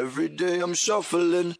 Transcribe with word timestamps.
Every 0.00 0.28
day 0.30 0.60
I'm 0.60 0.72
shuffling. 0.72 1.56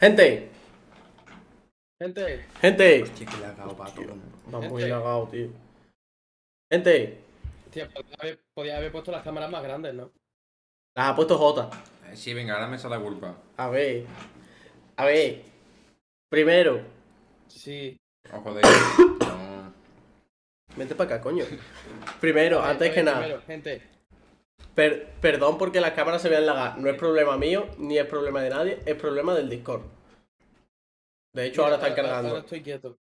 Gente, 0.00 0.47
Gente, 2.00 2.46
gente. 2.60 3.02
Hostia, 3.02 3.26
que 3.26 3.36
le 3.38 3.46
ha 3.46 3.50
cagado 3.54 3.76
pato. 3.76 4.02
Va 4.54 4.60
muy 4.60 4.82
Gente. 4.82 4.88
lagado, 4.88 5.28
tío. 5.28 5.48
Gente, 6.72 7.18
tío, 7.72 7.88
podía 7.90 8.14
haber, 8.20 8.40
podía 8.54 8.76
haber 8.76 8.92
puesto 8.92 9.10
las 9.10 9.22
cámaras 9.24 9.50
más 9.50 9.62
grandes, 9.62 9.94
¿no? 9.94 10.10
las 10.94 11.08
ha 11.10 11.16
puesto 11.16 11.36
J. 11.36 11.70
Eh, 12.10 12.16
Sí, 12.16 12.34
venga, 12.34 12.54
ahora 12.54 12.68
me 12.68 12.76
echa 12.76 12.88
la 12.88 13.00
culpa. 13.00 13.34
A 13.56 13.68
ver. 13.68 14.04
A 14.96 15.04
ver. 15.06 15.42
Primero, 16.30 16.80
Sí. 17.48 17.96
Os 18.32 18.40
jodéis. 18.44 18.66
No. 19.20 19.72
vente 20.76 20.94
para 20.94 21.14
acá, 21.16 21.20
coño. 21.22 21.44
Primero, 22.20 22.60
ver, 22.60 22.70
antes 22.70 22.92
que 22.94 23.02
nada, 23.02 23.20
primero, 23.20 23.42
gente, 23.46 23.82
per- 24.74 25.08
perdón 25.20 25.58
porque 25.58 25.80
las 25.80 25.92
cámaras 25.92 26.22
se 26.22 26.28
vean 26.28 26.46
lagadas. 26.46 26.76
No 26.78 26.88
es 26.90 26.96
problema 26.96 27.36
mío, 27.36 27.66
ni 27.78 27.98
es 27.98 28.06
problema 28.06 28.40
de 28.42 28.50
nadie, 28.50 28.78
es 28.86 28.94
problema 28.94 29.34
del 29.34 29.48
Discord. 29.48 29.82
De 31.32 31.46
hecho, 31.46 31.62
ahora 31.62 31.76
están 31.76 31.94
cargando. 31.94 32.28
Ahora 32.30 32.40
estoy 32.40 32.62
quieto. 32.62 32.98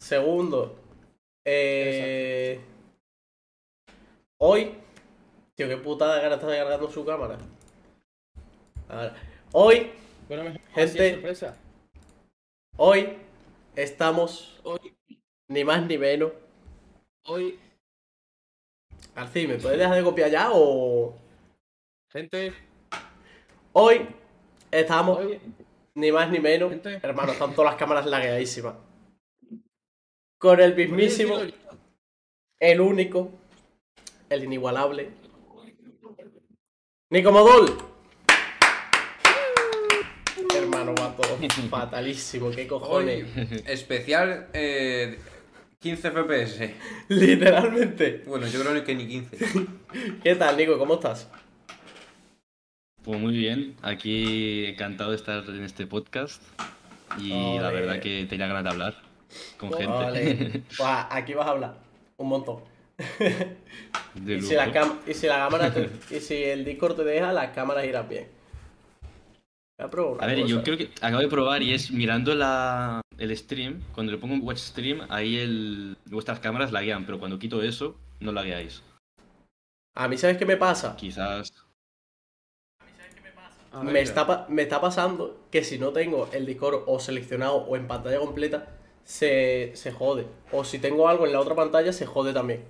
Segundo, 0.00 0.76
eh, 1.44 2.60
hoy, 4.38 4.74
tío, 5.54 5.68
qué 5.68 5.76
putada 5.76 6.20
gana 6.20 6.34
está 6.34 6.48
cargando 6.48 6.90
su 6.90 7.04
cámara. 7.04 7.38
Ahora, 8.88 9.14
hoy, 9.52 9.92
Bueno, 10.28 10.58
Gente. 10.74 11.12
sorpresa. 11.14 11.56
hoy 12.76 13.16
estamos 13.76 14.60
Hoy, 14.64 14.94
ni 15.48 15.62
más 15.64 15.86
ni 15.86 15.98
menos. 15.98 16.32
hoy, 17.26 17.58
Arci, 19.14 19.46
¿me 19.46 19.56
puedes 19.58 19.78
dejar 19.78 19.96
de 19.96 20.02
copiar 20.02 20.30
ya 20.30 20.50
o...? 20.52 21.14
gente, 22.10 22.52
Hoy 23.74 24.06
estamos 24.70 25.18
hoy, 25.18 25.40
ni 25.94 26.12
más 26.12 26.30
ni 26.30 26.40
menos. 26.40 26.70
Gente. 26.70 27.00
Hermano, 27.02 27.32
están 27.32 27.54
todas 27.54 27.72
las 27.72 27.78
cámaras 27.78 28.06
lagueadísimas. 28.06 28.74
Con 30.38 30.60
el 30.60 30.74
mismísimo, 30.74 31.38
el 32.58 32.80
único, 32.80 33.30
el 34.28 34.44
inigualable. 34.44 35.10
Nico 37.10 37.30
Modul. 37.30 37.76
Hermano, 40.56 40.94
va 40.94 41.14
todo 41.16 41.38
fatalísimo, 41.70 42.50
qué 42.50 42.62
Hoy, 42.62 42.66
cojones. 42.66 43.26
especial 43.66 44.48
eh, 44.52 45.18
15 45.78 46.10
FPS. 46.10 46.70
Literalmente. 47.08 48.22
Bueno, 48.26 48.46
yo 48.46 48.60
creo 48.60 48.84
que 48.84 48.94
ni 48.94 49.06
15. 49.06 49.38
¿Qué 50.22 50.34
tal, 50.34 50.56
Nico? 50.56 50.78
¿Cómo 50.78 50.94
estás? 50.94 51.28
Pues 53.04 53.20
muy 53.20 53.36
bien, 53.36 53.74
aquí 53.82 54.66
encantado 54.66 55.10
de 55.10 55.16
estar 55.16 55.44
en 55.48 55.64
este 55.64 55.86
podcast 55.86 56.40
y 57.18 57.58
la 57.58 57.70
verdad 57.70 58.00
que 58.00 58.26
tenía 58.28 58.46
ganas 58.46 58.62
de 58.64 58.70
hablar 58.70 59.02
con 59.58 59.72
gente. 59.72 60.62
Pues 60.76 60.78
aquí 61.10 61.34
vas 61.34 61.46
a 61.46 61.50
hablar. 61.50 61.74
Un 62.16 62.28
montón. 62.28 62.60
Y 64.14 64.40
si, 64.42 64.54
la 64.54 64.68
y 65.06 65.14
si 65.14 65.26
la 65.26 65.36
cámara 65.38 65.72
te- 65.74 65.90
y 66.16 66.20
si 66.20 66.34
el 66.44 66.64
Discord 66.64 66.94
te 66.96 67.04
deja, 67.04 67.32
las 67.32 67.50
cámaras 67.50 67.84
irán 67.84 68.08
bien. 68.08 68.28
A 70.20 70.26
ver, 70.26 70.46
yo 70.46 70.62
creo 70.62 70.76
que 70.78 70.90
acabo 71.00 71.22
de 71.22 71.28
probar 71.28 71.62
y 71.62 71.74
es 71.74 71.90
mirando 71.90 72.36
la, 72.36 73.00
el 73.18 73.36
stream, 73.36 73.80
cuando 73.94 74.12
le 74.12 74.18
pongo 74.18 74.34
un 74.34 74.42
watch 74.42 74.58
stream, 74.58 75.00
ahí 75.08 75.38
el, 75.38 75.96
vuestras 76.06 76.38
cámaras 76.38 76.70
laguean, 76.70 77.04
pero 77.04 77.18
cuando 77.18 77.38
quito 77.40 77.62
eso, 77.62 77.96
no 78.20 78.30
lagueáis. 78.30 78.82
A 79.96 80.06
mí, 80.06 80.16
¿sabes 80.16 80.36
qué 80.36 80.46
me 80.46 80.56
pasa? 80.56 80.94
Quizás... 80.94 81.52
A 83.72 83.82
Me 83.82 84.00
está, 84.02 84.46
me 84.48 84.62
está 84.62 84.80
pasando 84.80 85.40
que 85.50 85.64
si 85.64 85.78
no 85.78 85.92
tengo 85.92 86.28
el 86.32 86.44
Discord 86.46 86.82
o 86.86 87.00
seleccionado 87.00 87.56
o 87.56 87.76
en 87.76 87.86
pantalla 87.88 88.18
completa, 88.18 88.68
se, 89.04 89.72
se 89.74 89.92
jode. 89.92 90.26
O 90.52 90.64
si 90.64 90.78
tengo 90.78 91.08
algo 91.08 91.26
en 91.26 91.32
la 91.32 91.40
otra 91.40 91.54
pantalla, 91.54 91.92
se 91.92 92.04
jode 92.06 92.32
también. 92.32 92.64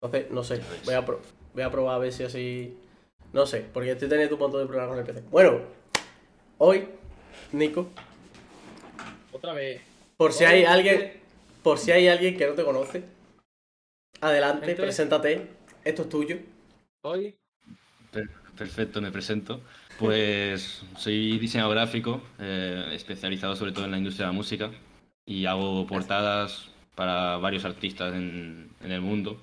Entonces, 0.00 0.30
no 0.30 0.44
sé. 0.44 0.60
Voy 0.84 0.94
a, 0.94 1.04
pro- 1.06 1.20
voy 1.54 1.62
a 1.62 1.70
probar 1.70 1.94
a 1.94 1.98
ver 1.98 2.12
si 2.12 2.24
así. 2.24 2.76
No 3.32 3.46
sé, 3.46 3.64
porque 3.72 3.92
estoy 3.92 4.08
teniendo 4.08 4.34
un 4.34 4.40
montón 4.42 4.60
de 4.60 4.66
problemas 4.66 4.90
con 4.90 4.98
el 4.98 5.04
PC. 5.06 5.22
Bueno, 5.30 5.60
hoy, 6.58 6.86
Nico, 7.52 7.86
Otra 9.32 9.54
vez. 9.54 9.80
por 10.18 10.32
si 10.34 10.44
hay 10.44 10.64
alguien. 10.64 11.14
Por 11.62 11.78
si 11.78 11.92
hay 11.92 12.08
alguien 12.08 12.36
que 12.36 12.46
no 12.46 12.54
te 12.54 12.64
conoce, 12.64 13.04
adelante, 14.20 14.66
Gente. 14.66 14.82
preséntate. 14.82 15.46
Esto 15.84 16.02
es 16.02 16.08
tuyo. 16.08 16.36
Hoy, 17.04 17.36
Perfecto, 18.56 19.00
me 19.00 19.10
presento. 19.10 19.62
Pues 19.98 20.82
soy 20.96 21.38
diseñador 21.38 21.74
gráfico, 21.74 22.22
eh, 22.38 22.90
especializado 22.92 23.56
sobre 23.56 23.72
todo 23.72 23.84
en 23.84 23.92
la 23.92 23.98
industria 23.98 24.26
de 24.26 24.32
la 24.32 24.36
música 24.36 24.70
y 25.26 25.46
hago 25.46 25.86
portadas 25.86 26.68
para 26.94 27.36
varios 27.38 27.64
artistas 27.64 28.14
en, 28.14 28.70
en 28.82 28.92
el 28.92 29.00
mundo, 29.00 29.40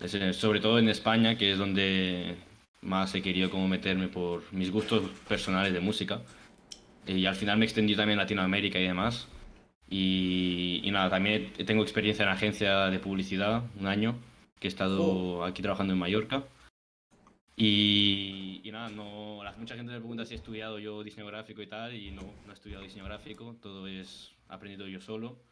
Es, 0.00 0.14
eh, 0.14 0.32
sobre 0.32 0.60
todo 0.60 0.78
en 0.78 0.88
España, 0.88 1.36
que 1.36 1.52
es 1.52 1.58
donde 1.58 2.36
más 2.82 3.14
he 3.14 3.22
querido 3.22 3.50
como 3.50 3.66
meterme 3.68 4.08
por 4.08 4.42
mis 4.52 4.70
gustos 4.70 5.02
personales 5.28 5.72
de 5.72 5.80
música. 5.80 6.20
Y 7.06 7.26
al 7.26 7.34
final 7.36 7.58
me 7.58 7.64
extendí 7.64 7.96
también 7.96 8.18
a 8.18 8.22
Latinoamérica 8.22 8.78
y 8.78 8.84
demás. 8.84 9.28
Y, 9.90 10.80
y 10.84 10.90
nada, 10.90 11.10
también 11.10 11.52
tengo 11.66 11.82
experiencia 11.82 12.24
en 12.24 12.30
agencia 12.30 12.86
de 12.90 12.98
publicidad, 12.98 13.62
un 13.80 13.86
año, 13.86 14.16
que 14.60 14.68
he 14.68 14.70
estado 14.70 15.44
aquí 15.44 15.62
trabajando 15.62 15.92
en 15.92 15.98
Mallorca. 15.98 16.44
Y, 17.56 18.60
y 18.64 18.72
nada, 18.72 18.88
no, 18.88 19.40
mucha 19.58 19.76
gente 19.76 19.92
me 19.92 19.98
pregunta 19.98 20.24
si 20.24 20.34
he 20.34 20.36
estudiado 20.36 20.78
yo 20.78 21.02
diseño 21.04 21.26
gráfico 21.26 21.62
y 21.62 21.66
tal, 21.68 21.94
y 21.94 22.10
no, 22.10 22.22
no 22.44 22.50
he 22.50 22.54
estudiado 22.54 22.82
diseño 22.82 23.04
gráfico, 23.04 23.56
todo 23.62 23.86
es 23.86 24.32
aprendido 24.48 24.88
yo 24.88 25.00
solo. 25.00 25.44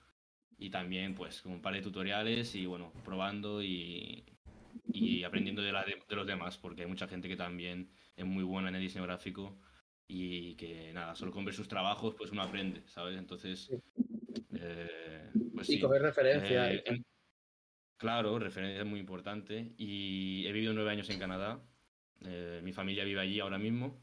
Y 0.58 0.70
también, 0.70 1.14
pues, 1.14 1.43
con 1.43 1.52
un 1.52 1.62
par 1.62 1.75
de 1.75 1.82
tutoriales 1.82 2.54
y 2.54 2.66
bueno, 2.66 2.93
probando 3.04 3.62
y, 3.62 4.25
y 4.93 5.25
aprendiendo 5.25 5.62
de, 5.62 5.72
la 5.72 5.84
de, 5.84 5.96
de 6.08 6.16
los 6.16 6.26
demás, 6.26 6.58
porque 6.58 6.82
hay 6.82 6.88
mucha 6.88 7.08
gente 7.08 7.28
que 7.28 7.37
también 7.37 7.90
es 8.16 8.25
muy 8.25 8.44
buena 8.44 8.69
en 8.69 8.76
el 8.76 8.81
diseño 8.82 9.04
gráfico 9.04 9.58
y 10.06 10.54
que 10.56 10.93
nada, 10.93 11.14
solo 11.14 11.32
con 11.32 11.44
ver 11.44 11.54
sus 11.54 11.69
trabajos, 11.69 12.14
pues 12.16 12.31
uno 12.32 12.43
aprende, 12.43 12.82
¿sabes? 12.87 13.19
Entonces, 13.19 13.70
eh, 14.54 15.31
pues 15.54 15.69
y 15.70 15.75
sí. 15.75 15.81
coger 15.81 16.02
referencias. 16.02 16.82
Eh, 16.87 17.02
Claro, 17.96 18.37
referencia 18.40 18.84
muy 18.84 18.99
importante. 18.99 19.75
Y 19.78 20.44
he 20.46 20.52
vivido 20.52 20.72
nueve 20.72 20.90
años 20.90 21.08
en 21.08 21.20
Canadá. 21.20 21.62
Eh, 22.25 22.61
mi 22.63 22.73
familia 22.73 23.05
vive 23.05 23.21
allí 23.21 23.41
ahora 23.41 23.59
mismo. 23.59 23.99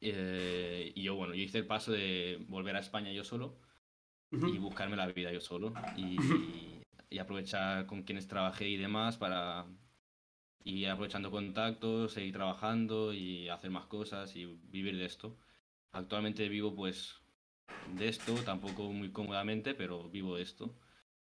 Eh, 0.00 0.92
y 0.94 1.02
yo, 1.02 1.14
bueno, 1.14 1.34
yo 1.34 1.42
hice 1.42 1.58
el 1.58 1.66
paso 1.66 1.92
de 1.92 2.38
volver 2.48 2.76
a 2.76 2.80
España 2.80 3.12
yo 3.12 3.22
solo 3.22 3.58
y 4.30 4.58
buscarme 4.58 4.96
la 4.96 5.06
vida 5.06 5.32
yo 5.32 5.40
solo. 5.40 5.74
Y, 5.96 6.16
y 7.10 7.18
aprovechar 7.18 7.86
con 7.86 8.02
quienes 8.02 8.28
trabajé 8.28 8.68
y 8.68 8.76
demás 8.76 9.18
para 9.18 9.66
ir 10.64 10.88
aprovechando 10.88 11.30
contactos, 11.30 12.12
seguir 12.12 12.32
trabajando 12.34 13.12
y 13.12 13.48
hacer 13.48 13.70
más 13.70 13.86
cosas 13.86 14.34
y 14.36 14.46
vivir 14.46 14.96
de 14.96 15.04
esto. 15.04 15.36
Actualmente 15.92 16.48
vivo 16.48 16.74
pues 16.74 17.16
de 17.96 18.08
esto, 18.08 18.34
tampoco 18.44 18.92
muy 18.92 19.10
cómodamente, 19.10 19.74
pero 19.74 20.08
vivo 20.08 20.36
de 20.36 20.42
esto. 20.42 20.74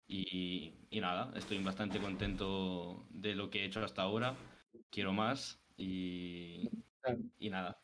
Y, 0.08 0.74
y 0.90 1.00
nada, 1.00 1.32
estoy 1.36 1.58
bastante 1.64 2.00
contento 2.00 3.08
de 3.10 3.34
lo 3.34 3.50
que 3.50 3.62
he 3.62 3.66
hecho 3.66 3.84
hasta 3.84 4.02
ahora. 4.02 4.36
Quiero 4.90 5.14
más 5.14 5.61
y, 5.82 6.70
y 7.40 7.50
nada, 7.50 7.80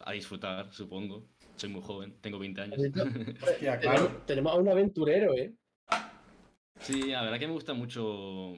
a 0.00 0.12
disfrutar, 0.12 0.72
supongo. 0.72 1.28
Soy 1.56 1.68
muy 1.70 1.82
joven, 1.82 2.16
tengo 2.20 2.38
20 2.38 2.60
años. 2.60 2.78
Hostia, 3.42 3.78
claro. 3.78 4.06
Tenemos, 4.06 4.26
tenemos 4.26 4.52
a 4.52 4.56
un 4.56 4.68
aventurero, 4.68 5.34
¿eh? 5.34 5.54
Sí, 6.80 7.10
la 7.10 7.22
verdad 7.22 7.38
que 7.38 7.46
me 7.46 7.52
gusta 7.52 7.74
mucho 7.74 8.56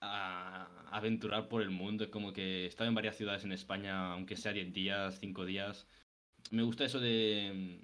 a- 0.00 0.68
aventurar 0.90 1.48
por 1.48 1.62
el 1.62 1.70
mundo. 1.70 2.04
Es 2.04 2.10
como 2.10 2.32
que 2.32 2.64
he 2.64 2.66
estado 2.66 2.88
en 2.88 2.94
varias 2.94 3.16
ciudades 3.16 3.44
en 3.44 3.52
España, 3.52 4.12
aunque 4.12 4.36
sea 4.36 4.52
10 4.52 4.72
días, 4.72 5.18
5 5.20 5.44
días. 5.44 5.86
Me 6.50 6.62
gusta 6.62 6.84
eso 6.84 7.00
de, 7.00 7.80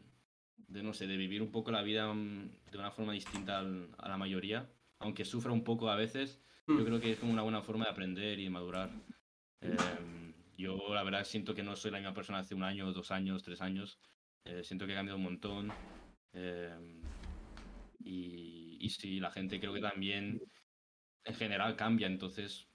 de, 0.69 0.83
no 0.83 0.93
sé, 0.93 1.07
de 1.07 1.17
vivir 1.17 1.43
un 1.43 1.51
poco 1.51 1.71
la 1.71 1.83
vida 1.83 2.13
mm, 2.13 2.51
de 2.71 2.79
una 2.79 2.91
forma 2.91 3.13
distinta 3.13 3.59
al- 3.59 3.89
a 3.99 4.09
la 4.09 4.17
mayoría. 4.19 4.69
Aunque 4.99 5.25
sufra 5.25 5.53
un 5.53 5.65
poco 5.65 5.89
a 5.91 5.97
veces, 5.97 6.41
yo 6.67 6.75
Mm. 6.77 6.85
creo 6.85 7.01
que 7.01 7.13
es 7.13 7.19
como 7.19 7.33
una 7.33 7.43
buena 7.43 7.61
forma 7.63 7.85
de 7.85 7.91
aprender 7.91 8.39
y 8.39 8.45
de 8.45 8.51
madurar. 8.51 8.91
Em, 9.65 10.35
yo 10.57 10.95
la 10.95 11.03
verdad 11.03 11.25
siento 11.25 11.55
que 11.55 11.63
no 11.63 11.75
soy 11.77 11.91
la 11.91 11.99
misma 11.99 12.15
persona 12.15 12.39
hace 12.41 12.55
un 12.55 12.63
año, 12.63 12.93
dos 12.93 13.11
años, 13.11 13.43
tres 13.43 13.61
años. 13.61 13.99
Eh, 14.45 14.63
siento 14.63 14.87
que 14.87 14.93
ha 14.93 14.97
cambiado 14.97 15.19
un 15.19 15.25
montón. 15.25 15.73
eh, 16.33 17.03
y, 18.07 18.77
y 18.81 18.91
sí, 18.91 19.19
la 19.19 19.31
gente 19.31 19.59
creo 19.59 19.73
que 19.73 19.81
también 19.81 20.43
en 21.25 21.35
general 21.35 21.75
cambia, 21.75 22.07
entonces 22.07 22.69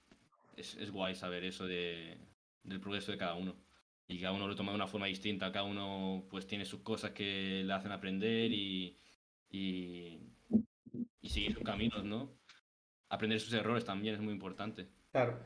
es, 0.56 0.74
es 0.76 0.90
guay 0.90 1.14
saber 1.14 1.44
eso 1.44 1.66
de, 1.66 2.18
del 2.64 2.80
progreso 2.80 3.12
de 3.12 3.18
cada 3.18 3.34
uno. 3.34 3.54
Y 4.08 4.18
cada 4.20 4.32
uno 4.32 4.48
lo 4.48 4.56
toma 4.56 4.72
de 4.72 4.76
una 4.76 4.88
forma 4.88 5.06
distinta, 5.06 5.52
cada 5.52 5.64
uno 5.64 6.26
pues 6.28 6.46
tiene 6.48 6.64
sus 6.64 6.80
cosas 6.80 7.12
que 7.12 7.62
le 7.64 7.72
hacen 7.72 7.92
aprender 7.92 8.50
y, 8.50 8.98
y, 9.50 10.18
y 11.20 11.28
seguir 11.28 11.54
sus 11.54 11.62
caminos, 11.62 12.02
¿no? 12.04 12.40
Aprender 13.08 13.38
sus 13.38 13.52
errores 13.52 13.84
también 13.84 14.16
es 14.16 14.20
muy 14.20 14.32
importante. 14.32 14.88
Claro. 15.12 15.38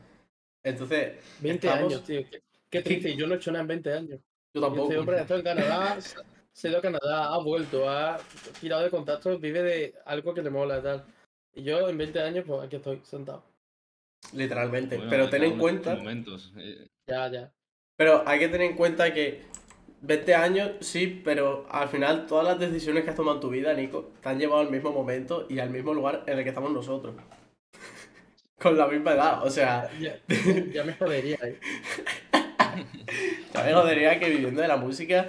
Entonces, 0.65 1.13
20 1.41 1.67
estamos- 1.67 1.93
años, 1.93 2.03
tío. 2.03 2.21
Qué, 2.29 2.41
qué 2.69 2.81
triste. 2.81 3.15
Yo 3.15 3.27
no 3.27 3.35
he 3.35 3.37
hecho 3.37 3.51
nada 3.51 3.61
en 3.61 3.67
20 3.67 3.93
años. 3.93 4.19
Yo 4.53 4.61
tampoco. 4.61 4.83
Este 4.89 4.97
hombre 4.97 5.17
ha 5.19 5.21
estado 5.21 5.39
en 5.39 5.45
Canadá, 5.45 5.97
se 6.51 6.67
ha 6.67 6.69
ido 6.71 6.79
a 6.79 6.81
Canadá, 6.81 7.33
ha 7.33 7.37
vuelto, 7.37 7.87
ha 7.89 8.17
tirado 8.59 8.81
de 8.83 8.89
contactos, 8.89 9.39
vive 9.39 9.61
de 9.61 9.93
algo 10.05 10.33
que 10.33 10.41
le 10.41 10.49
mola 10.49 10.79
y 10.79 10.81
tal. 10.81 11.05
Y 11.53 11.63
yo 11.63 11.87
en 11.87 11.97
20 11.97 12.19
años, 12.19 12.45
pues 12.47 12.63
aquí 12.63 12.77
estoy, 12.77 12.99
sentado. 13.03 13.43
Literalmente. 14.33 14.95
Bueno, 14.97 15.09
pero 15.11 15.29
ten 15.29 15.43
en 15.43 15.57
cuenta. 15.59 15.95
momentos. 15.95 16.51
eh, 16.57 16.87
Ya, 17.07 17.29
ya. 17.31 17.51
Pero 17.95 18.23
hay 18.27 18.39
que 18.39 18.47
tener 18.49 18.71
en 18.71 18.75
cuenta 18.75 19.13
que 19.13 19.43
20 20.01 20.33
años, 20.33 20.71
sí, 20.81 21.21
pero 21.23 21.67
al 21.69 21.89
final 21.89 22.25
todas 22.25 22.45
las 22.45 22.59
decisiones 22.59 23.03
que 23.03 23.11
has 23.11 23.15
tomado 23.15 23.35
en 23.37 23.41
tu 23.41 23.49
vida, 23.49 23.73
Nico, 23.73 24.11
te 24.21 24.29
han 24.29 24.39
llevado 24.39 24.61
al 24.61 24.71
mismo 24.71 24.91
momento 24.91 25.45
y 25.47 25.59
al 25.59 25.69
mismo 25.69 25.93
lugar 25.93 26.23
en 26.25 26.37
el 26.39 26.43
que 26.43 26.49
estamos 26.49 26.71
nosotros. 26.71 27.13
Con 28.59 28.77
la 28.77 28.87
misma 28.87 29.11
edad, 29.13 29.43
o 29.45 29.49
sea, 29.49 29.89
Ya, 29.99 30.17
ya 30.73 30.83
me 30.83 30.93
jodería. 30.93 31.37
¿eh? 31.43 31.59
ya 33.53 33.63
me 33.63 33.73
jodería 33.73 34.19
que 34.19 34.29
viviendo 34.29 34.61
de 34.61 34.67
la 34.67 34.77
música, 34.77 35.27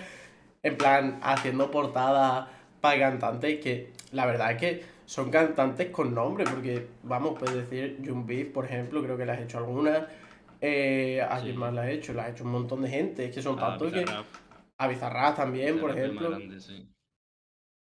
en 0.63 0.77
plan, 0.77 1.19
haciendo 1.23 1.71
portadas 1.71 2.49
para 2.81 2.99
cantantes 3.01 3.61
que 3.61 3.93
la 4.13 4.27
verdad 4.27 4.53
es 4.53 4.59
que 4.59 4.85
son 5.07 5.31
cantantes 5.31 5.91
con 5.91 6.15
nombre, 6.15 6.45
porque 6.45 6.87
vamos, 7.03 7.37
puedes 7.39 7.69
decir 7.69 7.99
Jun 8.05 8.27
Beef, 8.27 8.53
por 8.53 8.65
ejemplo, 8.65 9.03
creo 9.03 9.17
que 9.17 9.27
le 9.27 9.33
has 9.33 9.41
hecho 9.41 9.59
algunas. 9.59 10.05
Eh, 10.61 11.21
¿A 11.23 11.41
quién 11.41 11.55
Sí. 11.55 11.59
más 11.59 11.75
la 11.75 11.83
has 11.83 11.89
hecho? 11.91 12.13
La 12.13 12.25
has 12.25 12.31
hecho 12.33 12.45
un 12.45 12.51
montón 12.51 12.83
de 12.83 12.89
gente, 12.89 13.25
es 13.27 13.35
que 13.35 13.43
son 13.43 13.59
tantos 13.59 13.93
que. 13.93 14.05
A 14.79 14.89
Bizarrap 14.89 15.37
también, 15.37 15.79
por 15.81 15.91
Bizarrap 15.95 16.05
ejemplo. 16.05 16.31
grande, 16.31 16.61
sí. 16.61 16.89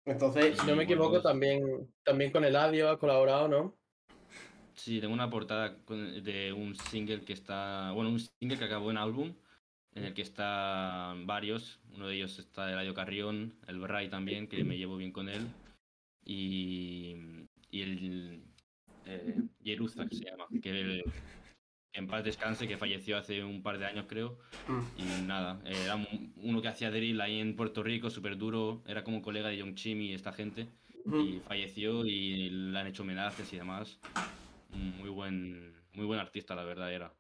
Entonces, 0.06 0.58
Si 0.58 0.68
no 0.68 0.76
me 0.76 0.84
equivoco, 0.84 1.22
también, 1.22 1.62
también 2.04 2.32
con 2.32 2.44
Eladio 2.44 2.90
ha 2.90 3.00
colaborado, 3.00 3.48
¿no? 3.48 3.76
Sí, 4.75 5.00
tengo 5.00 5.13
una 5.13 5.30
portada 5.30 5.77
de 5.88 6.53
un 6.53 6.75
single 6.75 7.22
que 7.22 7.34
está. 7.34 7.92
Bueno, 7.92 8.10
un 8.10 8.20
single 8.20 8.58
que 8.58 8.65
acabó 8.65 8.92
en 8.92 8.98
álbum, 8.98 9.34
en 9.96 10.03
el 10.06 10.13
que 10.13 10.22
están 10.24 11.25
varios. 11.27 11.80
Uno 11.94 12.08
de 12.08 12.15
ellos 12.15 12.39
está 12.39 12.72
Eladio 12.72 12.94
Carrión, 12.94 13.53
el 13.68 13.80
Bray 13.80 14.10
también, 14.10 14.48
que 14.48 14.63
me 14.63 14.77
llevo 14.77 14.98
bien 14.98 15.12
con 15.12 15.30
él. 15.30 15.48
Y, 16.25 17.15
y 17.72 17.82
el. 17.82 18.44
Eh, 19.06 19.36
Yeruza, 19.62 20.08
que 20.08 20.15
se 20.15 20.25
llama. 20.25 20.46
Que, 20.62 20.70
el- 20.82 21.03
en 21.96 22.08
paz 22.08 22.24
descanse, 22.24 22.68
que 22.68 22.75
falleció 22.77 23.18
hace 23.18 23.44
un 23.44 23.62
par 23.62 23.77
de 23.77 23.86
años, 23.86 24.06
creo. 24.08 24.39
mm, 24.68 24.82
Y 24.98 25.27
nada, 25.27 25.62
era 25.65 25.96
un- 25.96 26.34
uno 26.38 26.62
que 26.62 26.68
hacía 26.70 26.89
drill 26.89 27.22
ahí 27.22 27.39
en 27.39 27.56
Puerto 27.56 27.84
Rico, 27.84 28.10
súper 28.10 28.36
duro. 28.38 28.82
Era 28.88 29.03
como 29.03 29.22
colega 29.22 29.50
de 29.50 29.58
Young 29.58 29.75
Chim 29.75 30.01
y 30.01 30.13
esta 30.13 30.34
gente 30.34 30.68
mm, 31.06 31.20
y 31.20 31.39
falleció 31.42 32.03
y 32.06 32.50
le 32.50 32.80
han 32.80 32.88
hecho 32.88 33.03
homenajes 33.03 33.51
y 33.53 33.58
demás. 33.58 34.00
Muy 34.74 35.10
buen, 35.10 35.74
muy 35.94 36.06
buen 36.06 36.20
artista, 36.20 36.56
la 36.56 36.63
verdad 36.63 36.92
era. 36.94 37.13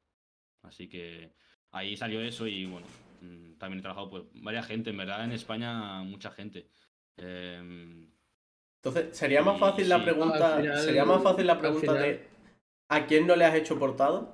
Así 0.63 0.87
que 0.87 1.33
ahí 1.71 1.95
salió 1.97 2.21
eso 2.21 2.47
y 2.47 2.65
bueno, 2.65 2.87
mm, 3.21 3.53
también 3.57 3.79
he 3.79 3.81
trabajado 3.81 4.09
pues 4.09 4.23
varias 4.33 4.65
gente, 4.67 4.89
en 4.91 4.97
verdad 4.97 5.23
en 5.23 5.31
España 5.31 6.01
mucha 6.03 6.31
gente. 6.31 6.67
Em, 7.17 8.09
entonces, 8.77 9.15
sería 9.17 9.41
más 9.43 9.59
fácil 9.59 9.87
la 9.89 9.97
Sí. 9.97 10.03
pregunta. 10.03 10.57
Final- 10.57 10.77
sería 10.79 11.05
más 11.05 11.23
fácil 11.23 11.47
la 11.47 11.59
pregunta 11.59 11.93
de 11.93 12.27
¿a 12.89 13.05
quién 13.05 13.27
no 13.27 13.35
le 13.35 13.45
has 13.45 13.55
hecho 13.55 13.77
portada? 13.79 14.33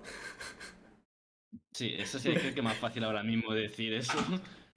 sí, 1.73 1.93
eso 1.97 2.19
sí 2.19 2.33
creo 2.33 2.53
que 2.53 2.61
más 2.61 2.77
fácil 2.77 3.03
ahora 3.03 3.23
mismo 3.23 3.53
decir 3.53 3.93
eso. 3.93 4.17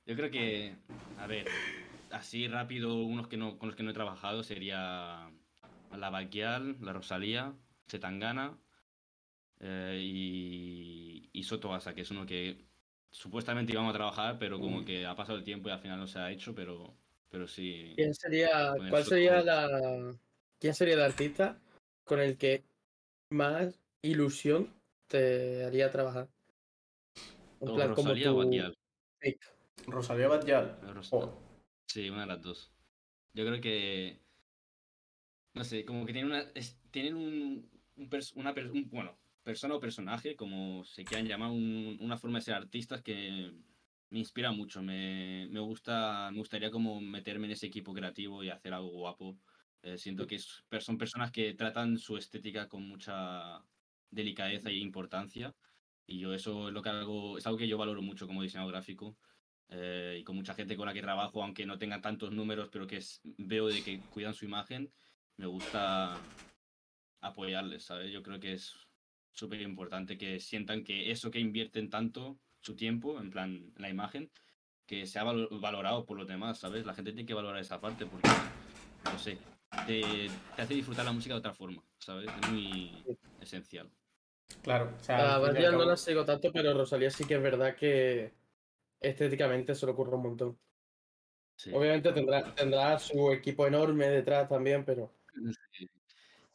Yo 0.06 0.16
creo 0.16 0.30
que, 0.30 0.74
a 1.18 1.26
ver, 1.26 1.46
así 2.10 2.48
rápido, 2.48 2.96
unos 2.96 3.28
que 3.28 3.36
no, 3.36 3.58
con 3.58 3.68
los 3.68 3.76
que 3.76 3.82
no 3.82 3.90
he 3.90 3.94
trabajado 3.94 4.42
sería 4.42 5.30
la 5.96 6.10
Baquial, 6.10 6.76
la 6.80 6.92
Rosalía, 6.92 7.54
Setangana 7.92 8.58
eh, 9.60 10.00
y, 10.02 11.28
y 11.30 11.42
Soto 11.44 11.74
Asa, 11.74 11.94
que 11.94 12.00
es 12.00 12.10
uno 12.10 12.24
que 12.24 12.64
supuestamente 13.10 13.72
íbamos 13.72 13.90
a 13.90 13.98
trabajar, 13.98 14.38
pero 14.38 14.58
como 14.58 14.82
que 14.84 15.04
ha 15.04 15.14
pasado 15.14 15.36
el 15.36 15.44
tiempo 15.44 15.68
y 15.68 15.72
al 15.72 15.80
final 15.80 15.98
no 15.98 16.06
se 16.06 16.18
ha 16.18 16.30
hecho, 16.30 16.54
pero, 16.54 16.96
pero 17.28 17.46
sí. 17.46 17.92
¿Quién 17.96 18.14
sería, 18.14 18.74
cuál 18.88 19.04
sería 19.04 19.42
la, 19.42 20.16
quién 20.58 20.74
sería 20.74 20.94
el 20.94 21.02
artista 21.02 21.60
con 22.04 22.18
el 22.20 22.38
que 22.38 22.64
más 23.30 23.78
ilusión 24.00 24.72
te 25.06 25.64
haría 25.66 25.90
trabajar? 25.90 26.28
En 27.60 27.68
o 27.68 27.74
plan, 27.74 27.94
como 27.94 28.08
Rosalía 28.08 28.32
o 28.32 28.34
tu 28.34 28.38
Baquial. 28.46 28.74
pick. 29.20 29.38
Rosalía 29.86 30.28
Batial. 30.28 30.78
Ros- 30.94 31.12
Oh, 31.12 31.38
Sí, 31.86 32.08
una 32.08 32.22
de 32.22 32.26
las 32.28 32.40
dos. 32.40 32.72
Yo 33.34 33.44
creo 33.44 33.60
que. 33.60 34.18
No 35.54 35.62
sé, 35.64 35.84
como 35.84 36.06
que 36.06 36.14
tienen 36.14 36.30
una. 36.32 36.40
es- 36.54 36.80
tienen 36.90 37.14
un. 37.16 37.71
Un 37.96 38.08
pers- 38.08 38.32
una 38.36 38.52
per- 38.54 38.70
un- 38.70 38.88
bueno, 38.90 39.18
persona 39.42 39.74
o 39.74 39.80
personaje, 39.80 40.36
como 40.36 40.84
se 40.84 41.04
quieran 41.04 41.26
llamar, 41.26 41.50
un- 41.50 41.96
una 42.00 42.16
forma 42.16 42.38
de 42.38 42.44
ser 42.44 42.54
artistas 42.54 43.02
que 43.02 43.52
me 44.10 44.18
inspira 44.18 44.52
mucho. 44.52 44.82
Me, 44.82 45.48
me 45.50 45.60
gusta. 45.60 46.30
Me 46.30 46.38
gustaría 46.38 46.70
como 46.70 47.00
meterme 47.00 47.46
en 47.46 47.52
ese 47.52 47.66
equipo 47.66 47.92
creativo 47.94 48.44
y 48.44 48.50
hacer 48.50 48.74
algo 48.74 48.88
guapo. 48.90 49.38
Eh, 49.82 49.98
siento 49.98 50.26
que 50.26 50.36
es- 50.36 50.64
son 50.80 50.96
personas 50.98 51.32
que 51.32 51.54
tratan 51.54 51.98
su 51.98 52.16
estética 52.16 52.68
con 52.68 52.86
mucha 52.86 53.64
delicadeza 54.10 54.68
e 54.70 54.76
importancia. 54.76 55.54
Y 56.06 56.18
yo 56.18 56.34
eso 56.34 56.68
es 56.68 56.74
lo 56.74 56.82
que 56.82 56.90
hago, 56.90 57.38
es 57.38 57.46
algo 57.46 57.58
que 57.58 57.68
yo 57.68 57.78
valoro 57.78 58.02
mucho 58.02 58.26
como 58.26 58.42
diseñador 58.42 58.72
gráfico 58.72 59.16
eh, 59.74 60.18
y 60.20 60.24
con 60.24 60.36
mucha 60.36 60.52
gente 60.54 60.76
con 60.76 60.84
la 60.86 60.92
que 60.92 61.00
trabajo, 61.00 61.42
aunque 61.42 61.64
no 61.64 61.78
tengan 61.78 62.02
tantos 62.02 62.30
números, 62.32 62.68
pero 62.70 62.86
que 62.86 62.98
es- 62.98 63.22
veo 63.38 63.68
de 63.68 63.82
que 63.82 64.00
cuidan 64.10 64.34
su 64.34 64.44
imagen, 64.44 64.92
me 65.38 65.46
gusta 65.46 66.20
apoyarles, 67.22 67.84
¿sabes? 67.84 68.10
Yo 68.12 68.22
creo 68.22 68.38
que 68.38 68.52
es 68.52 68.74
súper 69.30 69.60
importante 69.62 70.18
que 70.18 70.38
sientan 70.40 70.84
que 70.84 71.10
eso 71.10 71.30
que 71.30 71.40
invierten 71.40 71.88
tanto, 71.88 72.38
su 72.60 72.76
tiempo, 72.76 73.18
en 73.18 73.30
plan, 73.30 73.72
la 73.76 73.88
imagen, 73.88 74.30
que 74.86 75.06
sea 75.06 75.24
valo- 75.24 75.48
valorado 75.60 76.04
por 76.04 76.18
los 76.18 76.26
demás, 76.28 76.58
¿sabes? 76.58 76.84
La 76.84 76.94
gente 76.94 77.12
tiene 77.12 77.26
que 77.26 77.34
valorar 77.34 77.60
esa 77.60 77.80
parte 77.80 78.04
porque, 78.04 78.28
no 79.04 79.18
sé, 79.18 79.38
te, 79.86 80.28
te 80.56 80.62
hace 80.62 80.74
disfrutar 80.74 81.04
la 81.04 81.12
música 81.12 81.34
de 81.34 81.38
otra 81.38 81.54
forma, 81.54 81.82
¿sabes? 81.98 82.28
Es 82.42 82.50
muy 82.50 83.04
esencial. 83.40 83.90
claro. 84.62 84.92
O 85.00 85.02
sea, 85.02 85.36
A 85.36 85.38
no 85.38 85.84
la 85.84 85.96
sigo 85.96 86.24
tanto, 86.24 86.52
pero 86.52 86.74
Rosalía 86.74 87.10
sí 87.10 87.24
que 87.24 87.34
es 87.34 87.42
verdad 87.42 87.74
que 87.76 88.32
estéticamente 89.00 89.74
se 89.74 89.86
le 89.86 89.92
ocurre 89.92 90.16
un 90.16 90.22
montón. 90.22 90.58
Sí. 91.56 91.70
Obviamente 91.72 92.12
tendrá, 92.12 92.54
tendrá 92.54 92.98
su 92.98 93.30
equipo 93.30 93.66
enorme 93.66 94.08
detrás 94.08 94.48
también, 94.48 94.84
pero 94.84 95.14
Sí. 95.70 95.88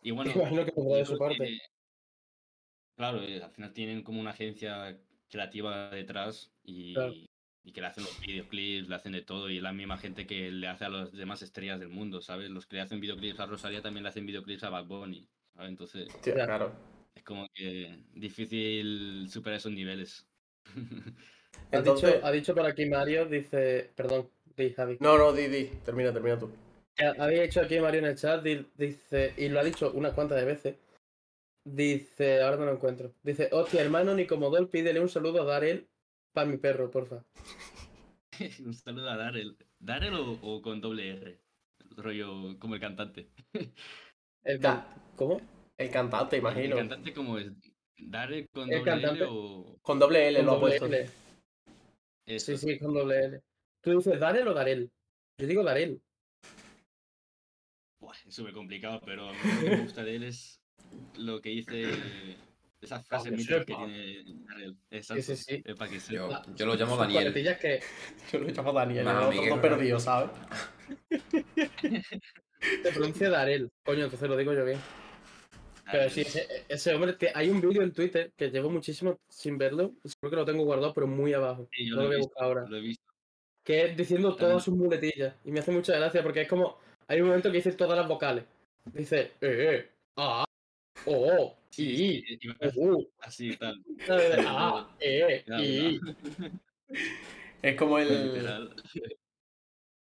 Y 0.07 0.11
bueno, 0.15 0.31
imagino 0.31 0.65
que 0.65 0.71
de 0.71 1.05
su 1.05 1.17
parte. 1.17 1.59
claro, 2.95 3.21
eh, 3.23 3.43
al 3.43 3.51
final 3.51 3.73
tienen 3.73 4.03
como 4.03 4.21
una 4.21 4.31
agencia 4.31 4.97
creativa 5.29 5.89
detrás 5.89 6.49
y, 6.63 6.93
Claro. 6.93 7.13
y 7.65 7.73
que 7.73 7.81
le 7.81 7.87
hacen 7.87 8.05
los 8.05 8.17
videoclips, 8.21 8.87
le 8.87 8.95
hacen 8.95 9.11
de 9.11 9.21
todo 9.21 9.49
y 9.49 9.57
es 9.57 9.63
la 9.63 9.73
misma 9.73 9.97
gente 9.97 10.25
que 10.25 10.49
le 10.49 10.67
hace 10.69 10.85
a 10.85 10.89
las 10.89 11.11
demás 11.11 11.41
estrellas 11.41 11.81
del 11.81 11.89
mundo, 11.89 12.21
¿sabes? 12.21 12.49
Los 12.49 12.65
que 12.65 12.77
le 12.77 12.83
hacen 12.83 13.01
videoclips 13.01 13.41
a 13.41 13.47
Rosalía 13.47 13.81
también 13.81 14.03
le 14.03 14.09
hacen 14.09 14.25
videoclips 14.25 14.63
a 14.63 14.69
Bad 14.69 14.85
Bunny, 14.85 15.27
¿sabes? 15.53 15.69
Entonces 15.69 16.07
claro. 16.21 16.71
es 17.13 17.23
como 17.23 17.45
que 17.53 17.99
difícil 18.13 19.27
superar 19.29 19.57
esos 19.57 19.73
niveles. 19.73 20.25
Ha, 21.71 21.81
dicho, 21.81 22.07
ha 22.23 22.31
dicho 22.31 22.55
por 22.55 22.65
aquí 22.65 22.85
Mario, 22.85 23.25
dice, 23.25 23.91
perdón, 23.93 24.29
di 24.55 24.71
Javi. 24.71 24.97
No, 25.01 25.17
no, 25.17 25.33
di, 25.33 25.47
di. 25.47 25.65
Termina, 25.83 26.13
termina 26.13 26.39
tú. 26.39 26.49
Ha- 26.99 27.23
Había 27.23 27.43
dicho 27.43 27.61
aquí 27.61 27.79
Mario 27.79 27.99
en 27.99 28.05
el 28.07 28.15
chat, 28.17 28.43
di- 28.43 28.65
dice, 28.75 29.33
y 29.37 29.49
lo 29.49 29.59
ha 29.59 29.63
dicho 29.63 29.91
unas 29.93 30.13
cuantas 30.13 30.39
de 30.39 30.45
veces. 30.45 30.75
Dice, 31.63 32.41
ahora 32.41 32.57
no 32.57 32.65
lo 32.65 32.73
encuentro. 32.73 33.13
Dice, 33.23 33.49
hostia, 33.51 33.81
hermano 33.81 34.13
Nicomodol, 34.15 34.69
pídele 34.69 34.99
un 35.01 35.09
saludo 35.09 35.41
a 35.41 35.45
Darel 35.45 35.87
para 36.33 36.47
mi 36.47 36.57
perro, 36.57 36.89
porfa. 36.89 37.23
Un 38.63 38.73
saludo 38.73 39.09
a 39.09 39.17
Darel. 39.17 39.57
¿Darel 39.79 40.13
o, 40.13 40.33
o 40.43 40.61
con 40.61 40.79
doble 40.79 41.09
R? 41.09 41.39
Rollo 41.97 42.57
como 42.59 42.75
el 42.75 42.79
cantante. 42.81 43.29
El 44.43 44.59
Da. 44.61 44.85
can- 44.87 45.03
¿Cómo? 45.15 45.41
El 45.77 45.89
cantante, 45.89 46.35
¿El 46.35 46.41
imagino. 46.43 46.75
cantante 46.75 47.13
cómo 47.13 47.37
es? 47.39 47.47
¿Darel 47.97 48.47
con 48.53 48.71
El 48.71 48.79
doble 48.79 48.91
cantante. 48.91 49.23
L 49.23 49.27
o...? 49.31 49.79
Con 49.81 49.97
doble 49.99 50.27
L 50.27 50.37
Con 50.37 50.45
lo 50.45 50.51
ha 50.53 50.59
puesto. 50.59 50.85
L. 50.85 51.09
Sí, 52.39 52.57
sí, 52.57 52.77
con 52.77 52.93
doble 52.93 53.25
L. 53.25 53.41
¿Tú 53.81 53.97
dices 53.97 54.19
Darel 54.19 54.47
o 54.47 54.53
Darel? 54.53 54.91
Yo 55.39 55.47
digo 55.47 55.63
Darel. 55.63 55.99
Buah, 57.99 58.13
es 58.27 58.33
súper 58.35 58.53
complicado, 58.53 59.01
pero 59.05 59.29
a 59.29 59.33
mí 59.33 59.37
lo 59.55 59.61
que 59.61 59.69
me 59.75 59.81
gusta 59.83 60.03
de 60.03 60.15
él 60.15 60.23
es 60.23 60.61
lo 61.17 61.41
que 61.41 61.49
dice 61.49 61.83
Esas 62.81 63.05
frases 63.07 63.31
que 63.31 63.37
míticas 63.37 63.65
que 63.65 63.65
tiene. 63.65 64.75
Exacto. 64.91 65.23
sí, 65.23 65.35
sí. 65.35 65.63
Para 65.73 65.89
que 65.91 65.99
Yo, 66.55 66.65
lo 66.65 66.75
llamo 66.75 66.95
Daniel. 66.97 67.33
que 67.33 67.81
Yo 68.31 68.39
lo 68.39 68.47
llamo 68.49 68.73
Daniel, 68.73 69.05
Nah, 69.05 69.29
el 69.31 69.39
otro 69.39 69.55
¿no? 69.55 69.61
perdido, 69.61 69.99
¿sabes? 69.99 70.29
se 72.83 72.91
pronuncia 72.91 73.29
Darel. 73.29 73.69
Coño, 73.83 74.03
entonces 74.05 74.29
lo 74.29 74.37
digo 74.37 74.53
yo 74.53 74.65
bien. 74.65 74.79
Pero 75.91 76.09
sí, 76.09 76.21
ese, 76.21 76.45
ese 76.67 76.93
hombre, 76.93 77.13
te- 77.13 77.31
hay 77.33 77.49
un 77.49 77.61
vídeo 77.61 77.81
en 77.81 77.93
Twitter 77.93 78.33
que 78.35 78.49
llevo 78.49 78.69
muchísimo 78.69 79.19
sin 79.29 79.57
verlo. 79.57 79.93
Creo 80.19 80.29
que 80.29 80.35
lo 80.35 80.45
tengo 80.45 80.63
guardado, 80.65 80.93
pero 80.93 81.07
muy 81.07 81.33
abajo. 81.33 81.69
Sí, 81.71 81.87
yo 81.89 81.95
no 81.95 82.01
lo 82.03 82.07
lo 82.07 82.07
he 82.07 82.07
voy 82.07 82.15
a 82.15 82.17
visto, 82.17 82.29
buscar 82.29 82.45
ahora. 82.45 82.65
Lo 82.69 82.77
he 82.77 82.81
visto. 82.81 83.03
Que 83.63 83.85
es 83.85 83.97
diciendo 83.97 84.35
todas 84.35 84.63
sus 84.63 84.75
muletillas. 84.75 85.35
Y 85.45 85.51
me 85.51 85.61
hace 85.61 85.71
mucha 85.71 85.95
gracia 85.95 86.21
porque 86.23 86.41
es 86.41 86.47
como. 86.47 86.77
Hay 87.07 87.21
un 87.21 87.27
momento 87.27 87.49
que 87.49 87.57
dice 87.57 87.71
todas 87.73 87.97
las 87.97 88.07
vocales. 88.07 88.45
Dice, 88.85 89.31
eh, 89.41 89.89
ah, 90.17 90.45
oh, 91.05 91.55
Sí, 91.69 91.83
y, 91.91 92.21
sí, 92.23 92.39
iba 92.41 92.55
uh, 92.75 93.07
así 93.19 93.55
tal. 93.57 93.83
ah, 94.47 94.89
eh, 94.99 95.43
y. 95.59 95.99
Es 97.61 97.75
como 97.75 97.99
el. 97.99 98.73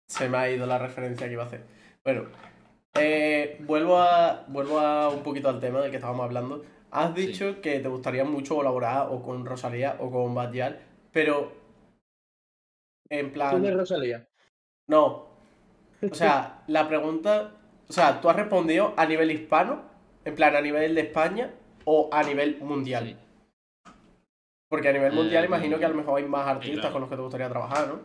Se 0.08 0.28
me 0.30 0.38
ha 0.38 0.52
ido 0.52 0.66
la 0.68 0.78
referencia 0.78 1.28
que 1.28 1.34
iba 1.34 1.44
a 1.44 1.46
hacer. 1.48 1.64
Bueno, 2.04 2.28
eh, 2.96 3.58
vuelvo, 3.62 3.98
a, 3.98 4.46
vuelvo 4.48 4.80
a 4.80 5.10
un 5.10 5.24
poquito 5.24 5.50
al 5.50 5.60
tema 5.60 5.82
del 5.82 5.92
que 5.92 5.98
estábamos 5.98 6.26
hablando. 6.26 6.66
Has 6.92 7.16
Sí. 7.16 7.28
dicho 7.28 7.62
que 7.62 7.80
te 7.80 7.88
gustaría 7.88 8.26
mucho 8.26 8.56
colaborar 8.56 9.08
o 9.12 9.22
con 9.24 9.46
Rosalía 9.46 9.96
o 10.00 10.12
con 10.12 10.36
Badial, 10.36 10.80
pero 11.14 11.54
en 13.10 13.32
¿Quién 13.50 13.66
es 13.66 13.72
plan... 13.72 13.78
Rosalía? 13.78 14.28
No. 14.88 15.31
O 16.10 16.16
sea, 16.16 16.64
la 16.68 16.88
pregunta... 16.88 17.58
O 17.88 17.94
sea, 17.94 18.22
¿tú 18.22 18.30
has 18.30 18.36
respondido 18.38 18.94
a 18.98 19.06
nivel 19.06 19.32
hispano? 19.32 19.84
En 20.24 20.36
plan, 20.36 20.56
a 20.56 20.62
nivel 20.62 20.96
de 20.96 21.02
España 21.02 21.54
o 21.86 22.10
a 22.12 22.24
nivel 22.24 22.58
mundial? 22.62 23.06
Sí. 23.08 23.92
Porque 24.70 24.88
a 24.90 24.94
nivel 24.94 25.12
mundial 25.14 25.44
Eh, 25.44 25.48
imagino 25.48 25.78
que 25.78 25.86
a 25.86 25.90
lo 25.90 25.96
mejor 25.96 26.20
hay 26.20 26.28
más 26.28 26.48
artistas 26.48 26.80
claro. 26.80 26.94
con 26.94 27.02
los 27.02 27.10
que 27.10 27.16
te 27.18 27.22
gustaría 27.22 27.50
trabajar, 27.50 27.88
¿no? 27.90 28.00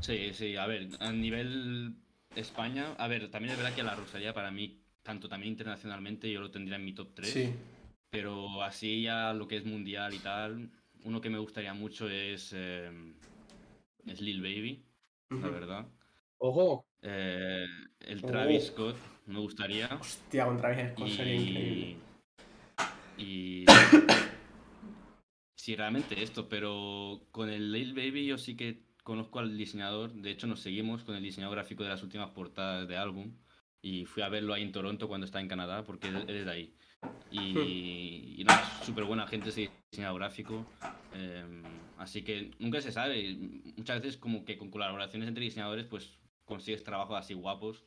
Sí, 0.00 0.34
sí, 0.34 0.56
a 0.56 0.66
ver, 0.66 0.88
a 1.00 1.12
nivel 1.12 1.94
España, 2.34 2.94
a 2.98 3.08
ver, 3.08 3.30
también 3.30 3.52
es 3.52 3.58
verdad 3.58 3.74
que 3.74 3.82
la 3.82 3.94
Rosalía 3.94 4.34
para 4.34 4.50
mí, 4.50 4.82
tanto 5.02 5.28
también 5.28 5.52
internacionalmente, 5.52 6.30
yo 6.30 6.40
lo 6.40 6.50
tendría 6.50 6.76
en 6.76 6.84
mi 6.84 6.92
top 6.92 7.14
3, 7.14 7.30
Sí. 7.32 7.54
pero 8.10 8.62
así 8.62 9.02
ya 9.02 9.32
lo 9.32 9.46
que 9.48 9.56
es 9.56 9.64
mundial 9.64 10.12
y 10.12 10.18
tal, 10.18 10.70
uno 11.04 11.20
que 11.20 11.30
me 11.30 11.38
gustaría 11.38 11.72
mucho 11.72 12.08
es, 12.10 12.52
eh, 12.54 12.90
es 14.06 14.20
Lil 14.20 14.42
Baby, 14.42 14.84
la 15.30 15.48
verdad. 15.48 15.86
Ojo, 16.38 16.86
Eh, 17.02 17.66
el. 18.00 18.22
Travis 18.22 18.66
Scott 18.66 18.96
me 19.26 19.38
gustaría. 19.40 19.88
Hostia, 20.00 20.44
con 20.46 20.56
Travis 20.56 20.92
Scott 20.92 21.08
sería 21.08 21.34
increíble. 21.34 21.96
Y. 23.16 23.22
Y. 23.22 23.64
Sí, 25.54 25.74
realmente 25.74 26.22
esto, 26.22 26.48
pero 26.48 27.26
con 27.32 27.48
el 27.50 27.72
Lil 27.72 27.92
Baby 27.94 28.26
yo 28.26 28.38
sí 28.38 28.56
que 28.56 28.84
conozco 29.02 29.38
al 29.40 29.56
diseñador. 29.56 30.12
De 30.12 30.30
hecho, 30.30 30.46
nos 30.46 30.60
seguimos 30.60 31.02
con 31.04 31.16
el 31.16 31.22
diseñador 31.22 31.56
gráfico 31.56 31.82
de 31.82 31.88
las 31.90 32.02
últimas 32.02 32.30
portadas 32.30 32.86
de 32.86 32.96
álbum. 32.96 33.32
Y 33.82 34.04
fui 34.04 34.22
a 34.22 34.28
verlo 34.28 34.52
ahí 34.54 34.62
en 34.62 34.72
Toronto 34.72 35.08
cuando 35.08 35.24
estaba 35.26 35.42
en 35.42 35.48
Canadá, 35.48 35.84
porque 35.84 36.08
él, 36.08 36.24
él 36.28 36.36
es 36.36 36.44
de 36.44 36.50
ahí. 36.50 36.74
Y, 37.30 38.34
y 38.40 38.44
nada, 38.44 38.64
súper 38.82 39.04
buena 39.04 39.26
gente 39.26 39.50
ese 39.50 39.70
diseñador 39.90 40.20
gráfico. 40.20 40.66
em, 41.14 41.62
así 41.98 42.22
que 42.22 42.50
nunca 42.58 42.80
se 42.80 42.92
sabe. 42.92 43.36
Muchas 43.76 44.00
veces, 44.00 44.16
como 44.18 44.44
que 44.44 44.58
con 44.58 44.70
colaboraciones 44.70 45.28
entre 45.28 45.44
diseñadores, 45.44 45.86
pues 45.86 46.18
consigues 46.46 46.82
trabajos 46.82 47.18
así 47.18 47.34
guapos. 47.34 47.84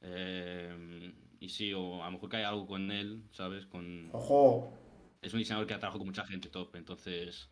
Em, 0.00 1.12
y 1.40 1.48
sí, 1.50 1.72
o 1.74 2.02
a 2.02 2.06
lo 2.06 2.12
mejor 2.12 2.36
hay 2.36 2.44
algo 2.44 2.66
con 2.66 2.90
él, 2.90 3.24
¿sabes? 3.32 3.66
Con, 3.66 4.08
Ojo. 4.12 4.72
es 5.20 5.32
un 5.34 5.40
diseñador 5.40 5.66
que 5.66 5.74
ha 5.74 5.78
trabajado 5.78 5.98
con 5.98 6.08
mucha 6.08 6.24
gente 6.24 6.48
top, 6.48 6.76
entonces 6.76 7.50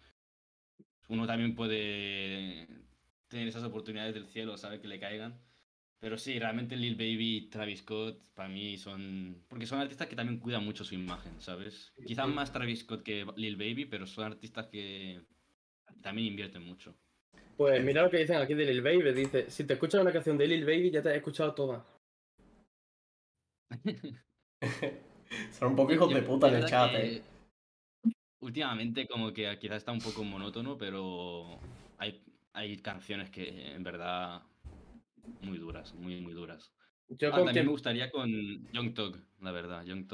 uno 1.09 1.27
también 1.27 1.55
puede 1.55 2.69
tener 3.29 3.49
esas 3.49 3.65
oportunidades 3.65 4.15
del 4.15 4.27
cielo, 4.27 4.57
sabe 4.57 4.81
que 4.81 4.89
le 4.89 5.01
caigan. 5.01 5.41
Pero 5.99 6.19
sí, 6.19 6.39
realmente 6.39 6.77
Lil 6.77 6.95
Baby 6.95 7.37
y 7.37 7.41
Travis 7.49 7.81
Scott 7.81 8.23
para 8.35 8.49
mí 8.49 8.77
son... 8.77 9.43
Porque 9.49 9.67
son 9.67 9.81
artistas 9.81 10.09
que 10.09 10.17
también 10.17 10.39
cuidan 10.39 10.65
mucho 10.65 10.85
su 10.85 10.95
imagen, 10.95 11.41
¿sabes? 11.41 11.95
Quizás 12.07 12.29
más 12.29 12.53
Travis 12.53 12.81
Scott 12.81 13.03
que 13.03 13.27
Lil 13.37 13.57
Baby, 13.57 13.87
pero 13.87 14.07
son 14.07 14.25
artistas 14.25 14.67
que 14.67 15.23
también 16.03 16.29
invierten 16.29 16.63
mucho. 16.63 16.95
Pues 17.57 17.83
mira 17.85 18.03
lo 18.03 18.11
que 18.11 18.19
dicen 18.19 18.37
aquí 18.37 18.55
de 18.55 18.65
Lil 18.67 18.83
Baby. 18.83 19.13
Dice, 19.13 19.51
si 19.51 19.65
te 19.65 19.75
escuchas 19.75 20.01
una 20.01 20.13
canción 20.13 20.37
de 20.39 20.47
Lil 20.47 20.65
Baby, 20.65 20.91
ya 20.91 21.03
te 21.03 21.11
he 21.11 21.17
escuchado 21.17 21.55
todas. 21.55 21.83
Son 25.53 25.71
un 25.71 25.77
poco 25.77 25.93
hijos 25.93 26.15
de 26.15 26.23
puta 26.23 26.49
en 26.49 26.55
el 26.55 26.67
chat, 26.67 26.91
que 26.91 27.17
eh. 27.17 27.23
Últimamente 28.41 29.09
como 29.09 29.33
que 29.33 29.59
quizás 29.59 29.79
está 29.79 29.93
un 29.93 30.01
poco 30.01 30.23
monótono, 30.23 30.77
pero 30.79 31.59
hay, 31.99 32.23
hay 32.53 32.77
canciones 32.79 33.31
que 33.31 33.73
en 33.73 33.83
verdad 33.83 34.43
muy 35.41 35.59
duras, 35.59 35.95
muy, 35.95 36.21
muy 36.21 36.33
duras. 36.33 36.73
Yo 37.09 37.29
Ah, 37.29 37.33
con 37.33 37.45
también 37.47 37.67
me 37.67 37.73
gustaría 37.73 38.11
con 38.11 38.29
Young 38.73 38.95
Thug, 38.95 39.19
la 39.41 39.53
verdad. 39.53 39.85
Young 39.85 40.07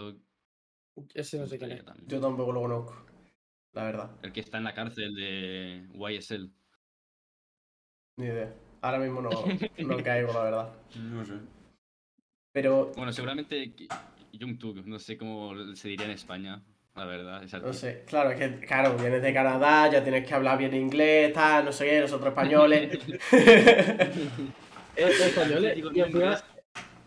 Ese 1.15 1.39
no 1.39 1.47
sé 1.47 1.59
quién 1.59 1.71
gustaría 1.71 1.77
es. 1.77 1.85
también. 1.85 2.09
Yo 2.09 2.21
tampoco 2.21 2.53
lo 2.53 2.63
conozco. 2.63 3.07
La 3.73 3.85
verdad. 3.85 4.11
El 4.23 4.33
que 4.33 4.41
está 4.41 4.59
en 4.59 4.65
la 4.65 4.75
cárcel 4.75 5.15
de 5.15 5.89
YSL. 5.95 6.51
Ni 8.23 8.29
idea. 8.29 8.55
Ahora 8.83 8.99
mismo 9.01 9.21
no, 9.21 9.31
no 9.79 10.03
caigo, 10.05 10.33
la 10.33 10.43
verdad. 10.45 10.69
No 10.97 11.25
sé. 11.25 11.35
Pero, 12.53 12.93
Bueno, 12.97 13.13
seguramente 13.13 13.73
Thug, 14.61 14.87
no 14.87 14.99
sé 15.01 15.17
cómo 15.19 15.75
se 15.75 15.89
diría 15.89 16.07
en 16.07 16.13
España, 16.13 16.63
la 16.95 17.05
verdad. 17.05 17.43
no 17.63 17.73
sé. 17.73 18.05
Claro, 18.07 18.31
es 18.31 18.39
que, 18.39 18.65
claro, 18.65 18.97
vienes 18.97 19.23
de 19.23 19.35
Canadá, 19.35 19.91
ya 19.91 20.05
tienes 20.05 20.25
que 20.27 20.35
hablar 20.35 20.57
bien 20.59 20.73
inglés, 20.75 21.33
tal, 21.33 21.65
no 21.65 21.73
sé 21.73 21.87
qué, 21.87 22.01
nosotros 22.01 22.29
españoles. 22.29 22.97
Es 24.95 25.21
español 25.21 25.73
Digo 25.75 25.91
y 25.95 26.01
encima, 26.01 26.21
nombres. 26.21 26.45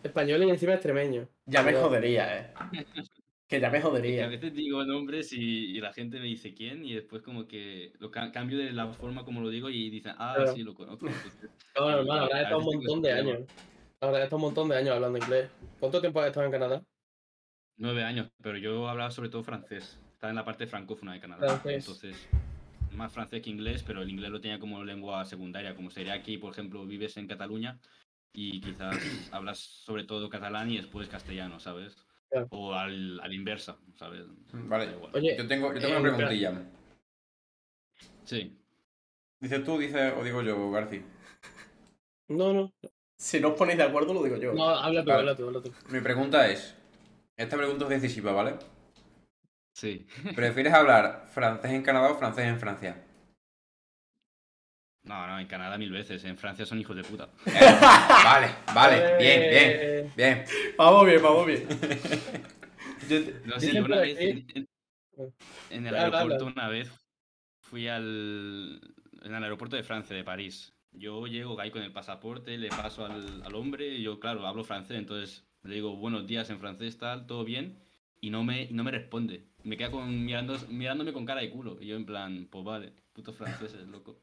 español 0.03 0.43
y 0.43 0.49
encima 0.49 0.73
extremeño. 0.73 1.27
ya 1.45 1.61
me 1.61 1.71
jodería, 1.73 2.37
eh. 2.39 2.53
Que 3.55 3.61
ya 3.61 3.69
me 3.69 3.79
Que 3.79 3.83
a 3.85 3.89
jodería. 3.89 4.27
veces 4.27 4.53
digo 4.53 4.83
nombres 4.85 5.31
y, 5.33 5.77
y 5.77 5.79
la 5.79 5.93
gente 5.93 6.19
me 6.19 6.25
dice 6.25 6.53
quién 6.53 6.83
y 6.85 6.93
después 6.93 7.21
como 7.21 7.47
que 7.47 7.93
lo 7.99 8.11
ca- 8.11 8.31
cambio 8.31 8.57
de 8.57 8.71
la 8.73 8.87
forma 8.93 9.23
como 9.25 9.41
lo 9.41 9.49
digo 9.49 9.69
y 9.69 9.89
dicen, 9.89 10.13
ah, 10.17 10.33
Claro. 10.35 10.53
sí, 10.53 10.63
lo 10.63 10.73
conozco. 10.73 11.07
Entonces, 11.07 11.49
No, 11.79 11.89
Y- 11.89 11.93
normal, 11.95 12.19
habrá 12.23 12.41
estado 12.41 12.59
un 12.59 12.65
montón 12.65 13.01
de 13.01 13.11
años. 13.11 13.39
Habrá 14.01 14.23
estado 14.23 14.35
un 14.37 14.41
montón 14.41 14.69
de 14.69 14.75
años 14.77 14.95
hablando 14.95 15.17
inglés. 15.17 15.49
¿Cuánto 15.79 15.99
tiempo 16.01 16.19
has 16.19 16.27
estado 16.27 16.45
en 16.45 16.51
Canadá? 16.51 16.83
Nueve 17.77 18.03
años, 18.03 18.29
pero 18.41 18.57
yo 18.57 18.87
hablaba 18.87 19.11
sobre 19.11 19.29
todo 19.29 19.43
francés. 19.43 19.99
Estaba 20.13 20.29
en 20.31 20.35
la 20.37 20.45
parte 20.45 20.67
francófona 20.67 21.13
de 21.13 21.19
Canadá. 21.19 21.47
Francés. 21.59 21.85
Entonces, 21.85 22.27
más 22.91 23.11
francés 23.11 23.41
que 23.41 23.49
inglés, 23.49 23.83
pero 23.85 24.01
el 24.01 24.09
inglés 24.09 24.31
lo 24.31 24.39
tenía 24.39 24.59
como 24.59 24.83
lengua 24.83 25.25
secundaria. 25.25 25.75
Como 25.75 25.89
sería 25.91 26.13
aquí, 26.13 26.37
por 26.37 26.51
ejemplo, 26.53 26.85
vives 26.85 27.17
en 27.17 27.27
Cataluña 27.27 27.79
y 28.33 28.61
quizás 28.61 28.97
hablas 29.31 29.59
sobre 29.59 30.03
todo 30.05 30.29
catalán 30.29 30.69
y 30.71 30.77
después 30.77 31.07
castellano, 31.09 31.59
¿sabes? 31.59 31.95
Claro. 32.35 32.49
O 32.51 32.73
al, 32.73 33.17
al 33.21 33.33
inversa, 33.33 33.77
¿sabes? 33.97 34.23
Vale. 34.51 34.93
Oye, 35.13 35.37
Yo 35.37 35.47
tengo, 35.47 35.73
yo 35.73 35.79
tengo 35.79 35.93
eh, 35.93 35.99
una 35.99 36.17
preguntilla. 36.17 36.63
Sí. 38.25 38.57
Dices 39.39 39.63
tú, 39.63 39.77
dices, 39.77 40.13
o 40.17 40.23
digo 40.23 40.41
yo, 40.41 40.69
Garci. 40.69 41.01
No, 42.27 42.53
no. 42.53 42.73
Si 43.17 43.39
no 43.39 43.49
os 43.49 43.53
ponéis 43.57 43.77
de 43.77 43.85
acuerdo, 43.85 44.13
lo 44.13 44.21
digo 44.21 44.35
yo. 44.35 44.53
No, 44.53 44.67
habla 44.67 45.01
tú, 45.01 45.11
Vale. 45.11 45.19
habla 45.21 45.35
tú, 45.37 45.47
habla 45.47 45.61
tú. 45.61 45.71
Mi 45.89 46.01
pregunta 46.01 46.49
es. 46.49 46.75
Esta 47.37 47.55
pregunta 47.55 47.85
es 47.85 48.01
decisiva, 48.01 48.33
¿vale? 48.33 48.55
Sí. 49.73 50.05
¿Prefieres 50.35 50.73
hablar 50.73 51.29
francés 51.31 51.71
en 51.71 51.83
Canadá 51.83 52.11
o 52.11 52.17
francés 52.17 52.47
en 52.47 52.59
Francia? 52.59 53.01
No, 55.05 55.27
no, 55.27 55.39
en 55.39 55.47
Canadá 55.47 55.77
mil 55.77 55.91
veces. 55.91 56.23
En 56.25 56.37
Francia 56.37 56.65
son 56.65 56.79
hijos 56.79 56.95
de 56.95 57.03
puta. 57.03 57.29
Eh, 57.47 57.77
vale, 58.23 58.47
vale, 58.73 59.17
bien, 59.19 59.39
bien, 59.49 59.71
Eh, 59.81 60.11
bien. 60.15 60.45
Vamos 60.77 61.05
bien, 61.05 61.21
vamos 61.21 61.45
bien. 61.45 61.67
Yo 63.09 63.19
No 63.45 63.59
sé, 63.59 63.81
una 63.81 63.99
vez 63.99 64.17
en, 64.19 64.45
en- 64.55 64.67
en 65.69 65.87
el 65.87 65.95
Habla, 65.95 66.19
aeropuerto, 66.19 66.45
una 66.45 66.67
vez 66.69 66.91
fui 67.61 67.87
al 67.87 68.81
en 69.23 69.33
el 69.33 69.43
aeropuerto 69.43 69.75
de 69.75 69.83
Francia, 69.83 70.15
de 70.15 70.23
París. 70.23 70.73
Yo 70.91 71.27
llego 71.27 71.59
ahí 71.59 71.71
con 71.71 71.81
el 71.83 71.91
pasaporte, 71.91 72.57
le 72.57 72.69
paso 72.69 73.05
al, 73.05 73.43
al 73.43 73.55
hombre, 73.55 73.87
y 73.95 74.01
yo, 74.03 74.19
claro, 74.19 74.45
hablo 74.47 74.63
francés, 74.63 74.97
entonces 74.97 75.43
le 75.63 75.75
digo 75.75 75.95
buenos 75.95 76.25
días 76.25 76.49
en 76.49 76.59
francés, 76.59 76.97
tal, 76.97 77.25
todo 77.27 77.43
bien, 77.43 77.77
y 78.21 78.29
no 78.29 78.43
me, 78.43 78.69
no 78.71 78.83
me 78.83 78.91
responde. 78.91 79.43
Me 79.63 79.75
queda 79.77 79.91
con, 79.91 80.25
mirando, 80.25 80.57
mirándome 80.69 81.11
con 81.11 81.25
cara 81.25 81.41
de 81.41 81.49
culo. 81.49 81.77
Y 81.81 81.87
yo, 81.87 81.95
en 81.95 82.05
plan, 82.05 82.47
pues 82.49 82.63
vale, 82.63 82.93
putos 83.13 83.35
franceses, 83.35 83.85
loco. 83.87 84.17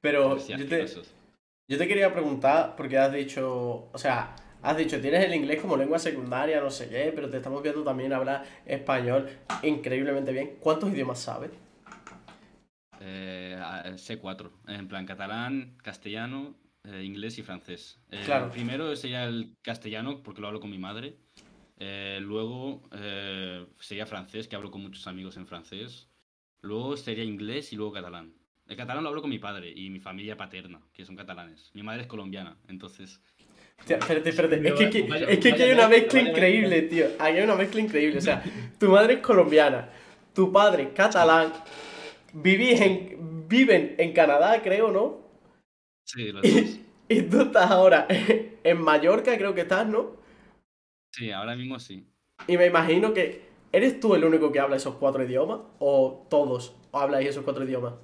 Pero 0.00 0.38
yo 0.38 0.56
te, 1.76 1.88
quería 1.88 2.12
preguntar, 2.12 2.74
porque 2.76 2.98
has 2.98 3.12
dicho, 3.12 3.90
o 3.92 3.98
sea, 3.98 4.34
has 4.62 4.76
dicho, 4.76 5.00
tienes 5.00 5.24
el 5.24 5.34
inglés 5.34 5.60
como 5.60 5.76
lengua 5.76 5.98
secundaria, 5.98 6.60
no 6.60 6.70
sé 6.70 6.88
qué, 6.88 7.12
pero 7.14 7.28
te 7.30 7.36
estamos 7.36 7.62
viendo 7.62 7.82
también 7.84 8.12
hablar 8.12 8.44
español 8.66 9.28
increíblemente 9.62 10.32
bien. 10.32 10.56
¿Cuántos 10.60 10.90
idiomas 10.92 11.20
sabes? 11.20 11.50
Eh, 13.00 13.58
a- 13.62 13.84
C4, 13.96 14.50
en 14.68 14.88
plan 14.88 15.06
catalán, 15.06 15.76
castellano, 15.82 16.54
eh, 16.84 17.02
inglés 17.02 17.38
y 17.38 17.42
francés. 17.42 17.98
Eh, 18.10 18.22
Claro. 18.24 18.50
Primero 18.50 18.94
sería 18.96 19.24
el 19.24 19.54
castellano, 19.62 20.22
porque 20.22 20.40
lo 20.40 20.48
hablo 20.48 20.60
con 20.60 20.70
mi 20.70 20.78
madre. 20.78 21.16
Eh, 21.78 22.18
luego 22.20 22.82
eh, 22.92 23.66
sería 23.78 24.04
francés, 24.04 24.48
que 24.48 24.56
hablo 24.56 24.70
con 24.70 24.82
muchos 24.82 25.06
amigos 25.06 25.36
en 25.38 25.46
francés. 25.46 26.09
Luego 26.62 26.96
sería 26.96 27.24
inglés 27.24 27.72
y 27.72 27.76
luego 27.76 27.92
catalán. 27.92 28.34
El 28.66 28.76
catalán 28.76 29.02
lo 29.02 29.08
hablo 29.08 29.20
con 29.22 29.30
mi 29.30 29.38
padre 29.38 29.72
y 29.74 29.90
mi 29.90 29.98
familia 29.98 30.36
paterna, 30.36 30.80
que 30.92 31.04
son 31.04 31.16
catalanes. 31.16 31.70
Mi 31.74 31.82
madre 31.82 32.02
es 32.02 32.06
colombiana, 32.06 32.56
entonces 32.68 33.20
Hostia, 33.78 33.96
espérate, 33.96 34.28
espérate. 34.28 34.56
Es 34.56 34.62
que, 34.74 34.86
aquí- 34.86 34.98
es 34.98 35.38
que 35.38 35.50
vaya 35.50 35.64
hay 35.64 35.72
una 35.72 35.88
mezcla, 35.88 36.20
increíble, 36.20 36.82
tío. 36.82 37.06
Aquí 37.18 37.38
hay 37.38 37.42
una 37.42 37.54
mezcla 37.56 37.80
increíble. 37.80 38.18
O 38.18 38.20
sea, 38.20 38.44
tu 38.78 38.90
madre 38.90 39.14
es 39.14 39.20
colombiana, 39.20 39.88
tu 40.34 40.52
padre 40.52 40.82
es 40.84 40.88
catalán, 40.90 41.52
vivís 42.34 42.80
en, 42.80 43.48
viven 43.48 43.94
en 43.98 44.12
Canadá, 44.12 44.62
creo, 44.62 44.92
¿no? 44.92 45.18
sí, 46.04 46.30
los 46.32 46.42
dos. 46.42 46.78
Y 47.08 47.22
tú 47.22 47.40
estás 47.40 47.70
ahora 47.70 48.06
en 48.08 48.80
Mallorca, 48.80 49.36
creo 49.36 49.52
que 49.54 49.62
estás, 49.62 49.84
¿no? 49.88 50.16
Sí, 51.12 51.32
ahora 51.32 51.56
mismo 51.56 51.80
sí. 51.80 52.06
Y 52.46 52.56
me 52.56 52.66
imagino 52.66 53.12
que. 53.12 53.49
¿Eres 53.72 54.00
tú 54.00 54.14
el 54.14 54.24
único 54.24 54.50
que 54.50 54.60
habla 54.60 54.76
esos 54.76 54.96
cuatro 54.96 55.22
idiomas? 55.22 55.60
¿O 55.78 56.26
todos 56.28 56.74
habláis 56.92 57.28
esos 57.28 57.44
cuatro 57.44 57.64
idiomas? 57.64 57.94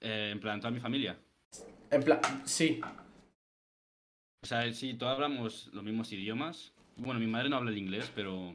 Eh, 0.00 0.30
en 0.32 0.40
plan, 0.40 0.60
toda 0.60 0.70
mi 0.70 0.80
familia. 0.80 1.18
En 1.90 2.02
plan, 2.02 2.20
sí. 2.44 2.80
O 4.42 4.46
sea, 4.46 4.72
sí, 4.72 4.94
todos 4.94 5.14
hablamos 5.14 5.70
los 5.72 5.82
mismos 5.82 6.12
idiomas. 6.12 6.72
Bueno, 6.96 7.18
mi 7.18 7.26
madre 7.26 7.48
no 7.48 7.56
habla 7.56 7.70
el 7.70 7.78
inglés, 7.78 8.10
pero. 8.14 8.54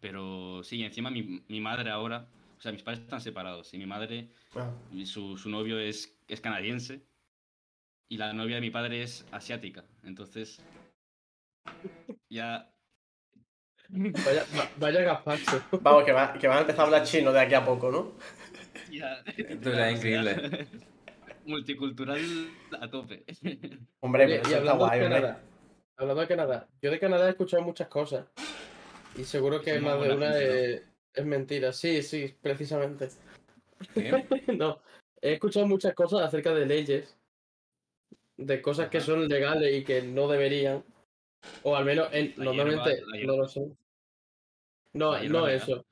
Pero 0.00 0.62
sí, 0.62 0.82
encima 0.82 1.10
mi, 1.10 1.42
mi 1.48 1.60
madre 1.60 1.90
ahora. 1.90 2.26
O 2.58 2.60
sea, 2.60 2.72
mis 2.72 2.82
padres 2.82 3.00
están 3.00 3.22
separados 3.22 3.72
y 3.72 3.78
mi 3.78 3.86
madre, 3.86 4.28
Ah, 4.54 4.70
su, 5.04 5.38
su 5.38 5.48
novio 5.48 5.78
es, 5.78 6.18
es 6.28 6.40
canadiense 6.40 7.00
y 8.08 8.16
la 8.16 8.32
novia 8.32 8.56
de 8.56 8.60
mi 8.60 8.70
padre 8.70 9.02
es 9.02 9.24
asiática. 9.30 9.84
Entonces. 10.02 10.60
Ya. 12.28 12.70
Vaya, 13.92 14.44
va- 14.56 14.70
vaya 14.76 15.00
gazpacho. 15.02 15.62
Vamos, 15.82 16.04
que, 16.04 16.12
va, 16.12 16.32
que 16.34 16.46
van 16.48 16.58
a 16.58 16.60
empezar 16.62 16.80
a 16.80 16.84
hablar 16.84 17.02
chino 17.04 17.32
de 17.32 17.40
aquí 17.40 17.54
a 17.54 17.64
poco, 17.64 17.90
¿no? 17.90 18.12
ya 18.90 19.22
Esto 19.36 19.88
increíble. 19.90 20.66
Multicultural 21.44 22.20
a 22.80 22.88
tope. 22.90 23.24
Hombre, 24.00 24.26
Oye, 24.26 24.38
pero 24.38 24.48
y 24.48 24.52
eso 24.52 24.58
está 24.58 24.58
hablando 24.58 24.84
guay, 24.86 25.00
hombre. 25.00 25.20
Canadá, 25.20 25.40
hablando 25.96 26.20
de 26.22 26.28
Canadá, 26.28 26.68
yo 26.82 26.90
de 26.90 26.98
Canadá 26.98 27.26
he 27.26 27.30
escuchado 27.30 27.62
muchas 27.62 27.88
cosas. 27.88 28.26
Y 29.16 29.24
seguro 29.24 29.60
que 29.60 29.76
Es 29.76 29.82
más 29.82 30.00
de 30.00 30.12
una 30.14 30.38
es, 30.38 30.82
es 31.14 31.24
mentira. 31.26 31.72
Sí, 31.72 32.02
sí, 32.02 32.34
precisamente. 32.40 33.08
¿Qué? 33.94 34.24
no, 34.56 34.80
he 35.20 35.32
escuchado 35.34 35.66
muchas 35.66 35.94
cosas 35.94 36.20
acerca 36.22 36.54
de 36.54 36.66
leyes, 36.66 37.16
de 38.36 38.62
cosas 38.62 38.88
que 38.88 39.00
son 39.00 39.26
legales 39.28 39.74
y 39.74 39.82
que 39.84 40.02
no 40.02 40.28
deberían. 40.28 40.84
O 41.62 41.74
al 41.74 41.84
menos 41.84 42.08
en- 42.12 42.34
normalmente 42.36 43.02
no 43.24 43.36
lo 43.36 43.48
son. 43.48 43.76
No, 44.92 45.22
no 45.24 45.48
es 45.48 45.62
eso. 45.62 45.84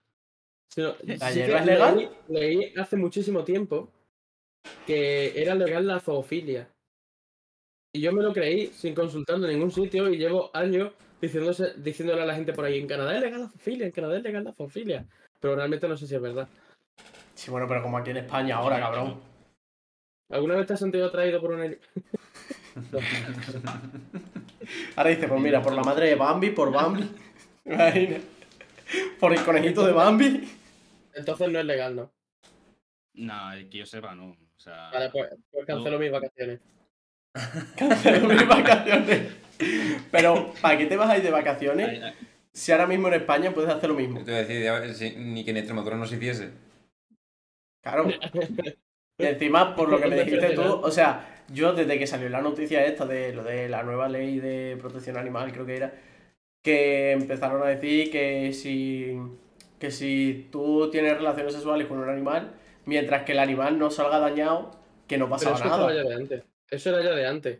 Sino, 0.68 0.94
¿La 1.02 1.30
sí 1.30 1.40
que 1.40 1.46
hierba 1.46 1.60
es 1.60 1.66
legal? 1.66 1.96
Leí, 2.28 2.56
leí 2.56 2.72
hace 2.76 2.96
muchísimo 2.96 3.44
tiempo 3.44 3.90
que 4.86 5.40
era 5.40 5.54
legal 5.54 5.86
la 5.86 6.00
zoofilia. 6.00 6.68
Y 7.92 8.00
yo 8.00 8.12
me 8.12 8.22
lo 8.22 8.32
creí 8.32 8.68
sin 8.68 8.94
consultarlo 8.94 9.46
en 9.46 9.54
ningún 9.54 9.70
sitio 9.70 10.12
y 10.12 10.18
llevo 10.18 10.50
años 10.54 10.92
diciéndose, 11.20 11.74
diciéndole 11.78 12.22
a 12.22 12.26
la 12.26 12.34
gente 12.34 12.52
por 12.52 12.64
ahí, 12.64 12.78
en 12.78 12.86
Canadá 12.86 13.16
es 13.16 13.22
legal 13.22 13.40
la 13.40 13.48
zoofilia, 13.48 13.86
en 13.86 13.92
Canadá 13.92 14.16
es 14.18 14.22
legal 14.22 14.44
la 14.44 14.52
zoofilia. 14.52 15.06
Pero 15.40 15.56
realmente 15.56 15.88
no 15.88 15.96
sé 15.96 16.06
si 16.06 16.14
es 16.14 16.20
verdad. 16.20 16.48
Sí, 17.34 17.50
bueno, 17.50 17.66
pero 17.66 17.82
como 17.82 17.98
aquí 17.98 18.10
en 18.10 18.18
España 18.18 18.56
ahora, 18.56 18.78
cabrón. 18.80 19.20
¿Alguna 20.30 20.56
vez 20.56 20.66
te 20.66 20.74
has 20.74 20.80
sentido 20.80 21.06
atraído 21.06 21.40
por 21.40 21.52
una... 21.52 21.64
Ahora 24.96 25.10
dice, 25.10 25.26
pues 25.26 25.40
mira, 25.40 25.62
por 25.62 25.72
la 25.72 25.82
madre 25.82 26.08
de 26.08 26.14
Bambi, 26.14 26.50
por 26.50 26.70
Bambi. 26.70 27.10
Imagina. 27.64 28.18
Por 29.20 29.32
el 29.32 29.42
conejito 29.44 29.84
de 29.86 29.92
Bambi. 29.92 30.48
Entonces 31.14 31.48
no 31.50 31.58
es 31.58 31.64
legal, 31.64 31.96
¿no? 31.96 32.12
No, 33.14 33.50
que 33.70 33.78
yo 33.78 33.86
sepa, 33.86 34.14
no. 34.14 34.30
O 34.30 34.60
sea, 34.60 34.90
Vale, 34.92 35.10
pues, 35.10 35.30
pues 35.50 35.66
cancelo 35.66 35.98
mis 35.98 36.10
vacaciones. 36.10 36.60
Cancelo 37.76 38.28
mis 38.28 38.48
vacaciones. 38.48 39.32
Pero, 40.10 40.52
¿para 40.60 40.78
qué 40.78 40.86
te 40.86 40.96
vas 40.96 41.10
a 41.10 41.16
ir 41.16 41.22
de 41.22 41.30
vacaciones? 41.30 42.14
Si 42.52 42.72
ahora 42.72 42.86
mismo 42.86 43.08
en 43.08 43.14
España 43.14 43.52
puedes 43.52 43.70
hacer 43.70 43.88
lo 43.90 43.94
mismo. 43.96 44.18
Te 44.24 44.30
voy 44.30 44.34
a 44.34 44.44
decir, 44.44 44.62
ya, 44.62 44.94
si- 44.94 45.16
ni 45.16 45.44
que 45.44 45.50
en 45.50 45.58
Extremadura 45.58 45.96
no 45.96 46.06
se 46.06 46.16
hiciese. 46.16 46.50
Claro. 47.82 48.08
Y 49.18 49.24
encima, 49.24 49.74
por 49.74 49.88
lo 49.88 50.00
que 50.00 50.08
me 50.08 50.24
dijiste 50.24 50.50
tú, 50.50 50.62
o 50.62 50.90
sea, 50.90 51.44
yo 51.48 51.72
desde 51.72 51.98
que 51.98 52.06
salió 52.06 52.28
la 52.28 52.40
noticia 52.40 52.84
esta 52.84 53.04
de 53.06 53.32
lo 53.32 53.42
de 53.44 53.68
la 53.68 53.82
nueva 53.82 54.08
ley 54.08 54.38
de 54.40 54.76
protección 54.80 55.16
animal, 55.16 55.52
creo 55.52 55.66
que 55.66 55.76
era, 55.76 55.92
que 56.62 57.12
empezaron 57.12 57.62
a 57.62 57.66
decir 57.66 58.10
que 58.10 58.52
si, 58.52 59.16
que 59.78 59.90
si 59.90 60.48
tú 60.50 60.90
tienes 60.90 61.16
relaciones 61.16 61.54
sexuales 61.54 61.86
con 61.86 61.98
un 61.98 62.08
animal, 62.08 62.52
mientras 62.84 63.22
que 63.24 63.32
el 63.32 63.38
animal 63.38 63.78
no 63.78 63.90
salga 63.90 64.18
dañado, 64.18 64.70
que 65.06 65.16
no 65.18 65.26
Pero 65.26 65.30
pasaba 65.30 65.56
eso 65.56 65.64
nada. 65.68 65.94
ya 65.94 66.02
de 66.08 66.14
antes. 66.14 66.42
Eso 66.70 66.90
era 66.90 67.02
ya 67.02 67.14
de 67.14 67.26
antes. 67.26 67.58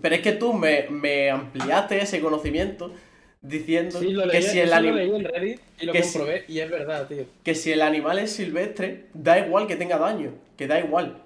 Pero 0.00 0.14
es 0.14 0.20
que 0.20 0.32
tú 0.32 0.52
me, 0.52 0.86
me 0.90 1.30
ampliaste 1.30 2.00
ese 2.00 2.20
conocimiento 2.20 2.92
diciendo 3.40 3.98
Sí, 3.98 4.12
lo 4.12 4.28
que, 4.28 4.40
si 4.42 4.60
el 4.60 4.68
eso 4.68 4.80
lo 4.80 4.88
anim- 4.88 4.94
leí 4.94 5.10
en 5.16 5.24
Reddit 5.24 5.60
y 5.80 5.86
lo 5.86 5.92
que 5.92 6.02
si- 6.02 6.18
comprobé 6.18 6.44
y 6.48 6.60
es 6.60 6.70
verdad, 6.70 7.08
tío. 7.08 7.24
que 7.42 7.54
si 7.54 7.72
el 7.72 7.82
animal 7.82 8.18
es 8.18 8.32
silvestre, 8.32 9.06
da 9.14 9.38
igual 9.38 9.66
que 9.66 9.76
tenga 9.76 9.98
daño, 9.98 10.32
que 10.56 10.66
da 10.68 10.78
igual. 10.78 11.20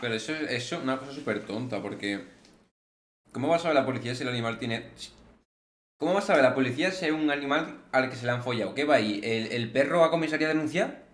Pero 0.00 0.14
eso 0.14 0.32
eso 0.34 0.76
es 0.76 0.82
una 0.82 0.98
cosa 0.98 1.12
súper 1.12 1.46
tonta, 1.46 1.80
porque. 1.80 2.20
¿Cómo 3.30 3.48
va 3.48 3.56
a 3.56 3.58
saber 3.60 3.76
la 3.76 3.86
policía 3.86 4.14
si 4.14 4.24
el 4.24 4.28
animal 4.28 4.58
tiene. 4.58 4.84
¿Cómo 6.02 6.14
va 6.14 6.18
a 6.18 6.22
saber 6.22 6.42
la 6.42 6.52
policía 6.52 6.90
si 6.90 7.04
hay 7.04 7.12
un 7.12 7.30
animal 7.30 7.78
al 7.92 8.10
que 8.10 8.16
se 8.16 8.26
le 8.26 8.32
han 8.32 8.42
follado? 8.42 8.74
¿Qué 8.74 8.82
va 8.84 8.96
ahí? 8.96 9.20
¿El, 9.22 9.52
el 9.52 9.70
perro 9.70 10.02
a 10.02 10.10
comisaría 10.10 10.48
a 10.48 10.50
denunciar? 10.50 11.04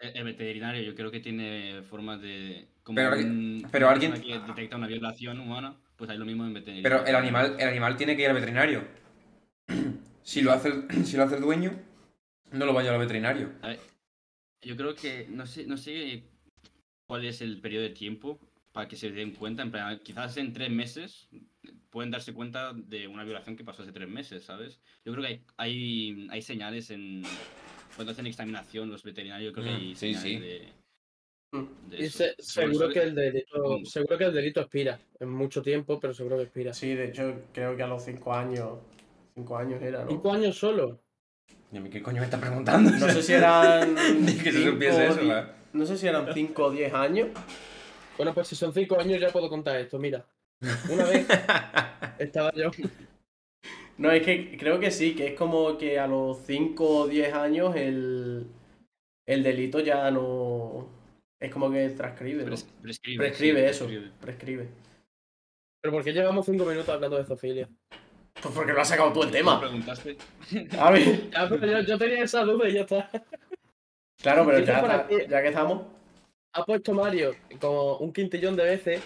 El, 0.00 0.16
el 0.16 0.24
veterinario 0.24 0.82
yo 0.82 0.94
creo 0.94 1.10
que 1.10 1.20
tiene 1.20 1.82
formas 1.82 2.22
de... 2.22 2.66
Como 2.82 2.96
Pero- 2.96 3.14
un- 3.14 3.68
pero 3.70 3.90
alguien- 3.90 4.14
que 4.14 4.38
detecta 4.38 4.76
una 4.76 4.86
violación 4.86 5.38
humana, 5.38 5.76
pues 5.96 6.08
hay 6.08 6.16
lo 6.16 6.24
mismo 6.24 6.46
en 6.46 6.54
veterinario. 6.54 6.82
Pero 6.82 7.04
el 7.06 7.14
animal, 7.14 7.56
el 7.58 7.68
animal 7.68 7.98
tiene 7.98 8.16
que 8.16 8.22
ir 8.22 8.28
al 8.28 8.34
veterinario. 8.36 8.84
Si 10.22 10.40
lo 10.40 10.50
hace 10.52 10.68
el, 10.70 10.88
si 11.04 11.18
lo 11.18 11.24
hace 11.24 11.34
el 11.34 11.42
dueño, 11.42 11.78
no 12.52 12.64
lo 12.64 12.72
va 12.72 12.80
a 12.80 12.84
llevar 12.84 12.98
al 12.98 13.06
veterinario. 13.06 13.52
A 13.60 13.68
ver, 13.68 13.80
yo 14.62 14.76
creo 14.78 14.94
que 14.94 15.26
no 15.28 15.44
sé, 15.46 15.66
no 15.66 15.76
sé 15.76 16.22
cuál 17.06 17.26
es 17.26 17.42
el 17.42 17.60
periodo 17.60 17.82
de 17.82 17.90
tiempo 17.90 18.40
para 18.76 18.88
que 18.88 18.94
se 18.96 19.10
den 19.10 19.30
cuenta. 19.32 19.62
En 19.62 19.70
plan, 19.70 19.98
quizás 20.04 20.36
en 20.36 20.52
tres 20.52 20.68
meses 20.70 21.30
pueden 21.88 22.10
darse 22.10 22.34
cuenta 22.34 22.74
de 22.74 23.08
una 23.08 23.24
violación 23.24 23.56
que 23.56 23.64
pasó 23.64 23.82
hace 23.82 23.90
tres 23.90 24.06
meses, 24.06 24.44
¿sabes? 24.44 24.78
Yo 25.02 25.12
creo 25.12 25.22
que 25.24 25.28
hay, 25.30 25.42
hay, 25.56 26.28
hay 26.30 26.42
señales 26.42 26.90
en 26.90 27.22
cuando 27.94 28.12
hacen 28.12 28.26
examinación 28.26 28.90
los 28.90 29.02
veterinarios. 29.02 29.54
Creo 29.54 29.64
que 29.64 29.70
hay 29.70 29.92
Mm, 29.92 29.96
sí, 29.96 30.14
señales 30.14 30.22
sí. 30.22 30.38
de, 30.38 30.68
Mm. 31.52 31.88
de 31.88 32.04
Y 32.04 32.10
se- 32.10 32.34
seguro 32.38 32.90
que 32.90 32.98
el 33.02 33.14
delito, 33.14 33.78
Mm. 33.78 33.84
seguro 33.86 34.18
que 34.18 34.24
el 34.24 34.34
delito 34.34 34.60
expira 34.60 35.00
en 35.20 35.30
mucho 35.30 35.62
tiempo, 35.62 35.98
pero 35.98 36.12
seguro 36.12 36.36
que 36.36 36.42
expira. 36.42 36.74
Sí, 36.74 36.94
de 36.94 37.06
hecho, 37.08 37.44
creo 37.54 37.74
que 37.78 37.82
a 37.82 37.86
los 37.86 38.04
5 38.04 38.34
años. 38.34 38.78
5 39.34 39.56
años 39.56 39.80
era, 39.80 40.04
¿no? 40.04 40.10
¿Cinco 40.10 40.32
años 40.32 40.58
solo? 40.58 41.00
¿Y 41.72 41.78
a 41.78 41.80
mí 41.80 41.88
qué 41.88 42.02
coño 42.02 42.18
me 42.20 42.24
está 42.26 42.38
preguntando? 42.38 42.90
No 42.90 43.08
sé 43.08 43.22
si 43.22 43.32
eran. 43.32 43.94
Que 44.44 44.52
se 44.52 44.64
cinco 44.64 44.82
eso, 44.84 45.16
¿verdad? 45.16 45.52
No 45.72 45.86
sé 45.86 45.96
si 45.96 46.06
eran 46.06 46.26
5 46.34 46.64
o 46.66 46.70
10 46.70 46.92
años. 46.92 47.28
Bueno, 48.16 48.32
pues 48.34 48.48
si 48.48 48.56
son 48.56 48.72
cinco 48.72 48.98
años 48.98 49.20
ya 49.20 49.28
puedo 49.30 49.48
contar 49.48 49.76
esto, 49.76 49.98
mira. 49.98 50.24
Una 50.90 51.04
vez 51.04 51.26
estaba 52.18 52.52
yo. 52.54 52.70
No, 53.98 54.10
es 54.10 54.22
que 54.22 54.56
creo 54.58 54.78
que 54.80 54.90
sí, 54.90 55.14
que 55.14 55.28
es 55.28 55.34
como 55.34 55.76
que 55.78 55.98
a 55.98 56.06
los 56.06 56.38
5 56.46 56.86
o 57.00 57.06
10 57.08 57.32
años 57.34 57.74
el, 57.76 58.46
el 59.26 59.42
delito 59.42 59.80
ya 59.80 60.10
no. 60.10 60.88
Es 61.40 61.50
como 61.50 61.70
que 61.70 61.88
transcribe, 61.90 62.44
¿no? 62.44 62.50
Pres- 62.52 62.66
prescribe, 62.82 63.18
Prescribe 63.26 63.60
sí, 63.60 63.66
eso, 63.70 63.84
prescribe. 63.86 64.10
prescribe. 64.20 64.68
¿Pero 65.82 65.92
por 65.94 66.04
qué 66.04 66.12
llevamos 66.12 66.46
cinco 66.46 66.64
minutos 66.64 66.88
hablando 66.88 67.16
de 67.18 67.24
zoofilia? 67.24 67.68
Pues 68.42 68.54
porque 68.54 68.72
lo 68.72 68.80
has 68.80 68.88
sacado 68.88 69.12
tú 69.12 69.22
el 69.22 69.28
¿Tú 69.28 69.34
tema. 69.34 69.60
preguntaste? 69.60 70.16
A 70.78 70.90
ver. 70.90 71.30
Pero 71.30 71.66
yo, 71.66 71.80
yo 71.80 71.98
tenía 71.98 72.22
esa 72.24 72.42
duda 72.42 72.68
y 72.68 72.72
ya 72.74 72.80
está. 72.82 73.10
Claro, 74.22 74.44
pero 74.46 74.58
ya, 74.60 74.78
está- 74.80 75.08
ya 75.28 75.42
que 75.42 75.48
estamos. 75.48 75.86
Ha 76.56 76.64
puesto 76.64 76.92
Mario 76.94 77.34
como 77.60 77.98
un 77.98 78.12
quintillón 78.12 78.56
de 78.56 78.64
veces 78.64 79.02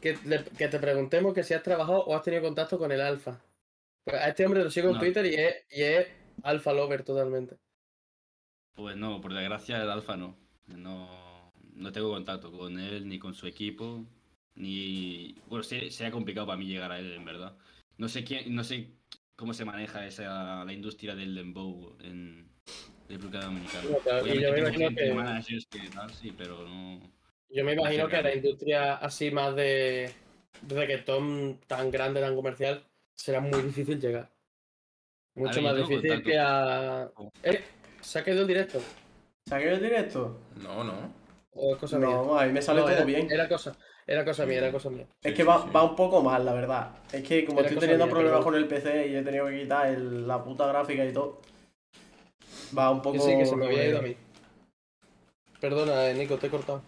que, 0.00 0.16
le- 0.24 0.44
que 0.44 0.68
te 0.68 0.78
preguntemos 0.78 1.34
que 1.34 1.42
si 1.42 1.54
has 1.54 1.62
trabajado 1.62 2.04
o 2.04 2.14
has 2.14 2.22
tenido 2.22 2.42
contacto 2.42 2.78
con 2.78 2.92
el 2.92 3.00
alfa. 3.00 3.40
Pues 4.04 4.16
a 4.16 4.28
este 4.28 4.44
hombre 4.46 4.62
lo 4.62 4.70
sigo 4.70 4.90
en. 4.90 4.98
Twitter 4.98 5.24
y 5.26 5.34
es, 5.34 5.54
y 5.70 5.82
es 5.82 6.06
alfa 6.42 6.72
lover 6.72 7.02
totalmente. 7.04 7.56
Pues 8.76 8.96
no, 8.96 9.20
por 9.20 9.32
desgracia 9.32 9.82
el 9.82 9.90
Alfa 9.90 10.16
no. 10.16 10.36
No, 10.66 11.52
no 11.74 11.92
tengo 11.92 12.10
contacto 12.10 12.50
con 12.52 12.78
él 12.78 13.08
ni 13.08 13.18
con 13.18 13.34
su 13.34 13.46
equipo. 13.46 14.04
Ni. 14.56 15.36
Bueno, 15.46 15.62
se- 15.62 15.90
sería 15.90 16.10
complicado 16.12 16.46
para 16.46 16.58
mí 16.58 16.66
llegar 16.66 16.90
a 16.92 16.98
él, 16.98 17.12
en 17.12 17.24
verdad. 17.24 17.56
No 17.96 18.08
sé 18.08 18.24
quién, 18.24 18.54
no 18.54 18.62
sé 18.64 18.90
cómo 19.36 19.54
se 19.54 19.64
maneja 19.64 20.06
esa 20.06 20.64
la 20.64 20.72
industria 20.72 21.14
del 21.14 21.34
dembow 21.34 21.96
en 22.00 22.48
República 23.08 23.40
Dominicana. 23.40 23.84
Obviamente 24.22 24.40
yo 24.40 24.52
me 24.52 24.58
imagino 24.60 24.88
que- 24.96 25.12
managers 25.14 25.66
que 25.66 25.78
tal, 25.90 26.10
sí, 26.14 26.34
pero 26.36 26.66
no. 26.66 27.00
Yo 27.50 27.64
me 27.64 27.74
imagino 27.74 28.06
que 28.08 28.16
Gracias, 28.16 28.24
la 28.24 28.34
industria 28.34 28.94
así 28.94 29.30
más 29.30 29.54
de, 29.54 30.10
de 30.62 30.74
reggaetón 30.74 31.60
tan 31.66 31.90
grande, 31.90 32.20
tan 32.20 32.34
comercial, 32.34 32.82
será 33.16 33.40
muy 33.40 33.60
difícil 33.62 34.00
llegar. 34.00 34.30
Mucho 35.36 35.50
A 35.50 35.54
ver, 35.54 35.62
más 35.64 35.76
difícil 35.76 36.08
contacto. 36.08 36.30
que 36.30 36.38
a. 36.38 37.10
¿Eh? 37.42 37.64
¿Se 38.00 38.18
ha 38.18 38.24
quedado 38.24 38.42
el 38.42 38.48
directo? 38.48 38.80
¿Saqué 39.46 39.72
el 39.72 39.82
directo? 39.82 40.40
No, 40.56 40.82
no. 40.84 41.12
¿O 41.52 41.74
es 41.74 41.78
cosa 41.78 41.98
mía? 41.98 42.08
No, 42.08 42.38
a 42.38 42.46
mí 42.46 42.52
me 42.52 42.62
sale 42.62 42.80
No, 42.80 42.86
todo 42.86 42.96
era, 42.96 43.04
bien. 43.04 43.30
Era 43.30 43.48
cosa, 43.48 43.76
era 44.06 44.24
cosa 44.24 44.46
mía, 44.46 44.58
era 44.58 44.72
cosa 44.72 44.90
mía. 44.90 45.06
Es 45.22 45.30
Sí, 45.30 45.36
que 45.36 45.42
sí, 45.42 45.48
va, 45.48 45.62
sí. 45.62 45.68
va 45.74 45.84
un 45.84 45.94
poco 45.94 46.22
mal, 46.22 46.44
la 46.44 46.52
verdad. 46.52 46.90
Es 47.12 47.22
que 47.22 47.44
como 47.44 47.60
Era 47.60 47.68
estoy 47.68 47.80
teniendo 47.80 48.06
mía, 48.06 48.12
problemas 48.12 48.38
pero- 48.38 48.44
con 48.44 48.54
el 48.56 48.66
PC 48.66 49.08
y 49.08 49.16
he 49.16 49.22
tenido 49.22 49.46
que 49.46 49.62
quitar 49.62 49.86
el- 49.88 50.26
la 50.26 50.42
puta 50.42 50.66
gráfica 50.66 51.04
y 51.04 51.12
todo. 51.12 51.40
Va 52.76 52.90
un 52.90 53.02
poco. 53.02 53.18
Sí, 53.18 53.36
que 53.36 53.46
se 53.46 53.56
me 53.56 53.66
había 53.66 53.88
ido 53.88 53.98
a 53.98 54.02
mí. 54.02 54.16
Perdona, 55.60 56.10
eh, 56.10 56.14
Nico, 56.14 56.36
te 56.36 56.48
he 56.48 56.50
cortado. 56.50 56.82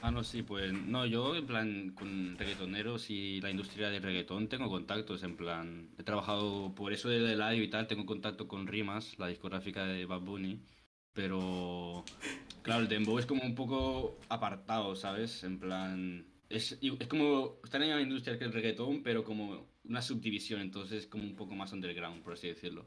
Ah, 0.00 0.12
no, 0.12 0.22
sí, 0.22 0.42
pues 0.42 0.72
no, 0.72 1.06
yo 1.06 1.34
en 1.34 1.46
plan 1.46 1.90
con 1.90 2.38
reggaetoneros 2.38 3.10
y 3.10 3.40
la 3.40 3.50
industria 3.50 3.90
del 3.90 4.02
reggaetón 4.02 4.48
tengo 4.48 4.68
contactos, 4.68 5.24
en 5.24 5.36
plan, 5.36 5.90
he 5.98 6.04
trabajado 6.04 6.72
por 6.74 6.92
eso 6.92 7.08
de 7.08 7.36
live 7.36 7.64
y 7.64 7.68
tal, 7.68 7.88
tengo 7.88 8.06
contacto 8.06 8.46
con 8.46 8.68
Rimas, 8.68 9.18
la 9.18 9.26
discográfica 9.26 9.86
de 9.86 10.06
Bad 10.06 10.20
Bunny, 10.20 10.60
pero 11.12 12.04
claro, 12.62 12.82
el 12.82 12.88
dembow 12.88 13.18
es 13.18 13.26
como 13.26 13.42
un 13.42 13.56
poco 13.56 14.16
apartado, 14.28 14.94
¿sabes? 14.94 15.42
En 15.42 15.58
plan, 15.58 16.24
es, 16.48 16.78
es 16.80 17.08
como, 17.08 17.56
está 17.64 17.78
en 17.78 17.88
la 17.88 17.96
misma 17.96 18.02
industria 18.02 18.38
que 18.38 18.44
el 18.44 18.52
reggaetón, 18.52 19.02
pero 19.02 19.24
como 19.24 19.66
una 19.82 20.00
subdivisión, 20.00 20.60
entonces 20.60 21.08
como 21.08 21.24
un 21.24 21.34
poco 21.34 21.54
más 21.56 21.72
underground, 21.72 22.22
por 22.22 22.34
así 22.34 22.46
decirlo. 22.46 22.86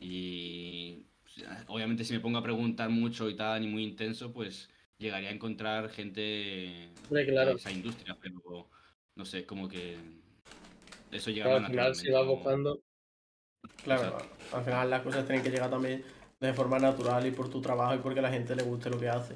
Y 0.00 1.06
obviamente 1.68 2.04
si 2.04 2.12
me 2.12 2.20
pongo 2.20 2.38
a 2.38 2.42
preguntar 2.42 2.90
mucho 2.90 3.28
y 3.28 3.36
tal, 3.36 3.64
y 3.64 3.68
muy 3.68 3.84
intenso, 3.84 4.32
pues 4.32 4.68
llegaría 4.98 5.28
a 5.28 5.32
encontrar 5.32 5.88
gente 5.90 6.88
Hombre, 7.08 7.26
claro. 7.26 7.50
de 7.50 7.56
esa 7.56 7.70
industria, 7.70 8.16
pero 8.20 8.68
no 9.14 9.24
sé, 9.24 9.44
como 9.44 9.68
que 9.68 9.96
eso 11.12 11.30
llega 11.30 11.46
Claro, 11.46 11.64
al 11.64 11.70
final, 11.70 11.94
si 11.94 12.10
vas 12.10 12.26
buscando. 12.26 12.80
Claro, 13.84 14.18
al 14.52 14.64
final 14.64 14.90
las 14.90 15.02
cosas 15.02 15.26
tienen 15.26 15.42
que 15.42 15.50
llegar 15.50 15.70
también 15.70 16.04
de 16.40 16.52
forma 16.52 16.78
natural 16.78 17.26
y 17.26 17.30
por 17.30 17.48
tu 17.48 17.60
trabajo 17.60 17.94
y 17.94 17.98
porque 17.98 18.18
a 18.20 18.22
la 18.22 18.30
gente 18.30 18.54
le 18.54 18.62
guste 18.62 18.90
lo 18.90 18.98
que 18.98 19.08
hace. 19.08 19.34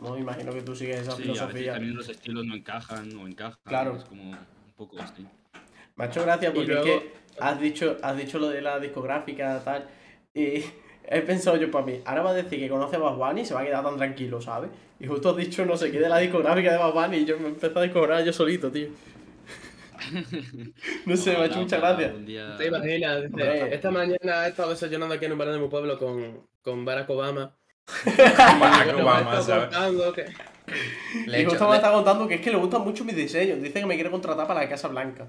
No 0.00 0.16
imagino 0.16 0.52
que 0.52 0.62
tú 0.62 0.74
sigues 0.74 1.00
esa 1.00 1.12
Sí, 1.12 1.22
a 1.22 1.26
veces 1.26 1.38
filosofía. 1.38 1.72
también 1.74 1.94
los 1.94 2.08
estilos 2.08 2.46
no 2.46 2.54
encajan 2.54 3.14
o 3.16 3.28
encajan. 3.28 3.58
Claro. 3.64 3.96
Es 3.96 4.04
como 4.04 4.30
un 4.30 4.72
poco 4.76 5.00
así. 5.00 5.26
Me 5.96 6.04
ha 6.04 6.08
hecho 6.08 6.22
gracia 6.22 6.52
porque 6.52 6.72
luego- 6.72 6.86
es 6.86 7.02
que 7.02 7.12
has 7.38 7.60
dicho, 7.60 7.96
has 8.02 8.16
dicho 8.16 8.38
lo 8.38 8.48
de 8.48 8.60
la 8.62 8.78
discográfica 8.80 9.60
tal. 9.64 9.86
Y 10.34 10.64
he 11.04 11.20
pensado 11.22 11.56
yo 11.56 11.70
para 11.70 11.84
mí, 11.86 12.00
ahora 12.04 12.22
va 12.22 12.30
a 12.30 12.34
decir 12.34 12.58
que 12.58 12.68
conoce 12.68 12.96
a 12.96 13.00
Bad 13.00 13.16
Bunny 13.16 13.40
y 13.42 13.44
se 13.44 13.54
va 13.54 13.60
a 13.60 13.64
quedar 13.64 13.84
tan 13.84 13.96
tranquilo, 13.96 14.40
¿sabes? 14.40 14.70
Y 14.98 15.06
justo 15.06 15.30
has 15.30 15.36
dicho 15.36 15.64
no 15.64 15.76
sé 15.76 15.90
qué 15.90 15.98
de 15.98 16.08
la 16.08 16.18
discográfica 16.18 16.72
de 16.72 16.78
Bad 16.78 16.92
Bunny 16.92 17.18
y 17.18 17.24
yo 17.24 17.38
me 17.38 17.48
empecé 17.48 17.78
a 17.78 17.82
descobrar 17.82 18.24
yo 18.24 18.32
solito, 18.32 18.70
tío. 18.70 18.88
No 21.06 21.16
sé, 21.16 21.32
me 21.32 21.36
ha 21.38 21.44
hecho 21.46 21.60
Ojalá, 21.60 21.62
mucha 21.62 21.76
ojalá 21.78 21.88
gracia. 21.92 22.06
algún 22.08 22.26
día- 22.26 22.56
¿Te 22.56 22.66
imaginas? 22.66 23.22
Dice, 23.32 23.74
esta 23.74 23.90
mañana 23.90 24.46
he 24.46 24.48
estado 24.50 24.70
desayunando 24.70 25.14
aquí 25.14 25.26
en 25.26 25.32
un 25.32 25.38
bar 25.38 25.48
de 25.52 25.58
mi 25.58 25.68
pueblo 25.68 25.98
con, 25.98 26.40
con 26.62 26.84
Barack 26.84 27.10
Obama. 27.10 27.54
Barack 28.06 28.96
Obama, 28.98 29.40
¿sabes? 29.42 29.68
Le 31.26 31.42
y 31.42 31.44
justo 31.44 31.64
me 31.64 31.70
le- 31.72 31.76
está 31.76 31.92
contando 31.92 32.26
que 32.28 32.36
es 32.36 32.40
que 32.40 32.50
le 32.50 32.56
gustan 32.56 32.82
mucho 32.82 33.04
mis 33.04 33.16
diseños. 33.16 33.60
Dice 33.60 33.80
que 33.80 33.86
me 33.86 33.94
quiere 33.94 34.10
contratar 34.10 34.46
para 34.46 34.62
la 34.62 34.68
Casa 34.68 34.88
Blanca. 34.88 35.26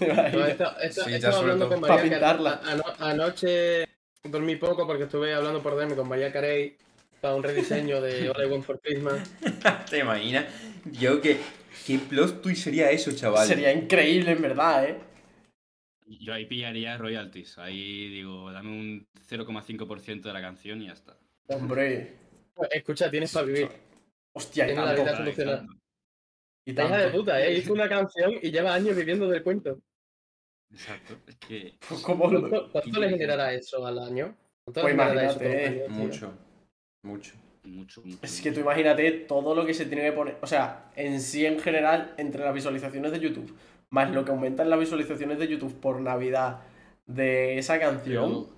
No, 0.00 0.46
esto- 0.46 0.78
esto- 0.80 1.04
Sí, 1.04 1.08
he 1.08 1.12
ya 1.12 1.16
estado 1.16 1.32
sobre 1.34 1.52
hablando 1.52 1.68
todo 1.68 1.74
con 1.74 1.80
pa' 1.88 1.96
María 1.96 2.10
pintarla. 2.12 2.60
Ano- 2.64 2.84
anoche 2.98 3.88
dormí 4.24 4.56
poco 4.56 4.86
porque 4.86 5.04
estuve 5.04 5.34
hablando 5.34 5.62
por 5.62 5.76
DM 5.76 5.94
con 5.96 6.08
María 6.08 6.32
Carey 6.32 6.76
para 7.20 7.34
un 7.34 7.42
rediseño 7.42 8.00
de 8.00 8.30
Want 8.50 8.64
for 8.64 8.80
Christmas. 8.80 9.20
¿Te 9.90 9.98
imaginas? 9.98 10.46
Yo 10.92 11.20
que. 11.20 11.38
¿Qué 11.86 11.98
plot 11.98 12.42
twist 12.42 12.62
sería 12.64 12.90
eso, 12.90 13.10
chaval? 13.12 13.46
Sería 13.48 13.72
increíble, 13.72 14.32
en 14.32 14.42
verdad, 14.42 14.84
¿eh? 14.84 14.98
Yo 16.06 16.32
ahí 16.34 16.44
pillaría 16.46 16.96
royalties. 16.96 17.58
Ahí 17.58 18.08
digo, 18.08 18.52
dame 18.52 18.68
un 18.70 19.06
0,5% 19.28 20.22
de 20.28 20.32
la 20.32 20.40
canción 20.40 20.80
y 20.82 20.86
ya 20.86 20.92
está. 20.92 21.16
Hombre. 21.48 22.12
Escucha, 22.70 23.10
tienes 23.10 23.32
para 23.32 23.46
vivir. 23.46 23.68
Hostia, 24.34 24.66
la 24.66 24.92
vida 24.94 25.16
solucionada. 25.16 25.66
Y 26.64 26.72
hija 26.72 26.98
de 26.98 27.10
puta, 27.10 27.44
¿eh? 27.44 27.58
Hizo 27.58 27.72
una 27.72 27.88
canción 27.88 28.32
y 28.40 28.50
lleva 28.50 28.74
años 28.74 28.96
viviendo 28.96 29.28
del 29.28 29.42
cuento. 29.42 29.80
Exacto. 30.70 31.16
Es 31.26 31.36
que. 31.36 31.74
¿Cómo 32.04 32.30
lo- 32.30 32.40
¿Cuánto, 32.48 32.70
cuánto 32.72 33.00
le 33.00 33.10
generará 33.10 33.52
eso 33.52 33.84
al 33.86 33.98
año? 33.98 34.36
¿Cuánto 34.64 34.80
Pues 34.82 34.94
imagínate, 34.94 35.46
años, 35.46 35.86
tío? 35.88 35.88
Mucho. 35.90 36.32
Mucho. 37.02 37.34
Mucho, 37.64 38.02
mucho. 38.02 38.18
Es 38.22 38.40
que 38.40 38.50
tú 38.50 38.58
imagínate 38.60 39.10
todo 39.12 39.54
lo 39.54 39.64
que 39.64 39.72
se 39.74 39.86
tiene 39.86 40.02
que 40.02 40.12
poner. 40.12 40.36
O 40.42 40.46
sea, 40.48 40.90
en 40.96 41.20
sí 41.20 41.46
en 41.46 41.60
general, 41.60 42.12
entre 42.16 42.42
las 42.42 42.52
visualizaciones 42.54 43.12
de 43.12 43.20
YouTube, 43.20 43.56
más 43.90 44.10
lo 44.10 44.24
que 44.24 44.32
aumentan 44.32 44.68
las 44.68 44.80
visualizaciones 44.80 45.38
de 45.38 45.46
YouTube 45.46 45.78
por 45.78 46.00
Navidad 46.00 46.60
de 47.06 47.58
esa 47.58 47.78
canción. 47.78 48.30
Pero, 48.30 48.48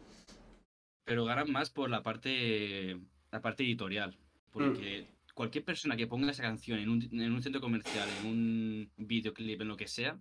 pero 1.04 1.24
ganan 1.26 1.50
más 1.52 1.68
por 1.68 1.90
la 1.90 2.02
parte, 2.02 2.96
la 3.30 3.42
parte 3.42 3.62
editorial. 3.64 4.16
Porque 4.52 5.06
cualquier 5.34 5.64
persona 5.64 5.96
que 5.96 6.06
ponga 6.06 6.30
esa 6.30 6.42
canción 6.42 6.78
en 6.78 6.88
un, 6.88 7.02
en 7.12 7.32
un 7.32 7.42
centro 7.42 7.60
comercial, 7.60 8.08
en 8.20 8.26
un 8.30 8.92
videoclip, 8.96 9.60
en 9.60 9.68
lo 9.68 9.76
que 9.76 9.88
sea, 9.88 10.18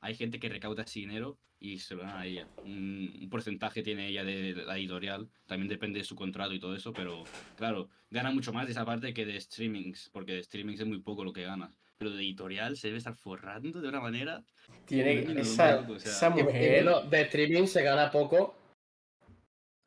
hay 0.00 0.14
gente 0.14 0.38
que 0.38 0.48
recauda 0.48 0.82
ese 0.82 1.00
dinero 1.00 1.38
y 1.58 1.78
se 1.78 1.94
lo 1.94 2.02
dan 2.02 2.16
a 2.18 2.26
ella. 2.26 2.48
Un, 2.64 3.16
un 3.22 3.28
porcentaje 3.30 3.82
tiene 3.82 4.08
ella 4.08 4.24
de 4.24 4.54
la 4.66 4.76
editorial, 4.76 5.28
también 5.46 5.68
depende 5.68 6.00
de 6.00 6.04
su 6.04 6.14
contrato 6.16 6.52
y 6.52 6.60
todo 6.60 6.74
eso, 6.76 6.92
pero 6.92 7.24
claro, 7.56 7.88
gana 8.10 8.30
mucho 8.30 8.52
más 8.52 8.66
de 8.66 8.72
esa 8.72 8.84
parte 8.84 9.14
que 9.14 9.24
de 9.24 9.40
streamings, 9.40 10.10
porque 10.12 10.34
de 10.34 10.42
streamings 10.42 10.80
es 10.80 10.86
muy 10.86 11.00
poco 11.00 11.24
lo 11.24 11.32
que 11.32 11.44
ganas. 11.44 11.78
Pero 11.98 12.10
de 12.10 12.18
editorial 12.22 12.76
se 12.76 12.88
debe 12.88 12.98
estar 12.98 13.14
forrando 13.16 13.80
de 13.80 13.88
una 13.88 14.00
manera. 14.00 14.44
Tiene 14.84 15.24
Coño, 15.24 15.40
esa, 15.40 15.76
loco, 15.80 15.94
o 15.94 15.98
sea, 15.98 16.12
esa 16.12 16.34
Y- 16.36 16.40
y 16.40 16.42
mujer. 16.42 16.84
bueno, 16.84 17.00
de 17.08 17.20
streaming 17.22 17.66
se 17.66 17.82
gana 17.82 18.10
poco. 18.10 18.54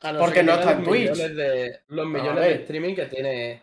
A 0.02 0.18
Porque 0.18 0.40
que 0.40 0.44
no 0.44 0.54
está 0.54 0.72
en 0.72 0.84
Twitch. 0.86 1.12
De, 1.12 1.82
los 1.90 2.08
millones 2.08 2.44
de 2.46 2.54
streaming 2.56 2.96
que 2.96 3.06
tiene 3.06 3.62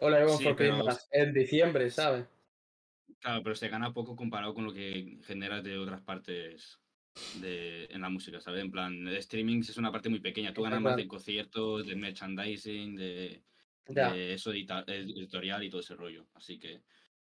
All 0.00 0.12
I 0.14 0.24
Want 0.24 0.38
Sí, 0.38 0.44
for 0.44 0.56
pero- 0.56 0.86
en 1.12 1.32
diciembre, 1.34 1.90
¿sabes? 1.90 2.26
Claro, 3.20 3.42
pero 3.42 3.54
se 3.54 3.68
gana 3.68 3.92
poco 3.92 4.16
comparado 4.16 4.54
con 4.54 4.64
lo 4.64 4.72
que 4.72 5.18
generas 5.24 5.62
de 5.62 5.76
otras 5.76 6.00
partes 6.00 6.80
de, 7.40 7.84
en 7.86 8.00
la 8.00 8.08
música, 8.08 8.40
¿sabes? 8.40 8.62
En 8.62 8.70
plan, 8.70 9.06
streaming 9.08 9.60
es 9.60 9.76
una 9.76 9.92
parte 9.92 10.08
muy 10.08 10.20
pequeña. 10.20 10.54
Tú 10.54 10.62
ganas 10.62 10.80
más 10.80 10.96
de 10.96 11.06
conciertos, 11.06 11.86
de 11.86 11.96
merchandising, 11.96 12.96
de, 12.96 13.42
eso 14.32 14.52
edita- 14.52 14.84
editorial 14.86 15.62
y 15.64 15.68
todo 15.70 15.80
ese 15.82 15.94
rollo. 15.96 16.26
Así 16.34 16.58
que, 16.58 16.80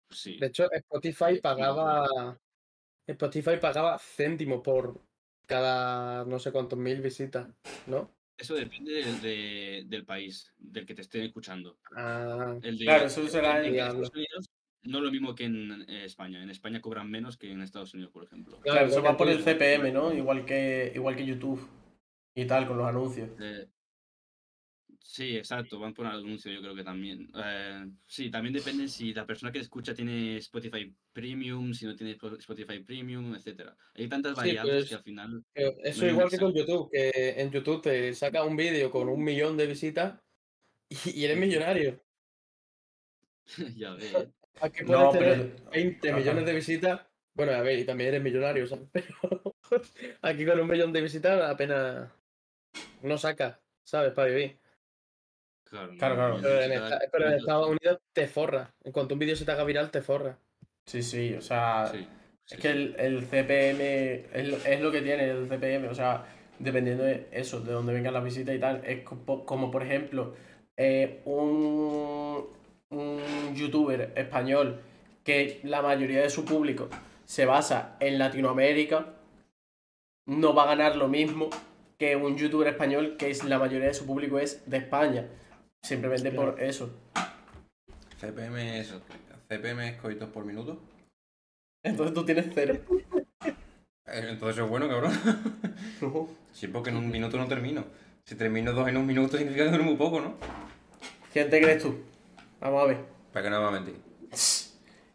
pues 0.07 0.21
sí. 0.21 0.39
De 0.39 0.47
hecho, 0.47 0.71
Spotify 0.73 1.39
pagaba. 1.43 2.39
Spotify 3.07 3.59
pagaba 3.61 3.99
céntimo 3.99 4.63
por 4.63 4.99
cada 5.47 6.25
no 6.25 6.39
sé 6.39 6.51
cuántos 6.53 6.79
mil 6.79 7.03
visitas, 7.03 7.47
¿no? 7.87 8.11
Eso 8.37 8.55
depende 8.55 8.93
del, 8.93 9.21
de- 9.21 9.85
del 9.87 10.05
país, 10.05 10.53
del 10.59 10.85
que 10.87 10.95
te 10.95 11.03
estén 11.03 11.23
escuchando. 11.23 11.79
Ah, 11.97 12.57
El 12.63 12.79
de, 12.79 12.85
Claro, 12.85 13.07
eso 13.07 13.27
será 13.29 13.61
en 13.61 13.67
el- 13.67 13.79
Estados 13.81 14.11
Unidos 14.15 14.49
no 14.87 14.99
es 14.99 15.05
lo 15.05 15.11
mismo 15.11 15.35
que 15.35 15.45
en 15.45 15.83
eh, 15.89 16.05
España. 16.05 16.43
En 16.43 16.51
España 16.51 16.81
cobran 16.81 17.11
menos 17.11 17.39
que 17.39 17.51
en 17.51 17.63
Estados 17.63 17.95
Unidos, 17.95 18.13
por 18.13 18.25
ejemplo. 18.25 18.59
Claro, 18.61 18.87
eso 18.87 19.03
va 19.03 19.17
por 19.17 19.29
el 19.31 19.43
CPM, 19.43 19.91
¿no? 19.93 20.13
Igual 20.13 20.45
que, 20.45 20.93
igual 20.95 21.17
que 21.17 21.25
YouTube. 21.25 21.67
Y 22.35 22.45
tal, 22.47 22.67
con 22.67 22.77
los 22.77 22.87
anuncios. 22.87 23.31
Eh, 23.41 23.67
sí, 25.05 25.37
exacto, 25.37 25.79
van 25.79 25.93
por 25.93 26.07
anuncio, 26.07 26.51
yo 26.51 26.61
creo 26.61 26.75
que 26.75 26.83
también. 26.83 27.31
Eh, 27.37 27.87
sí, 28.07 28.31
también 28.31 28.55
depende 28.55 28.89
si 28.89 29.13
la 29.13 29.27
persona 29.27 29.53
que 29.53 29.59
escucha 29.61 29.95
tiene 29.95 30.39
Spotify 30.39 30.93
Premium, 31.13 31.73
si 31.75 31.85
no 31.87 31.95
tiene 31.95 32.17
Spo- 32.17 32.39
Spotify 32.39 32.81
Premium, 32.81 33.35
etcétera. 33.35 33.77
Hay 33.95 34.09
tantas 34.09 34.33
Sí, 34.33 34.39
variables 34.39 34.75
pues, 34.75 34.89
que 34.89 34.95
al 34.95 35.03
final. 35.03 35.45
que 35.55 35.77
Eso 35.85 36.05
No 36.07 36.11
igual 36.13 36.31
que 36.31 36.39
con. 36.39 36.55
YouTube, 36.55 36.91
que 36.91 37.35
en 37.37 37.51
YouTube 37.51 37.83
te 37.83 38.15
saca 38.15 38.45
un 38.45 38.57
vídeo 38.57 38.91
con 38.91 39.09
un 39.09 39.23
millón 39.23 39.57
de 39.57 39.67
visitas 39.67 40.21
y, 40.89 40.97
y 41.21 41.25
eres 41.25 41.39
millonario. 41.39 42.01
ya 43.77 43.91
ves. 43.95 44.29
Aquí 44.61 44.85
puedes 44.85 45.03
No, 45.03 45.11
tener 45.11 45.57
pero. 45.57 45.71
20 45.71 46.09
Ajá. 46.09 46.19
millones 46.19 46.47
de 46.47 46.55
visitas. 46.55 47.01
Bueno, 47.35 47.53
a 47.53 47.61
ver, 47.63 47.79
y 47.81 47.85
también 47.85 48.09
eres 48.11 48.23
millonario, 48.23 48.67
¿sabes? 48.67 48.89
Pero 48.93 49.57
aquí 50.23 50.47
con 50.47 50.61
un 50.61 50.69
millón 50.69 50.93
de 50.93 51.01
visitas 51.03 51.43
apenas 51.51 52.09
no 53.03 53.19
sacas, 53.19 53.59
¿sabes? 53.83 54.13
Para 54.13 54.29
vivir. 54.29 54.59
Claro, 55.75 55.93
Claro, 55.99 56.39
Pero 56.41 56.61
en, 56.63 56.71
necesita- 56.71 56.95
esta- 56.97 57.11
pero 57.11 57.27
en 57.29 57.33
Estados 57.35 57.69
Unidos 57.69 57.99
te 58.13 58.27
forra. 58.29 58.73
En 58.85 58.93
cuanto 58.93 59.15
un 59.15 59.19
vídeo 59.19 59.35
se 59.37 59.45
te 59.45 59.51
haga 59.53 59.65
viral, 59.65 59.91
te 59.91 60.03
forra. 60.03 60.39
Sí, 60.87 61.03
sí, 61.03 61.35
o 61.35 61.41
sea. 61.41 61.89
Sí, 61.91 62.07
Es 62.51 62.59
que 62.61 62.69
el, 62.71 62.95
el 62.99 63.25
CPM 63.27 64.27
es 64.33 64.49
lo, 64.49 64.57
es 64.59 64.81
lo 64.81 64.93
que 64.93 65.01
tiene 65.03 65.31
el 65.31 65.49
CPM, 65.49 65.89
o 65.89 65.95
sea, 65.95 66.25
dependiendo 66.59 67.03
de 67.05 67.27
eso, 67.33 67.61
de 67.61 67.73
dónde 67.73 67.93
vengan 67.95 68.13
las 68.15 68.23
visitas 68.23 68.55
y 68.55 68.59
tal, 68.61 68.83
es 68.85 69.03
como, 69.03 69.45
como, 69.47 69.71
por 69.71 69.83
ejemplo 69.83 70.35
eh, 70.77 71.23
un, 71.25 72.47
un 72.91 73.55
youtuber 73.57 74.13
español 74.15 74.81
que 75.25 75.61
la 75.65 75.81
mayoría 75.83 76.21
de 76.21 76.29
su 76.31 76.45
público 76.45 76.89
se 77.25 77.47
basa 77.47 77.97
en 77.99 78.19
Latinoamérica, 78.19 79.07
no 80.27 80.55
va 80.55 80.65
a 80.65 80.67
ganar 80.67 80.97
lo 80.97 81.09
mismo 81.09 81.49
que 81.99 82.17
un 82.17 82.37
youtuber 82.37 82.69
español 82.69 83.17
que 83.19 83.31
es, 83.31 83.43
la 83.45 83.59
mayoría 83.59 83.89
de 83.89 83.95
su 83.95 84.07
público 84.07 84.39
es 84.39 84.69
de 84.69 84.77
España, 84.79 85.27
simplemente 85.85 86.31
por 86.33 86.61
eso. 86.61 86.91
CPM 88.19 88.81
es. 88.81 88.95
CPM 89.49 89.89
es 89.89 90.01
coitos 90.01 90.29
por 90.31 90.45
minuto. 90.45 90.81
Entonces 91.85 92.15
tú 92.15 92.25
tienes 92.25 92.47
cero. 92.55 92.81
Eh, 94.07 94.27
Entonces 94.31 94.63
es 94.63 94.69
bueno, 94.69 94.89
cabrón. 94.89 95.13
Sí, 96.53 96.69
porque 96.69 96.91
en 96.91 96.97
un 96.97 97.11
minuto 97.11 97.37
no 97.37 97.47
termino. 97.47 97.85
Si 98.25 98.37
termino 98.37 98.73
dos 98.73 98.89
en 98.89 98.97
un 98.97 99.07
minuto 99.07 99.37
significa 99.37 99.65
que 99.65 99.71
duro 99.73 99.85
muy 99.85 99.97
poco, 99.97 100.21
¿no? 100.21 100.35
¿Quién 101.33 101.51
te 101.51 101.61
crees 101.61 101.83
tú? 101.83 101.97
Vamos 102.61 102.83
a 102.83 102.87
ver. 102.87 102.99
Para 103.33 103.45
que 103.45 103.51
no 103.51 103.59
me 103.59 103.63
va 103.65 103.69
a 103.69 103.73
mentir. 103.73 103.97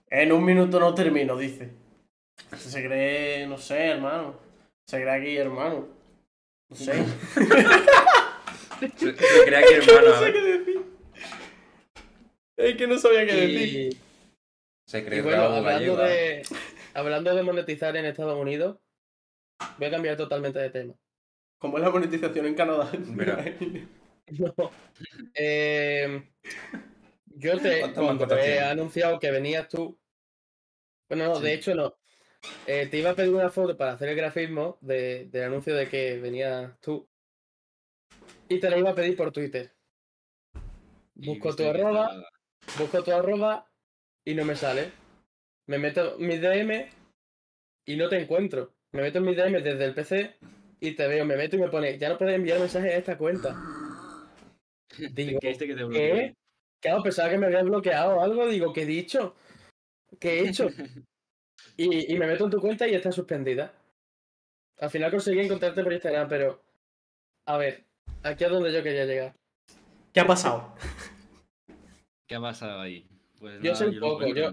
En 0.09 0.31
un 0.31 0.43
minuto 0.43 0.79
no 0.79 0.93
termino, 0.93 1.37
dice. 1.37 1.71
Se 2.57 2.85
cree, 2.85 3.47
no 3.47 3.57
sé, 3.57 3.87
hermano. 3.87 4.35
Se 4.85 5.01
cree 5.01 5.11
aquí, 5.11 5.37
hermano. 5.37 5.87
No 6.69 6.75
sé. 6.75 7.03
Se, 8.79 8.89
se 8.97 9.13
crea 9.45 9.61
que 9.63 9.75
hermano, 9.77 10.07
no 10.07 10.13
a 10.13 10.19
sé 10.19 10.25
ver. 10.25 10.33
qué 10.33 10.41
decir. 10.41 10.81
Es 12.57 12.75
que 12.75 12.87
no 12.87 12.97
sabía 12.97 13.25
qué 13.25 13.33
decir. 13.33 13.93
Y, 13.93 13.97
Se 14.85 15.01
bueno, 15.01 15.23
bravo 15.27 15.55
hablando 15.55 15.95
gallego. 15.95 15.97
de, 15.97 16.41
hablando 16.93 17.35
de 17.35 17.43
monetizar 17.43 17.95
en 17.95 18.05
Estados 18.05 18.37
Unidos, 18.37 18.77
voy 19.77 19.87
a 19.87 19.91
cambiar 19.91 20.17
totalmente 20.17 20.59
de 20.59 20.69
tema. 20.69 20.93
¿Cómo 21.57 21.77
es 21.77 21.83
la 21.83 21.89
monetización 21.89 22.45
en 22.45 22.55
Canadá? 22.55 22.91
No. 24.37 24.53
Eh, 25.33 26.21
yo 27.25 27.57
te, 27.57 27.79
¿Cuántas 27.79 28.03
cuando 28.03 28.25
mascotas 28.27 28.45
he 28.45 28.59
anunciado 28.59 29.17
que 29.19 29.31
venías 29.31 29.67
tú. 29.67 29.99
Bueno, 31.09 31.29
no, 31.29 31.39
de 31.39 31.53
hecho 31.55 31.73
no. 31.73 31.97
Eh, 32.67 32.87
te 32.91 32.97
iba 32.97 33.09
a 33.09 33.15
pedir 33.15 33.33
una 33.33 33.49
foto 33.49 33.75
para 33.75 33.93
hacer 33.93 34.09
el 34.09 34.15
grafismo 34.15 34.77
de- 34.81 35.25
del 35.31 35.45
anuncio 35.45 35.73
de 35.73 35.89
que 35.89 36.19
venías 36.19 36.79
tú. 36.79 37.09
Y 38.49 38.59
te 38.59 38.69
la 38.69 38.77
iba 38.77 38.89
a 38.91 38.95
pedir 38.95 39.15
por 39.15 39.31
Twitter. 39.31 39.71
Busco 41.15 41.51
tu 41.51 41.63
que 41.63 41.69
arroba, 41.69 42.05
estaba- 42.05 42.29
busco 42.77 43.03
tu 43.03 43.11
arroba 43.11 43.67
y 44.25 44.33
no 44.33 44.45
me 44.45 44.55
sale. 44.55 44.91
Me 45.67 45.77
meto 45.77 46.17
en 46.17 46.27
mi 46.27 46.37
DM 46.37 46.89
y 47.85 47.95
no 47.95 48.09
te 48.09 48.19
encuentro. 48.19 48.73
Me 48.91 49.01
meto 49.01 49.19
en 49.19 49.25
mi 49.25 49.35
DM 49.35 49.61
desde 49.61 49.85
el 49.85 49.93
PC 49.93 50.35
y 50.79 50.95
te 50.95 51.07
veo, 51.07 51.25
me 51.25 51.35
meto 51.37 51.55
y 51.55 51.59
me 51.59 51.69
pone, 51.69 51.97
ya 51.97 52.09
no 52.09 52.17
puedes 52.17 52.35
enviar 52.35 52.59
mensajes 52.59 52.93
a 52.93 52.97
esta 52.97 53.17
cuenta. 53.17 53.55
Digo, 55.13 55.39
¿Qué 55.39 55.51
este 55.51 55.67
que 55.67 55.75
te 55.75 55.87
¿qué? 55.89 56.35
Claro, 56.81 57.03
pensaba 57.03 57.29
que 57.29 57.37
me 57.37 57.47
habías 57.47 57.65
bloqueado 57.65 58.21
algo, 58.21 58.47
digo, 58.47 58.73
¿qué 58.73 58.83
he 58.83 58.85
dicho? 58.85 59.35
¿Qué 60.19 60.39
he 60.39 60.49
hecho? 60.49 60.67
Y, 61.75 62.13
y 62.13 62.17
me 62.17 62.27
meto 62.27 62.45
en 62.45 62.51
tu 62.51 62.59
cuenta 62.59 62.87
y 62.87 62.93
está 62.93 63.09
suspendida. 63.11 63.73
Al 64.79 64.89
final 64.89 65.11
conseguí 65.11 65.39
encontrarte 65.39 65.81
por 65.83 65.93
Instagram, 65.93 66.27
pero... 66.27 66.61
A 67.45 67.57
ver, 67.57 67.85
aquí 68.23 68.43
es 68.43 68.49
donde 68.49 68.71
yo 68.73 68.83
quería 68.83 69.05
llegar. 69.05 69.35
¿Qué 70.13 70.19
ha 70.19 70.27
pasado? 70.27 70.73
¿Qué 72.27 72.35
ha 72.35 72.41
pasado 72.41 72.81
ahí? 72.81 73.07
Pues 73.39 73.55
Yo 73.61 73.71
nada, 73.71 73.75
sé 73.75 73.85
un 73.87 73.99
lo 73.99 74.09
poco, 74.09 74.27
yo- 74.27 74.33
Yo 74.35 74.51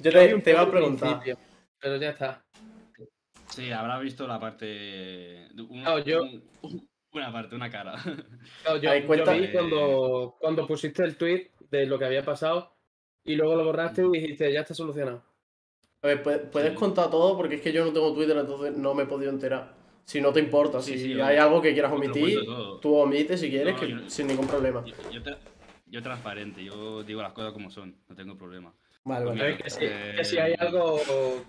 Yo 0.00 0.10
te, 0.10 0.40
te 0.40 0.50
iba 0.50 0.60
a 0.62 0.70
preguntar. 0.70 1.20
Pero 1.80 1.96
ya 1.96 2.10
está. 2.10 2.42
Sí, 3.50 3.70
habrá 3.70 3.98
visto 4.00 4.26
la 4.26 4.40
parte. 4.40 5.48
un- 5.56 5.82
Claro, 5.82 5.98
yo- 6.00 6.22
un- 6.62 6.88
una 7.12 7.32
parte, 7.32 7.54
una 7.54 7.70
cara. 7.70 7.94
Claro, 8.64 8.78
yo, 8.78 8.90
Ahí 8.90 9.02
yo 9.02 9.06
cuenta- 9.06 9.32
vi 9.34 9.52
cuando, 9.52 10.36
cuando 10.40 10.66
pusiste 10.66 11.04
el 11.04 11.16
tweet 11.16 11.50
de 11.70 11.86
lo 11.86 11.98
que 11.98 12.06
había 12.06 12.24
pasado 12.24 12.74
y 13.24 13.36
luego 13.36 13.54
lo 13.56 13.64
borraste 13.64 14.02
y 14.04 14.10
dijiste, 14.10 14.52
ya 14.52 14.60
está 14.60 14.74
solucionado. 14.74 15.22
A 16.02 16.08
ver, 16.08 16.22
¿puedes, 16.22 16.40
puedes 16.50 16.72
Sí. 16.72 16.76
contar 16.76 17.10
todo? 17.10 17.36
Porque 17.36 17.56
es 17.56 17.60
que 17.62 17.72
yo 17.72 17.84
no 17.84 17.92
tengo 17.92 18.12
Twitter, 18.14 18.36
entonces 18.36 18.76
no 18.76 18.94
me 18.94 19.04
he 19.04 19.06
podido 19.06 19.30
enterar. 19.30 19.73
Si 20.04 20.20
no 20.20 20.32
te 20.32 20.40
importa, 20.40 20.80
Sí, 20.82 20.92
si 20.98 20.98
sí, 21.14 21.20
hay 21.20 21.36
yo- 21.36 21.42
algo 21.42 21.62
que 21.62 21.72
quieras 21.72 21.92
omitir, 21.92 22.40
tú 22.82 22.94
omites 22.94 23.40
si 23.40 23.48
quieres, 23.50 23.74
No, 23.74 23.80
que 23.80 23.88
yo 23.88 23.96
no- 23.96 24.10
sin 24.10 24.26
ningún 24.26 24.46
problema. 24.46 24.84
Yo, 24.84 24.94
yo, 25.10 25.22
tra- 25.22 25.38
yo 25.86 26.02
transparente, 26.02 26.62
yo 26.62 27.02
digo 27.02 27.22
las 27.22 27.32
cosas 27.32 27.52
como 27.52 27.70
son, 27.70 27.96
no 28.08 28.14
tengo 28.14 28.36
problema. 28.36 28.72
Vale, 29.04 29.24
vale. 29.26 29.56
Que 29.58 29.70
si, 29.70 29.78
que 29.80 30.24
si 30.24 30.38
hay 30.38 30.54
algo 30.58 31.00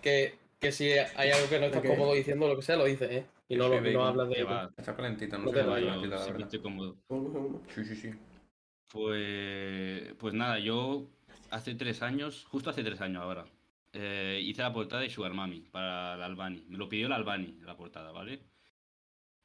que, 0.02 0.36
que 0.60 0.72
si 0.72 0.92
hay 0.92 1.32
algo 1.32 1.50
que 1.50 1.60
no 1.60 1.66
estás 1.66 1.84
cómodo 1.84 2.14
diciendo, 2.14 2.48
lo 2.48 2.56
que 2.56 2.62
sea, 2.62 2.76
lo 2.78 2.86
dices, 2.86 3.12
¿eh? 3.12 3.26
Y 3.48 3.56
no, 3.58 3.68
lo, 3.68 3.76
Sí, 3.76 3.82
no 3.82 4.00
bacon, 4.00 4.08
hablas 4.08 4.30
de 4.30 4.36
ello. 4.42 4.70
Está 4.78 4.96
calentita, 4.96 5.38
no 5.38 5.46
No 5.46 5.52
te 5.52 5.62
vayas, 5.62 6.02
verdad. 6.02 6.40
estoy 6.42 6.60
cómodo. 6.60 6.96
Un 7.10 7.32
segundo. 7.32 7.62
Sí, 7.74 7.86
sí, 7.86 7.96
sí. 7.96 8.10
Pues, 8.92 10.14
pues 10.18 10.34
nada, 10.34 10.60
yo 10.60 11.04
hace 11.52 11.76
tres 11.76 12.02
años, 12.02 12.46
justo 12.50 12.70
hace 12.70 12.84
tres 12.84 13.02
años 13.02 13.22
ahora, 13.22 13.46
eh, 13.96 14.42
hice 14.44 14.62
la 14.62 14.74
portada 14.74 15.02
de 15.02 15.10
Sugar 15.10 15.34
Mami 15.34 15.62
para 15.62 16.18
la 16.18 16.26
Albani. 16.26 16.66
Me 16.68 16.78
lo 16.78 16.90
pidió 16.90 17.08
la 17.08 17.16
Albani, 17.16 17.60
la 17.62 17.78
portada, 17.78 18.12
¿vale? 18.12 18.42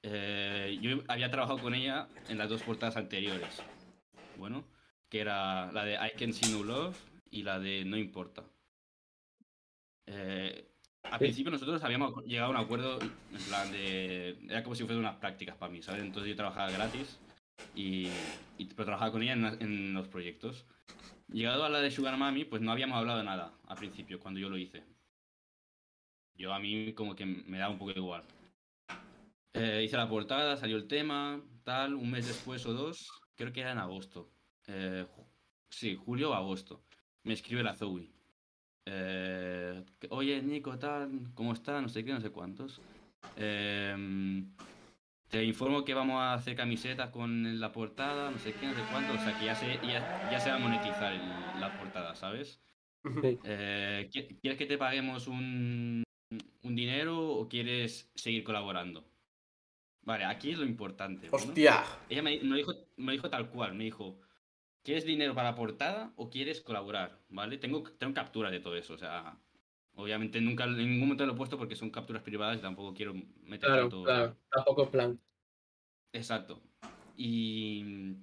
Eh, 0.03 0.79
yo 0.81 1.03
había 1.09 1.31
trabajado 1.31 1.61
con 1.61 1.75
ella 1.75 2.09
en 2.29 2.37
las 2.37 2.49
dos 2.49 2.63
portadas 2.63 2.97
anteriores. 2.97 3.63
Bueno, 4.37 4.65
que 5.09 5.21
era 5.21 5.71
la 5.73 5.85
de 5.85 5.95
I 5.95 6.19
Can 6.19 6.33
See 6.33 6.53
No 6.53 6.65
Love 6.65 6.97
y 7.31 7.43
la 7.43 7.61
de 7.61 7.85
No 7.85 7.97
Importa. 7.97 8.43
Eh, 10.07 10.67
al 11.05 11.19
principio 11.19 11.53
nosotros 11.53 11.83
habíamos 11.85 12.25
llegado 12.25 12.49
a 12.49 12.51
un 12.51 12.65
acuerdo 12.65 13.01
en 13.01 13.43
plan 13.49 13.71
de... 13.71 14.39
Era 14.49 14.63
como 14.65 14.75
si 14.75 14.83
fuesen 14.83 14.99
unas 14.99 15.17
prácticas 15.17 15.57
para 15.57 15.73
mí, 15.73 15.81
¿sabes? 15.81 16.03
Entonces 16.03 16.31
yo 16.31 16.37
trabajaba 16.37 16.71
gratis 16.71 17.19
y, 17.75 18.09
y 18.59 18.65
pero 18.65 18.87
trabajaba 18.87 19.13
con 19.13 19.23
ella 19.23 19.35
en, 19.35 19.45
en 19.63 19.95
los 19.95 20.09
proyectos. 20.09 20.67
Llegado 21.33 21.65
a 21.65 21.69
la 21.69 21.81
de 21.81 21.91
Sugar 21.93 22.17
Mami, 22.17 22.45
pues 22.45 22.61
no 22.61 22.73
habíamos 22.73 22.99
hablado 22.99 23.19
de 23.19 23.25
nada 23.25 23.53
al 23.69 23.77
principio, 23.77 24.19
cuando 24.19 24.41
yo 24.41 24.49
lo 24.51 24.59
hice. 24.59 24.83
Yo 26.35 26.53
a 26.53 26.59
mí 26.59 26.93
como 26.95 27.15
que 27.15 27.25
me 27.25 27.59
da 27.59 27.69
un 27.69 27.79
poco 27.79 27.93
igual. 27.93 28.25
Eh, 29.53 29.83
hice 29.85 29.97
la 29.97 30.09
portada, 30.09 30.57
salió 30.57 30.77
el 30.77 30.89
tema, 30.89 31.41
tal, 31.63 31.95
un 31.95 32.11
mes 32.11 32.27
después 32.27 32.65
o 32.67 32.73
dos, 32.73 33.09
creo 33.37 33.53
que 33.53 33.61
era 33.61 33.73
en 33.73 33.79
agosto. 33.79 34.29
Eh, 34.67 35.07
sí, 35.69 35.95
julio 35.95 36.31
o 36.31 36.35
agosto. 36.35 36.83
Me 37.23 37.35
escribe 37.35 37.63
la 37.63 37.77
Zoe. 37.77 38.11
Eh, 38.87 39.85
Oye, 40.09 40.43
Nico, 40.43 40.79
tal, 40.79 41.33
¿cómo 41.35 41.53
está? 41.53 41.81
No 41.81 41.89
sé 41.89 42.05
qué, 42.05 42.13
no 42.13 42.21
sé 42.21 42.31
cuántos. 42.31 42.81
Te 45.31 45.45
informo 45.45 45.85
que 45.85 45.95
vamos 45.95 46.21
a 46.21 46.35
hacer 46.35 46.57
camisetas 46.57 47.11
con 47.11 47.61
la 47.61 47.71
portada, 47.71 48.31
no 48.31 48.39
sé 48.39 48.53
qué, 48.55 48.67
no 48.67 48.75
sé 48.75 48.81
cuánto. 48.91 49.13
O 49.15 49.19
sea 49.19 49.39
que 49.39 49.47
ya 49.47 49.55
se, 49.55 49.75
ya, 49.87 50.29
ya 50.31 50.41
se 50.41 50.51
va 50.51 50.57
a 50.57 50.59
monetizar 50.59 51.13
el- 51.13 51.61
la 51.61 51.79
portada, 51.79 52.15
¿sabes? 52.17 52.61
Sí. 53.23 53.39
Eh, 53.45 54.11
¿qui- 54.13 54.39
¿Quieres 54.41 54.59
que 54.59 54.67
te 54.67 54.77
paguemos 54.77 55.29
un, 55.29 56.03
un 56.63 56.77
dinero 56.77 57.19
o 57.31 57.49
quieres 57.49 58.11
seguir 58.15 58.43
colaborando? 58.43 59.05
Vale, 60.03 60.25
aquí 60.25 60.51
es 60.51 60.59
lo 60.59 60.65
importante. 60.67 61.29
¿no? 61.29 61.37
Hostia. 61.37 61.85
Ella 62.09 62.23
me, 62.23 62.41
me 62.41 62.57
dijo, 62.57 62.73
me 62.97 63.13
dijo 63.13 63.31
tal 63.31 63.51
cual, 63.51 63.75
me 63.75 63.85
dijo, 63.85 64.19
¿quieres 64.83 65.05
dinero 65.05 65.35
para 65.35 65.51
la 65.51 65.57
portada 65.57 66.13
o 66.17 66.29
quieres 66.29 66.61
colaborar? 66.61 67.21
¿Vale? 67.29 67.57
Tengo, 67.59 67.85
tengo 67.85 68.15
captura 68.15 68.51
de 68.51 68.59
todo 68.61 68.75
eso, 68.77 68.95
o 68.95 68.99
sea, 68.99 69.37
obviamente 69.95 70.41
nunca 70.41 70.65
en 70.65 70.77
ningún 70.77 71.01
momento 71.01 71.27
lo 71.27 71.33
he 71.33 71.37
puesto 71.37 71.59
porque 71.59 71.77
son 71.77 71.91
capturas 71.91 72.23
privadas 72.23 72.59
y 72.59 72.63
tampoco 72.63 72.95
quiero 72.95 73.15
meter 73.15 73.69
Claro, 73.69 73.83
tanto... 73.83 74.05
claro. 74.05 74.37
Tampoco 74.51 74.83
es 74.85 74.89
plan. 74.91 75.21
Exacto. 76.13 76.63
Y 77.17 78.15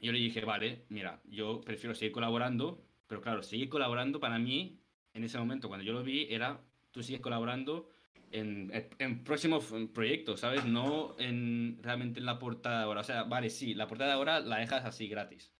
yo 0.00 0.12
le 0.12 0.18
dije, 0.18 0.44
vale, 0.44 0.86
mira, 0.88 1.20
yo 1.24 1.60
prefiero 1.60 1.94
seguir 1.94 2.12
colaborando, 2.12 2.86
pero 3.06 3.20
claro, 3.20 3.42
seguir 3.42 3.68
colaborando 3.68 4.18
para 4.20 4.38
mí, 4.38 4.80
en 5.12 5.24
ese 5.24 5.38
momento, 5.38 5.68
cuando 5.68 5.84
yo 5.84 5.92
lo 5.92 6.02
vi, 6.02 6.26
era, 6.30 6.60
tú 6.90 7.02
sigues 7.02 7.20
colaborando 7.20 7.90
en, 8.30 8.70
en 8.98 9.24
próximos 9.24 9.72
proyectos, 9.92 10.40
¿sabes? 10.40 10.64
No 10.64 11.16
en 11.18 11.78
realmente 11.82 12.20
en 12.20 12.26
la 12.26 12.38
portada 12.38 12.78
de 12.78 12.84
ahora. 12.84 13.00
O 13.00 13.04
sea, 13.04 13.24
vale, 13.24 13.50
sí, 13.50 13.74
la 13.74 13.88
portada 13.88 14.10
de 14.10 14.16
ahora 14.16 14.40
la 14.40 14.58
dejas 14.58 14.84
así 14.84 15.08
gratis, 15.08 15.52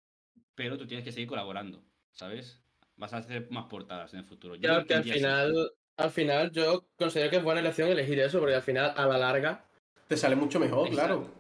pero 0.55 0.79
tú 0.79 0.87
tienes 0.87 1.05
que 1.05 1.13
seguir 1.13 1.29
colaborando, 1.29 1.85
¿sabes? 2.13 2.60
Vas 3.01 3.15
a 3.15 3.17
hacer 3.17 3.51
más 3.51 3.65
portadas 3.65 4.13
en 4.13 4.21
el 4.21 4.27
futuro. 4.27 4.55
Yo 4.57 4.61
Claro 4.61 4.85
que 4.85 4.93
al 4.93 5.05
final, 5.05 5.73
al 5.97 6.11
final 6.11 6.53
yo 6.53 6.87
considero 6.99 7.31
que 7.31 7.37
es 7.37 7.43
buena 7.43 7.61
elección 7.61 7.89
elegir 7.89 8.21
eso, 8.21 8.39
porque 8.41 8.55
al 8.55 8.63
final, 8.63 8.93
a 8.95 9.07
la 9.07 9.17
larga, 9.17 9.65
Te 10.07 10.19
sale 10.19 10.37
mucho 10.37 10.61
mejor, 10.61 10.87
Exacto. 10.89 11.23
claro. 11.23 11.35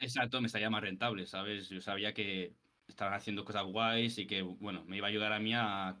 Exacto, 0.00 0.40
me 0.40 0.48
salía 0.48 0.70
más 0.70 0.80
rentable, 0.80 1.26
¿sabes? 1.26 1.68
Yo 1.68 1.82
sabía 1.82 2.14
que 2.14 2.54
estaban 2.86 3.12
haciendo 3.12 3.44
cosas 3.44 3.64
guays 3.64 4.16
y 4.16 4.26
que, 4.26 4.40
bueno, 4.40 4.82
me 4.86 4.96
iba 4.96 5.08
a 5.08 5.10
ayudar 5.10 5.32
a 5.34 5.40
mí 5.40 5.52
a 5.54 6.00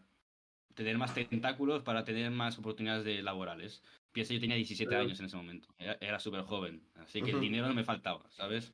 tener 0.74 0.96
más 0.96 1.12
tentáculos 1.12 1.82
para 1.82 2.04
tener 2.04 2.30
más 2.30 2.58
oportunidades 2.58 3.04
de 3.04 3.20
laborales. 3.20 3.82
Piensa, 4.12 4.32
yo 4.32 4.40
tenía 4.40 4.56
17 4.56 4.88
Claro. 4.88 5.04
años 5.04 5.20
en 5.20 5.26
ese 5.26 5.36
momento, 5.36 5.68
era, 5.76 5.98
era 6.00 6.18
súper 6.18 6.42
joven, 6.42 6.80
así 6.94 7.20
que 7.20 7.32
el 7.32 7.40
dinero 7.40 7.66
no 7.66 7.74
me 7.74 7.84
faltaba, 7.84 8.24
¿sabes? 8.30 8.72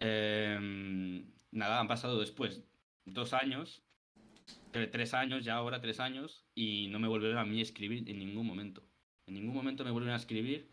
Em, 0.00 1.30
nada, 1.52 1.78
han 1.78 1.86
pasado 1.88 2.18
después 2.18 2.64
dos 3.04 3.32
años, 3.32 3.82
tres 4.70 5.14
años, 5.14 5.44
ya 5.44 5.54
ahora 5.54 5.80
tres 5.80 6.00
años, 6.00 6.44
y 6.54 6.88
no 6.88 6.98
me 6.98 7.08
volvieron 7.08 7.38
a 7.38 7.44
mí 7.44 7.60
escribir 7.60 8.08
en 8.08 8.18
ningún 8.18 8.46
momento. 8.46 8.82
En 9.26 9.34
ningún 9.34 9.54
momento 9.54 9.84
me 9.84 9.90
volvieron 9.90 10.14
a 10.14 10.18
escribir. 10.18 10.68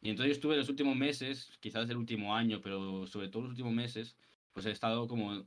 Y 0.00 0.10
entonces 0.10 0.32
estuve 0.32 0.56
los 0.56 0.68
últimos 0.68 0.96
meses, 0.96 1.56
quizás 1.60 1.88
el 1.88 1.96
último 1.96 2.34
año, 2.34 2.60
pero 2.60 3.06
sobre 3.06 3.28
todo 3.28 3.42
los 3.42 3.52
últimos 3.52 3.72
meses, 3.72 4.16
pues 4.52 4.66
he 4.66 4.72
estado 4.72 5.06
como 5.06 5.46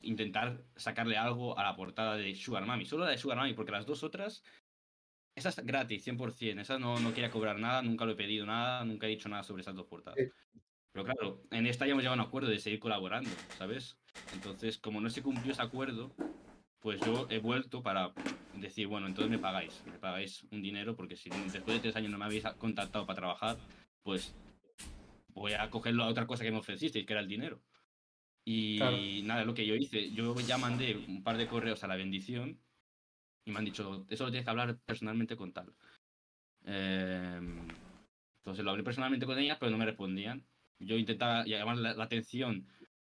intentar 0.00 0.64
sacarle 0.76 1.16
algo 1.16 1.56
a 1.58 1.62
la 1.62 1.76
portada 1.76 2.16
de 2.16 2.34
Sugar 2.34 2.66
Mami. 2.66 2.84
Solo 2.84 3.04
la 3.04 3.12
de 3.12 3.18
Sugar 3.18 3.38
Mami, 3.38 3.54
porque 3.54 3.72
las 3.72 3.86
dos 3.86 4.02
otras, 4.02 4.42
esas 5.36 5.64
gratis, 5.64 6.06
100%. 6.06 6.60
Esas 6.60 6.80
no, 6.80 6.98
no 6.98 7.14
quería 7.14 7.30
cobrar 7.30 7.58
nada, 7.58 7.82
nunca 7.82 8.04
lo 8.04 8.12
he 8.12 8.16
pedido 8.16 8.44
nada, 8.44 8.84
nunca 8.84 9.06
he 9.06 9.10
dicho 9.10 9.28
nada 9.28 9.44
sobre 9.44 9.62
esas 9.62 9.76
dos 9.76 9.86
portadas. 9.86 10.18
Pero 10.94 11.06
claro, 11.06 11.42
en 11.50 11.66
esta 11.66 11.86
ya 11.86 11.92
hemos 11.92 12.04
llegado 12.04 12.20
a 12.20 12.22
un 12.22 12.28
acuerdo 12.28 12.48
de 12.50 12.60
seguir 12.60 12.78
colaborando, 12.78 13.36
¿sabes? 13.50 13.96
Entonces, 14.30 14.78
como 14.78 15.00
no 15.00 15.10
se 15.10 15.24
cumplió 15.24 15.50
ese 15.50 15.60
acuerdo, 15.60 16.12
pues 16.80 17.02
yo 17.02 17.26
he 17.30 17.40
vuelto 17.40 17.82
para 17.82 18.14
decir, 18.52 18.86
bueno, 18.86 19.08
entonces 19.08 19.28
me 19.28 19.40
pagáis, 19.40 19.84
me 19.86 19.98
pagáis 19.98 20.44
un 20.52 20.62
dinero 20.62 20.94
porque 20.94 21.16
si 21.16 21.30
después 21.50 21.74
de 21.76 21.80
tres 21.80 21.96
años 21.96 22.12
no 22.12 22.18
me 22.18 22.26
habéis 22.26 22.44
contactado 22.58 23.06
para 23.06 23.16
trabajar, 23.16 23.58
pues 24.04 24.36
voy 25.34 25.54
a 25.54 25.68
coger 25.68 25.96
la 25.96 26.06
otra 26.06 26.28
cosa 26.28 26.44
que 26.44 26.52
me 26.52 26.58
ofrecisteis, 26.58 27.04
que 27.04 27.12
era 27.12 27.22
el 27.22 27.28
dinero. 27.28 27.60
Y 28.44 28.76
Claro. 28.76 28.96
nada, 29.24 29.44
lo 29.44 29.54
que 29.54 29.66
yo 29.66 29.74
hice, 29.74 30.12
yo 30.12 30.36
ya 30.42 30.58
mandé 30.58 30.96
un 30.96 31.24
par 31.24 31.38
de 31.38 31.48
correos 31.48 31.82
a 31.82 31.88
la 31.88 31.96
bendición 31.96 32.56
y 33.44 33.50
me 33.50 33.58
han 33.58 33.64
dicho, 33.64 34.06
eso 34.08 34.24
lo 34.26 34.30
tienes 34.30 34.44
que 34.44 34.50
hablar 34.50 34.78
personalmente 34.86 35.36
con 35.36 35.52
tal. 35.52 35.74
Em, 36.64 37.66
entonces 38.38 38.64
lo 38.64 38.70
hablé 38.70 38.84
personalmente 38.84 39.26
con 39.26 39.38
ellas, 39.40 39.56
pero 39.58 39.72
no 39.72 39.78
me 39.78 39.86
respondían. 39.86 40.46
Yo 40.78 40.96
intentaba 40.96 41.44
llamar 41.44 41.78
la, 41.78 41.94
la 41.94 42.04
atención, 42.04 42.66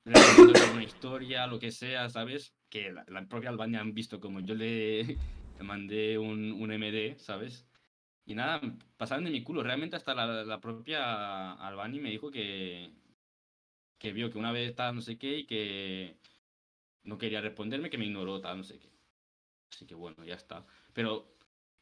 una 0.06 0.84
historia, 0.84 1.48
lo 1.48 1.60
que 1.60 1.72
sea, 1.72 2.10
¿sabes? 2.10 2.54
Que 2.70 2.92
la, 2.92 3.26
propia 3.28 3.50
Albania 3.50 3.80
han 3.82 3.94
visto 3.94 4.20
como 4.20 4.40
yo 4.40 4.54
le, 4.56 5.04
le 5.04 5.64
mandé 5.64 6.18
un, 6.18 6.52
un 6.52 6.72
MD, 6.72 7.18
¿sabes? 7.18 7.68
Y 8.26 8.36
nada, 8.36 8.62
pasaron 8.98 9.26
de 9.26 9.32
mi 9.32 9.44
culo. 9.44 9.64
Realmente 9.64 9.96
hasta 9.96 10.14
la, 10.16 10.44
la 10.44 10.60
propia 10.60 11.54
Albani 11.54 12.00
me 12.00 12.10
dijo 12.10 12.32
que, 12.32 12.92
que 13.98 14.14
vio 14.14 14.32
que 14.32 14.38
una 14.38 14.52
vez 14.52 14.70
estaba 14.70 14.92
no 14.92 15.02
sé 15.02 15.18
qué 15.18 15.40
y 15.40 15.46
que 15.46 16.18
no 17.04 17.18
quería 17.18 17.42
responderme, 17.42 17.90
que 17.90 17.98
me 17.98 18.06
ignoró, 18.06 18.42
tal, 18.42 18.58
no 18.58 18.64
sé 18.64 18.80
qué. 18.80 18.90
Así 19.72 19.86
que 19.86 19.96
bueno, 19.96 20.24
ya 20.26 20.36
está. 20.36 20.66
Pero 20.94 21.35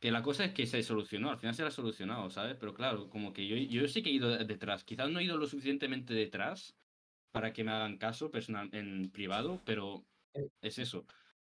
que 0.04 0.12
la 0.12 0.22
cosa 0.22 0.44
es 0.44 0.52
que 0.52 0.68
se 0.68 0.84
solucionó, 0.84 1.30
al 1.32 1.38
final 1.38 1.56
se 1.56 1.64
ha 1.64 1.72
solucionado, 1.72 2.30
¿sabes? 2.30 2.58
Pero 2.60 2.74
claro, 2.74 3.10
como 3.10 3.32
que 3.32 3.48
yo, 3.48 3.56
yo 3.56 3.88
sí 3.88 4.04
que 4.04 4.10
he 4.10 4.14
ido 4.14 4.38
detrás. 4.38 4.84
Quizás 4.84 5.10
no 5.10 5.20
he 5.20 5.24
ido 5.24 5.38
lo 5.38 5.48
suficientemente 5.48 6.14
detrás 6.14 6.76
para 7.32 7.54
que 7.54 7.64
me 7.64 7.72
hagan 7.72 7.98
caso 7.98 8.30
personal 8.30 8.70
en 8.74 9.10
privado, 9.12 9.62
pero 9.64 10.04
es 10.62 10.78
eso. 10.78 11.06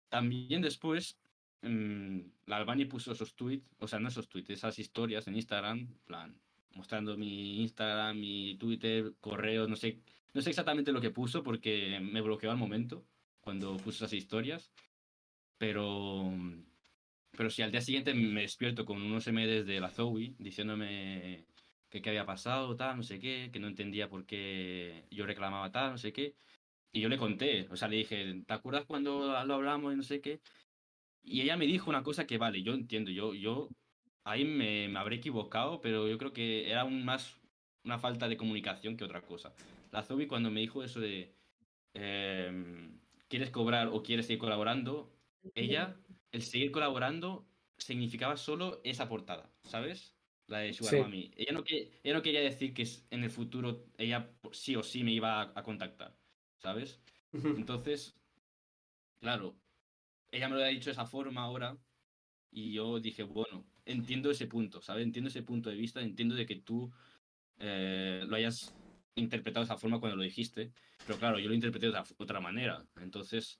También 0.09 0.61
después, 0.61 1.17
mm, 1.61 2.19
la 2.45 2.57
Albani 2.57 2.83
puso 2.83 3.13
esos 3.13 3.35
tweets, 3.35 3.73
o 3.79 3.87
sea, 3.87 3.99
no 3.99 4.09
esos 4.09 4.27
tweets, 4.27 4.49
esas 4.49 4.77
historias 4.79 5.25
en 5.29 5.37
Instagram, 5.37 5.87
plan, 6.03 6.35
mostrando 6.75 7.15
mi 7.15 7.61
Instagram, 7.61 8.19
mi 8.19 8.57
Twitter, 8.57 9.13
correos, 9.21 9.69
no 9.69 9.77
sé, 9.77 10.01
no 10.33 10.41
sé 10.41 10.49
exactamente 10.49 10.91
lo 10.91 10.99
que 10.99 11.11
puso 11.11 11.41
porque 11.41 12.01
me 12.01 12.19
bloqueó 12.19 12.51
al 12.51 12.57
momento 12.57 13.05
cuando 13.39 13.77
puso 13.77 14.03
esas 14.03 14.11
historias, 14.11 14.73
pero 15.57 16.33
pero 17.37 17.49
si 17.49 17.61
al 17.61 17.71
día 17.71 17.81
siguiente 17.81 18.13
me 18.13 18.41
despierto 18.41 18.85
con 18.85 19.01
unos 19.01 19.27
MDs 19.27 19.65
de 19.65 19.79
la 19.79 19.89
Zoe 19.89 20.35
diciéndome 20.37 21.45
que 21.89 22.01
qué 22.01 22.09
había 22.09 22.25
pasado, 22.25 22.75
tal, 22.75 22.97
no 22.97 23.03
sé 23.03 23.19
qué, 23.19 23.49
que 23.51 23.59
no 23.59 23.67
entendía 23.67 24.09
por 24.09 24.25
qué 24.25 25.05
yo 25.11 25.25
reclamaba 25.25 25.71
tal, 25.71 25.91
no 25.91 25.97
sé 25.97 26.13
qué. 26.13 26.35
Y 26.93 27.01
yo 27.01 27.09
le 27.09 27.17
conté, 27.17 27.67
o 27.71 27.75
sea, 27.75 27.87
le 27.87 27.97
dije, 27.97 28.43
¿te 28.45 28.53
acuerdas 28.53 28.85
cuando 28.85 29.19
lo 29.45 29.53
hablamos 29.53 29.93
y 29.93 29.97
no 29.97 30.03
sé 30.03 30.21
qué? 30.21 30.41
Y 31.23 31.41
ella 31.41 31.57
me 31.57 31.65
dijo 31.65 31.89
una 31.89 32.03
cosa 32.03 32.25
que, 32.27 32.37
vale, 32.37 32.63
yo 32.63 32.73
entiendo, 32.73 33.11
yo, 33.11 33.33
yo 33.33 33.69
ahí 34.23 34.45
me, 34.45 34.87
me 34.89 34.99
habré 34.99 35.17
equivocado, 35.17 35.81
pero 35.81 36.07
yo 36.07 36.17
creo 36.17 36.33
que 36.33 36.69
era 36.69 36.85
un 36.85 37.05
más 37.05 37.41
una 37.83 37.99
falta 37.99 38.27
de 38.27 38.37
comunicación 38.37 38.97
que 38.97 39.03
otra 39.03 39.21
cosa. 39.21 39.53
La 39.91 40.03
Zoe 40.03 40.27
cuando 40.27 40.51
me 40.51 40.61
dijo 40.61 40.83
eso 40.83 40.99
de, 40.99 41.33
em, 41.93 42.99
¿quieres 43.27 43.49
cobrar 43.49 43.87
o 43.87 44.03
quieres 44.03 44.27
seguir 44.27 44.39
colaborando? 44.39 45.11
Ella 45.55 45.95
el 46.31 46.41
seguir 46.41 46.71
colaborando 46.71 47.47
significaba 47.77 48.37
solo 48.37 48.81
esa 48.83 49.07
portada, 49.07 49.51
¿sabes? 49.63 50.15
La 50.47 50.59
de 50.59 50.73
Sugar 50.73 50.93
Sí. 50.93 50.99
Mami. 51.01 51.31
Ella 51.35 51.53
no, 51.53 51.63
que, 51.63 51.99
ella 52.03 52.13
no 52.15 52.21
quería 52.21 52.41
decir 52.41 52.73
que 52.73 52.87
en 53.09 53.23
el 53.23 53.29
futuro 53.29 53.85
ella 53.97 54.31
sí 54.51 54.75
o 54.75 54.83
sí 54.83 55.03
me 55.03 55.11
iba 55.11 55.41
a, 55.41 55.53
a 55.55 55.63
contactar, 55.63 56.15
¿sabes? 56.57 56.99
Entonces, 57.33 58.13
claro, 59.19 59.55
ella 60.31 60.49
me 60.49 60.55
lo 60.55 60.63
ha 60.63 60.67
dicho 60.67 60.85
de 60.85 60.93
esa 60.93 61.05
forma 61.05 61.43
ahora 61.43 61.77
y 62.51 62.73
yo 62.73 62.99
dije, 62.99 63.23
bueno, 63.23 63.65
entiendo 63.85 64.29
ese 64.29 64.47
punto, 64.47 64.81
¿sabes? 64.81 65.05
Entiendo 65.05 65.29
ese 65.29 65.43
punto 65.43 65.69
de 65.69 65.75
vista, 65.75 66.01
entiendo 66.01 66.35
de 66.35 66.45
que 66.45 66.57
tú 66.57 66.91
eh, 67.57 68.23
lo 68.27 68.35
hayas 68.35 68.73
interpretado 69.15 69.63
de 69.65 69.71
esa 69.71 69.77
forma 69.77 69.99
cuando 69.99 70.17
lo 70.17 70.23
dijiste, 70.23 70.71
pero 71.05 71.17
claro, 71.17 71.39
yo 71.39 71.47
lo 71.47 71.55
interpreté 71.55 71.89
de 71.89 72.03
otra 72.17 72.39
manera. 72.39 72.85
Entonces, 72.97 73.59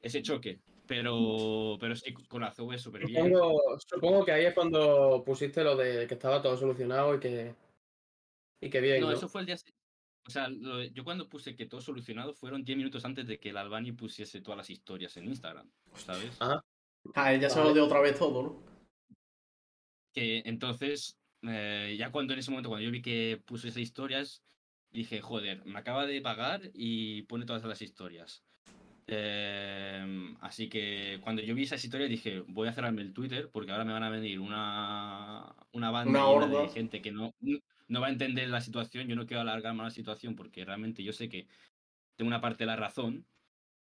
ese 0.00 0.22
choque. 0.22 0.60
Pero, 0.88 1.76
pero 1.78 1.94
sí, 1.94 2.12
con 2.14 2.40
la 2.40 2.50
Zoe 2.50 2.78
súper 2.78 3.06
bien. 3.06 3.26
Supongo, 3.26 3.78
supongo 3.78 4.24
que 4.24 4.32
ahí 4.32 4.46
es 4.46 4.54
cuando 4.54 5.22
pusiste 5.24 5.62
lo 5.62 5.76
de 5.76 6.06
que 6.06 6.14
estaba 6.14 6.40
todo 6.40 6.56
solucionado 6.56 7.14
y 7.14 7.20
que. 7.20 7.54
Y 8.60 8.70
que 8.70 8.80
bien. 8.80 9.02
No, 9.02 9.08
¿no? 9.08 9.12
eso 9.12 9.28
fue 9.28 9.42
el 9.42 9.46
día. 9.46 9.56
O 10.26 10.30
sea, 10.30 10.48
lo 10.48 10.82
yo 10.82 11.04
cuando 11.04 11.28
puse 11.28 11.54
que 11.54 11.66
todo 11.66 11.82
solucionado 11.82 12.32
fueron 12.32 12.64
10 12.64 12.78
minutos 12.78 13.04
antes 13.04 13.26
de 13.26 13.38
que 13.38 13.50
el 13.50 13.58
Albani 13.58 13.92
pusiese 13.92 14.40
todas 14.40 14.56
las 14.56 14.70
historias 14.70 15.16
en 15.18 15.26
Instagram, 15.26 15.70
¿sabes? 15.94 16.36
Ah, 16.40 16.64
A 17.14 17.32
ella 17.34 17.50
se 17.50 17.58
Vale. 17.58 17.68
lo 17.68 17.74
dio 17.74 17.84
otra 17.84 18.00
vez 18.00 18.18
todo, 18.18 18.42
¿no? 18.42 18.62
Que 20.12 20.42
entonces, 20.46 21.18
eh, 21.42 21.96
ya 21.98 22.10
cuando 22.10 22.32
en 22.32 22.40
ese 22.40 22.50
momento, 22.50 22.70
cuando 22.70 22.84
yo 22.84 22.90
vi 22.90 23.02
que 23.02 23.42
puso 23.44 23.68
esas 23.68 23.82
historias, 23.82 24.42
dije, 24.90 25.20
joder, 25.20 25.64
me 25.66 25.78
acaba 25.78 26.06
de 26.06 26.20
pagar 26.22 26.62
y 26.72 27.22
pone 27.22 27.44
todas 27.44 27.64
las 27.64 27.82
historias. 27.82 28.42
Eh, 29.10 30.34
así 30.40 30.68
que 30.68 31.18
cuando 31.22 31.40
yo 31.40 31.54
vi 31.54 31.62
esas 31.62 31.82
historias 31.82 32.10
dije, 32.10 32.40
voy 32.46 32.68
a 32.68 32.72
cerrarme 32.74 33.00
el 33.00 33.14
Twitter 33.14 33.48
porque 33.50 33.72
ahora 33.72 33.84
me 33.86 33.92
van 33.94 34.02
a 34.02 34.10
venir 34.10 34.38
una, 34.38 35.46
una 35.72 35.90
banda 35.90 36.28
Una 36.28 36.46
de 36.46 36.68
gente 36.68 37.00
que 37.00 37.10
no, 37.10 37.34
no 37.88 38.00
va 38.02 38.08
a 38.08 38.10
entender 38.10 38.48
la 38.50 38.60
situación. 38.60 39.08
Yo 39.08 39.16
no 39.16 39.26
quiero 39.26 39.40
alargar 39.40 39.74
más 39.74 39.84
la 39.86 39.90
situación 39.90 40.36
porque 40.36 40.64
realmente 40.64 41.02
yo 41.02 41.12
sé 41.14 41.28
que 41.30 41.48
tengo 42.16 42.28
una 42.28 42.40
parte 42.40 42.64
de 42.64 42.66
la 42.66 42.76
razón. 42.76 43.24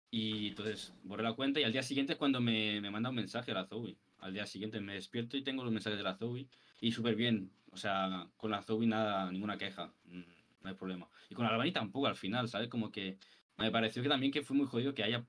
Y 0.10 0.50
entonces 0.50 0.94
borré 1.04 1.24
la 1.24 1.34
cuenta 1.34 1.60
y 1.60 1.64
al 1.64 1.74
día 1.74 1.84
siguiente 1.84 2.14
es 2.14 2.20
cuando 2.20 2.40
me, 2.40 2.80
me 2.80 2.92
manda 2.92 3.10
un 3.10 3.16
mensaje 3.16 3.52
a 3.52 3.56
la 3.56 3.66
Zoe. 3.66 3.98
Al 4.20 4.34
día 4.34 4.46
siguiente 4.46 4.80
me 4.80 4.94
despierto 4.94 5.36
y 5.36 5.44
tengo 5.44 5.64
los 5.64 5.74
mensajes 5.74 5.98
de 5.98 6.04
la 6.04 6.16
Zoe. 6.16 6.48
Y 6.80 6.92
súper 6.92 7.16
bien. 7.16 7.52
O 7.72 7.78
sea, 7.78 8.30
con 8.38 8.52
la 8.52 8.62
Zoe 8.62 8.86
nada, 8.86 9.32
ninguna 9.32 9.58
queja. 9.58 9.94
mm, 10.06 10.22
No 10.62 10.70
hay 10.70 10.76
problema. 10.76 11.10
Y 11.30 11.36
con 11.36 11.46
Albani 11.46 11.72
tampoco 11.72 12.08
al 12.08 12.16
final, 12.16 12.48
¿sabes? 12.48 12.70
Como 12.70 12.92
que 12.92 13.18
me 13.58 13.72
pareció 13.72 14.04
que 14.04 14.10
también 14.10 14.32
que 14.32 14.42
fue 14.44 14.56
muy 14.58 14.66
jodido 14.68 14.94
que 14.94 15.04
haya 15.04 15.28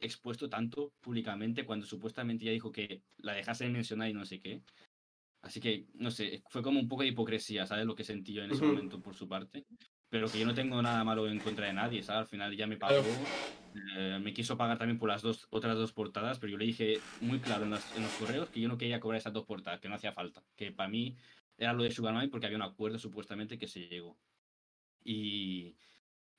expuesto 0.00 0.48
tanto 0.48 0.94
públicamente 1.00 1.66
cuando 1.66 1.86
supuestamente 1.86 2.44
ya 2.46 2.52
dijo 2.52 2.72
que 2.72 3.04
la 3.18 3.34
dejase 3.34 3.64
de 3.64 3.70
mencionar 3.70 4.08
y 4.10 4.14
no 4.14 4.24
sé 4.26 4.40
qué. 4.40 4.64
Así 5.42 5.60
que, 5.60 5.88
no 5.94 6.10
sé, 6.10 6.42
fue 6.48 6.62
como 6.62 6.80
un 6.80 6.88
poco 6.88 7.02
de 7.02 7.08
hipocresía, 7.10 7.66
¿sabes? 7.66 7.86
Lo 7.86 7.94
que 7.94 8.04
sentí 8.04 8.32
yo 8.34 8.42
en 8.44 8.50
ese 8.50 8.64
momento 8.64 9.02
por 9.02 9.14
su 9.14 9.28
parte. 9.28 9.66
Pero 10.08 10.30
que 10.30 10.38
yo 10.38 10.46
no 10.46 10.54
tengo 10.54 10.82
nada 10.82 11.04
malo 11.04 11.28
en 11.28 11.40
contra 11.40 11.66
de 11.66 11.72
nadie, 11.74 12.02
¿sabes? 12.02 12.20
Al 12.22 12.26
final 12.28 12.56
ya 12.56 12.66
me 12.66 12.76
pagó. 12.78 13.32
eh, 13.96 14.18
me 14.22 14.32
quiso 14.32 14.56
pagar 14.56 14.78
también 14.78 14.98
por 14.98 15.08
las 15.10 15.22
dos 15.22 15.46
otras 15.50 15.76
dos 15.76 15.92
portadas, 15.92 16.38
pero 16.38 16.50
yo 16.52 16.58
le 16.58 16.64
dije 16.66 17.08
muy 17.20 17.40
claro 17.40 17.64
en, 17.64 17.70
las- 17.70 17.94
en 17.94 18.02
los 18.02 18.14
correos 18.14 18.50
que 18.50 18.60
yo 18.60 18.68
no 18.68 18.78
quería 18.78 18.98
cobrar 19.00 19.18
esas 19.20 19.32
dos 19.34 19.44
portadas, 19.46 19.80
que 19.80 19.88
no 19.88 19.94
hacía 19.96 20.12
falta. 20.12 20.44
Que 20.56 20.72
para 20.72 20.88
mí 20.88 21.16
era 21.56 21.72
lo 21.74 21.82
de 21.84 21.90
Sugar 21.90 22.14
Mami 22.14 22.28
porque 22.28 22.46
había 22.46 22.56
un 22.58 22.62
acuerdo 22.62 22.98
supuestamente 22.98 23.58
que 23.58 23.68
se 23.68 23.88
llegó. 23.88 24.18
Y, 25.04 25.76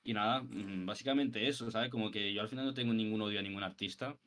y 0.02 0.12
nada, 0.14 0.42
mm, 0.42 0.86
básicamente 0.86 1.46
eso, 1.48 1.70
¿sabes? 1.70 1.90
Como 1.90 2.10
que 2.10 2.32
yo 2.32 2.42
al 2.42 2.48
final 2.48 2.66
no 2.66 2.74
tengo 2.74 2.92
ningún 2.92 3.20
odio 3.22 3.38
a 3.40 3.42
ningún 3.42 3.62
artista. 3.62 4.18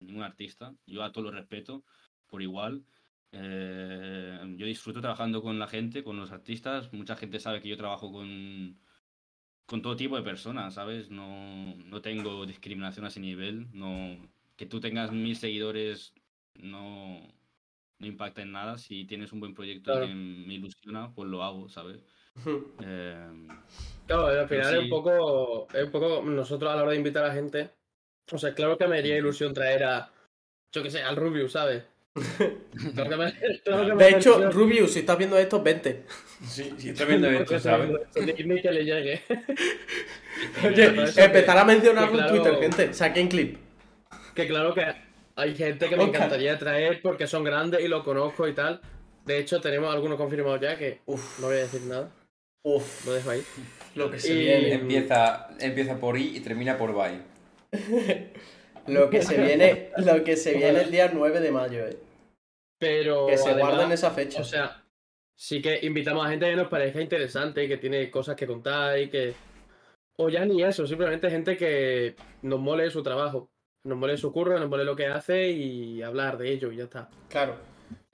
Ningún 0.00 0.22
artista. 0.22 0.74
Yo 0.86 1.02
a 1.02 1.12
todos 1.12 1.26
los 1.26 1.34
respeto 1.34 1.84
por 2.26 2.42
igual. 2.42 2.86
Eh, 3.32 4.54
yo 4.56 4.66
disfruto 4.66 5.00
trabajando 5.00 5.42
con 5.42 5.58
la 5.58 5.66
gente, 5.68 6.02
con 6.02 6.16
los 6.16 6.32
artistas. 6.32 6.92
Mucha 6.92 7.16
gente 7.16 7.38
sabe 7.38 7.60
que 7.60 7.68
yo 7.68 7.76
trabajo 7.76 8.10
con, 8.10 8.80
con 9.66 9.82
todo 9.82 9.96
tipo 9.96 10.16
de 10.16 10.22
personas, 10.22 10.74
¿sabes? 10.74 11.10
No, 11.10 11.76
no 11.76 12.00
tengo 12.00 12.46
discriminación 12.46 13.04
a 13.04 13.08
ese 13.08 13.20
nivel. 13.20 13.68
No, 13.72 14.16
que 14.56 14.66
tú 14.66 14.80
tengas 14.80 15.12
mil 15.12 15.36
seguidores 15.36 16.14
no, 16.54 17.20
no 17.98 18.06
impacta 18.06 18.42
en 18.42 18.52
nada. 18.52 18.78
Si 18.78 19.04
tienes 19.04 19.32
un 19.32 19.40
buen 19.40 19.54
proyecto 19.54 19.90
Claro. 19.90 20.06
que 20.06 20.14
me 20.14 20.54
ilusiona, 20.54 21.12
pues 21.14 21.28
lo 21.28 21.42
hago, 21.44 21.68
¿sabes? 21.68 22.02
Eh, 22.82 23.16
Claro, 24.06 24.26
al 24.26 24.48
final 24.48 24.74
es 24.74 24.80
un 24.82 24.88
poco. 24.90 25.68
Es 25.72 25.84
un 25.84 25.90
poco. 25.90 26.22
Nosotros 26.24 26.70
a 26.72 26.74
la 26.76 26.82
hora 26.82 26.90
de 26.92 26.96
invitar 26.98 27.24
a 27.24 27.28
la 27.28 27.34
gente. 27.34 27.70
O 28.32 28.38
sea, 28.38 28.54
claro 28.54 28.76
que 28.76 28.88
me 28.88 28.98
haría 28.98 29.16
ilusión 29.16 29.54
traer 29.54 29.84
a. 29.84 30.10
Yo 30.72 30.82
que 30.82 30.90
sé, 30.90 31.02
al 31.02 31.16
Rubius, 31.16 31.52
¿sabes? 31.52 31.84
Claro 32.94 33.16
me- 33.18 33.32
claro 33.62 33.94
me 33.96 34.02
De 34.04 34.10
hecho, 34.10 34.30
ilusión. 34.30 34.52
Rubius, 34.52 34.92
si 34.92 34.98
estás 35.00 35.16
viendo 35.18 35.38
esto, 35.38 35.62
vente. 35.62 36.04
Sí, 36.44 36.72
sí, 36.76 36.88
está 36.90 37.04
viendo 37.04 37.28
esto, 37.30 37.58
¿sabes? 37.60 37.90
Dime 38.36 38.60
que 38.60 38.72
le 38.72 38.84
llegue. 38.84 39.22
Oye, 40.66 41.02
eso 41.04 41.20
empezar 41.20 41.58
a 41.58 41.64
mencionarlo 41.64 42.10
que 42.12 42.18
en 42.18 42.24
claro- 42.24 42.42
Twitter, 42.42 42.60
gente. 42.60 42.94
Saquen 42.94 43.28
clip. 43.28 43.58
Que 44.34 44.46
claro 44.48 44.74
que 44.74 44.84
hay 45.36 45.54
gente 45.54 45.88
que 45.88 45.96
me 45.96 46.04
Oscar. 46.04 46.16
encantaría 46.16 46.58
traer 46.58 47.00
porque 47.02 47.26
son 47.26 47.44
grandes 47.44 47.80
y 47.80 47.88
lo 47.88 48.02
conozco 48.02 48.46
y 48.48 48.54
tal. 48.54 48.80
De 49.24 49.38
hecho, 49.38 49.60
tenemos 49.60 49.92
algunos 49.94 50.16
confirmados 50.16 50.60
ya 50.60 50.76
que 50.76 51.00
Uf, 51.06 51.38
no 51.40 51.46
voy 51.46 51.56
a 51.56 51.60
decir 51.60 51.82
nada. 51.82 52.10
Uf, 52.64 53.06
Lo 53.06 53.12
dejo 53.12 53.30
ahí. 53.30 53.42
lo 53.94 54.10
que 54.10 54.18
se 54.18 54.32
Y- 54.32 54.38
viene. 54.38 54.72
Empieza, 54.74 55.48
empieza 55.58 55.98
por 55.98 56.18
I 56.18 56.36
y 56.36 56.40
termina 56.40 56.76
por 56.76 56.92
Bye. 56.94 57.20
Lo 58.86 59.10
que 59.10 59.22
se 59.22 59.36
viene, 59.40 59.90
lo 59.98 60.24
que 60.24 60.36
se 60.36 60.54
viene 60.54 60.80
el 60.80 60.90
día 60.90 61.10
9 61.12 61.40
de 61.40 61.52
mayo, 61.52 61.86
eh. 61.86 61.98
Pero. 62.78 63.26
Que 63.26 63.36
se 63.36 63.50
además, 63.50 63.74
guarden 63.74 63.92
esa 63.92 64.10
fecha. 64.10 64.40
O 64.40 64.44
sea, 64.44 64.82
sí 65.36 65.60
que 65.60 65.78
invitamos 65.82 66.26
a 66.26 66.30
gente 66.30 66.48
que 66.48 66.56
nos 66.56 66.68
parezca 66.68 67.00
interesante, 67.00 67.68
que 67.68 67.76
tiene 67.76 68.10
cosas 68.10 68.34
que 68.36 68.46
contar 68.46 68.98
y 68.98 69.08
que. 69.10 69.34
O 70.16 70.28
ya 70.30 70.44
ni 70.46 70.62
eso, 70.64 70.86
simplemente 70.86 71.30
gente 71.30 71.56
que 71.56 72.16
nos 72.42 72.58
mole 72.58 72.90
su 72.90 73.02
trabajo. 73.02 73.50
Nos 73.84 73.96
mole 73.96 74.16
su 74.16 74.32
curro, 74.32 74.58
nos 74.58 74.68
mole 74.68 74.84
lo 74.84 74.96
que 74.96 75.06
hace 75.06 75.50
y 75.50 76.02
hablar 76.02 76.36
de 76.36 76.50
ello 76.50 76.72
y 76.72 76.76
ya 76.78 76.84
está. 76.84 77.08
Claro. 77.28 77.56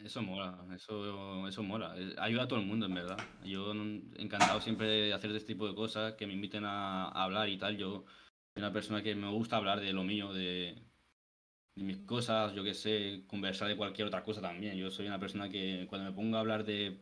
Eso 0.07 0.23
mola, 0.23 0.57
eso, 0.73 1.49
eso 1.49 1.63
mola. 1.65 1.95
Eh, 1.99 2.15
Ayuda 2.19 2.45
a 2.45 2.49
todo 2.49 2.61
el 2.61 2.67
mundo, 2.67 2.87
en 2.87 2.95
verdad. 2.95 3.19
Yo 3.45 3.73
encantado 4.17 4.61
siempre 4.61 4.87
de 4.87 5.13
hacer 5.13 5.33
este 5.33 5.49
tipo 5.55 5.67
de 5.67 5.75
cosas, 5.75 6.15
que 6.15 6.29
me 6.29 6.33
inviten 6.33 6.65
a, 6.65 7.07
a 7.09 7.25
hablar 7.25 7.49
y 7.49 7.59
tal. 7.59 7.77
Yo 7.77 8.05
soy 8.55 8.63
una 8.63 8.73
persona 8.73 9.03
que 9.03 9.17
me 9.17 9.29
gusta 9.31 9.57
hablar 9.57 9.81
de 9.81 9.93
lo 9.93 10.05
mío, 10.05 10.33
de, 10.33 10.77
de 11.75 11.83
mis 11.83 11.99
cosas, 11.99 12.55
yo 12.55 12.63
qué 12.63 12.73
sé, 12.73 13.25
conversar 13.27 13.67
de 13.67 13.77
cualquier 13.77 14.07
otra 14.07 14.23
cosa 14.23 14.41
también. 14.41 14.77
Yo 14.77 14.93
soy 14.93 15.09
una 15.09 15.19
persona 15.19 15.49
que 15.49 15.87
cuando 15.89 16.09
me 16.09 16.15
pongo 16.17 16.37
a 16.37 16.41
hablar 16.41 16.65
de 16.65 17.01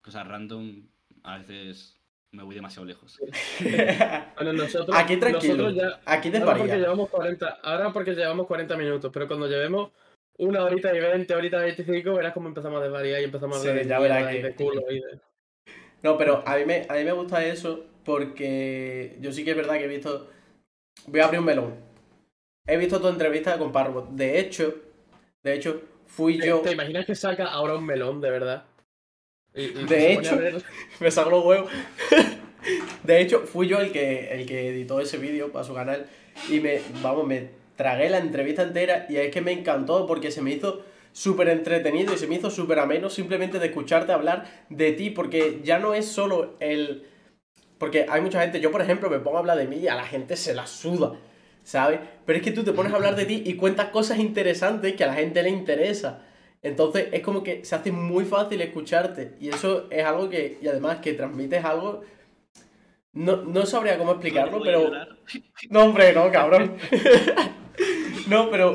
cosas 0.00 0.26
random, 0.26 0.88
a 1.24 1.36
veces 1.38 2.00
me 2.32 2.42
voy 2.44 2.54
demasiado 2.54 2.86
lejos. 2.86 3.18
Bueno, 4.36 4.52
nosotros, 4.54 4.96
Aquí 4.96 5.18
tranquilo. 5.18 5.64
nosotros 5.70 5.74
ya, 5.74 6.00
Aquí 6.06 6.34
ahora 6.34 6.56
porque 6.56 6.76
llevamos 6.78 7.10
40, 7.10 7.46
ahora 7.62 7.92
porque 7.92 8.14
llevamos 8.14 8.46
40 8.46 8.76
minutos, 8.76 9.10
pero 9.12 9.26
cuando 9.26 9.46
llevemos 9.48 9.90
una 10.38 10.64
horita 10.64 10.94
y 10.94 11.00
20, 11.00 11.34
horita 11.34 11.58
y 11.58 11.62
25, 11.62 12.14
verás 12.14 12.32
cómo 12.32 12.48
empezamos 12.48 12.80
a 12.80 12.84
desvariar 12.84 13.20
y 13.20 13.24
empezamos 13.24 13.58
a 13.58 13.60
Sí, 13.60 13.68
hablar 13.68 13.82
de, 13.84 13.88
ya 13.90 13.98
verás 13.98 14.18
mierda 14.18 14.32
y 14.32 14.36
que- 14.40 14.48
de 14.48 14.54
culo 14.54 14.90
y 14.90 15.00
de... 15.00 15.20
No, 16.02 16.16
pero 16.16 16.42
a 16.46 16.56
mí, 16.56 16.64
me, 16.64 16.86
a 16.88 16.94
mí 16.94 17.04
me 17.04 17.12
gusta 17.12 17.44
eso 17.44 17.84
porque 18.04 19.16
yo 19.20 19.32
sí 19.32 19.44
que 19.44 19.50
es 19.50 19.56
verdad 19.56 19.78
que 19.78 19.84
he 19.84 19.88
visto... 19.88 20.30
Voy 21.06 21.20
a 21.20 21.24
abrir 21.26 21.40
un 21.40 21.46
melón. 21.46 21.74
He 22.66 22.76
visto 22.76 23.00
tu 23.00 23.08
entrevista 23.08 23.58
con 23.58 23.72
Parvo. 23.72 24.06
De 24.12 24.38
hecho, 24.38 24.74
de 25.42 25.54
hecho, 25.54 25.82
fui 26.06 26.38
yo... 26.40 26.60
¿Te 26.60 26.72
imaginas 26.72 27.04
que 27.06 27.14
saca 27.14 27.46
ahora 27.46 27.74
un 27.74 27.84
melón, 27.86 28.20
de 28.20 28.30
verdad? 28.30 28.64
Y- 29.54 29.62
y 29.64 29.84
De 29.86 30.12
hecho- 30.12 30.36
ver- 30.36 30.62
Me 31.00 31.10
saco 31.10 31.30
los 31.30 31.44
huevos. 31.44 31.70
De 33.04 33.20
hecho, 33.20 33.40
fui 33.46 33.66
yo 33.68 33.78
el 33.80 33.92
que, 33.92 34.32
el 34.34 34.44
que 34.46 34.68
editó 34.68 35.00
ese 35.00 35.16
vídeo 35.16 35.50
para 35.52 35.64
su 35.64 35.74
canal 35.74 36.06
y 36.50 36.60
me, 36.60 36.80
vamos, 37.02 37.26
me 37.26 37.48
tragué 37.78 38.10
la 38.10 38.18
entrevista 38.18 38.62
entera 38.64 39.06
y 39.08 39.16
es 39.16 39.30
que 39.30 39.40
me 39.40 39.52
encantó 39.52 40.04
porque 40.04 40.32
se 40.32 40.42
me 40.42 40.50
hizo 40.50 40.82
súper 41.12 41.48
entretenido 41.48 42.12
y 42.12 42.18
se 42.18 42.26
me 42.26 42.34
hizo 42.34 42.50
súper 42.50 42.80
ameno 42.80 43.08
simplemente 43.08 43.60
de 43.60 43.66
escucharte 43.66 44.12
hablar 44.12 44.66
de 44.68 44.92
ti 44.92 45.10
porque 45.10 45.60
ya 45.62 45.78
no 45.78 45.94
es 45.94 46.06
solo 46.06 46.56
el... 46.58 47.06
Porque 47.78 48.06
hay 48.08 48.20
mucha 48.20 48.42
gente, 48.42 48.60
yo 48.60 48.72
por 48.72 48.82
ejemplo 48.82 49.08
me 49.08 49.20
pongo 49.20 49.36
a 49.36 49.40
hablar 49.40 49.56
de 49.56 49.68
mí 49.68 49.76
y 49.76 49.86
a 49.86 49.94
la 49.94 50.04
gente 50.04 50.36
se 50.36 50.54
la 50.54 50.66
suda, 50.66 51.12
¿sabes? 51.62 52.00
Pero 52.26 52.38
es 52.38 52.44
que 52.44 52.50
tú 52.50 52.64
te 52.64 52.72
pones 52.72 52.92
a 52.92 52.96
hablar 52.96 53.14
de 53.14 53.26
ti 53.26 53.44
y 53.46 53.54
cuentas 53.54 53.90
cosas 53.90 54.18
interesantes 54.18 54.96
que 54.96 55.04
a 55.04 55.06
la 55.06 55.14
gente 55.14 55.40
le 55.44 55.50
interesa. 55.50 56.26
Entonces 56.62 57.06
es 57.12 57.20
como 57.20 57.44
que 57.44 57.64
se 57.64 57.76
hace 57.76 57.92
muy 57.92 58.24
fácil 58.24 58.60
escucharte 58.60 59.36
y 59.38 59.50
eso 59.50 59.86
es 59.90 60.04
algo 60.04 60.28
que, 60.28 60.58
y 60.60 60.66
además 60.66 60.98
que 60.98 61.12
transmites 61.12 61.64
algo, 61.64 62.00
no, 63.12 63.36
no 63.36 63.66
sabría 63.66 63.96
cómo 63.98 64.10
explicarlo, 64.10 64.60
pero... 64.64 64.90
No, 65.70 65.84
hombre, 65.84 66.12
no, 66.12 66.28
cabrón. 66.32 66.76
no, 68.28 68.50
pero 68.50 68.74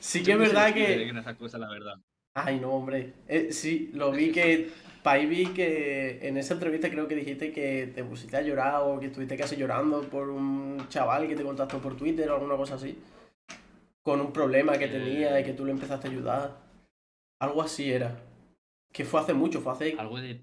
sí 0.00 0.22
que 0.22 0.32
es 0.32 0.38
verdad 0.38 0.72
que... 0.72 1.12
la 1.12 1.68
verdad. 1.68 1.96
Ay, 2.34 2.60
no, 2.60 2.70
hombre. 2.72 3.14
Eh, 3.28 3.50
sí, 3.50 3.90
lo 3.94 4.12
vi 4.12 4.30
que. 4.30 4.70
Pa' 5.02 5.12
ahí 5.12 5.26
vi 5.26 5.46
que 5.54 6.18
en 6.26 6.36
esa 6.36 6.54
entrevista 6.54 6.90
creo 6.90 7.08
que 7.08 7.14
dijiste 7.14 7.52
que 7.52 7.92
te 7.94 8.04
pusiste 8.04 8.36
a 8.36 8.42
llorar 8.42 8.82
o 8.82 8.98
que 8.98 9.06
estuviste 9.06 9.36
casi 9.36 9.56
llorando 9.56 10.02
por 10.02 10.28
un 10.28 10.84
chaval 10.88 11.28
que 11.28 11.36
te 11.36 11.44
contactó 11.44 11.80
por 11.80 11.96
Twitter 11.96 12.28
o 12.28 12.34
alguna 12.34 12.56
cosa 12.56 12.74
así. 12.74 12.98
Con 14.02 14.20
un 14.20 14.32
problema 14.32 14.76
que 14.76 14.88
tenía 14.88 15.40
y 15.40 15.44
que 15.44 15.52
tú 15.54 15.64
le 15.64 15.72
empezaste 15.72 16.08
a 16.08 16.10
ayudar. 16.10 16.58
Algo 17.40 17.62
así 17.62 17.90
era. 17.90 18.20
Que 18.92 19.04
fue 19.04 19.20
hace 19.20 19.32
mucho, 19.32 19.60
fue 19.60 19.72
hace. 19.72 19.94
Algo 19.98 20.20
de. 20.20 20.42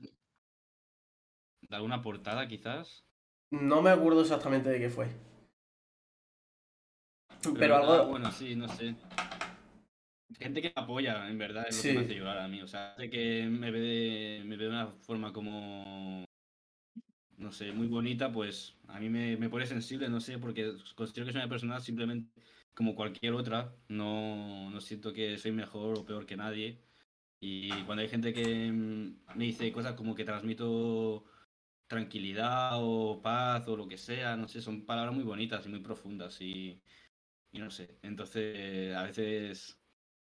de 1.61 1.75
alguna 1.75 2.01
portada, 2.01 2.47
quizás. 2.47 3.05
No 3.51 3.81
me 3.81 3.91
acuerdo 3.91 4.21
exactamente 4.21 4.69
de 4.69 4.79
qué 4.79 4.89
fue. 4.89 5.09
Pero 7.57 7.77
algo. 7.77 8.07
Bueno, 8.11 8.31
sí, 8.31 8.55
no 8.55 8.67
sé. 8.69 8.95
Gente 10.39 10.61
que 10.61 10.73
me 10.75 10.81
apoya, 10.81 11.29
en 11.29 11.37
verdad, 11.37 11.65
es 11.67 11.75
lo 11.77 11.81
Sí. 11.81 11.87
que 11.89 11.93
me 11.95 12.05
hace 12.05 12.15
llorar 12.15 12.39
a 12.39 12.47
mí. 12.47 12.61
O 12.61 12.67
sea, 12.67 12.93
gente 12.97 13.09
que 13.09 13.45
me 13.47 13.71
ve 13.71 13.79
de, 13.79 14.43
me 14.45 14.57
ve 14.57 14.63
de 14.65 14.69
una 14.69 14.87
forma 14.87 15.31
como. 15.31 16.25
No 17.37 17.51
sé, 17.51 17.71
muy 17.71 17.87
bonita, 17.87 18.31
pues 18.31 18.75
a 18.87 18.99
mí 18.99 19.09
me, 19.09 19.35
me 19.37 19.49
pone 19.49 19.65
sensible, 19.65 20.07
no 20.07 20.21
sé, 20.21 20.37
porque 20.37 20.71
considero 20.95 21.25
que 21.25 21.33
soy 21.33 21.41
una 21.41 21.49
persona 21.49 21.79
simplemente 21.79 22.31
como 22.73 22.95
cualquier 22.95 23.33
otra. 23.33 23.75
No, 23.89 24.69
no 24.69 24.79
siento 24.81 25.11
que 25.13 25.37
soy 25.37 25.51
mejor 25.51 25.99
o 25.99 26.05
peor 26.05 26.25
que 26.25 26.37
nadie. 26.37 26.79
Y 27.41 27.69
cuando 27.83 28.01
hay 28.01 28.07
gente 28.07 28.33
que 28.33 28.71
mm, 28.71 29.35
me 29.35 29.45
dice 29.45 29.71
cosas 29.73 29.93
como 29.95 30.15
que 30.15 30.23
transmito 30.23 31.25
tranquilidad 31.87 32.71
o 32.75 33.21
paz 33.21 33.67
o 33.67 33.75
lo 33.75 33.87
que 33.87 33.97
sea, 33.97 34.35
no 34.37 34.47
sé, 34.47 34.61
son 34.61 34.85
palabras 34.85 35.13
muy 35.13 35.23
bonitas 35.23 35.65
y 35.65 35.69
muy 35.69 35.79
profundas 35.79 36.39
y, 36.41 36.81
y 37.53 37.59
no 37.59 37.71
sé. 37.71 37.99
Entonces, 38.03 38.95
a 38.95 39.03
veces 39.03 39.79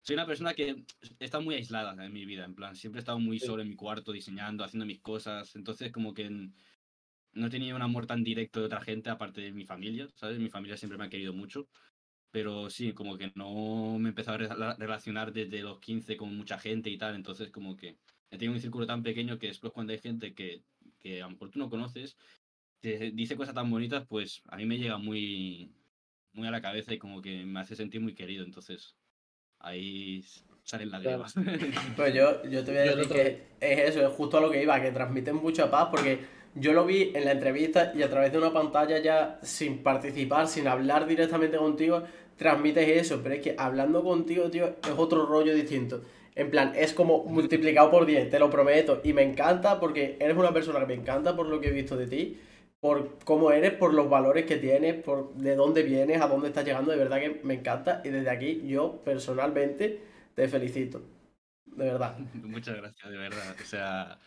soy 0.03 0.15
una 0.15 0.27
persona 0.27 0.55
que 0.55 0.85
está 1.19 1.39
muy 1.41 1.55
aislada 1.55 2.05
en 2.05 2.13
mi 2.13 2.25
vida, 2.25 2.45
en 2.45 2.55
plan, 2.55 2.75
siempre 2.75 2.99
he 2.99 3.01
estado 3.03 3.19
muy 3.19 3.39
solo 3.39 3.63
en 3.63 3.69
mi 3.69 3.75
cuarto 3.75 4.13
diseñando, 4.13 4.63
haciendo 4.63 4.85
mis 4.87 5.01
cosas, 5.01 5.55
entonces 5.55 5.91
como 5.91 6.13
que 6.13 6.29
no 6.29 7.47
he 7.47 7.49
tenido 7.49 7.75
un 7.75 7.81
amor 7.83 8.07
tan 8.07 8.23
directo 8.23 8.59
de 8.61 8.67
otra 8.67 8.81
gente 8.81 9.09
aparte 9.09 9.41
de 9.41 9.51
mi 9.53 9.65
familia, 9.65 10.09
¿sabes? 10.15 10.39
Mi 10.39 10.49
familia 10.49 10.77
siempre 10.77 10.97
me 10.97 11.05
ha 11.05 11.09
querido 11.09 11.33
mucho. 11.33 11.69
Pero 12.31 12.69
sí, 12.69 12.93
como 12.93 13.17
que 13.17 13.31
no 13.35 13.99
me 13.99 14.09
he 14.09 14.11
empezado 14.11 14.37
a 14.37 14.41
rela- 14.49 14.77
relacionar 14.77 15.33
desde 15.33 15.63
los 15.63 15.79
15 15.79 16.17
con 16.17 16.35
mucha 16.37 16.59
gente 16.59 16.89
y 16.91 16.97
tal, 16.97 17.15
entonces 17.15 17.51
como 17.51 17.75
que 17.77 17.99
he 18.31 18.37
tenido 18.37 18.53
un 18.53 18.61
círculo 18.61 18.87
tan 18.87 19.03
pequeño 19.03 19.39
que 19.39 19.47
después 19.47 19.73
cuando 19.73 19.93
hay 19.93 19.99
gente 19.99 20.33
que, 20.35 20.65
que 20.99 21.21
a 21.23 21.25
lo 21.27 21.31
mejor 21.33 21.51
tú 21.51 21.59
no 21.59 21.69
conoces, 21.69 22.17
te 22.81 23.11
dice 23.11 23.35
cosas 23.37 23.55
tan 23.55 23.69
bonitas, 23.69 24.07
pues 24.07 24.41
a 24.47 24.57
mí 24.57 24.65
me 24.65 24.77
llega 24.77 24.97
muy, 24.97 25.78
muy 26.33 26.47
a 26.47 26.51
la 26.51 26.61
cabeza 26.61 26.93
y 26.93 26.97
como 26.97 27.21
que 27.21 27.45
me 27.45 27.59
hace 27.59 27.75
sentir 27.75 28.01
muy 28.01 28.13
querido, 28.13 28.43
entonces 28.45 28.95
ahí 29.59 30.23
salen 30.63 30.89
Claro. 30.89 31.23
lágrimas. 31.25 31.35
Pues 31.95 32.13
yo, 32.13 32.43
yo 32.45 32.63
te 32.63 32.71
voy 32.71 32.79
a 32.79 32.95
decir 32.95 33.11
que 33.11 33.41
es 33.59 33.89
eso, 33.89 34.05
es 34.07 34.13
justo 34.13 34.37
a 34.37 34.41
lo 34.41 34.51
que 34.51 34.61
iba, 34.61 34.81
que 34.81 34.91
transmiten 34.91 35.35
mucha 35.35 35.69
paz, 35.69 35.87
porque 35.91 36.19
yo 36.55 36.73
lo 36.73 36.85
vi 36.85 37.11
en 37.13 37.25
la 37.25 37.31
entrevista 37.31 37.91
y 37.95 38.03
a 38.03 38.09
través 38.09 38.31
de 38.31 38.37
una 38.37 38.53
pantalla 38.53 38.99
ya 38.99 39.39
sin 39.43 39.79
participar, 39.83 40.47
sin 40.47 40.67
hablar 40.67 41.07
directamente 41.07 41.57
contigo, 41.57 42.03
transmites 42.37 42.87
eso, 42.87 43.21
pero 43.21 43.35
es 43.35 43.41
que 43.41 43.55
hablando 43.57 44.03
contigo, 44.03 44.49
tío, 44.49 44.67
es 44.67 44.93
otro 44.95 45.25
rollo 45.25 45.53
distinto. 45.53 46.03
En 46.35 46.49
plan, 46.49 46.71
es 46.75 46.93
como 46.93 47.23
multiplicado 47.25 47.91
por 47.91 48.05
10, 48.05 48.29
te 48.29 48.39
lo 48.39 48.49
prometo, 48.49 49.01
y 49.03 49.13
me 49.13 49.23
encanta 49.23 49.79
porque 49.79 50.15
eres 50.19 50.37
una 50.37 50.53
persona 50.53 50.79
que 50.79 50.85
me 50.85 50.93
encanta 50.93 51.35
por 51.35 51.47
lo 51.47 51.59
que 51.59 51.67
he 51.67 51.71
visto 51.71 51.97
de 51.97 52.07
ti, 52.07 52.37
por 52.79 53.19
cómo 53.25 53.51
eres, 53.51 53.73
por 53.73 53.93
los 53.93 54.09
valores 54.09 54.45
que 54.45 54.57
tienes, 54.57 54.95
por 55.03 55.33
de 55.33 55.55
dónde 55.55 55.83
vienes, 55.83 56.21
a 56.21 56.27
dónde 56.27 56.47
estás 56.47 56.65
llegando, 56.65 56.91
de 56.91 56.97
verdad 56.97 57.19
que 57.19 57.41
me 57.43 57.55
encanta, 57.55 58.01
y 58.05 58.09
desde 58.09 58.29
aquí 58.29 58.61
yo 58.67 59.01
personalmente 59.03 60.01
te 60.35 60.47
felicito. 60.47 61.01
De 61.65 61.85
verdad. 61.85 62.17
Muchas 62.33 62.77
gracias, 62.77 63.11
de 63.11 63.17
verdad. 63.17 63.55
O 63.61 63.65
sea, 63.65 64.17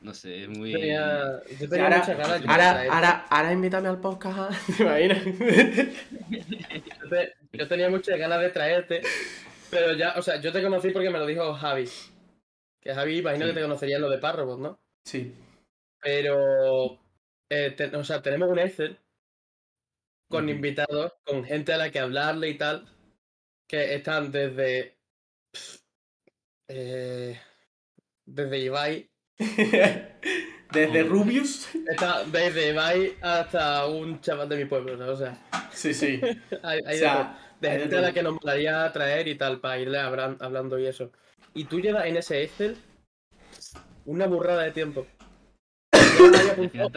no 0.00 0.14
sé, 0.14 0.44
es 0.44 0.48
muy... 0.48 0.72
Tenía, 0.72 1.40
yo 1.60 1.68
tenía 1.68 1.84
ahora, 1.84 1.98
muchas 1.98 2.18
ganas 2.18 2.42
de 2.42 2.48
ahora, 2.48 2.82
ahora, 2.94 3.26
ahora 3.28 3.52
invítame 3.52 3.88
al 3.88 4.00
podcast, 4.00 4.38
¿ah? 4.38 4.50
¿te 4.76 4.82
imaginas? 4.82 5.24
Yo, 5.24 7.08
te- 7.08 7.32
yo 7.52 7.68
tenía 7.68 7.90
muchas 7.90 8.18
ganas 8.18 8.40
de 8.40 8.50
traerte, 8.50 9.02
pero 9.70 9.92
ya, 9.94 10.14
o 10.16 10.22
sea, 10.22 10.40
yo 10.40 10.52
te 10.52 10.62
conocí 10.62 10.90
porque 10.90 11.10
me 11.10 11.18
lo 11.18 11.26
dijo 11.26 11.52
Javi. 11.54 11.88
Que 12.80 12.94
Javi, 12.94 13.18
imagino 13.18 13.44
Sí. 13.46 13.50
que 13.50 13.54
te 13.56 13.62
conocería 13.62 13.96
en 13.96 14.02
lo 14.02 14.10
de 14.10 14.18
párrafos, 14.18 14.58
¿no? 14.58 14.78
Sí. 15.04 15.34
Pero, 16.00 16.98
eh, 17.54 17.70
te- 17.76 17.94
o 17.96 18.04
sea, 18.04 18.22
tenemos 18.22 18.48
un 18.48 18.58
Excel 18.58 18.98
con 20.28 20.48
invitados, 20.48 21.12
con 21.24 21.44
gente 21.44 21.72
a 21.72 21.76
la 21.76 21.90
que 21.90 21.98
hablarle 22.00 22.48
y 22.48 22.56
tal, 22.58 22.86
que 23.68 23.94
están 23.94 24.32
desde, 24.32 24.96
eh, 26.68 27.38
desde 28.24 28.58
Ibai, 28.58 29.10
Desde 30.72 31.02
Rubius. 31.02 31.68
está 31.86 32.24
desde 32.24 32.70
Ibai 32.70 33.16
hasta 33.20 33.86
un 33.86 34.20
chaval 34.22 34.48
de 34.48 34.56
mi 34.56 34.64
pueblo, 34.64 34.96
¿no? 34.96 35.12
o 35.12 35.16
sea, 35.16 35.36
Sí, 35.70 35.92
sí. 35.92 36.18
hay, 36.62 36.80
hay 36.80 36.80
O 36.80 36.88
de 36.88 36.98
sea, 36.98 37.14
todo. 37.14 37.58
de 37.60 37.68
hay 37.68 37.74
de 37.76 37.80
gente 37.82 37.96
a 37.98 38.00
la 38.00 38.12
que 38.12 38.22
nos 38.22 38.34
molaría 38.34 38.90
traer 38.92 39.28
y 39.28 39.34
tal, 39.36 39.60
para 39.60 39.78
irle 39.78 39.98
hablan- 39.98 40.38
hablando 40.40 40.78
y 40.78 40.86
eso. 40.86 41.12
Y 41.54 41.64
tú 41.64 41.78
llevas 41.80 42.06
en 42.06 42.16
ese 42.16 42.42
Excel 42.42 42.76
una 44.06 44.26
burrada 44.26 44.62
de 44.62 44.70
tiempo. 44.72 45.06
No 46.18 46.90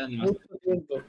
mucho. 0.66 1.03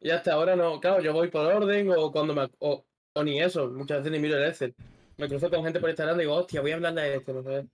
Y 0.00 0.10
hasta 0.10 0.34
ahora 0.34 0.56
no, 0.56 0.80
claro, 0.80 1.02
yo 1.02 1.12
voy 1.12 1.28
por 1.28 1.46
orden 1.46 1.90
o 1.90 2.12
cuando 2.12 2.34
me. 2.34 2.48
O, 2.58 2.84
o 3.14 3.24
ni 3.24 3.40
eso, 3.40 3.68
muchas 3.68 3.98
veces 3.98 4.12
ni 4.12 4.18
miro 4.18 4.36
el 4.36 4.48
Excel. 4.48 4.74
Me 5.16 5.28
cruzo 5.28 5.50
con 5.50 5.64
gente 5.64 5.80
por 5.80 5.88
Instagram 5.88 6.16
y 6.16 6.20
digo, 6.20 6.34
hostia, 6.34 6.60
voy 6.60 6.72
a 6.72 6.74
hablarle 6.74 7.00
a 7.00 7.14
este, 7.14 7.32
no 7.32 7.42
sé. 7.42 7.66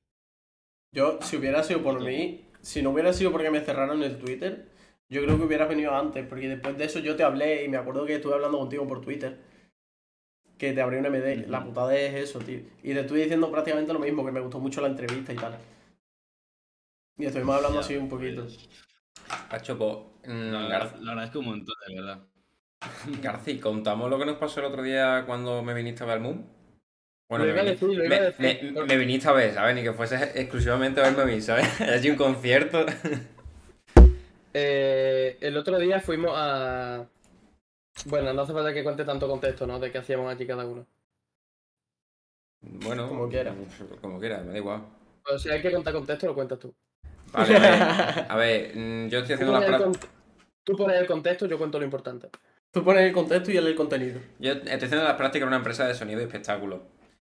Yo, 0.93 1.19
si 1.23 1.37
hubiera 1.37 1.63
sido 1.63 1.83
por 1.83 2.01
mí, 2.01 2.45
si 2.61 2.83
no 2.83 2.91
hubiera 2.91 3.13
sido 3.13 3.33
porque 3.33 3.51
me 3.51 3.61
cerraron 3.61 4.03
el 4.03 4.19
Twitter, 4.19 4.67
yo 5.09 5.23
creo 5.23 5.37
que 5.37 5.45
hubieras 5.45 5.69
venido 5.69 5.95
antes, 5.95 6.27
porque 6.27 6.49
después 6.49 6.79
de 6.79 6.85
eso 6.85 7.01
yo 7.01 7.17
te 7.17 7.23
hablé 7.23 7.65
y 7.65 7.69
me 7.69 7.77
acuerdo 7.77 8.07
que 8.07 8.15
estuve 8.15 8.35
hablando 8.35 8.59
contigo 8.59 8.87
por 8.87 9.01
Twitter. 9.01 9.39
Que 10.57 10.73
te 10.73 10.81
abrí 10.81 10.99
un 10.99 11.07
MD. 11.07 11.49
La 11.49 11.65
putada 11.65 11.97
es 11.97 12.15
eso, 12.15 12.39
tío. 12.39 12.61
Y 12.83 12.95
te 12.95 13.01
estuve 13.01 13.23
diciendo 13.23 13.51
prácticamente 13.51 13.93
lo 13.93 13.99
mismo, 13.99 14.25
que 14.25 14.33
me 14.33 14.41
gustó 14.41 14.61
mucho 14.61 14.81
la 14.81 14.89
entrevista 14.89 15.33
y 15.33 15.37
tal. 15.37 15.59
Y 17.19 17.27
estuvimos 17.27 17.57
hablando 17.57 17.81
así 17.81 17.97
un 17.97 18.09
poquito. 18.09 18.47
Cacho, 19.51 19.79
pues, 19.79 19.97
mm, 20.33 20.51
lo, 20.51 20.59
agra- 20.59 20.97
lo 21.01 21.11
agradezco 21.11 21.39
un 21.41 21.47
montón, 21.47 21.75
de 21.89 21.95
verdad. 21.95 22.19
García, 23.23 23.61
¿contamos 23.61 24.11
lo 24.11 24.19
que 24.19 24.27
nos 24.27 24.37
pasó 24.39 24.61
el 24.61 24.67
otro 24.67 24.83
día 24.83 25.25
cuando 25.27 25.63
me 25.63 25.75
viniste 25.75 26.03
a 26.03 26.07
ver 26.07 26.17
el 26.17 26.23
Moon? 26.23 26.47
Bueno, 27.29 27.45
Lo 27.47 27.53
me, 27.55 27.61
iba 27.61 27.61
a 27.61 27.65
vini- 27.65 27.71
decir, 27.71 27.89
lo 27.89 28.05
iba 28.05 28.17
a 28.17 28.19
me- 28.21 28.25
decir. 28.27 28.73
me- 28.73 28.85
me 28.85 28.97
viniste 28.97 29.29
a 29.29 29.33
ver, 29.33 29.55
¿sabes? 29.55 29.75
Ni 29.75 29.83
que 29.83 29.93
fuese 29.93 30.17
exclusivamente 30.41 31.01
a 31.01 31.05
verme 31.05 31.23
a 31.23 31.27
mí, 31.27 31.41
¿sabes? 31.41 31.67
Allí 31.81 32.11
un 32.11 32.17
concierto. 32.17 32.85
Eh, 34.55 35.39
el 35.41 35.57
otro 35.57 35.79
día 35.79 35.99
fuimos 36.01 36.33
a. 36.35 37.07
Bueno, 38.05 38.35
no 38.35 38.43
hace 38.43 38.53
falta 38.53 38.75
que 38.75 38.85
cuente 38.85 39.03
tanto 39.03 39.27
contexto, 39.27 39.67
¿no? 39.67 39.79
De 39.81 39.91
qué 39.91 39.97
hacíamos 39.97 40.31
allí 40.31 40.47
cada 40.47 40.67
uno. 40.67 40.87
Bueno, 42.61 43.09
Como 43.09 43.31
quiera. 43.31 43.55
Como 44.03 44.21
quiera, 44.21 44.43
me 44.43 44.53
da 44.53 44.59
igual. 44.59 44.83
O 45.25 45.39
si 45.39 45.49
hay 45.49 45.63
que 45.63 45.73
contar 45.73 45.95
contexto, 45.95 46.27
lo 46.27 46.35
cuentas 46.35 46.59
tú. 46.59 46.75
Vale, 47.33 47.57
a 47.57 47.61
ver, 47.61 48.27
a 48.31 48.37
ver, 48.37 48.77
mm, 48.77 49.09
yo 49.09 49.19
estoy 49.21 49.35
haciendo 49.35 49.53
la 49.53 49.61
práctica. 49.67 50.09
tú 50.65 50.77
pones 50.77 51.01
el 51.01 51.07
contexto, 51.07 51.47
yo 51.47 51.59
cuento 51.59 51.79
lo 51.79 51.85
importante. 51.85 52.29
Tú 52.71 52.83
pones 52.85 53.03
el 53.05 53.13
contexto 53.13 53.51
y 53.51 53.57
él 53.57 53.67
el 53.67 53.75
contenido. 53.75 54.21
Yo 54.39 54.53
estoy 54.53 54.73
haciendo 54.75 55.05
las 55.05 55.15
prácticas 55.17 55.43
en 55.43 55.49
una 55.49 55.57
empresa 55.59 55.87
de 55.87 55.95
sonido 55.95 56.21
y 56.21 56.25
espectáculo. 56.25 56.83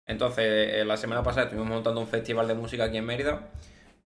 Entonces, 0.07 0.45
eh, 0.75 0.85
la 0.85 0.97
semana 0.97 1.23
pasada 1.23 1.45
estuvimos 1.47 1.69
montando 1.69 2.01
un 2.01 2.07
festival 2.07 2.47
de 2.49 2.55
música 2.55 2.85
aquí 2.85 2.97
en 2.97 3.05
Mérida. 3.05 3.51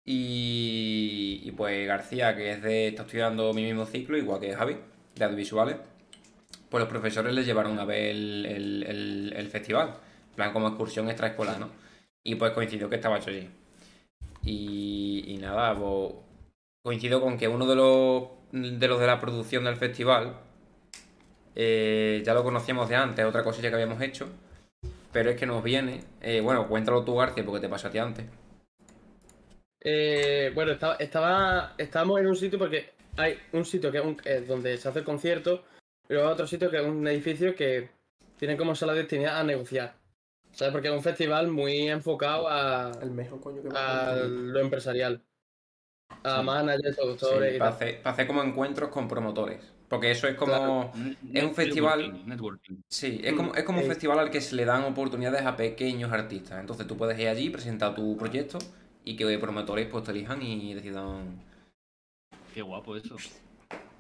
Y, 0.05 1.41
y 1.45 1.51
pues 1.53 1.87
García, 1.87 2.37
que 2.37 2.53
es 2.53 2.63
de, 2.63 2.89
está 2.89 3.03
estudiando 3.03 3.53
mi 3.53 3.65
mismo 3.65 3.87
ciclo, 3.87 4.17
igual 4.17 4.41
que 4.41 4.55
Javi, 4.55 4.77
de 5.17 5.25
audiovisuales, 5.25 5.77
pues 6.71 6.81
los 6.81 6.89
profesores 6.89 7.35
les 7.35 7.45
llevaron 7.45 7.79
a 7.81 7.85
ver 7.85 8.11
el, 8.11 8.47
el- 8.47 8.83
el- 8.85 9.35
el 9.37 9.49
festival, 9.49 9.95
en 10.31 10.37
plan 10.37 10.53
como 10.53 10.69
excursión 10.69 11.09
extraescolar, 11.09 11.59
¿no? 11.59 11.71
Y 12.23 12.37
pues 12.37 12.53
coincidió 12.53 12.89
que 12.89 12.97
estaba 12.97 13.19
hecho 13.19 13.31
allí. 13.31 13.51
Y, 14.47 15.39
nada, 15.41 15.77
coincido 16.83 17.21
con 17.21 17.37
que 17.37 17.49
uno 17.49 17.67
de 17.67 17.77
los, 17.77 18.29
de 18.53 18.89
los 18.89 18.99
de 18.99 19.07
la 19.07 19.21
producción 19.21 19.65
del 19.65 19.77
festival 19.77 20.39
eh, 21.55 22.23
ya 22.25 22.33
lo 22.33 22.45
conocíamos 22.45 22.89
de 22.89 22.97
antes, 22.97 23.25
otra 23.25 23.45
cosilla 23.45 23.69
que 23.69 23.75
habíamos 23.75 24.01
hecho. 24.01 24.29
Pero 25.13 25.31
es 25.31 25.37
que 25.37 25.47
nos 25.47 25.63
viene. 25.63 26.05
eh, 26.21 26.41
bueno, 26.41 26.69
cuéntalo 26.69 27.05
tú, 27.05 27.17
García, 27.17 27.45
porque 27.45 27.61
te 27.61 27.69
pasó 27.69 27.89
a 27.89 27.91
ti 27.91 27.99
antes. 27.99 28.27
Eh, 29.81 30.51
bueno, 30.53 30.73
estaba, 30.73 30.97
estaba, 30.97 31.75
estábamos 31.79 32.21
en 32.21 32.27
un 32.27 32.35
sitio 32.35 32.59
porque 32.59 32.91
hay 33.17 33.39
un 33.53 33.65
sitio 33.65 33.93
que 33.93 33.99
es 33.99 34.05
eh, 34.25 34.45
donde 34.47 34.77
se 34.79 34.89
hace 34.89 34.99
el 34.99 35.05
concierto 35.05 35.63
y 36.09 36.15
luego 36.15 36.29
otro 36.29 36.47
sitio 36.47 36.71
que 36.71 36.79
es 36.79 36.85
un 36.85 37.07
edificio 37.07 37.55
que 37.55 37.89
tiene 38.37 38.57
como 38.57 38.75
sala 38.75 38.95
destinada 38.95 39.41
a 39.41 39.45
negociar. 39.45 39.95
¿Sabes? 40.57 40.73
Porque 40.73 40.89
es 40.89 40.95
un 40.95 41.03
festival 41.03 41.49
muy 41.49 41.89
enfocado 41.89 42.49
a, 42.49 42.91
El 43.03 43.11
mejor 43.11 43.41
coño 43.43 43.63
que 43.63 43.69
me 43.69 43.79
a 43.79 44.17
lo 44.17 44.59
empresarial. 44.59 45.23
A 46.25 46.39
Sí. 46.41 46.45
managers, 46.47 46.97
productores 46.97 47.57
y 47.57 47.59
para, 47.59 47.71
tal. 47.73 47.77
hacer, 47.77 48.03
para 48.03 48.13
hacer 48.15 48.27
como 48.27 48.43
encuentros 48.43 48.89
con 48.89 49.07
promotores. 49.07 49.61
Porque 49.87 50.11
eso 50.11 50.27
es 50.27 50.35
como. 50.35 50.53
Claro. 50.53 50.91
Es 51.35 51.45
un 51.45 51.55
festival- 51.55 52.01
Networking, 52.01 52.29
networking. 52.29 52.75
Sí, 52.89 53.21
es 53.23 53.35
como, 53.35 53.55
es 53.55 53.65
como 53.65 53.79
un 53.79 53.85
Sí. 53.85 53.91
festival 53.91 54.19
al 54.19 54.31
que 54.31 54.41
se 54.41 54.57
le 54.57 54.65
dan 54.65 54.83
oportunidades 54.85 55.43
a 55.43 55.57
pequeños 55.57 56.11
artistas. 56.11 56.59
Entonces 56.59 56.87
tú 56.87 56.97
puedes 56.97 57.19
ir 57.19 57.29
allí, 57.29 57.51
presentar 57.51 57.95
tu 57.95 58.17
proyecto 58.17 58.57
y 59.05 59.15
que 59.15 59.39
promotores 59.39 59.87
pues 59.89 60.05
te 60.05 60.13
elijan 60.13 60.41
y 60.43 60.73
decidan. 60.73 61.39
Qué 62.55 62.63
guapo 62.63 62.97
eso. 62.97 63.17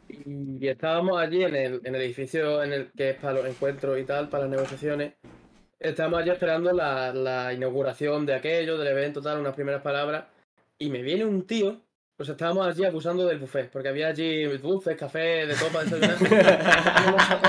Y 0.08 0.66
estábamos 0.66 1.18
allí 1.20 1.42
en 1.44 1.54
el, 1.54 1.80
en 1.84 1.94
el 1.94 2.00
edificio 2.00 2.62
en 2.62 2.72
el 2.72 2.92
que 2.92 3.10
es 3.10 3.16
para 3.16 3.34
los 3.34 3.46
encuentros 3.46 3.98
y 4.00 4.04
tal, 4.04 4.30
para 4.30 4.44
las 4.44 4.52
negociaciones. 4.52 5.12
Estábamos 5.78 6.20
allí 6.20 6.30
esperando 6.30 6.72
la, 6.72 7.12
la 7.12 7.52
inauguración 7.52 8.24
de 8.24 8.34
aquello, 8.34 8.78
del 8.78 8.88
evento, 8.88 9.20
tal, 9.20 9.40
unas 9.40 9.54
primeras 9.54 9.82
palabras. 9.82 10.24
Y 10.78 10.88
me 10.88 11.02
viene 11.02 11.24
un 11.24 11.46
tío, 11.46 11.80
pues 12.16 12.28
estábamos 12.28 12.66
allí 12.66 12.84
acusando 12.84 13.26
del 13.26 13.38
buffet, 13.38 13.70
porque 13.70 13.88
había 13.88 14.08
allí 14.08 14.44
dulces, 14.58 14.96
café, 14.96 15.46
de 15.46 15.54
todo 15.54 15.80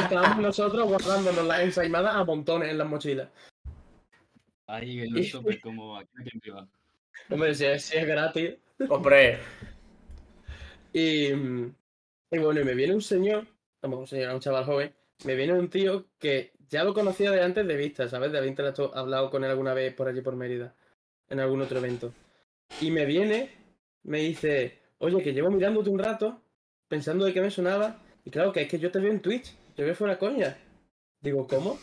estábamos 0.04 0.40
nosotros 0.40 0.88
guardándonos 0.88 1.46
las 1.46 1.62
ensaimadas 1.62 2.16
a 2.16 2.24
montones 2.24 2.70
en 2.70 2.78
las 2.78 2.88
mochilas. 2.88 3.30
Ahí 4.68 5.00
en 5.00 5.14
los 5.14 5.26
shoppers 5.26 5.62
como 5.62 5.98
aquí 5.98 6.10
en 6.34 6.40
privado. 6.40 6.68
Hombre, 7.30 7.56
si 7.56 7.66
es, 7.66 7.86
si 7.86 7.98
es 7.98 8.06
gratis. 8.06 8.56
Hombre, 8.90 9.40
Y, 10.94 11.32
y 11.32 12.38
bueno, 12.40 12.60
y 12.60 12.64
me 12.64 12.74
viene 12.74 12.94
un 12.94 13.02
señor, 13.02 13.46
vamos, 13.82 14.00
un 14.00 14.08
señor, 14.08 14.34
un 14.34 14.40
chaval 14.40 14.66
joven, 14.66 14.94
me 15.26 15.36
viene 15.36 15.54
un 15.54 15.70
tío 15.70 16.06
que 16.20 16.54
ya 16.70 16.84
lo 16.84 16.94
conocía 16.94 17.32
de 17.32 17.42
antes 17.42 17.68
de 17.68 17.76
vista, 17.76 18.08
¿sabes? 18.08 18.32
De 18.32 18.38
haber 18.38 18.56
hablado 18.94 19.30
con 19.30 19.44
él 19.44 19.50
alguna 19.50 19.74
vez 19.74 19.94
por 19.94 20.08
allí 20.08 20.22
por 20.22 20.36
Mérida, 20.36 20.74
en 21.30 21.40
algún 21.40 21.62
otro 21.62 21.80
evento. 21.80 22.14
Y 22.82 22.92
me 22.92 23.06
viene, 23.06 23.52
me 24.04 24.20
dice, 24.20 24.80
oye, 25.00 25.22
que 25.24 25.34
llevo 25.34 25.50
mirándote 25.50 25.90
un 25.90 26.00
rato, 26.00 26.42
pensando 26.88 27.26
de 27.26 27.34
qué 27.34 27.42
me 27.42 27.52
sonaba, 27.52 28.02
y 28.26 28.30
claro, 28.30 28.52
que 28.52 28.62
es 28.62 28.68
que 28.68 28.80
yo 28.80 28.92
te 28.92 29.00
veo 29.00 29.12
en 29.12 29.22
Twitch, 29.22 29.56
te 29.76 29.84
veo 29.84 29.96
fuera 29.96 30.20
coña. 30.20 30.58
Digo, 31.22 31.48
¿cómo? 31.48 31.80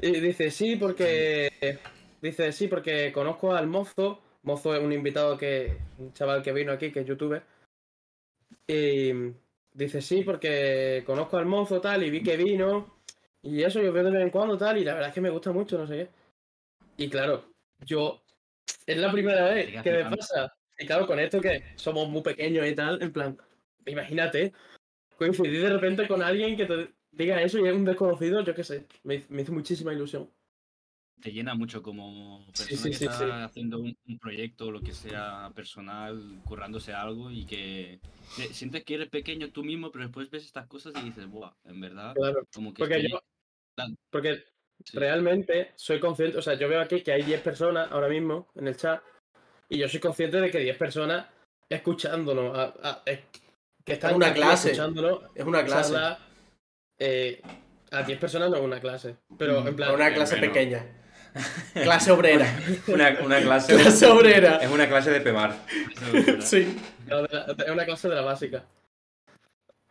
Y 0.00 0.20
dice, 0.20 0.50
sí, 0.50 0.76
porque... 0.76 1.78
Dice, 2.20 2.50
sí, 2.52 2.66
porque 2.66 3.12
conozco 3.12 3.54
al 3.54 3.66
mozo. 3.66 4.20
Mozo 4.42 4.74
es 4.74 4.82
un 4.82 4.92
invitado 4.92 5.38
que... 5.38 5.78
Un 5.98 6.12
chaval 6.12 6.42
que 6.42 6.52
vino 6.52 6.72
aquí, 6.72 6.90
que 6.90 7.00
es 7.00 7.06
youtuber. 7.06 7.42
Y 8.66 9.12
dice, 9.72 10.02
sí, 10.02 10.22
porque 10.22 11.04
conozco 11.06 11.36
al 11.36 11.46
mozo 11.46 11.80
tal 11.80 12.02
y 12.02 12.10
vi 12.10 12.22
que 12.22 12.36
vino. 12.36 12.95
Y 13.46 13.62
eso 13.62 13.80
yo 13.80 13.92
veo 13.92 14.04
de 14.04 14.10
vez 14.10 14.22
en 14.22 14.30
cuando 14.30 14.56
tal. 14.58 14.78
Y 14.78 14.84
la 14.84 14.94
verdad 14.94 15.08
es 15.08 15.14
que 15.14 15.20
me 15.20 15.30
gusta 15.30 15.52
mucho, 15.52 15.78
no 15.78 15.86
sé 15.86 15.96
qué. 15.96 17.04
Y 17.04 17.08
claro, 17.08 17.52
yo... 17.84 18.22
Es 18.84 18.98
la 18.98 19.12
primera 19.12 19.44
vez 19.48 19.80
que 19.82 19.92
me 19.92 20.04
pasa. 20.04 20.52
Y 20.78 20.86
claro, 20.86 21.06
con 21.06 21.18
esto 21.20 21.40
que 21.40 21.62
somos 21.76 22.08
muy 22.08 22.22
pequeños 22.22 22.66
y 22.66 22.74
tal, 22.74 23.00
en 23.02 23.12
plan, 23.12 23.38
imagínate, 23.86 24.52
coincidir 25.16 25.62
de 25.62 25.70
repente 25.70 26.06
con 26.06 26.22
alguien 26.22 26.56
que 26.56 26.66
te 26.66 26.94
diga 27.12 27.40
eso 27.42 27.58
y 27.58 27.68
es 27.68 27.74
un 27.74 27.84
desconocido, 27.84 28.42
yo 28.44 28.54
qué 28.54 28.62
sé, 28.64 28.86
me, 29.04 29.24
me 29.28 29.42
hizo 29.42 29.52
muchísima 29.52 29.92
ilusión. 29.92 30.30
Te 31.20 31.32
llena 31.32 31.54
mucho 31.54 31.82
como 31.82 32.44
persona 32.46 32.66
Sí, 32.68 32.76
sí, 32.76 32.90
que 32.90 32.96
sí, 32.98 33.04
está 33.06 33.44
haciendo 33.44 33.78
un, 33.78 33.96
un 34.06 34.18
proyecto, 34.18 34.70
lo 34.70 34.80
que 34.80 34.92
sea 34.92 35.50
personal, 35.54 36.40
currándose 36.44 36.92
algo 36.92 37.30
y 37.30 37.46
que 37.46 38.00
te- 38.36 38.52
sientes 38.52 38.84
que 38.84 38.94
eres 38.96 39.08
pequeño 39.08 39.50
tú 39.50 39.64
mismo, 39.64 39.90
pero 39.90 40.04
después 40.04 40.28
ves 40.30 40.44
estas 40.44 40.66
cosas 40.66 40.92
y 40.96 41.04
dices, 41.04 41.26
buah, 41.26 41.52
en 41.64 41.80
verdad, 41.80 42.14
Claro, 42.14 42.46
como 42.52 42.74
que 42.74 42.80
porque 42.80 42.96
estoy- 42.96 43.10
yo. 43.12 43.20
Porque 44.10 44.44
sí. 44.84 44.98
realmente 44.98 45.72
soy 45.76 46.00
consciente, 46.00 46.38
o 46.38 46.42
sea, 46.42 46.54
yo 46.54 46.68
veo 46.68 46.80
aquí 46.80 47.02
que 47.02 47.12
hay 47.12 47.22
10 47.22 47.40
personas 47.42 47.90
ahora 47.90 48.08
mismo 48.08 48.48
en 48.54 48.68
el 48.68 48.76
chat 48.76 49.00
y 49.68 49.78
yo 49.78 49.88
soy 49.88 50.00
consciente 50.00 50.40
de 50.40 50.50
que 50.50 50.58
10 50.60 50.76
personas 50.76 51.26
escuchándonos, 51.68 52.56
a- 52.56 52.74
a- 52.82 53.02
es- 53.06 53.20
que 53.84 53.92
están 53.94 54.14
una 54.16 54.28
aquí 54.28 54.40
clase. 54.40 54.70
escuchándonos, 54.72 55.20
es 55.34 55.44
una 55.44 55.64
clase. 55.64 55.92
charla, 55.92 56.18
eh, 56.98 57.40
a 57.92 58.02
10 58.02 58.18
personas 58.18 58.50
no 58.50 58.56
es 58.56 58.62
una 58.62 58.80
clase, 58.80 59.16
pero 59.38 59.66
en 59.66 59.76
plan, 59.76 59.94
Una 59.94 60.12
clase 60.12 60.36
bueno. 60.36 60.52
pequeña. 60.52 60.84
Clase 61.74 62.10
obrera. 62.12 62.46
Una, 62.88 63.18
una 63.22 63.40
clase. 63.42 63.74
clase 63.76 64.06
de, 64.06 64.10
obrera. 64.12 64.56
es 64.56 64.70
una 64.70 64.88
clase 64.88 65.10
de 65.10 65.20
PEMAR. 65.20 65.54
Sí. 66.40 66.74
Es 67.06 67.68
una 67.70 67.84
clase 67.84 68.08
de 68.08 68.14
la 68.14 68.22
básica. 68.22 68.64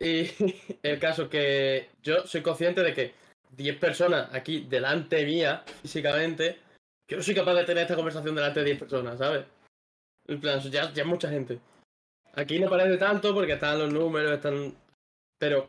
Y 0.00 0.28
el 0.82 0.98
caso 0.98 1.22
es 1.24 1.28
que 1.28 1.88
yo 2.02 2.26
soy 2.26 2.42
consciente 2.42 2.82
de 2.82 2.92
que 2.94 3.14
10 3.56 3.78
personas 3.78 4.28
aquí 4.32 4.66
delante 4.68 5.24
mía, 5.24 5.62
físicamente, 5.82 6.58
yo 7.08 7.16
no 7.16 7.22
soy 7.22 7.34
capaz 7.34 7.54
de 7.54 7.64
tener 7.64 7.82
esta 7.82 7.94
conversación 7.96 8.34
delante 8.34 8.60
de 8.60 8.66
10 8.66 8.78
personas, 8.78 9.18
¿sabes? 9.18 9.44
En 10.28 10.40
plan, 10.40 10.60
ya, 10.60 10.92
ya 10.92 11.02
es 11.02 11.08
mucha 11.08 11.28
gente. 11.28 11.60
Aquí 12.34 12.58
no 12.58 12.68
parece 12.68 12.96
tanto 12.98 13.32
porque 13.34 13.52
están 13.54 13.78
los 13.78 13.92
números, 13.92 14.32
están. 14.32 14.74
Pero 15.38 15.68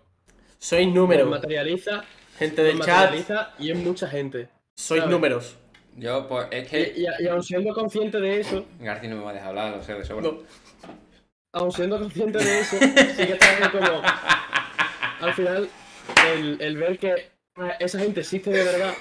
Sois 0.58 0.88
números. 0.88 1.30
materializa, 1.30 2.04
Gente 2.38 2.64
del 2.64 2.80
chat, 2.80 2.88
materializa 3.12 3.54
y 3.60 3.72
es 3.72 3.78
mucha 3.78 4.08
gente. 4.08 4.50
sois 4.76 5.02
¿sabes? 5.02 5.14
números. 5.14 5.56
Yo, 5.96 6.28
pues, 6.28 6.48
es 6.52 6.68
Y, 6.68 6.70
que. 6.70 6.94
y, 6.98 7.24
y 7.24 7.28
aun 7.28 7.42
siendo 7.44 7.74
consciente 7.74 8.20
de 8.20 8.40
eso, 8.40 8.66
García 8.80 9.10
no 9.10 9.18
me 9.18 9.24
va 9.24 9.32
a 9.32 9.34
dejar 9.34 9.50
hablar, 9.50 9.76
lo 9.78 9.82
sé 9.84 9.94
de 9.96 10.04
sobra. 10.06 10.24
No. 10.24 10.40
aun 11.54 11.72
siendo 11.72 11.98
consciente 12.00 12.38
de 12.38 12.60
eso, 12.60 12.78
sí 12.80 13.26
que 13.28 13.34
está 13.34 13.72
como. 13.72 14.02
Al 15.22 15.34
final, 15.34 15.70
el, 16.34 16.62
el 16.62 16.78
ver 16.78 17.00
que 17.00 17.30
esa 17.80 18.00
gente 18.00 18.22
existe 18.22 18.50
de 18.50 18.64
verdad, 18.64 18.94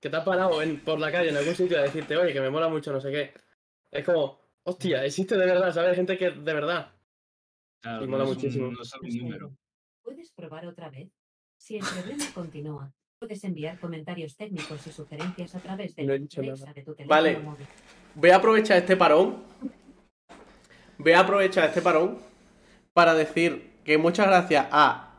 que 0.00 0.08
te 0.10 0.16
ha 0.16 0.24
parado 0.24 0.62
en, 0.62 0.80
por 0.80 0.98
la 0.98 1.10
calle 1.12 1.30
en 1.30 1.36
algún 1.36 1.54
sitio 1.54 1.78
a 1.78 1.82
decirte, 1.82 2.16
oye, 2.16 2.32
que 2.32 2.40
me 2.40 2.50
mola 2.50 2.68
mucho, 2.68 2.92
no 2.92 3.00
sé 3.00 3.10
qué. 3.10 3.32
Es 3.90 4.04
como, 4.04 4.38
hostia, 4.64 5.04
existe 5.04 5.36
de 5.36 5.46
verdad, 5.46 5.72
¿sabes? 5.72 5.96
Gente 5.96 6.16
que 6.16 6.30
de 6.30 6.54
verdad. 6.54 6.92
Claro, 7.82 8.04
Y 8.04 8.08
mola 8.08 8.24
no 8.24 8.30
es 8.30 8.36
un- 8.36 8.42
muchísimo. 8.42 8.70
no 8.72 8.78
un 9.02 9.18
número. 9.18 9.52
¿Puedes 10.02 10.30
probar 10.32 10.66
otra 10.66 10.90
vez? 10.90 11.08
Si 11.58 11.76
el 11.76 11.84
problema 11.84 12.24
continúa, 12.34 12.92
puedes 13.18 13.44
enviar 13.44 13.78
comentarios 13.78 14.36
técnicos 14.36 14.86
y 14.86 14.92
sugerencias 14.92 15.54
a 15.54 15.60
través 15.60 15.94
de 15.94 16.04
No 16.04 16.12
he 16.14 16.18
la 16.18 16.22
dicho 16.22 16.40
Alexa 16.40 16.64
nada. 16.66 16.74
de 16.74 16.82
tu 16.82 16.94
teléfono 16.94 17.08
Vale. 17.16 17.38
móvil. 17.38 17.66
Voy 18.14 18.30
a 18.30 18.36
aprovechar 18.36 18.78
este 18.78 18.96
parón. 18.96 19.42
Voy 20.98 21.12
a 21.12 21.20
aprovechar 21.20 21.64
este 21.68 21.82
parón 21.82 22.18
para 22.92 23.14
decir 23.14 23.70
que 23.84 23.98
muchas 23.98 24.26
gracias 24.26 24.66
a 24.70 25.14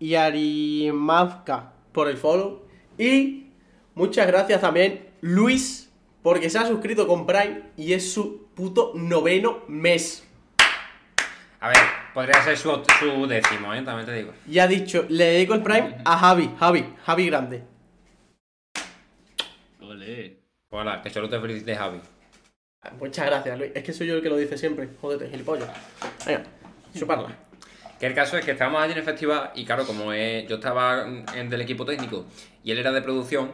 Yarimba, 0.00 1.36
Yarimavka 1.40 1.72
por 1.92 2.08
el 2.08 2.16
follow. 2.16 2.62
Y 2.98 3.46
muchas 3.94 4.26
gracias 4.26 4.60
también 4.60 5.10
Luis 5.20 5.90
porque 6.22 6.50
se 6.50 6.58
ha 6.58 6.66
suscrito 6.66 7.06
con 7.06 7.26
Prime 7.26 7.62
y 7.76 7.92
es 7.92 8.12
su 8.12 8.48
puto 8.54 8.92
noveno 8.94 9.60
mes. 9.68 10.26
A 11.60 11.68
ver, 11.68 11.78
podría 12.14 12.42
ser 12.42 12.56
su, 12.56 12.70
su 12.98 13.26
décimo, 13.26 13.74
¿eh? 13.74 13.82
También 13.82 14.06
te 14.06 14.14
digo. 14.14 14.32
Y 14.48 14.58
ha 14.58 14.66
dicho, 14.66 15.04
le 15.08 15.24
dedico 15.24 15.54
el 15.54 15.62
Prime 15.62 15.98
a 16.04 16.16
Javi, 16.16 16.50
Javi, 16.58 16.94
Javi 17.04 17.26
Grande. 17.26 17.62
Ole. 19.80 20.40
Hola, 20.70 21.02
que 21.02 21.10
solo 21.10 21.28
te 21.28 21.38
felicite 21.38 21.76
Javi. 21.76 22.00
Muchas 22.98 23.26
gracias, 23.26 23.58
Luis. 23.58 23.72
Es 23.74 23.84
que 23.84 23.92
soy 23.92 24.06
yo 24.06 24.14
el 24.14 24.22
que 24.22 24.30
lo 24.30 24.36
dice 24.36 24.56
siempre. 24.56 24.88
Jódete, 25.00 25.28
gilipollas. 25.28 25.68
Venga, 26.26 26.44
chuparla. 26.96 27.49
Que 28.00 28.06
el 28.06 28.14
caso 28.14 28.38
es 28.38 28.44
que 28.44 28.52
estábamos 28.52 28.82
allí 28.82 28.92
en 28.92 28.98
el 28.98 29.04
festival 29.04 29.50
y 29.54 29.64
claro, 29.64 29.86
como 29.86 30.12
es- 30.12 30.48
yo 30.48 30.56
estaba 30.56 31.06
en 31.36 31.50
del 31.50 31.60
equipo 31.60 31.84
técnico 31.84 32.24
y 32.64 32.70
él 32.70 32.78
era 32.78 32.90
de 32.92 33.02
producción, 33.02 33.52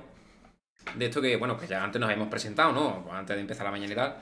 de 0.94 1.07
esto 1.07 1.20
que, 1.20 1.36
bueno, 1.36 1.59
que 1.59 1.66
ya 1.66 1.82
antes 1.82 2.01
nos 2.01 2.09
habíamos 2.09 2.28
presentado, 2.28 2.72
¿no? 2.72 3.03
Pues 3.03 3.14
Antes 3.16 3.34
de 3.36 3.42
empezar 3.42 3.64
la 3.66 3.72
mañana 3.72 3.92
y 3.92 3.97
tal. 3.97 4.14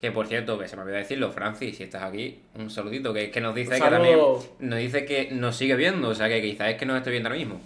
Que 0.00 0.12
por 0.12 0.26
cierto, 0.26 0.58
que 0.58 0.68
se 0.68 0.76
me 0.76 0.82
olvidó 0.82 0.98
decirlo, 0.98 1.32
Francis, 1.32 1.76
si 1.76 1.82
estás 1.82 2.02
aquí, 2.04 2.40
un 2.54 2.70
saludito, 2.70 3.12
que, 3.12 3.30
que 3.30 3.40
nos 3.40 3.54
dice 3.54 3.74
que 3.74 3.80
también 3.80 4.18
nos 4.60 4.78
dice 4.78 5.04
que 5.06 5.30
nos 5.32 5.56
sigue 5.56 5.74
viendo, 5.76 6.08
o 6.10 6.14
sea 6.14 6.28
que 6.28 6.40
quizás 6.42 6.68
es 6.68 6.76
que 6.76 6.84
nos 6.86 6.98
estoy 6.98 7.12
viendo 7.12 7.28
ahora 7.30 7.38
mismo. 7.38 7.60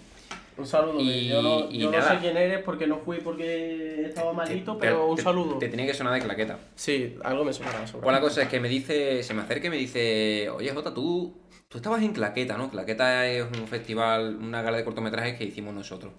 Un 0.57 0.65
saludo. 0.65 0.99
Y- 0.99 1.27
yo 1.27 1.41
no, 1.41 1.67
y 1.69 1.79
yo 1.79 1.91
no 1.91 2.01
sé 2.01 2.17
quién 2.21 2.35
eres 2.37 2.63
porque 2.63 2.87
no 2.87 2.97
fui 2.97 3.17
porque 3.19 4.05
estaba 4.05 4.33
malito, 4.33 4.73
Te- 4.73 4.79
pero 4.79 5.07
un 5.07 5.15
te- 5.15 5.21
saludo. 5.21 5.57
Te 5.59 5.67
tiene 5.67 5.85
que 5.85 5.93
sonar 5.93 6.13
de 6.13 6.21
claqueta. 6.21 6.57
Sí, 6.75 7.17
algo 7.23 7.43
me 7.45 7.53
sonará. 7.53 7.83
Pues 7.85 8.11
la 8.13 8.19
cosa 8.21 8.41
es 8.43 8.47
que 8.49 8.59
me 8.59 8.67
dice, 8.69 9.21
se 9.21 9.33
me 9.33 9.41
acerca 9.43 9.67
y 9.67 9.69
me 9.69 9.77
dice, 9.77 10.49
oye 10.49 10.71
Jota, 10.71 10.93
tú, 10.93 11.33
tú 11.69 11.77
estabas 11.77 12.01
en 12.03 12.11
Claqueta, 12.13 12.57
¿no? 12.57 12.69
Claqueta 12.69 13.25
es 13.27 13.45
un 13.57 13.67
festival, 13.67 14.37
una 14.41 14.61
gala 14.61 14.77
de 14.77 14.83
cortometrajes 14.83 15.37
que 15.37 15.45
hicimos 15.45 15.73
nosotros. 15.73 16.11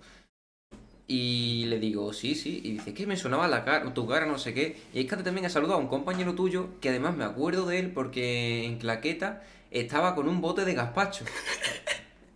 Y 1.07 1.65
le 1.67 1.79
digo, 1.81 2.13
sí, 2.13 2.35
sí. 2.37 2.61
Y 2.63 2.73
dice, 2.75 2.95
que 2.95 3.05
me 3.07 3.17
sonaba 3.17 3.49
la 3.49 3.65
cara, 3.65 3.93
tu 3.93 4.07
cara, 4.07 4.27
no 4.27 4.39
sé 4.39 4.55
qué. 4.55 4.77
Y 4.95 5.01
es 5.01 5.07
que 5.07 5.17
también 5.17 5.45
he 5.45 5.51
saludado 5.51 5.79
a 5.79 5.83
un 5.83 5.89
compañero 5.89 6.35
tuyo, 6.37 6.69
que 6.81 6.89
además 6.91 7.17
me 7.17 7.25
acuerdo 7.25 7.67
de 7.67 7.81
él 7.81 7.91
porque 7.91 8.65
en 8.65 8.79
Claqueta 8.79 9.43
estaba 9.73 10.15
con 10.15 10.29
un 10.29 10.41
bote 10.41 10.65
de 10.65 10.75
gazpacho. 10.75 11.25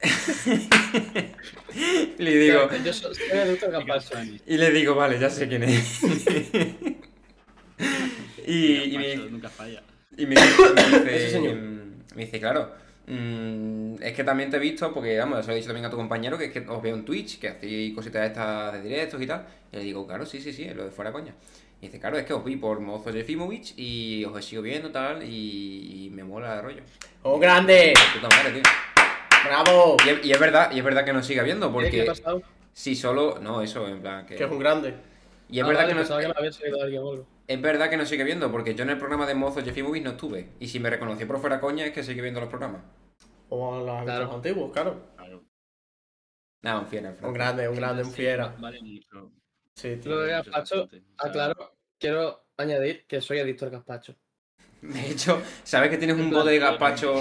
le 2.19 2.37
digo, 2.37 2.69
Yo 2.85 2.93
soy 2.93 3.15
soy 3.15 3.39
adicto 3.39 3.67
al 3.67 3.73
gazpacho. 3.85 4.19
y 4.45 4.57
le 4.57 4.71
digo, 4.73 4.97
vale, 4.97 5.21
ya 5.21 5.31
sé 5.31 5.47
quién 5.49 5.63
es. 5.63 6.03
y, 8.47 8.75
y 8.93 8.99
me, 8.99 9.17
Nunca 9.31 9.49
falla. 9.51 9.85
y 10.17 10.27
me, 10.27 10.35
dice- 10.35 11.53
me 12.17 12.25
dice, 12.25 12.41
claro, 12.41 12.73
mm, 13.07 13.97
es 14.03 14.13
que 14.15 14.25
también 14.25 14.51
te 14.51 14.57
he 14.57 14.61
visto, 14.61 14.93
porque 14.93 15.19
vamos, 15.19 15.41
se 15.45 15.47
lo 15.49 15.53
he 15.55 15.57
dicho 15.57 15.69
también 15.69 15.87
a 15.87 15.91
tu 15.91 15.97
compañero, 15.97 16.39
que 16.39 16.47
es 16.47 16.53
que 16.53 16.61
os 16.61 16.83
veo 16.83 16.95
en 16.95 17.05
Twitch, 17.05 17.39
que 17.39 17.49
hacéis 17.49 17.95
cositas 17.95 18.27
estas 18.27 18.73
de 18.75 18.83
directos 18.83 19.21
y 19.23 19.27
tal. 19.27 19.47
Y 19.73 19.77
le 19.77 19.83
digo, 19.83 20.07
claro, 20.07 20.27
sí, 20.27 20.41
sí, 20.41 20.53
sí, 20.53 20.69
lo 20.71 20.85
de 20.85 20.91
fuera 20.91 21.13
coña. 21.13 21.35
Y 21.81 21.87
dice, 21.87 22.01
claro, 22.01 22.17
es 22.19 22.25
que 22.25 22.33
os 22.33 22.45
vi 22.45 22.57
por 22.57 22.81
Mozo 22.81 23.13
Jefimovic 23.13 23.75
y 23.77 24.25
os 24.25 24.45
sigo 24.45 24.63
viendo 24.63 24.91
tal, 24.91 25.23
y, 25.23 26.07
y 26.07 26.11
me 26.11 26.25
mola 26.25 26.57
el 26.57 26.63
rollo. 26.63 26.83
¡Un 27.25 27.41
grande! 27.41 27.93
Puta 28.15 28.29
madre, 28.29 28.53
tío. 28.53 28.63
¡Bravo! 29.45 29.97
Y 30.07 30.09
es, 30.11 30.25
y 30.27 30.33
es 30.33 30.41
verdad, 30.41 30.71
y 30.73 30.79
es 30.79 30.85
verdad 30.85 31.05
que 31.05 31.13
nos 31.13 31.27
siga 31.27 31.43
viendo, 31.43 31.71
¿Qué- 31.77 31.93
¿Qué 31.93 32.03
ha 32.03 32.05
porque 32.05 32.05
pasado? 32.07 32.43
si 32.73 32.97
solo, 32.97 33.39
no, 33.41 33.63
eso, 33.63 33.87
en 33.89 34.01
plan, 34.01 34.27
que... 34.27 34.37
Que 34.37 34.45
es 34.45 34.51
un 34.51 34.59
grande. 34.59 34.95
Y 35.49 35.59
es 35.61 35.65
Ah, 35.65 35.69
verdad 35.69 35.83
vale, 35.83 35.89
que 35.89 35.95
nos, 35.95 36.09
pensaba 36.09 36.21
que 36.21 36.29
me 36.29 36.35
había 36.37 36.53
seguido 36.53 36.83
alguien 36.83 37.03
o 37.03 37.11
algo. 37.13 37.27
Es 37.47 37.61
verdad 37.61 37.91
que 37.91 37.97
nos 37.97 38.09
sigue 38.09 38.25
viendo, 38.25 38.51
porque 38.51 38.75
yo 38.75 38.85
en 38.85 38.91
el 38.91 38.99
programa 38.99 39.27
de 39.27 39.35
Mozo 39.35 39.63
Jefimovic 39.63 40.03
no 40.05 40.11
estuve. 40.13 40.51
Y 40.61 40.69
si 40.69 40.81
me 40.81 40.91
reconoció 40.91 41.27
por 41.27 41.39
fuera 41.41 41.61
coña, 41.61 41.85
es 41.87 41.93
que 41.93 42.03
sigue 42.03 42.23
viendo 42.23 42.41
los 42.41 42.49
programas. 42.49 42.83
Como 43.49 43.81
los 43.81 44.05
Claro. 44.05 44.33
antiguos, 44.35 44.73
claro. 44.73 45.13
Claro. 45.17 45.45
Nada, 46.63 46.81
un 46.81 46.87
fiel, 46.87 47.07
Un 47.23 47.33
grande, 47.35 47.69
un 47.69 47.77
grande, 47.77 48.03
un 48.05 48.11
Sí, 48.11 48.17
fiera. 48.17 48.55
Vale 48.59 48.81
mucho. 48.81 49.31
Sí, 49.75 49.97
tío. 49.97 50.13
Lo 50.13 50.21
de 50.21 50.37
mucho 50.37 50.51
gazpacho, 50.51 50.81
bastante. 50.83 51.05
O 51.59 51.63
ah, 51.63 51.71
quiero 51.99 52.45
añadir 52.57 53.07
que 53.07 53.21
soy 53.21 53.39
adicto 53.41 53.67
al 53.67 53.71
gazpacho. 53.73 54.15
De 54.81 55.11
hecho, 55.11 55.43
sabes 55.63 55.91
que 55.91 55.97
tienes 55.99 56.17
un 56.17 56.31
bote 56.31 56.51
de 56.51 56.59
gazpacho. 56.59 57.15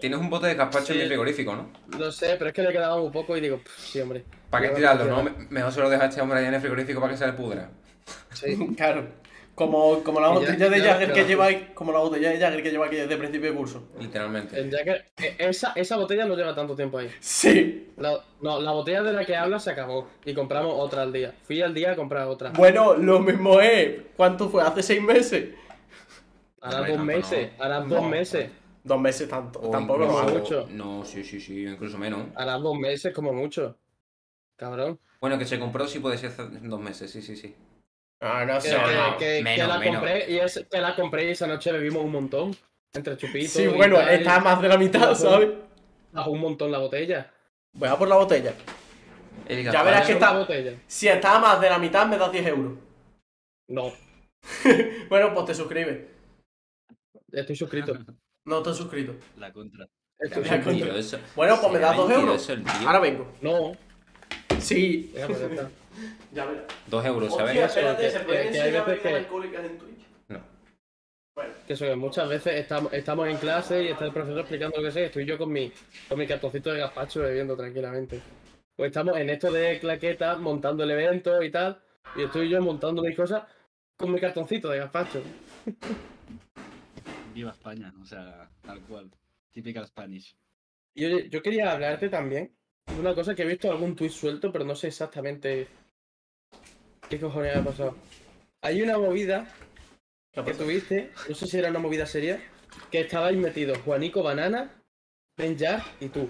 Tienes 0.00 0.18
un 0.18 0.28
bote 0.30 0.46
de 0.48 0.54
gazpacho 0.54 0.92
en 0.92 1.00
mi 1.00 1.06
frigorífico, 1.06 1.54
¿no? 1.56 1.70
Lo 1.98 2.10
sé, 2.12 2.36
pero 2.38 2.48
es 2.48 2.52
que 2.54 2.62
le 2.62 2.72
quedaba 2.72 3.00
un 3.00 3.10
poco 3.12 3.36
y 3.36 3.40
digo, 3.40 3.58
"Pff, 3.58 3.78
sí, 3.90 4.00
hombre. 4.00 4.24
¿Para 4.50 4.68
qué 4.68 4.74
tirarlo, 4.74 5.04
no? 5.06 5.22
Me- 5.22 5.30
Mejor 5.50 5.72
se 5.72 5.80
lo 5.80 5.88
deja 5.90 6.04
a 6.04 6.08
este 6.08 6.20
hombre 6.20 6.38
ahí 6.40 6.46
en 6.46 6.54
el 6.54 6.60
frigorífico 6.60 7.00
para 7.00 7.12
que 7.12 7.18
se 7.18 7.26
le 7.26 7.32
pudra. 7.34 7.70
Sí. 8.32 8.46
Claro. 8.76 9.08
Como, 9.56 10.04
como 10.04 10.20
la 10.20 10.28
botella 10.28 10.68
de 10.68 10.80
Jagger 10.80 11.12
que 11.14 11.24
lleváis, 11.24 11.58
como 11.74 11.90
la 11.90 11.98
botella 12.00 12.28
de 12.30 12.38
Jagger 12.38 12.62
que 12.62 12.70
lleva 12.70 12.86
aquí 12.86 12.96
desde 12.96 13.16
principio 13.16 13.50
de 13.50 13.56
curso. 13.56 13.88
Literalmente. 13.98 14.56
El 14.60 14.70
Jagger- 14.70 15.04
eh, 15.16 15.34
esa, 15.38 15.72
esa 15.74 15.96
botella 15.96 16.26
no 16.26 16.36
lleva 16.36 16.54
tanto 16.54 16.76
tiempo 16.76 16.98
ahí. 16.98 17.10
Sí. 17.20 17.88
La, 17.96 18.20
no, 18.42 18.60
la 18.60 18.72
botella 18.72 19.02
de 19.02 19.14
la 19.14 19.24
que 19.24 19.34
habla 19.34 19.58
se 19.58 19.70
acabó 19.70 20.08
y 20.26 20.34
compramos 20.34 20.74
otra 20.76 21.00
al 21.02 21.12
día. 21.12 21.34
Fui 21.42 21.62
al 21.62 21.72
día 21.72 21.92
a 21.92 21.96
comprar 21.96 22.28
otra. 22.28 22.50
Bueno, 22.50 22.94
lo 22.98 23.18
mismo 23.20 23.58
es. 23.60 24.02
¿Cuánto 24.14 24.50
fue? 24.50 24.62
¿Hace 24.62 24.82
seis 24.82 25.00
meses? 25.02 25.54
Hará 26.60 26.78
Hombre, 26.80 26.92
dos 26.96 27.04
meses, 27.04 27.50
no. 27.58 27.64
hará 27.64 27.80
No. 27.80 27.86
dos 27.94 28.04
meses. 28.08 28.50
Dos 28.84 29.00
meses 29.00 29.26
tanto. 29.28 29.58
O 29.62 29.70
Tampoco 29.70 30.04
incluso- 30.04 30.38
mucho. 30.38 30.68
No, 30.70 31.02
sí, 31.04 31.24
sí, 31.24 31.40
sí, 31.40 31.64
incluso 31.66 31.96
menos. 31.96 32.26
Hará 32.34 32.58
dos 32.58 32.78
meses 32.78 33.12
como 33.14 33.32
mucho. 33.32 33.78
Cabrón. 34.56 35.00
Bueno, 35.20 35.38
que 35.38 35.46
se 35.46 35.58
compró 35.58 35.88
sí 35.88 35.98
puede 35.98 36.18
ser 36.18 36.32
dos 36.36 36.80
meses, 36.80 37.10
sí, 37.10 37.22
sí, 37.22 37.36
sí. 37.36 37.54
Ah, 38.20 38.44
no 38.46 38.60
sé. 38.60 38.70
que- 38.70 38.76
no. 38.76 39.16
que- 39.18 39.42
la 39.66 39.78
menos. 39.78 39.96
compré 40.00 40.30
y 40.30 40.38
es, 40.38 40.66
que 40.70 40.80
la 40.80 40.94
compré 40.96 41.24
y 41.26 41.30
esa 41.30 41.46
noche 41.46 41.70
bebimos 41.72 42.02
un 42.04 42.12
montón. 42.12 42.56
Entre 42.94 43.16
chupitos. 43.16 43.50
Sí, 43.52 43.66
bueno, 43.66 43.96
tal, 43.96 44.08
está 44.14 44.40
más 44.40 44.60
de 44.62 44.68
la 44.68 44.78
mitad. 44.78 45.14
¿sabes? 45.14 45.50
Bajó 46.12 46.30
un 46.30 46.40
montón 46.40 46.72
la 46.72 46.78
botella. 46.78 47.30
Voy 47.74 47.88
a 47.88 47.96
por 47.96 48.08
la 48.08 48.16
botella. 48.16 48.54
El 49.46 49.64
Ya 49.70 49.82
verás 49.82 50.06
que 50.06 50.12
está- 50.14 50.32
la 50.32 50.38
botella. 50.38 50.72
Si 50.86 51.08
está 51.08 51.38
más 51.38 51.60
de 51.60 51.68
la 51.68 51.78
mitad, 51.78 52.06
me 52.06 52.16
das 52.16 52.32
10 52.32 52.46
euros. 52.46 52.72
No, 53.68 53.92
Bueno, 55.08 55.34
pues 55.34 55.46
te 55.46 55.54
suscribes. 55.54 56.06
estoy 57.32 57.56
suscrito. 57.56 57.92
No 58.46 58.58
has 58.58 58.76
suscrito. 58.76 59.16
La 59.38 59.52
contra. 59.52 59.88
Estoy 60.20 60.44
coño. 60.60 60.94
eso. 60.96 61.18
Bueno, 61.34 61.58
pues 61.60 61.72
me 61.72 61.78
das 61.80 61.96
2 61.96 62.10
euros. 62.12 62.50
Ahora 62.86 63.00
vengo. 63.00 63.32
No, 63.42 63.72
Sí. 64.60 65.10
pues 65.26 65.40
ya 65.40 65.46
está. 65.46 65.68
Ya 66.32 66.44
verás. 66.46 66.64
Dos 66.86 67.04
euros, 67.04 67.28
Hostia, 67.32 67.46
¿sabes? 67.46 67.66
espérate, 67.76 68.02
Que- 68.02 68.10
¿se 68.10 68.18
que- 68.18 68.24
pueden 68.24 68.42
que 68.42 68.48
hay 68.60 68.68
enseñar 68.68 68.86
bebidas 68.86 69.02
que- 69.02 69.16
alcohólicas 69.16 69.64
en 69.64 69.78
Twitch? 69.78 70.06
No. 70.28 70.40
Bueno. 71.34 71.54
Que 71.66 71.72
eso 71.72 71.84
que 71.86 71.96
muchas 71.96 72.28
veces 72.28 72.54
estamos, 72.54 72.92
estamos 72.92 73.28
en 73.28 73.36
clase 73.38 73.82
y 73.84 73.88
está 73.88 74.04
el 74.04 74.12
profesor 74.12 74.40
explicando 74.40 74.76
lo 74.78 74.82
que 74.84 74.90
sé, 74.92 75.00
y 75.02 75.04
estoy 75.04 75.24
yo 75.24 75.38
con 75.38 75.52
mi, 75.52 75.72
con 76.08 76.18
mi 76.18 76.26
cartoncito 76.26 76.72
de 76.72 76.80
gazpacho 76.80 77.20
bebiendo 77.22 77.56
tranquilamente. 77.56 78.20
Pues 78.76 78.88
estamos 78.88 79.16
en 79.16 79.30
esto 79.30 79.50
de 79.50 79.78
claqueta, 79.80 80.36
montando 80.36 80.84
el 80.84 80.90
evento 80.90 81.42
y 81.42 81.50
tal, 81.50 81.80
y 82.14 82.24
estoy 82.24 82.48
yo 82.50 82.60
montando 82.60 83.02
mis 83.02 83.16
cosas 83.16 83.42
con 83.96 84.12
mi 84.12 84.20
cartoncito 84.20 84.68
de 84.68 84.78
gazpacho. 84.78 85.22
Viva 87.34 87.50
España, 87.50 87.92
o 88.02 88.04
sea, 88.06 88.48
tal 88.62 88.80
cual. 88.82 89.10
Typical 89.50 89.86
Spanish. 89.86 90.36
Y 90.94 91.04
oye, 91.06 91.28
yo 91.28 91.42
quería 91.42 91.72
hablarte 91.72 92.08
también 92.08 92.54
de 92.86 93.00
una 93.00 93.14
cosa 93.14 93.34
que 93.34 93.42
he 93.42 93.46
visto 93.46 93.70
algún 93.70 93.94
tuit 93.96 94.10
suelto, 94.12 94.50
pero 94.52 94.64
no 94.64 94.74
sé 94.74 94.88
exactamente 94.88 95.68
qué 97.08 97.18
cojones 97.20 97.56
ha 97.56 97.64
pasado. 97.64 97.96
Hay 98.62 98.82
una 98.82 98.98
movida 98.98 99.46
¿Qué 100.32 100.40
ha 100.40 100.44
que 100.44 100.54
tuviste, 100.54 101.12
no 101.28 101.34
sé 101.34 101.46
si 101.46 101.58
era 101.58 101.70
una 101.70 101.78
movida 101.78 102.04
seria, 102.06 102.40
que 102.90 103.00
estabais 103.00 103.36
metidos 103.36 103.78
Juanico 103.78 104.22
Banana, 104.22 104.70
Ben 105.36 105.56
Jack 105.56 105.84
y 106.00 106.08
tú. 106.08 106.28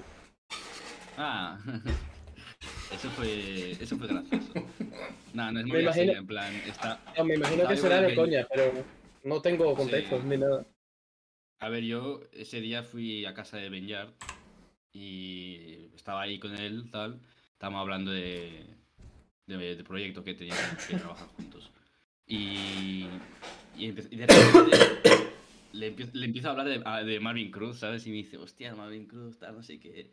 Ah, 1.17 1.59
eso 2.93 3.11
fue, 3.11 3.73
eso 3.73 3.97
fue 3.97 4.07
gracioso. 4.07 4.53
No, 5.33 5.51
no 5.53 5.61
es 5.61 5.67
muy 5.67 5.81
imagino- 5.81 6.13
en 6.13 6.27
plan, 6.27 6.55
está... 6.67 7.01
No, 7.17 7.25
me 7.25 7.35
imagino 7.35 7.67
que 7.67 7.77
será 7.77 8.01
de 8.01 8.15
coña, 8.15 8.47
pero 8.53 8.73
no 9.25 9.43
tengo 9.43 9.75
contexto 9.75 10.21
Sí. 10.21 10.27
ni 10.29 10.37
nada. 10.39 10.65
A 11.59 11.69
ver, 11.71 11.83
yo 11.85 12.21
ese 12.33 12.61
día 12.61 12.83
fui 12.83 13.25
a 13.25 13.33
casa 13.35 13.57
de 13.57 13.71
Benyard 13.71 14.11
y 14.93 15.89
estaba 15.97 16.23
ahí 16.23 16.39
con 16.39 16.55
él, 16.55 16.91
tal. 16.93 17.21
Estábamos 17.53 17.81
hablando 17.81 18.11
de, 18.11 18.67
de, 19.47 19.77
de 19.77 19.85
proyectos 19.85 20.25
que 20.25 20.35
teníamos 20.35 20.85
que 20.87 20.97
trabajar 20.97 21.29
juntos. 21.29 21.71
Y, 22.27 23.07
y, 23.77 23.87
y 23.87 23.93
de 23.93 24.27
repente 24.27 24.77
le, 25.73 25.97
empie- 25.97 26.13
le 26.13 26.27
empiezo 26.27 26.49
a 26.49 26.51
hablar 26.53 26.67
de, 26.69 27.11
de 27.11 27.21
Marvin 27.21 27.51
Cruz, 27.51 27.79
¿sabes? 27.79 28.07
Y 28.07 28.11
me 28.11 28.17
dice, 28.17 28.37
hostia, 28.37 28.75
Marvin 28.75 29.07
Cruz, 29.07 29.39
tal, 29.39 29.55
no 29.55 29.63
sé 29.63 29.79
qué. 29.79 30.13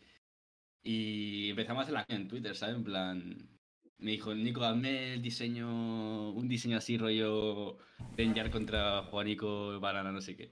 Y 0.84 1.50
empezamos 1.50 1.80
a 1.80 1.84
hacer 1.84 1.94
la 1.94 2.06
en 2.16 2.28
Twitter, 2.28 2.56
¿sabes? 2.56 2.76
En 2.76 2.84
plan, 2.84 3.50
me 3.98 4.12
dijo, 4.12 4.36
Nico, 4.36 4.64
hazme 4.64 5.14
el 5.14 5.22
diseño, 5.22 6.32
un 6.32 6.48
diseño 6.48 6.78
así 6.78 6.98
rollo 6.98 7.78
Benyard 8.16 8.52
contra 8.52 9.04
Juanico 9.04 9.80
Banana, 9.80 10.12
no 10.12 10.22
sé 10.22 10.36
qué. 10.36 10.52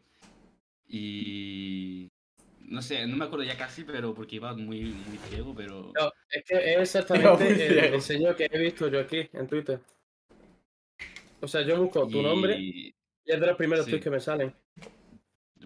Y 0.88 2.10
no 2.62 2.82
sé, 2.82 3.06
no 3.08 3.18
me 3.18 3.26
acuerdo 3.26 3.44
ya 3.44 3.58
casi, 3.58 3.84
pero 3.84 4.14
porque 4.14 4.38
iba 4.38 4.54
muy, 4.56 4.86
muy 4.86 5.18
ciego, 5.30 5.54
pero 5.54 5.92
No, 6.00 6.12
es 6.32 6.44
que 6.46 6.56
es 6.74 6.78
exactamente 6.96 7.50
el 7.50 7.58
ciego. 7.82 7.96
diseño 7.96 8.36
que 8.36 8.48
he 8.52 8.60
visto 8.60 8.88
yo 8.88 9.00
aquí 9.00 9.28
en 9.34 9.48
Twitter. 9.48 9.80
O 11.42 11.48
sea, 11.48 11.62
yo 11.64 11.82
busco 11.82 12.08
tu 12.08 12.20
Y- 12.20 12.24
nombre 12.24 12.60
y 12.60 12.94
es 13.26 13.40
de 13.40 13.48
los 13.48 13.58
primeros 13.58 13.86
Sí. 13.86 13.92
tweets 13.92 14.04
que 14.04 14.10
me 14.10 14.20
salen. 14.20 14.54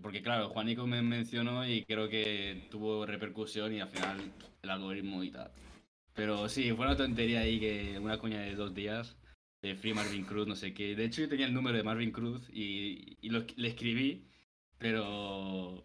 Porque 0.01 0.21
claro, 0.21 0.49
Juanico 0.49 0.85
me 0.85 1.01
mencionó 1.01 1.67
y 1.67 1.83
creo 1.83 2.09
que 2.09 2.67
tuvo 2.69 3.05
repercusión 3.05 3.73
y 3.73 3.79
al 3.81 3.89
final 3.89 4.17
el 4.61 4.69
algoritmo 4.69 5.23
y 5.23 5.31
tal. 5.31 5.51
Pero 6.13 6.47
sí, 6.49 6.71
fue 6.73 6.85
una 6.85 6.95
tontería 6.95 7.41
ahí 7.41 7.59
que 7.59 7.97
una 7.99 8.17
coña 8.19 8.41
de 8.41 8.55
dos 8.55 8.73
días 8.73 9.17
de 9.61 9.75
Free 9.75 9.93
Marvin 9.93 10.23
Cruz, 10.25 10.47
no 10.47 10.55
sé 10.55 10.73
qué. 10.73 10.95
De 10.95 11.05
hecho 11.05 11.21
yo 11.21 11.29
tenía 11.29 11.45
el 11.47 11.53
número 11.53 11.77
de 11.77 11.83
Marvin 11.83 12.11
Cruz 12.11 12.47
y, 12.53 13.17
y 13.21 13.29
lo- 13.29 13.45
le 13.55 13.67
escribí, 13.67 14.25
pero 14.77 15.83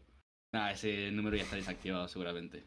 Nada, 0.53 0.73
ese 0.73 1.13
número 1.13 1.37
ya 1.37 1.45
está 1.45 1.55
desactivado 1.55 2.09
seguramente. 2.09 2.65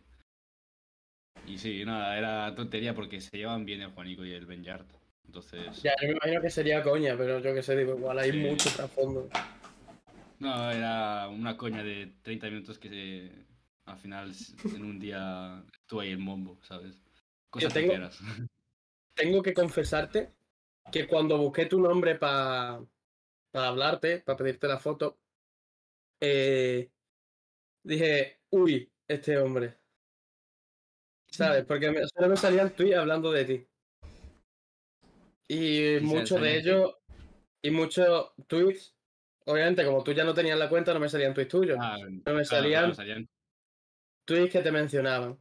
Y 1.48 1.58
sí, 1.58 1.84
nada, 1.86 2.18
era 2.18 2.56
tontería 2.56 2.94
porque 2.94 3.20
se 3.22 3.38
llevan 3.38 3.66
bien 3.66 3.82
el 3.82 3.92
Juanico 3.92 4.26
y 4.26 4.34
el 4.34 4.46
Benyard. 4.46 4.86
Entonces. 5.26 5.82
Ya, 5.82 5.94
yo 6.02 6.08
me 6.10 6.14
imagino 6.14 6.42
que 6.42 6.50
sería 6.50 6.82
coña, 6.84 7.16
pero 7.18 7.40
yo 7.40 7.54
que 7.54 7.64
sé, 7.64 7.76
digo, 7.76 7.96
igual 7.98 8.20
hay 8.20 8.32
Sí. 8.32 8.38
mucho 8.38 8.70
trasfondo. 8.70 9.30
No, 10.40 10.72
era 10.72 11.28
una 11.30 11.56
coña 11.58 11.84
de 11.84 12.14
30 12.22 12.48
minutos 12.50 12.78
que 12.78 12.90
se- 12.90 13.46
al 13.86 13.98
final 13.98 14.32
en 14.76 14.84
un 14.86 15.00
día 15.00 15.64
estuvo 15.82 16.02
ahí 16.02 16.12
el 16.12 16.18
mombo, 16.20 16.60
¿sabes? 16.64 17.02
Cosas 17.50 17.74
tengo- 17.74 17.94
tonteras. 17.94 18.20
Tengo 19.16 19.44
que 19.44 19.54
confesarte 19.54 20.34
que 20.92 21.08
cuando 21.08 21.38
busqué 21.38 21.68
tu 21.68 21.80
nombre 21.80 22.16
para 22.16 22.82
hablarte, 23.54 24.20
para 24.20 24.38
pedirte 24.38 24.68
la 24.68 24.80
foto, 24.80 25.20
eh, 26.20 26.90
dije, 27.84 28.40
uy, 28.50 28.92
este 29.08 29.38
hombre. 29.38 29.78
¿Sabes? 31.34 31.66
Porque 31.66 31.90
me, 31.90 32.08
solo 32.08 32.30
me 32.30 32.38
salían 32.38 32.76
tweets 32.76 32.96
hablando 32.96 33.32
de 33.32 33.46
ti. 33.46 33.68
Y 35.48 35.98
muchos 36.02 36.40
de 36.40 36.58
ellos, 36.58 36.96
y 37.62 37.72
muchos 37.72 38.32
tweets, 38.48 38.96
obviamente 39.46 39.84
como 39.84 40.04
tú 40.04 40.12
ya 40.14 40.24
no 40.24 40.34
tenías 40.34 40.60
la 40.60 40.70
cuenta, 40.70 40.94
no 40.94 41.00
me 41.00 41.10
salían 41.10 41.34
tweets 41.34 41.50
tuyos. 41.52 41.78
Ah, 41.82 41.98
no 42.26 42.34
me 42.34 42.46
salían 42.46 42.82
claro, 42.84 42.96
salían- 42.96 43.28
tweets 44.26 44.52
que 44.52 44.62
te 44.62 44.72
mencionaban. 44.72 45.38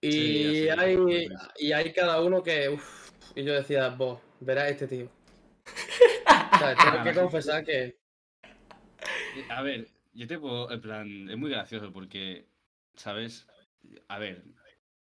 Y, 0.00 0.10
Sí, 0.10 0.68
hay, 0.68 1.28
y 1.58 1.72
hay 1.72 1.92
cada 1.92 2.20
uno 2.20 2.42
que. 2.42 2.68
uf, 2.68 3.10
y 3.36 3.44
yo 3.44 3.54
decía, 3.54 3.88
vos, 3.90 4.20
verás 4.40 4.70
este 4.70 4.88
tío. 4.88 5.08
Tengo 6.92 7.04
que 7.04 7.14
confesar 7.14 7.64
que. 7.64 7.96
A 9.48 9.62
ver, 9.62 9.86
yo 10.12 10.26
te 10.26 10.38
puedo, 10.38 10.70
en 10.70 10.80
plan, 10.80 11.30
es 11.30 11.36
muy 11.36 11.50
gracioso 11.50 11.92
porque, 11.92 12.46
¿sabes? 12.96 13.46
A 14.08 14.18
ver, 14.18 14.42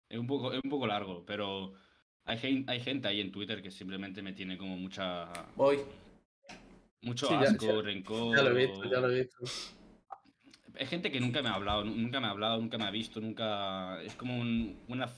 es 0.09 0.19
un 0.19 0.27
poco, 0.27 0.53
es 0.53 0.61
un 0.63 0.71
poco 0.71 0.87
largo, 0.87 1.25
pero 1.27 1.75
hay, 2.25 2.39
gen- 2.39 2.65
hay 2.69 2.81
gente 2.81 3.09
ahí 3.09 3.21
en 3.21 3.33
Twitter 3.33 3.63
que 3.63 3.71
simplemente 3.71 4.23
me 4.23 4.33
tiene 4.33 4.57
como 4.59 4.77
mucha, 4.77 5.29
Voy. 5.57 5.81
mucho 7.03 7.29
Sí, 7.29 7.35
asco, 7.35 7.67
ya- 7.67 7.83
rencor. 7.83 8.37
Ya 8.37 8.43
lo 8.43 8.51
he 8.59 8.67
visto, 8.67 8.91
ya 8.91 9.01
lo 9.01 9.11
he 9.11 9.21
visto. 9.21 9.45
Hay 10.79 10.87
gente 10.87 11.11
que 11.11 11.21
nunca 11.21 11.43
me 11.43 11.49
ha 11.49 11.55
hablado, 11.55 11.85
nu- 11.85 11.97
nunca 11.97 12.21
me 12.21 12.27
ha 12.27 12.31
hablado, 12.31 12.61
nunca 12.61 12.77
me 12.79 12.85
ha 12.85 12.91
visto, 12.91 13.21
nunca. 13.21 14.01
Es 14.03 14.15
como 14.15 14.39
un, 14.39 14.79
una 14.89 15.09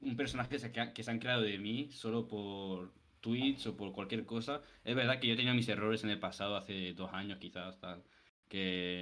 un 0.00 0.16
personaje 0.16 0.50
que 0.50 0.58
se, 0.58 0.72
que 0.72 1.02
se 1.02 1.10
han 1.10 1.18
creado 1.18 1.42
de 1.42 1.58
mí 1.58 1.88
solo 1.90 2.28
por 2.28 2.92
tweets 3.20 3.66
o 3.66 3.76
por 3.76 3.92
cualquier 3.92 4.24
cosa. 4.26 4.60
Es 4.84 4.94
verdad 4.94 5.18
que 5.18 5.26
yo 5.26 5.32
he 5.34 5.36
tenido 5.36 5.54
mis 5.54 5.68
errores 5.68 6.04
en 6.04 6.10
el 6.10 6.18
pasado, 6.20 6.56
hace 6.56 6.92
dos 6.92 7.12
años 7.12 7.38
quizás, 7.38 7.80
tal, 7.80 8.02
que 8.48 8.95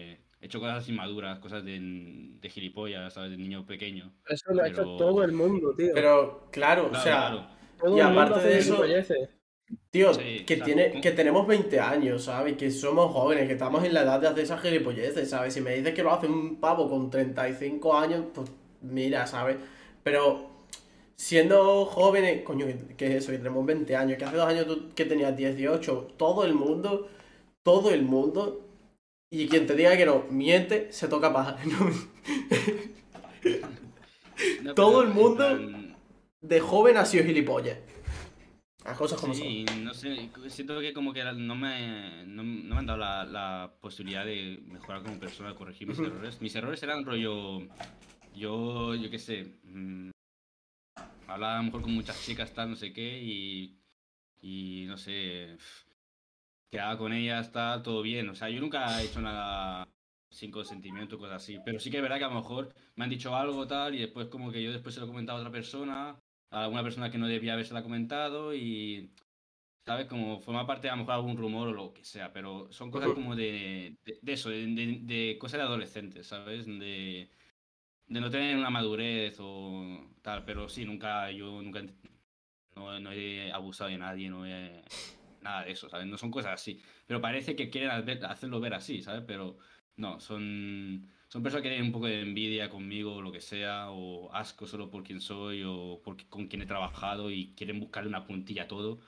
he 0.44 0.46
hecho 0.46 0.60
cosas 0.60 0.86
inmaduras, 0.90 1.38
cosas 1.38 1.64
de, 1.64 1.80
de 1.80 2.48
gilipollas, 2.50 3.14
¿sabes? 3.14 3.30
De 3.30 3.38
niño 3.38 3.64
pequeño. 3.64 4.12
Eso 4.28 4.52
lo 4.52 4.62
ha 4.62 4.68
hecho 4.68 4.84
todo 4.96 5.24
el 5.24 5.32
mundo, 5.32 5.74
tío. 5.74 5.88
Pero, 5.94 6.48
claro, 6.52 6.90
o 6.92 6.94
sea, 6.94 7.02
claro. 7.28 7.46
todo 7.78 7.96
y 7.96 8.00
el 8.00 8.06
mundo 8.06 8.20
aparte 8.20 8.38
hace 8.40 8.48
de 8.48 8.58
eso- 8.58 8.74
gilipolleces. 8.76 9.28
tío, 9.90 10.12
Sí, 10.12 10.44
que, 10.46 10.58
tiene, 10.58 10.90
como- 10.90 11.00
que 11.00 11.10
tenemos 11.12 11.46
20 11.46 11.80
años, 11.80 12.24
¿sabes? 12.24 12.56
Que 12.58 12.70
somos 12.70 13.10
jóvenes, 13.12 13.46
que 13.46 13.54
estamos 13.54 13.82
en 13.84 13.94
la 13.94 14.02
edad 14.02 14.20
de 14.20 14.28
hacer 14.28 14.44
esas 14.44 14.60
gilipolleces, 14.60 15.30
¿sabes? 15.30 15.54
Si 15.54 15.62
me 15.62 15.74
dices 15.74 15.94
que 15.94 16.02
lo 16.02 16.12
hace 16.12 16.26
un 16.26 16.60
pavo 16.60 16.90
con 16.90 17.08
35 17.08 17.96
años, 17.96 18.26
pues 18.34 18.50
mira, 18.82 19.26
¿sabes? 19.26 19.56
Pero 20.02 20.50
siendo 21.16 21.86
jóvenes, 21.86 22.42
coño, 22.42 22.66
¿qué- 22.66 22.94
¿qué 22.96 23.06
es 23.06 23.14
eso? 23.24 23.32
Que 23.32 23.38
tenemos 23.38 23.64
20 23.64 23.96
años, 23.96 24.18
que 24.18 24.24
hace 24.24 24.36
dos 24.36 24.46
años 24.46 24.66
tú 24.66 24.90
que 24.94 25.04
tenías 25.06 25.34
18, 25.36 26.08
todo 26.18 26.44
el 26.44 26.52
mundo, 26.54 27.08
todo 27.62 27.90
el 27.92 28.02
mundo, 28.02 28.63
y 29.42 29.48
quien 29.48 29.66
te 29.66 29.74
diga 29.74 29.96
que 29.96 30.06
no, 30.06 30.24
miente, 30.30 30.92
se 30.92 31.08
toca 31.08 31.32
paja. 31.32 31.56
No, 34.62 34.74
todo 34.74 35.02
el 35.02 35.10
mundo- 35.10 35.36
plan, 35.46 35.96
De 36.40 36.60
joven 36.60 36.96
ha 36.96 37.04
sido 37.04 37.24
gilipollas. 37.24 37.78
Las 38.84 38.98
cosas 38.98 39.20
como 39.20 39.32
son. 39.34 39.42
Sí, 39.46 39.64
no 39.80 39.94
sé, 39.94 40.28
siento 40.48 40.78
que 40.80 40.92
como 40.92 41.12
que 41.12 41.22
no 41.24 41.54
me, 41.54 42.24
no, 42.26 42.42
no 42.42 42.74
me 42.74 42.78
han 42.80 42.86
dado 42.86 42.98
la, 42.98 43.24
la 43.24 43.74
posibilidad 43.80 44.24
de 44.26 44.60
mejorar 44.66 45.02
como 45.02 45.18
persona, 45.18 45.50
de 45.50 45.54
corregir 45.54 45.88
mis 45.88 45.98
errores. 45.98 46.40
Mis 46.42 46.54
errores 46.54 46.82
eran 46.82 47.04
rollo, 47.04 47.60
yo, 48.34 48.94
yo 48.94 49.10
qué 49.10 49.18
sé, 49.18 49.54
mm, 49.64 50.10
hablaba 51.28 51.54
a 51.54 51.58
lo 51.58 51.62
mejor 51.64 51.82
con 51.82 51.94
muchas 51.94 52.22
chicas, 52.24 52.52
tal, 52.52 52.70
no 52.70 52.76
sé 52.76 52.92
qué, 52.92 53.22
y, 53.22 53.78
y 54.42 54.84
no 54.86 54.98
sé, 54.98 55.56
quedaba 56.74 56.98
con 56.98 57.12
ellas, 57.12 57.52
tal, 57.52 57.82
todo 57.84 58.02
bien. 58.02 58.28
O 58.28 58.34
sea, 58.34 58.50
yo 58.50 58.60
nunca 58.60 59.00
he 59.00 59.04
hecho 59.06 59.20
nada 59.20 59.86
sin 60.28 60.50
consentimiento, 60.50 61.18
cosas 61.18 61.36
así. 61.36 61.58
Pero 61.64 61.78
sí 61.78 61.88
que 61.88 61.98
es 61.98 62.02
verdad 62.02 62.18
que 62.18 62.24
a 62.24 62.28
lo 62.28 62.34
mejor 62.34 62.74
me 62.96 63.04
han 63.04 63.10
dicho 63.10 63.36
algo, 63.36 63.64
tal, 63.68 63.94
y 63.94 63.98
después 63.98 64.26
como 64.26 64.50
que 64.50 64.60
yo 64.60 64.72
después 64.72 64.92
se 64.92 65.00
lo 65.00 65.06
he 65.06 65.08
comentado 65.08 65.38
a 65.38 65.42
otra 65.42 65.52
persona, 65.52 66.20
a 66.50 66.64
alguna 66.64 66.82
persona 66.82 67.10
que 67.12 67.18
no 67.18 67.28
debía 67.28 67.52
habérsela 67.52 67.84
comentado 67.84 68.52
y, 68.54 69.12
¿sabes? 69.86 70.06
Como 70.06 70.40
forma 70.40 70.66
parte 70.66 70.88
a 70.88 70.92
lo 70.92 70.98
mejor 70.98 71.14
algún 71.14 71.36
rumor 71.36 71.68
o 71.68 71.72
lo 71.72 71.94
que 71.94 72.04
sea, 72.04 72.32
pero 72.32 72.66
son 72.72 72.90
cosas 72.90 73.12
como 73.12 73.36
de, 73.36 73.96
de, 74.04 74.18
de 74.20 74.32
eso, 74.32 74.50
de, 74.50 74.66
de, 74.66 74.98
de 75.02 75.38
cosas 75.38 75.58
de 75.58 75.66
adolescentes, 75.66 76.26
¿sabes? 76.26 76.66
De, 76.66 77.30
de 78.08 78.20
no 78.20 78.30
tener 78.30 78.56
una 78.56 78.70
madurez 78.70 79.36
o 79.38 80.10
tal, 80.22 80.44
pero 80.44 80.68
sí, 80.68 80.84
nunca, 80.84 81.30
yo 81.30 81.62
nunca, 81.62 81.82
no, 82.74 82.98
no 82.98 83.12
he 83.12 83.52
abusado 83.52 83.90
de 83.90 83.98
nadie, 83.98 84.28
no 84.28 84.44
he, 84.44 84.82
nada 85.44 85.64
de 85.64 85.72
eso, 85.72 85.88
¿sabes? 85.88 86.06
No 86.06 86.18
son 86.18 86.30
cosas 86.30 86.52
así, 86.54 86.80
pero 87.06 87.20
parece 87.20 87.54
que 87.56 87.70
quieren 87.70 87.90
hacer- 87.90 88.24
hacerlo 88.26 88.60
ver 88.60 88.74
así, 88.74 89.02
¿sabes? 89.02 89.22
Pero 89.26 89.58
no, 89.96 90.20
son, 90.20 91.08
son 91.28 91.42
personas 91.42 91.62
que 91.62 91.68
tienen 91.70 91.86
un 91.86 91.92
poco 91.92 92.06
de 92.06 92.20
envidia 92.22 92.68
conmigo 92.70 93.14
o 93.16 93.22
lo 93.22 93.32
que 93.32 93.40
sea, 93.40 93.90
o 93.90 94.32
asco 94.32 94.66
solo 94.66 94.90
por 94.90 95.04
quien 95.04 95.20
soy 95.20 95.62
o 95.64 96.00
por 96.02 96.16
con 96.28 96.48
quien 96.48 96.62
he 96.62 96.66
trabajado 96.66 97.30
y 97.30 97.54
quieren 97.54 97.80
buscarle 97.80 98.08
una 98.08 98.26
puntilla 98.26 98.64
a 98.64 98.68
todo. 98.68 99.00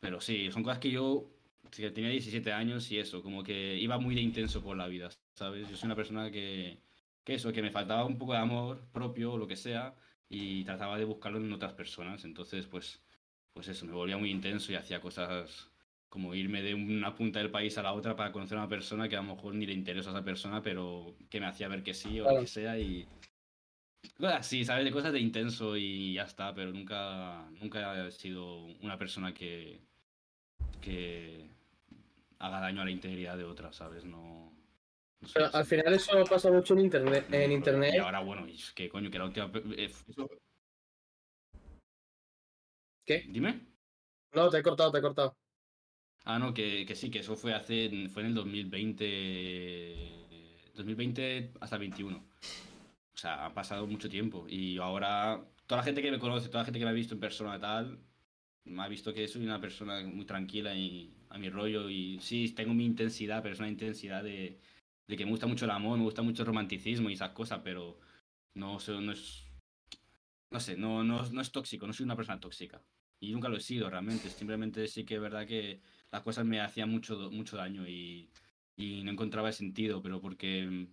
Pero 0.00 0.20
sí, 0.20 0.50
son 0.52 0.62
cosas 0.62 0.78
que 0.80 0.90
yo 0.90 1.30
tenía 1.70 2.10
17 2.10 2.52
años 2.52 2.90
y 2.90 2.98
eso, 2.98 3.22
como 3.22 3.42
que 3.42 3.76
iba 3.78 3.98
muy 3.98 4.14
de 4.14 4.20
intenso 4.20 4.62
por 4.62 4.76
la 4.76 4.86
vida, 4.86 5.08
¿sabes? 5.34 5.68
Yo 5.68 5.76
soy 5.76 5.86
una 5.86 5.96
persona 5.96 6.30
que, 6.30 6.78
que 7.24 7.34
eso, 7.34 7.52
que 7.52 7.62
me 7.62 7.70
faltaba 7.70 8.04
un 8.04 8.18
poco 8.18 8.32
de 8.32 8.38
amor 8.38 8.86
propio 8.92 9.32
o 9.32 9.38
lo 9.38 9.46
que 9.46 9.56
sea 9.56 9.94
y 10.28 10.64
trataba 10.64 10.98
de 10.98 11.04
buscarlo 11.04 11.38
en 11.38 11.52
otras 11.52 11.72
personas. 11.74 12.24
Entonces, 12.24 12.66
pues, 12.66 13.02
pues 13.52 13.68
eso, 13.68 13.86
me 13.86 13.92
volvía 13.92 14.16
muy 14.18 14.30
intenso 14.30 14.72
y 14.72 14.76
hacía 14.76 15.00
cosas 15.00 15.70
como 16.14 16.32
irme 16.32 16.62
de 16.62 16.74
una 16.74 17.12
punta 17.12 17.40
del 17.40 17.50
país 17.50 17.76
a 17.76 17.82
la 17.82 17.92
otra 17.92 18.14
para 18.14 18.30
conocer 18.30 18.56
a 18.56 18.60
una 18.60 18.68
persona 18.68 19.08
que 19.08 19.16
a 19.16 19.20
lo 19.22 19.34
mejor 19.34 19.52
ni 19.52 19.66
le 19.66 19.72
interesa 19.72 20.10
a 20.10 20.12
esa 20.12 20.24
persona, 20.24 20.62
pero 20.62 21.16
que 21.28 21.40
me 21.40 21.46
hacía 21.46 21.66
ver 21.66 21.82
que 21.82 21.92
sí 21.92 22.20
o 22.20 22.30
lo 22.32 22.40
que 22.40 22.46
sea 22.46 22.78
y 22.78 23.04
cosas 24.16 24.34
así, 24.38 24.64
¿sabes? 24.64 24.84
De 24.84 24.92
cosas 24.92 25.12
de 25.12 25.18
intenso 25.18 25.76
y 25.76 26.14
ya 26.14 26.22
está, 26.22 26.54
pero 26.54 26.70
nunca, 26.70 27.44
nunca 27.60 28.06
he 28.06 28.12
sido 28.12 28.64
una 28.80 28.96
persona 28.96 29.34
que, 29.34 29.80
que 30.80 31.44
haga 32.38 32.60
daño 32.60 32.82
a 32.82 32.84
la 32.84 32.92
integridad 32.92 33.36
de 33.36 33.42
otra, 33.42 33.72
¿sabes? 33.72 34.04
No... 34.04 34.52
no 35.20 35.26
soy 35.26 35.32
Pero 35.34 35.46
así. 35.46 35.56
al 35.56 35.64
final 35.66 35.94
eso 35.94 36.24
pasa 36.30 36.48
mucho 36.52 36.74
en 36.74 36.80
internet. 36.80 37.26
En 37.32 37.50
Y 37.50 37.54
internet. 37.54 37.98
ahora, 37.98 38.20
bueno, 38.20 38.46
y 38.46 38.54
es 38.54 38.70
que 38.70 38.88
coño, 38.88 39.10
que 39.10 39.18
la 39.18 39.24
última... 39.24 39.50
eh, 39.76 39.90
eso- 40.08 40.30
¿Qué? 43.04 43.24
Dime. 43.28 43.66
No, 44.32 44.48
te 44.48 44.58
he 44.58 44.62
cortado, 44.62 44.92
te 44.92 44.98
he 44.98 45.02
cortado. 45.02 45.36
Ah, 46.24 46.38
no, 46.38 46.54
que, 46.54 46.86
que 46.86 46.94
sí, 46.94 47.10
que 47.10 47.18
eso 47.20 47.36
fue 47.36 47.52
hace, 47.54 48.08
fue 48.08 48.22
en 48.22 48.28
el 48.28 48.34
2020, 48.34 49.96
2020 50.74 51.52
hasta 51.60 51.76
21. 51.78 52.16
O 52.16 53.16
sea, 53.16 53.46
ha 53.46 53.54
pasado 53.54 53.86
mucho 53.86 54.08
tiempo 54.08 54.46
y 54.48 54.78
ahora 54.78 55.44
toda 55.66 55.80
la 55.80 55.84
gente 55.84 56.02
que 56.02 56.10
me 56.10 56.18
conoce, 56.18 56.48
toda 56.48 56.62
la 56.62 56.64
gente 56.64 56.78
que 56.78 56.84
me 56.84 56.90
ha 56.90 56.94
visto 56.94 57.14
en 57.14 57.20
persona 57.20 57.60
tal, 57.60 57.98
me 58.64 58.82
ha 58.82 58.88
visto 58.88 59.12
que 59.12 59.28
soy 59.28 59.44
una 59.44 59.60
persona 59.60 60.02
muy 60.02 60.24
tranquila 60.24 60.74
y 60.74 61.14
a 61.28 61.38
mi 61.38 61.50
rollo 61.50 61.90
y 61.90 62.18
sí, 62.20 62.48
tengo 62.50 62.74
mi 62.74 62.86
intensidad, 62.86 63.42
pero 63.42 63.54
es 63.54 63.60
una 63.60 63.68
intensidad 63.68 64.24
de, 64.24 64.58
de 65.06 65.16
que 65.16 65.24
me 65.24 65.30
gusta 65.30 65.46
mucho 65.46 65.66
el 65.66 65.70
amor, 65.72 65.98
me 65.98 66.04
gusta 66.04 66.22
mucho 66.22 66.42
el 66.42 66.46
romanticismo 66.46 67.10
y 67.10 67.14
esas 67.14 67.30
cosas, 67.30 67.60
pero 67.62 67.98
no, 68.54 68.78
no 68.88 69.12
es, 69.12 69.44
no 70.50 70.60
sé, 70.60 70.76
no, 70.76 71.04
no, 71.04 71.28
no 71.30 71.40
es 71.40 71.52
tóxico, 71.52 71.86
no 71.86 71.92
soy 71.92 72.04
una 72.04 72.16
persona 72.16 72.40
tóxica. 72.40 72.82
Y 73.20 73.32
nunca 73.32 73.48
lo 73.48 73.56
he 73.56 73.60
sido 73.60 73.90
realmente, 73.90 74.28
simplemente 74.30 74.86
sí 74.88 75.04
que 75.04 75.16
es 75.16 75.20
verdad 75.20 75.46
que 75.46 75.80
las 76.14 76.22
cosas 76.22 76.44
me 76.44 76.60
hacían 76.60 76.88
mucho, 76.90 77.16
mucho 77.32 77.56
daño 77.56 77.86
y, 77.88 78.28
y 78.76 79.02
no 79.02 79.10
encontraba 79.10 79.48
el 79.48 79.54
sentido, 79.54 80.00
pero 80.00 80.20
porque, 80.20 80.64
mm, 80.64 80.86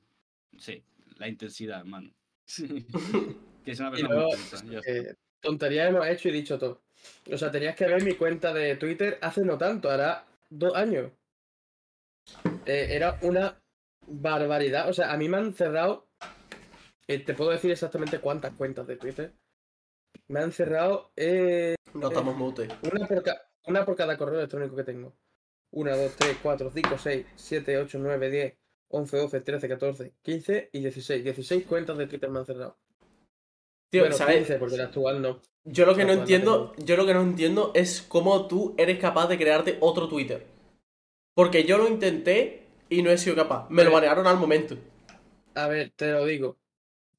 sí, 0.57 0.83
la 1.17 1.27
intensidad, 1.27 1.85
mano. 1.85 2.09
que 3.63 3.71
es 3.71 3.79
una 3.79 3.89
Y 3.89 4.01
persona 4.01 4.15
luego, 4.15 4.29
muy 4.29 4.41
intensa, 4.41 4.65
ya 4.65 4.79
está. 4.79 4.91
eh, 4.91 5.15
tonterías 5.41 5.89
hemos 5.89 6.07
hecho 6.07 6.29
y 6.29 6.31
dicho 6.31 6.57
todo. 6.57 6.81
O 7.31 7.37
sea, 7.37 7.51
tenías 7.51 7.75
que 7.75 7.85
ver 7.85 8.03
mi 8.03 8.15
cuenta 8.15 8.51
de 8.53 8.75
Twitter 8.77 9.19
hace 9.21 9.45
no 9.45 9.57
tanto, 9.57 9.89
hará 9.91 10.25
dos 10.49 10.73
años. 10.75 11.11
Eh, 12.65 12.87
era 12.91 13.17
una 13.21 13.61
barbaridad. 14.07 14.89
O 14.89 14.93
sea, 14.93 15.11
a 15.13 15.17
mí 15.17 15.29
me 15.29 15.37
han 15.37 15.53
cerrado. 15.53 16.07
eh, 17.07 17.19
te 17.19 17.33
puedo 17.33 17.51
decir 17.51 17.71
exactamente 17.71 18.19
cuántas 18.19 18.53
cuentas 18.53 18.87
de 18.87 18.95
Twitter. 18.97 19.33
Me 20.27 20.39
han 20.39 20.51
cerrado 20.51 21.11
eh, 21.15 21.75
No 21.93 22.07
estamos 22.07 22.35
mute. 22.37 22.67
una, 22.83 23.07
por 23.07 23.23
ca- 23.23 23.50
una 23.65 23.85
por 23.85 23.95
cada 23.95 24.17
correo 24.17 24.39
electrónico 24.39 24.75
que 24.75 24.83
tengo. 24.83 25.13
1, 25.71 25.97
2, 25.97 26.15
3, 26.17 26.37
4, 26.41 26.71
5, 26.73 26.97
6, 26.97 27.25
7, 27.35 27.77
8, 27.77 27.99
9, 28.01 28.29
10, 28.29 28.57
11, 28.89 29.17
12, 29.17 29.41
13, 29.41 29.69
14, 29.69 30.13
15 30.21 30.69
y 30.73 30.79
16. 30.79 31.23
16 31.23 31.65
cuentas 31.65 31.97
de 31.97 32.07
Twitter 32.07 32.29
me 32.29 32.39
han 32.39 32.45
cerrado. 32.45 32.77
Tío, 33.89 34.01
bueno, 34.03 34.15
¿sabes? 34.15 34.37
15, 34.37 34.55
porque 34.55 34.77
la 34.77 34.85
actual 34.85 35.21
no. 35.21 35.41
Yo 35.63 35.85
lo 35.85 35.95
que 35.95 36.05
no 36.05 36.13
entiendo, 36.13 36.73
yo 36.77 36.97
lo 36.97 37.05
que 37.05 37.13
no 37.13 37.21
entiendo 37.21 37.71
es 37.75 38.01
cómo 38.01 38.47
tú 38.47 38.73
eres 38.77 38.99
capaz 38.99 39.27
de 39.27 39.37
crearte 39.37 39.77
otro 39.79 40.07
Twitter. 40.09 40.45
Porque 41.35 41.63
yo 41.63 41.77
lo 41.77 41.87
intenté 41.87 42.67
y 42.89 43.03
no 43.03 43.11
he 43.11 43.17
sido 43.17 43.35
capaz. 43.35 43.69
Me 43.69 43.83
lo 43.83 43.91
banearon 43.91 44.27
al 44.27 44.37
momento. 44.37 44.75
A 45.55 45.67
ver, 45.67 45.91
te 45.95 46.11
lo 46.11 46.25
digo. 46.25 46.57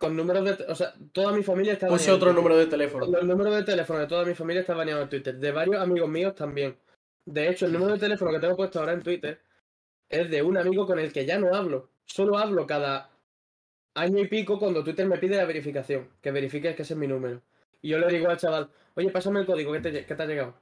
Con 0.03 0.17
números 0.17 0.45
de. 0.45 0.65
O 0.65 0.75
sea, 0.75 0.93
toda 1.13 1.33
mi 1.33 1.45
familia 1.45 1.75
está 1.75 1.87
Puse 1.87 2.11
otro 2.11 2.33
número 2.33 2.57
de 2.57 2.67
teléfono. 2.67 3.07
El 3.17 3.29
número 3.29 3.53
de 3.53 3.63
teléfono 3.63 4.01
de 4.01 4.09
toda 4.09 4.25
mi 4.25 4.35
familia 4.35 4.61
está 4.63 4.75
baneado 4.75 5.01
en 5.03 5.09
Twitter. 5.09 5.37
De 5.39 5.53
varios 5.53 5.77
amigos 5.77 6.09
míos 6.11 6.35
también. 6.35 6.77
De 7.25 7.49
hecho, 7.49 7.67
el 7.67 7.73
número 7.73 7.93
de 7.93 8.01
teléfono 8.01 8.33
que 8.33 8.41
tengo 8.41 8.57
puesto 8.57 8.81
ahora 8.81 8.95
en 8.95 9.03
Twitter 9.03 9.41
es 10.09 10.29
de 10.29 10.43
un 10.43 10.59
amigo 10.59 10.87
con 10.89 10.99
el 10.99 11.13
que 11.13 11.25
ya 11.25 11.39
no 11.39 11.55
hablo. 11.55 11.89
Solo 12.05 12.37
hablo 12.37 12.67
cada 12.67 13.11
año 13.95 14.19
y 14.19 14.27
pico 14.27 14.59
cuando 14.59 14.83
Twitter 14.83 15.07
me 15.07 15.19
pide 15.19 15.37
la 15.37 15.45
verificación. 15.45 16.09
Que 16.21 16.33
verifique 16.33 16.75
que 16.75 16.83
ese 16.83 16.95
es 16.95 16.99
mi 16.99 17.07
número. 17.07 17.41
Y 17.81 17.91
yo 17.91 17.99
le 17.99 18.09
digo 18.09 18.29
al 18.29 18.39
chaval, 18.39 18.71
oye, 18.97 19.09
pásame 19.11 19.39
el 19.39 19.47
código 19.47 19.73
que 19.73 19.81
te, 19.81 19.93
lle- 19.93 20.05
que 20.05 20.15
te 20.17 20.23
ha 20.25 20.27
llegado. 20.27 20.55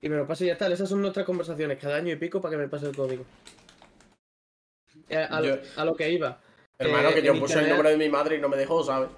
Y 0.00 0.08
me 0.08 0.16
lo 0.16 0.24
pasa 0.26 0.44
y 0.44 0.46
ya 0.46 0.52
está. 0.52 0.68
Esas 0.68 0.88
son 0.88 1.00
nuestras 1.02 1.26
conversaciones 1.26 1.78
cada 1.80 1.96
año 1.96 2.12
y 2.12 2.16
pico 2.16 2.40
para 2.40 2.52
que 2.52 2.58
me 2.62 2.68
pase 2.68 2.86
el 2.86 2.94
código. 2.94 3.24
Eh, 5.08 5.16
a, 5.28 5.40
lo- 5.40 5.56
Yo- 5.56 5.62
a 5.76 5.84
lo 5.84 5.94
que 5.96 6.10
iba. 6.12 6.40
Hermano, 6.78 7.10
Eh, 7.10 7.14
que 7.14 7.22
yo 7.22 7.38
puse 7.38 7.60
el 7.60 7.68
número 7.68 7.88
de 7.90 7.96
mi 7.96 8.08
madre 8.08 8.36
y 8.36 8.40
no 8.40 8.48
me 8.48 8.56
dejó, 8.56 8.82
¿sabes? 8.82 9.08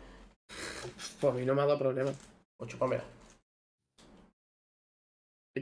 Pues 1.20 1.32
a 1.32 1.36
mí 1.36 1.44
no 1.44 1.54
me 1.54 1.62
ha 1.62 1.66
dado 1.66 1.78
problema. 1.78 2.12
O 2.58 2.66
chúpamela. 2.66 3.04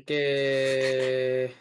que 0.07 1.53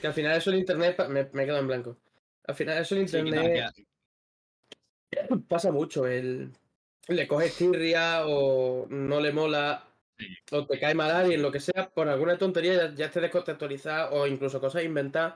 que 0.00 0.06
al 0.06 0.12
final 0.12 0.36
eso 0.36 0.50
en 0.50 0.58
internet 0.58 0.96
pa- 0.96 1.08
me, 1.08 1.28
me 1.32 1.42
he 1.42 1.46
quedado 1.46 1.60
en 1.60 1.68
blanco 1.68 1.96
al 2.44 2.54
final 2.56 2.78
eso 2.78 2.96
nada, 2.96 3.18
internet 3.18 3.74
pasa 5.48 5.70
mucho 5.70 6.06
el 6.08 6.52
le 7.06 7.28
coges 7.28 7.56
tirria 7.56 8.26
o 8.26 8.86
no 8.90 9.20
le 9.20 9.32
mola 9.32 9.84
Sí. 10.18 10.26
o 10.50 10.66
te 10.66 10.80
cae 10.80 10.96
mal 10.96 11.12
alguien 11.12 11.40
lo 11.40 11.52
que 11.52 11.60
sea 11.60 11.88
por 11.90 12.08
alguna 12.08 12.36
tontería 12.36 12.74
ya, 12.74 12.92
ya 12.94 13.06
esté 13.06 13.20
descontextualizada 13.20 14.10
o 14.10 14.26
incluso 14.26 14.60
cosas 14.60 14.82
inventadas 14.82 15.34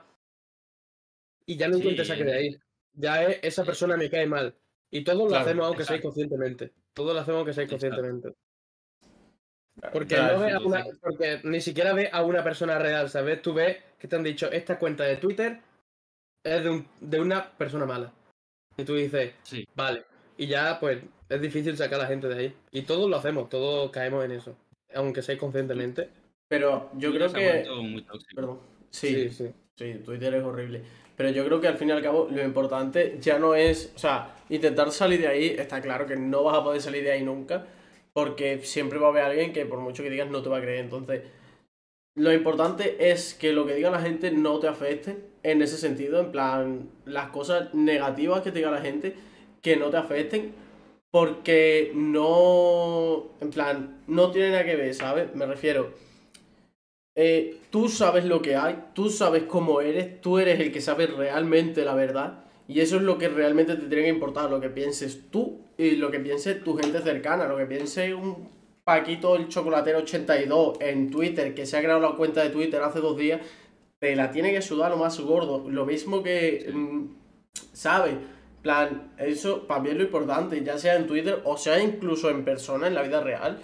y 1.45 1.55
ya 1.55 1.69
no 1.69 1.75
Sí. 1.77 1.83
intentes 1.83 2.05
salir 2.09 2.25
de 2.25 2.33
ahí 2.33 2.59
ya 2.93 3.23
es 3.23 3.39
esa 3.43 3.63
persona 3.63 3.97
me 3.97 4.09
cae 4.09 4.25
mal 4.27 4.55
y 4.91 5.03
todos 5.03 5.29
lo 5.31 5.37
hacemos 5.37 5.65
aunque 5.67 5.83
seáis 5.83 5.99
exacto. 5.99 6.07
conscientemente 6.15 6.71
todos 6.93 7.13
lo 7.13 7.19
hacemos 7.21 7.37
aunque 7.39 7.53
seáis 7.53 7.71
Exacto. 7.71 7.95
conscientemente 7.97 8.37
porque, 9.91 10.15
no 10.17 10.39
ves 10.39 10.53
a 10.53 10.59
una- 10.59 10.85
porque 11.01 11.41
ni 11.43 11.59
siquiera 11.59 11.93
ves 11.93 12.09
a 12.13 12.23
una 12.23 12.43
persona 12.43 12.77
real, 12.77 13.09
¿sabes? 13.09 13.41
Tú 13.41 13.53
ves 13.55 13.77
que 13.97 14.07
te 14.07 14.15
han 14.15 14.23
dicho, 14.23 14.51
esta 14.51 14.77
cuenta 14.77 15.03
de 15.03 15.17
Twitter 15.17 15.59
es 16.43 16.63
de, 16.63 16.69
un- 16.69 16.87
de 17.01 17.19
una 17.19 17.49
persona 17.57 17.85
mala. 17.85 18.13
Y 18.77 18.83
tú 18.83 18.93
dices, 18.95 19.33
Sí. 19.41 19.67
vale. 19.75 20.05
Y 20.37 20.45
ya, 20.45 20.79
pues, 20.79 20.99
es 21.27 21.41
difícil 21.41 21.75
sacar 21.75 21.99
a 21.99 22.03
la 22.03 22.07
gente 22.07 22.27
de 22.27 22.35
ahí. 22.37 22.55
Y 22.71 22.83
todos 22.83 23.09
lo 23.09 23.17
hacemos, 23.17 23.49
todos 23.49 23.89
caemos 23.89 24.23
en 24.23 24.31
eso. 24.33 24.55
Aunque 24.93 25.23
seáis 25.23 25.39
conscientemente. 25.39 26.09
Pero 26.47 26.91
yo 26.95 27.11
creo 27.11 27.33
que. 27.33 27.65
muy 27.81 28.03
tóxico. 28.03 28.35
Perdón. 28.35 28.59
Sí, 28.91 29.29
Sí, 29.31 29.31
sí. 29.31 29.53
sí, 29.75 29.93
Twitter 30.05 30.35
es 30.35 30.43
horrible. 30.43 30.83
Pero 31.15 31.29
yo 31.29 31.45
creo 31.45 31.61
que 31.61 31.67
al 31.67 31.77
fin 31.77 31.89
y 31.89 31.91
al 31.91 32.01
cabo 32.01 32.27
lo 32.31 32.43
importante 32.43 33.17
ya 33.21 33.37
no 33.39 33.55
es. 33.55 33.91
O 33.95 33.99
sea, 33.99 34.35
intentar 34.49 34.91
salir 34.91 35.21
de 35.21 35.27
ahí, 35.27 35.55
está 35.57 35.81
claro 35.81 36.07
que 36.07 36.15
no 36.15 36.43
vas 36.43 36.57
a 36.57 36.63
poder 36.63 36.81
salir 36.81 37.03
de 37.03 37.11
ahí 37.11 37.23
nunca. 37.23 37.65
Porque 38.13 38.61
siempre 38.63 38.99
va 38.99 39.07
a 39.07 39.09
haber 39.09 39.23
alguien 39.23 39.53
que 39.53 39.65
por 39.65 39.79
mucho 39.79 40.03
que 40.03 40.09
digas 40.09 40.29
no 40.29 40.41
te 40.41 40.49
va 40.49 40.57
a 40.57 40.61
creer. 40.61 40.79
Entonces, 40.79 41.21
lo 42.15 42.31
importante 42.31 43.11
es 43.11 43.33
que 43.33 43.53
lo 43.53 43.65
que 43.65 43.73
diga 43.73 43.89
la 43.89 44.01
gente 44.01 44.31
no 44.31 44.59
te 44.59 44.67
afecte 44.67 45.17
en 45.43 45.61
ese 45.61 45.77
sentido. 45.77 46.19
En 46.19 46.31
plan, 46.31 46.89
las 47.05 47.29
cosas 47.29 47.73
negativas 47.73 48.41
que 48.41 48.51
diga 48.51 48.71
la 48.71 48.81
gente 48.81 49.15
que 49.61 49.77
no 49.77 49.89
te 49.89 49.97
afecten. 49.97 50.53
Porque 51.11 51.91
no. 51.93 53.31
En 53.39 53.51
plan, 53.51 54.01
no 54.07 54.31
tiene 54.31 54.49
nada 54.49 54.65
que 54.65 54.75
ver, 54.75 54.93
¿sabes? 54.93 55.33
Me 55.35 55.45
refiero. 55.45 55.93
Eh, 57.15 57.57
tú 57.69 57.89
sabes 57.89 58.25
lo 58.25 58.41
que 58.41 58.55
hay, 58.55 58.85
tú 58.93 59.09
sabes 59.09 59.43
cómo 59.43 59.81
eres, 59.81 60.21
tú 60.21 60.39
eres 60.39 60.59
el 60.59 60.71
que 60.71 60.81
sabe 60.81 61.07
realmente 61.07 61.85
la 61.85 61.95
verdad. 61.95 62.45
Y 62.67 62.79
eso 62.79 62.95
es 62.95 63.01
lo 63.01 63.17
que 63.17 63.27
realmente 63.27 63.75
te 63.75 63.87
tiene 63.87 64.03
que 64.03 64.09
importar, 64.09 64.49
lo 64.49 64.61
que 64.61 64.69
pienses 64.69 65.29
tú 65.29 65.61
y 65.77 65.97
lo 65.97 66.11
que 66.11 66.19
piense 66.19 66.55
tu 66.55 66.75
gente 66.77 67.01
cercana, 67.01 67.47
lo 67.47 67.57
que 67.57 67.65
piense 67.65 68.13
un 68.13 68.49
Paquito 68.83 69.37
el 69.37 69.47
Chocolatero 69.47 69.99
82 69.99 70.77
en 70.81 71.09
Twitter, 71.09 71.53
que 71.55 71.65
se 71.65 71.77
ha 71.77 71.81
creado 71.81 72.01
la 72.01 72.17
cuenta 72.17 72.43
de 72.43 72.49
Twitter 72.49 72.81
hace 72.81 72.99
dos 72.99 73.17
días, 73.17 73.39
te 73.99 74.13
la 74.15 74.29
tiene 74.31 74.51
que 74.51 74.61
sudar 74.61 74.91
lo 74.91 74.97
más 74.97 75.19
gordo. 75.21 75.69
Lo 75.69 75.85
mismo 75.85 76.21
que, 76.21 76.69
mm, 76.73 77.05
¿sabes? 77.71 78.15
plan, 78.63 79.11
eso 79.17 79.67
para 79.67 79.81
mí 79.81 79.89
es 79.89 79.97
lo 79.97 80.03
importante, 80.03 80.63
ya 80.63 80.77
sea 80.79 80.95
en 80.95 81.05
Twitter 81.05 81.41
o 81.43 81.57
sea 81.57 81.83
incluso 81.83 82.29
en 82.29 82.45
persona, 82.45 82.87
en 82.87 82.95
la 82.95 83.03
vida 83.03 83.21
real. 83.21 83.59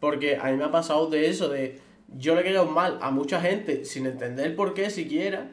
Porque 0.00 0.36
a 0.36 0.50
mí 0.50 0.56
me 0.56 0.64
ha 0.64 0.70
pasado 0.70 1.10
de 1.10 1.28
eso, 1.28 1.48
de 1.48 1.78
yo 2.08 2.34
le 2.34 2.42
he 2.42 2.44
quedado 2.44 2.66
mal 2.66 2.98
a 3.02 3.10
mucha 3.10 3.40
gente 3.40 3.84
sin 3.84 4.06
entender 4.06 4.54
por 4.56 4.74
qué 4.74 4.90
siquiera. 4.90 5.52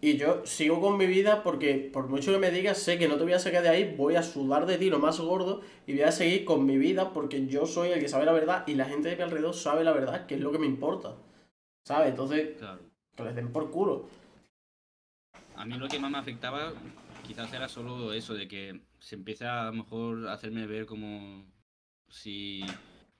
Y 0.00 0.16
yo 0.16 0.44
sigo 0.44 0.80
con 0.80 0.96
mi 0.96 1.06
vida 1.06 1.44
porque 1.44 1.90
por 1.92 2.08
mucho 2.08 2.32
que 2.32 2.38
me 2.38 2.50
digas, 2.50 2.78
sé 2.78 2.98
que 2.98 3.06
no 3.06 3.16
te 3.16 3.22
voy 3.22 3.34
a 3.34 3.38
sacar 3.38 3.62
de 3.62 3.68
ahí, 3.68 3.94
voy 3.96 4.16
a 4.16 4.22
sudar 4.24 4.66
de 4.66 4.76
ti 4.76 4.90
lo 4.90 4.98
más 4.98 5.20
gordo 5.20 5.60
y 5.86 5.92
voy 5.92 6.02
a 6.02 6.10
seguir 6.10 6.44
con 6.44 6.66
mi 6.66 6.76
vida 6.76 7.12
porque 7.12 7.46
yo 7.46 7.66
soy 7.66 7.90
el 7.90 8.00
que 8.00 8.08
sabe 8.08 8.24
la 8.24 8.32
verdad 8.32 8.64
y 8.66 8.74
la 8.74 8.86
gente 8.86 9.08
de 9.10 9.16
mi 9.16 9.22
alrededor 9.22 9.54
sabe 9.54 9.84
la 9.84 9.92
verdad, 9.92 10.26
que 10.26 10.34
es 10.34 10.40
lo 10.40 10.50
que 10.50 10.58
me 10.58 10.66
importa. 10.66 11.14
¿Sabes? 11.86 12.10
Entonces, 12.10 12.58
Claro. 12.58 12.80
que 13.16 13.22
les 13.22 13.34
den 13.36 13.52
por 13.52 13.70
culo. 13.70 14.08
A 15.54 15.64
mí 15.64 15.76
lo 15.78 15.86
que 15.86 16.00
más 16.00 16.10
me 16.10 16.18
afectaba 16.18 16.72
quizás 17.24 17.52
era 17.52 17.68
solo 17.68 18.12
eso, 18.12 18.34
de 18.34 18.48
que 18.48 18.80
se 18.98 19.14
empieza 19.14 19.62
a 19.62 19.66
lo 19.66 19.74
mejor 19.74 20.28
a 20.28 20.32
hacerme 20.32 20.66
ver 20.66 20.86
como 20.86 21.44
si 22.08 22.64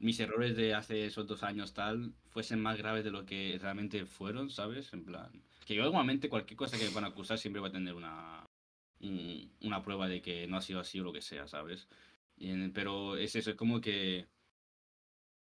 mis 0.01 0.19
errores 0.19 0.57
de 0.57 0.75
hace 0.75 1.07
esos 1.07 1.29
dos 1.29 1.45
años 1.45 1.75
tal 1.75 2.13
fuesen 2.33 2.61
más 2.61 2.79
graves 2.79 3.05
de 3.05 3.11
lo 3.13 3.25
que 3.27 3.59
realmente 3.61 4.07
fueron, 4.07 4.51
¿sabes? 4.51 4.93
En 4.93 5.05
plan, 5.05 5.45
que 5.67 5.75
yo 5.75 5.87
igualmente 5.87 6.29
cualquier 6.29 6.57
cosa 6.57 6.79
que 6.79 6.85
me 6.85 6.91
van 6.91 7.05
a 7.05 7.09
acusar 7.09 7.39
siempre 7.39 7.61
va 7.63 7.69
a 7.69 7.73
tener 7.73 7.95
una, 7.95 8.51
un- 9.01 9.57
una 9.63 9.83
prueba 9.83 10.09
de 10.09 10.23
que 10.23 10.47
no 10.49 10.57
ha 10.57 10.63
sido 10.63 10.81
así 10.81 11.01
o 11.01 11.05
lo 11.05 11.13
que 11.13 11.23
sea, 11.23 11.47
¿sabes? 11.49 11.89
Y 12.37 12.51
en- 12.51 12.73
pero 12.73 13.17
es 13.17 13.37
eso, 13.37 13.51
es 13.51 13.57
como 13.57 13.81
que 13.81 14.29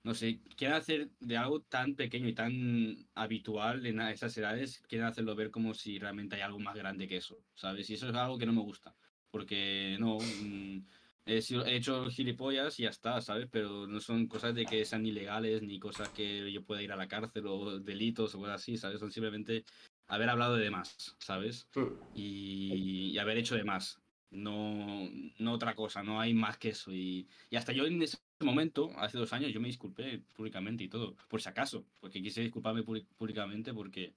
no 0.03 0.13
sé, 0.13 0.41
quieren 0.55 0.78
hacer 0.78 1.09
de 1.19 1.38
algo 1.38 1.63
tan 1.63 1.95
pequeño 1.95 2.28
y 2.28 2.34
tan 2.36 3.09
habitual 3.15 3.86
en 3.88 3.99
esas 4.01 4.38
edades, 4.38 4.80
quieren 4.88 5.07
hacerlo 5.07 5.36
ver 5.36 5.49
como 5.51 5.73
si 5.73 5.97
realmente 5.97 6.36
hay 6.36 6.41
algo 6.43 6.59
más 6.59 6.76
grande 6.76 7.07
que 7.07 7.17
eso, 7.17 7.43
¿sabes? 7.55 7.89
Y 7.89 7.95
eso 7.95 8.09
es 8.09 8.15
algo 8.15 8.38
que 8.38 8.45
no 8.45 8.53
me 8.53 8.61
gusta, 8.61 8.95
porque 9.32 9.97
no, 9.99 10.19
mm, 10.23 10.86
he, 11.26 11.41
sido- 11.41 11.65
he 11.65 11.76
hecho 11.76 12.09
gilipollas 12.09 12.80
y 12.80 12.84
ya 12.84 12.89
está, 12.89 13.21
¿sabes? 13.21 13.47
Pero 13.51 13.88
no 13.88 13.99
son 13.99 14.28
cosas 14.28 14.55
de 14.55 14.67
que 14.67 14.86
sean 14.86 15.05
ilegales 15.05 15.61
ni 15.63 15.80
cosas 15.80 16.11
que 16.11 16.51
yo 16.51 16.63
pueda 16.65 16.82
ir 16.84 16.91
a 16.91 16.95
la 16.95 17.07
cárcel 17.07 17.45
o 17.47 17.80
delitos 17.80 18.36
o 18.36 18.39
cosas 18.39 18.61
así, 18.61 18.78
¿sabes? 18.78 18.99
Son 18.99 19.11
simplemente 19.11 19.65
haber 20.07 20.30
hablado 20.30 20.55
de 20.57 20.71
más, 20.71 21.15
¿sabes? 21.19 21.67
y, 22.13 23.09
y 23.11 23.17
haber 23.17 23.38
hecho 23.38 23.55
de 23.55 23.63
más. 23.63 24.01
No, 24.32 25.09
no 25.39 25.53
otra 25.53 25.76
cosa, 25.76 26.03
no 26.03 26.19
hay 26.19 26.34
más 26.34 26.57
que 26.57 26.69
eso. 26.69 26.91
Y, 26.91 27.30
y 27.49 27.55
hasta 27.55 27.71
yo 27.73 27.86
en 27.86 28.01
ese 28.01 28.17
momento, 28.41 28.91
hace 28.97 29.17
dos 29.17 29.32
años, 29.34 29.51
yo 29.53 29.61
me 29.61 29.67
disculpé 29.67 30.19
públicamente 30.36 30.84
y 30.84 30.89
todo, 30.89 31.15
por 31.30 31.41
si 31.41 31.49
acaso, 31.49 31.88
porque 32.01 32.21
quise 32.21 32.41
disculparme 32.41 32.84
públic- 32.84 33.07
públicamente 33.15 33.73
porque 33.73 34.15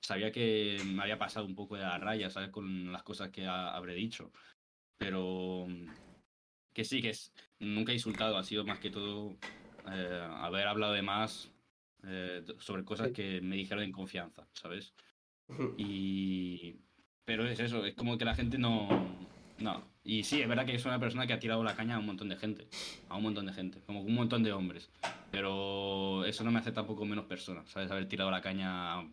sabía 0.00 0.32
que 0.32 0.82
me 0.84 1.02
había 1.02 1.18
pasado 1.18 1.46
un 1.46 1.54
poco 1.54 1.76
de 1.76 1.82
la 1.82 1.98
raya, 1.98 2.30
¿sabes? 2.30 2.50
Con 2.50 2.92
las 2.92 3.02
cosas 3.02 3.30
que 3.30 3.46
ha- 3.46 3.74
habré 3.76 3.94
dicho. 3.94 4.32
Pero 4.98 5.66
que 6.78 6.84
sí, 6.84 7.02
que 7.02 7.10
es, 7.10 7.32
nunca 7.58 7.90
he 7.90 7.96
insultado, 7.96 8.36
ha 8.36 8.44
sido 8.44 8.64
más 8.64 8.78
que 8.78 8.88
todo 8.88 9.36
eh, 9.90 10.28
haber 10.30 10.68
hablado 10.68 10.92
de 10.92 11.02
más 11.02 11.50
eh, 12.04 12.44
sobre 12.60 12.84
cosas 12.84 13.10
que 13.10 13.40
me 13.40 13.56
dijeron 13.56 13.82
en 13.82 13.90
confianza, 13.90 14.46
¿sabes? 14.52 14.94
Y. 15.76 16.76
Pero 17.24 17.48
es 17.48 17.58
eso, 17.58 17.84
es 17.84 17.96
como 17.96 18.16
que 18.16 18.24
la 18.24 18.36
gente 18.36 18.58
no. 18.58 18.88
No. 19.58 19.82
Y 20.04 20.22
sí, 20.22 20.40
es 20.40 20.48
verdad 20.48 20.66
que 20.66 20.76
es 20.76 20.84
una 20.84 21.00
persona 21.00 21.26
que 21.26 21.32
ha 21.32 21.40
tirado 21.40 21.64
la 21.64 21.74
caña 21.74 21.96
a 21.96 21.98
un 21.98 22.06
montón 22.06 22.28
de 22.28 22.36
gente. 22.36 22.68
A 23.08 23.16
un 23.16 23.24
montón 23.24 23.46
de 23.46 23.54
gente. 23.54 23.80
Como 23.84 24.00
un 24.02 24.14
montón 24.14 24.44
de 24.44 24.52
hombres. 24.52 24.88
Pero 25.32 26.24
eso 26.26 26.44
no 26.44 26.52
me 26.52 26.60
hace 26.60 26.70
tampoco 26.70 27.04
menos 27.04 27.24
persona, 27.24 27.66
¿sabes? 27.66 27.90
Haber 27.90 28.06
tirado 28.08 28.30
la 28.30 28.40
caña 28.40 29.00
a, 29.00 29.08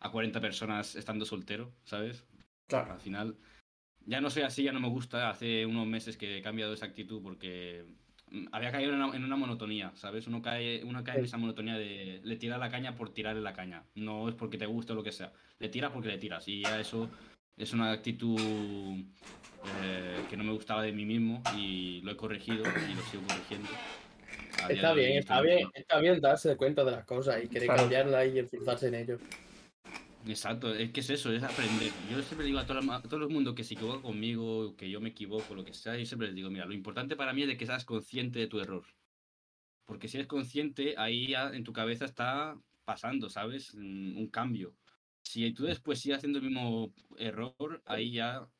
a 0.00 0.10
40 0.10 0.40
personas 0.40 0.96
estando 0.96 1.26
soltero, 1.26 1.74
¿sabes? 1.84 2.24
Claro. 2.68 2.94
Al 2.94 3.00
final. 3.00 3.36
Ya 4.06 4.20
no 4.20 4.30
soy 4.30 4.42
así, 4.42 4.62
ya 4.64 4.72
no 4.72 4.80
me 4.80 4.88
gusta. 4.88 5.30
Hace 5.30 5.66
unos 5.66 5.86
meses 5.86 6.16
que 6.16 6.38
he 6.38 6.42
cambiado 6.42 6.72
esa 6.72 6.86
actitud 6.86 7.22
porque 7.22 7.84
mm, 8.30 8.46
había 8.52 8.72
caído 8.72 8.92
en 8.92 9.02
una, 9.02 9.16
en 9.16 9.24
una 9.24 9.36
monotonía, 9.36 9.92
¿sabes? 9.94 10.26
Uno 10.26 10.42
cae, 10.42 10.82
uno 10.84 11.04
cae 11.04 11.18
en 11.18 11.24
esa 11.24 11.36
monotonía 11.36 11.76
de 11.76 12.20
le 12.22 12.36
tiras 12.36 12.58
la 12.58 12.70
caña 12.70 12.96
por 12.96 13.12
tirarle 13.12 13.42
la 13.42 13.52
caña. 13.52 13.84
No 13.94 14.28
es 14.28 14.34
porque 14.34 14.58
te 14.58 14.66
guste 14.66 14.92
o 14.92 14.96
lo 14.96 15.02
que 15.02 15.12
sea. 15.12 15.32
Le 15.58 15.68
tiras 15.68 15.92
porque 15.92 16.08
le 16.08 16.18
tiras. 16.18 16.46
Y 16.48 16.62
ya 16.62 16.80
eso 16.80 17.08
es 17.56 17.72
una 17.72 17.92
actitud 17.92 18.40
eh, 19.82 20.20
que 20.28 20.36
no 20.36 20.44
me 20.44 20.52
gustaba 20.52 20.82
de 20.82 20.92
mí 20.92 21.04
mismo 21.04 21.42
y 21.56 22.00
lo 22.02 22.12
he 22.12 22.16
corregido 22.16 22.62
y 22.62 22.94
lo 22.94 23.02
sigo 23.02 23.22
corrigiendo. 23.28 23.68
Está 24.68 24.92
bien, 24.94 25.18
está 25.18 25.40
bien, 25.40 25.68
está 25.74 25.98
bien 25.98 26.20
darse 26.20 26.56
cuenta 26.56 26.84
de 26.84 26.90
las 26.92 27.04
cosas 27.04 27.42
y 27.42 27.48
querer 27.48 27.66
Claro. 27.66 27.82
cambiarlas 27.82 28.34
y 28.34 28.38
esforzarse 28.38 28.88
en 28.88 28.94
ello. 28.94 29.18
Exacto, 30.22 30.74
es 30.74 30.92
que 30.92 31.00
es 31.00 31.08
eso, 31.10 31.32
es 31.32 31.42
aprender. 31.42 31.96
Yo 31.98 32.22
siempre 32.22 32.46
digo 32.46 32.58
a 32.58 32.66
todo, 32.66 32.78
a 32.92 33.02
todo 33.02 33.22
el 33.26 33.30
mundo 33.30 33.54
que 33.54 33.64
se 33.64 33.72
equivoca 33.74 34.02
conmigo, 34.02 34.76
que 34.76 34.90
yo 34.90 35.00
me 35.00 35.08
equivoco, 35.10 35.54
lo 35.54 35.64
que 35.64 35.72
sea, 35.72 35.96
yo 35.96 36.04
siempre 36.04 36.28
les 36.28 36.36
digo, 36.36 36.50
mira, 36.50 36.66
lo 36.66 36.74
importante 36.74 37.16
para 37.16 37.32
mí 37.32 37.42
es 37.42 37.48
de 37.48 37.56
que 37.56 37.64
seas 37.66 37.86
consciente 37.86 38.38
de 38.38 38.46
tu 38.46 38.60
error. 38.60 38.84
Porque 39.84 40.08
si 40.08 40.16
eres 40.18 40.28
consciente, 40.28 40.94
ahí 40.98 41.28
ya 41.28 41.50
en 41.50 41.64
tu 41.64 41.72
cabeza 41.72 42.04
está 42.04 42.60
pasando, 42.84 43.28
¿sabes? 43.30 43.74
Mm, 43.74 44.18
Un 44.18 44.28
cambio. 44.30 44.76
Si 45.22 45.52
tú 45.52 45.64
después 45.64 46.00
sigues 46.00 46.18
haciendo 46.18 46.38
el 46.38 46.44
mismo 46.46 46.94
error, 47.18 47.82
ahí 47.86 48.12
ya 48.12 48.50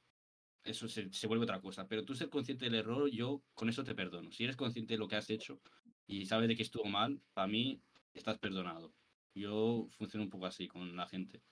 eso 0.65 0.89
se, 0.89 1.13
se 1.13 1.27
vuelve 1.27 1.45
otra 1.45 1.61
cosa. 1.61 1.89
Pero 1.89 2.05
tú 2.05 2.15
ser 2.15 2.31
consciente 2.31 2.67
del 2.67 2.75
error, 2.77 3.11
yo 3.11 3.45
con 3.55 3.69
eso 3.69 3.85
te 3.85 3.95
perdono. 3.95 4.33
Si 4.33 4.45
eres 4.45 4.57
consciente 4.57 4.95
de 4.95 4.99
lo 4.99 5.09
que 5.09 5.17
has 5.17 5.31
hecho 5.31 5.61
y 6.07 6.27
sabes 6.27 6.49
de 6.49 6.57
que 6.57 6.63
estuvo 6.63 6.85
mal, 6.87 7.23
para 7.33 7.49
mí 7.49 7.83
estás 8.15 8.39
perdonado. 8.39 8.95
Yo 9.35 9.89
funciono 9.91 10.25
un 10.25 10.31
poco 10.31 10.47
así 10.47 10.69
con 10.69 10.97
la 10.97 11.07
gente. 11.09 11.43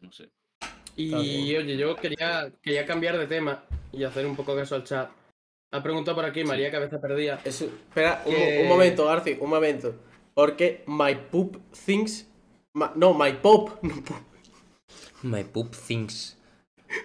No 0.00 0.12
sé. 0.12 0.28
Y 0.96 1.08
Claro. 1.10 1.22
oye, 1.24 1.76
yo 1.76 1.96
quería, 1.96 2.50
quería 2.62 2.86
cambiar 2.86 3.18
de 3.18 3.26
tema 3.26 3.64
y 3.92 4.04
hacer 4.04 4.26
un 4.26 4.34
poco 4.36 4.54
caso 4.56 4.74
al 4.74 4.84
chat. 4.84 5.10
Ha 5.72 5.82
preguntado 5.82 6.14
por 6.16 6.24
aquí 6.24 6.44
María 6.44 6.70
Cabeza 6.70 7.00
Perdida. 7.00 7.40
Eso- 7.44 7.66
espera, 7.66 8.22
un, 8.24 8.34
Que- 8.34 8.60
un 8.62 8.68
momento, 8.68 9.04
Garci, 9.06 9.36
un 9.40 9.50
momento. 9.50 9.94
Porque 10.34 10.82
my 10.86 11.14
poop 11.14 11.56
thinks. 11.84 12.26
no, 12.94 13.14
my 13.14 13.32
pop. 13.34 13.70
no, 13.82 13.94
pu- 14.02 14.22
My 15.22 15.44
poop 15.44 15.74
things. 15.74 16.36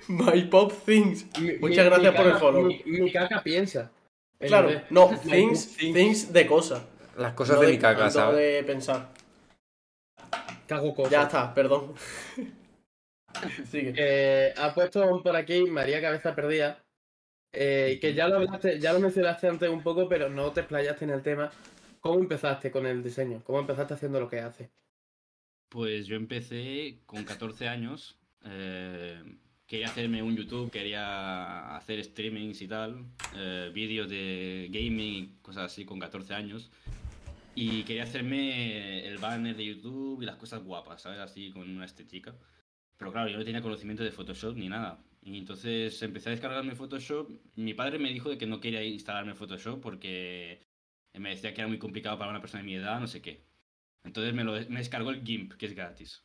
my 0.08 0.44
pop 0.44 0.72
thinks. 0.86 1.26
Mi- 1.40 1.58
Muchas 1.58 1.86
mi- 1.86 1.90
gracias 1.90 2.12
mi 2.14 2.18
por 2.18 2.28
el 2.28 2.38
follow. 2.38 2.64
Mi, 2.66 2.82
mi 2.86 3.12
caca 3.12 3.42
piensa. 3.42 3.92
En 4.40 4.48
Claro, 4.48 4.70
no, 4.90 5.08
things, 5.24 5.76
thinks. 5.76 5.94
things 5.94 6.34
de 6.34 6.46
cosa. 6.48 6.86
Las 7.18 7.34
cosas 7.34 7.56
no 7.58 7.62
de 7.64 7.72
mi 7.72 7.78
caca, 7.80 8.06
no 8.06 8.12
¿sabes? 8.12 8.38
de 8.38 8.64
pensar. 8.64 9.10
Cago 10.68 10.94
cosas. 10.96 11.12
Ya 11.12 11.24
está, 11.24 11.54
perdón. 11.54 11.94
Sigue. 13.64 13.96
Eh, 13.96 14.54
ha 14.58 14.74
puesto 14.74 15.22
por 15.24 15.36
aquí 15.36 15.64
María 15.66 16.02
Cabeza 16.02 16.36
Perdida. 16.36 16.84
eh, 17.54 18.00
que 18.02 18.14
ya 18.14 18.28
lo 18.28 18.38
hablaste, 18.38 18.80
ya 18.80 18.94
lo 18.94 19.00
mencionaste 19.00 19.48
antes 19.48 19.70
un 19.70 19.84
poco, 19.84 20.08
pero 20.10 20.30
no 20.30 20.52
te 20.54 20.62
explayaste 20.62 21.06
en 21.06 21.12
el 21.12 21.24
tema. 21.24 21.52
¿Cómo 22.02 22.20
empezaste 22.20 22.72
con 22.72 22.86
el 22.88 23.04
diseño? 23.04 23.44
¿Cómo 23.46 23.60
empezaste 23.60 23.94
haciendo 23.96 24.20
lo 24.20 24.30
que 24.30 24.40
haces? 24.40 24.70
Pues 25.70 26.06
yo 26.08 26.16
empecé 26.16 27.02
con 27.06 27.24
14 27.26 27.68
años. 27.68 28.18
eh, 28.44 29.22
quería 29.68 29.88
hacerme 29.88 30.22
un 30.24 30.36
YouTube, 30.36 30.70
quería 30.72 31.76
hacer 31.78 32.04
streamings 32.04 32.62
y 32.62 32.68
tal, 32.68 33.06
eh, 33.36 33.72
vídeos 33.74 34.10
de 34.10 34.68
gaming 34.72 35.14
y 35.24 35.28
cosas 35.42 35.66
así 35.72 35.86
con 35.86 36.00
14 36.00 36.34
años. 36.34 36.72
Y 37.56 37.84
quería 37.84 38.04
hacerme 38.04 39.08
el 39.08 39.18
banner 39.20 39.56
de 39.56 39.66
YouTube 39.66 40.22
y 40.22 40.26
las 40.26 40.38
cosas 40.38 40.64
guapas, 40.64 41.02
¿sabes? 41.02 41.20
Así 41.20 41.52
con 41.52 41.70
una 41.70 41.86
estética. 41.86 42.36
Pero 43.02 43.12
claro, 43.12 43.30
yo 43.30 43.40
no 43.40 43.44
tenía 43.44 43.64
conocimiento 43.64 44.04
de 44.04 44.12
Photoshop 44.12 44.56
ni 44.56 44.70
nada. 44.70 45.04
Y 45.24 45.36
entonces 45.40 46.00
empecé 46.04 46.30
a 46.30 46.34
descargarme 46.34 46.76
Photoshop. 46.76 47.32
Mi 47.56 47.74
padre 47.74 47.98
me 47.98 48.14
dijo 48.14 48.30
de 48.30 48.38
que 48.38 48.46
no 48.46 48.60
quería 48.60 48.84
instalarme 48.84 49.34
Photoshop 49.34 49.82
porque 49.82 50.68
me 51.16 51.30
decía 51.30 51.52
que 51.52 51.62
era 51.62 51.68
muy 51.68 51.80
complicado 51.80 52.20
para 52.20 52.30
una 52.30 52.42
persona 52.42 52.62
de 52.62 52.68
mi 52.68 52.76
edad, 52.76 53.00
no 53.00 53.08
sé 53.08 53.20
qué. 53.20 53.44
Entonces 54.04 54.36
me, 54.36 54.44
lo, 54.44 54.52
me 54.52 54.78
descargó 54.78 55.10
el 55.10 55.24
GIMP, 55.24 55.54
que 55.54 55.66
es 55.66 55.74
gratis. 55.74 56.24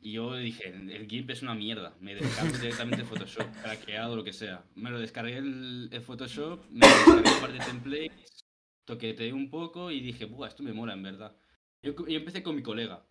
Y 0.00 0.12
yo 0.12 0.36
dije, 0.36 0.68
el 0.68 1.08
GIMP 1.08 1.30
es 1.30 1.42
una 1.42 1.56
mierda. 1.56 1.96
Me 1.98 2.14
descargo 2.14 2.56
directamente 2.56 3.02
Photoshop, 3.02 3.50
craqueado, 3.60 4.14
lo 4.14 4.22
que 4.22 4.32
sea. 4.32 4.64
Me 4.76 4.92
lo 4.92 5.00
descargué 5.00 5.38
el, 5.38 5.88
el 5.90 6.02
Photoshop, 6.02 6.70
me 6.70 6.86
descargué 6.86 7.30
un 7.34 7.40
par 7.40 7.52
de 7.52 7.58
templates, 7.58 8.46
toqueteé 8.84 9.32
un 9.32 9.50
poco 9.50 9.90
y 9.90 9.98
dije, 9.98 10.26
Buah, 10.26 10.46
esto 10.46 10.62
me 10.62 10.72
mola 10.72 10.92
en 10.92 11.02
verdad. 11.02 11.36
Yo, 11.82 11.96
yo 11.96 12.16
empecé 12.16 12.44
con 12.44 12.54
mi 12.54 12.62
colega, 12.62 13.04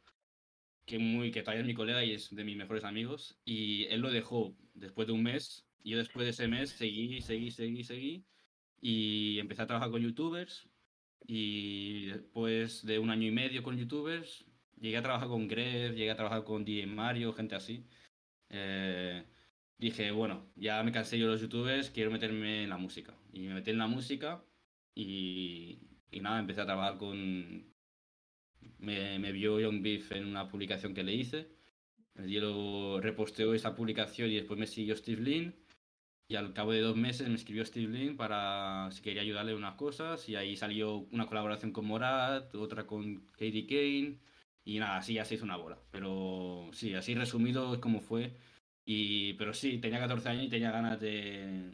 que, 0.85 0.99
muy, 0.99 1.31
que 1.31 1.41
todavía 1.41 1.61
es 1.61 1.67
mi 1.67 1.73
colega 1.73 2.03
y 2.03 2.13
es 2.13 2.33
de 2.35 2.43
mis 2.43 2.57
mejores 2.57 2.83
amigos. 2.83 3.39
Y 3.45 3.85
él 3.85 4.01
lo 4.01 4.11
dejó 4.11 4.55
después 4.73 5.07
de 5.07 5.13
un 5.13 5.23
mes. 5.23 5.65
Y 5.83 5.91
yo 5.91 5.97
después 5.97 6.25
de 6.25 6.31
ese 6.31 6.47
mes 6.47 6.71
seguí, 6.71 7.21
seguí, 7.21 7.51
seguí, 7.51 7.83
seguí. 7.83 8.25
Y 8.81 9.39
empecé 9.39 9.63
a 9.63 9.67
trabajar 9.67 9.91
con 9.91 10.01
youtubers. 10.01 10.69
Y 11.25 12.07
después 12.07 12.85
de 12.85 12.99
un 12.99 13.09
año 13.09 13.27
y 13.27 13.31
medio 13.31 13.63
con 13.63 13.77
youtubers, 13.77 14.45
llegué 14.79 14.97
a 14.97 15.01
trabajar 15.01 15.29
con 15.29 15.47
Gref, 15.47 15.95
llegué 15.95 16.11
a 16.11 16.15
trabajar 16.15 16.43
con 16.43 16.65
DJ 16.65 16.87
Mario, 16.87 17.33
gente 17.33 17.55
así. 17.55 17.85
Eh, 18.49 19.25
dije, 19.77 20.11
bueno, 20.11 20.51
ya 20.55 20.83
me 20.83 20.91
cansé 20.91 21.17
yo 21.17 21.25
de 21.25 21.33
los 21.33 21.41
youtubers, 21.41 21.89
quiero 21.91 22.11
meterme 22.11 22.63
en 22.63 22.69
la 22.69 22.77
música. 22.77 23.17
Y 23.31 23.41
me 23.41 23.53
metí 23.55 23.71
en 23.71 23.77
la 23.79 23.87
música 23.87 24.43
y, 24.95 25.79
y 26.11 26.19
nada, 26.21 26.39
empecé 26.39 26.61
a 26.61 26.65
trabajar 26.65 26.97
con... 26.97 27.72
Me, 28.79 29.19
me 29.19 29.31
vio 29.31 29.59
Young 29.59 29.81
Beef 29.81 30.11
en 30.11 30.25
una 30.25 30.47
publicación 30.47 30.93
que 30.93 31.03
le 31.03 31.13
hice. 31.13 31.47
El 32.15 32.27
hielo 32.29 32.99
reposteó 33.01 33.53
esa 33.53 33.75
publicación 33.75 34.29
y 34.31 34.35
después 34.35 34.59
me 34.59 34.67
siguió 34.67 34.95
Steve 34.95 35.21
Lin. 35.21 35.55
Y 36.27 36.35
al 36.35 36.53
cabo 36.53 36.71
de 36.71 36.81
dos 36.81 36.95
meses 36.95 37.27
me 37.29 37.35
escribió 37.35 37.65
Steve 37.65 37.91
Lin 37.91 38.15
para 38.17 38.89
si 38.91 39.01
quería 39.01 39.21
ayudarle 39.21 39.51
en 39.51 39.57
unas 39.57 39.75
cosas. 39.75 40.27
Y 40.29 40.35
ahí 40.35 40.55
salió 40.57 40.97
una 41.11 41.27
colaboración 41.27 41.71
con 41.71 41.85
Morat, 41.85 42.53
otra 42.55 42.87
con 42.87 43.27
Katie 43.33 43.67
Kane. 43.67 44.19
Y 44.65 44.79
nada, 44.79 44.97
así 44.97 45.15
ya 45.15 45.25
se 45.25 45.35
hizo 45.35 45.45
una 45.45 45.57
bola. 45.57 45.79
Pero 45.91 46.69
sí, 46.73 46.93
así 46.95 47.13
resumido 47.15 47.73
es 47.73 47.79
como 47.79 47.99
fue. 48.01 48.35
Y, 48.85 49.33
pero 49.33 49.53
sí, 49.53 49.77
tenía 49.79 49.99
14 49.99 50.29
años 50.29 50.45
y 50.45 50.49
tenía 50.49 50.71
ganas 50.71 50.99
de, 50.99 51.71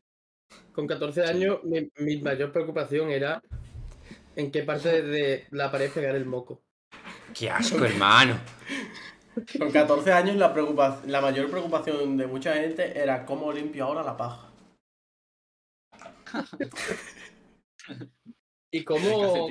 Con 0.72 0.86
14 0.86 1.24
años, 1.24 1.59
mi, 1.64 1.90
mi 1.99 2.18
mayor 2.18 2.53
preocupación 2.53 3.11
era 3.11 3.42
en 4.36 4.51
qué 4.51 4.62
parte 4.62 5.03
de 5.03 5.46
la 5.51 5.70
pared 5.70 5.90
pegar 5.90 6.14
el 6.14 6.24
moco. 6.24 6.62
Qué 7.34 7.51
asco, 7.51 7.84
hermano. 7.84 8.38
Con 9.59 9.70
14 9.70 10.12
años 10.12 10.36
la, 10.36 11.20
mayor 11.20 11.51
preocupación 11.51 12.16
de 12.16 12.26
mucha 12.26 12.55
gente 12.55 12.99
era 12.99 13.24
cómo 13.24 13.53
limpio 13.53 13.84
ahora 13.84 14.03
la 14.03 14.16
paja. 14.16 14.51
¿Y 18.70 18.84
cómo, 18.84 19.49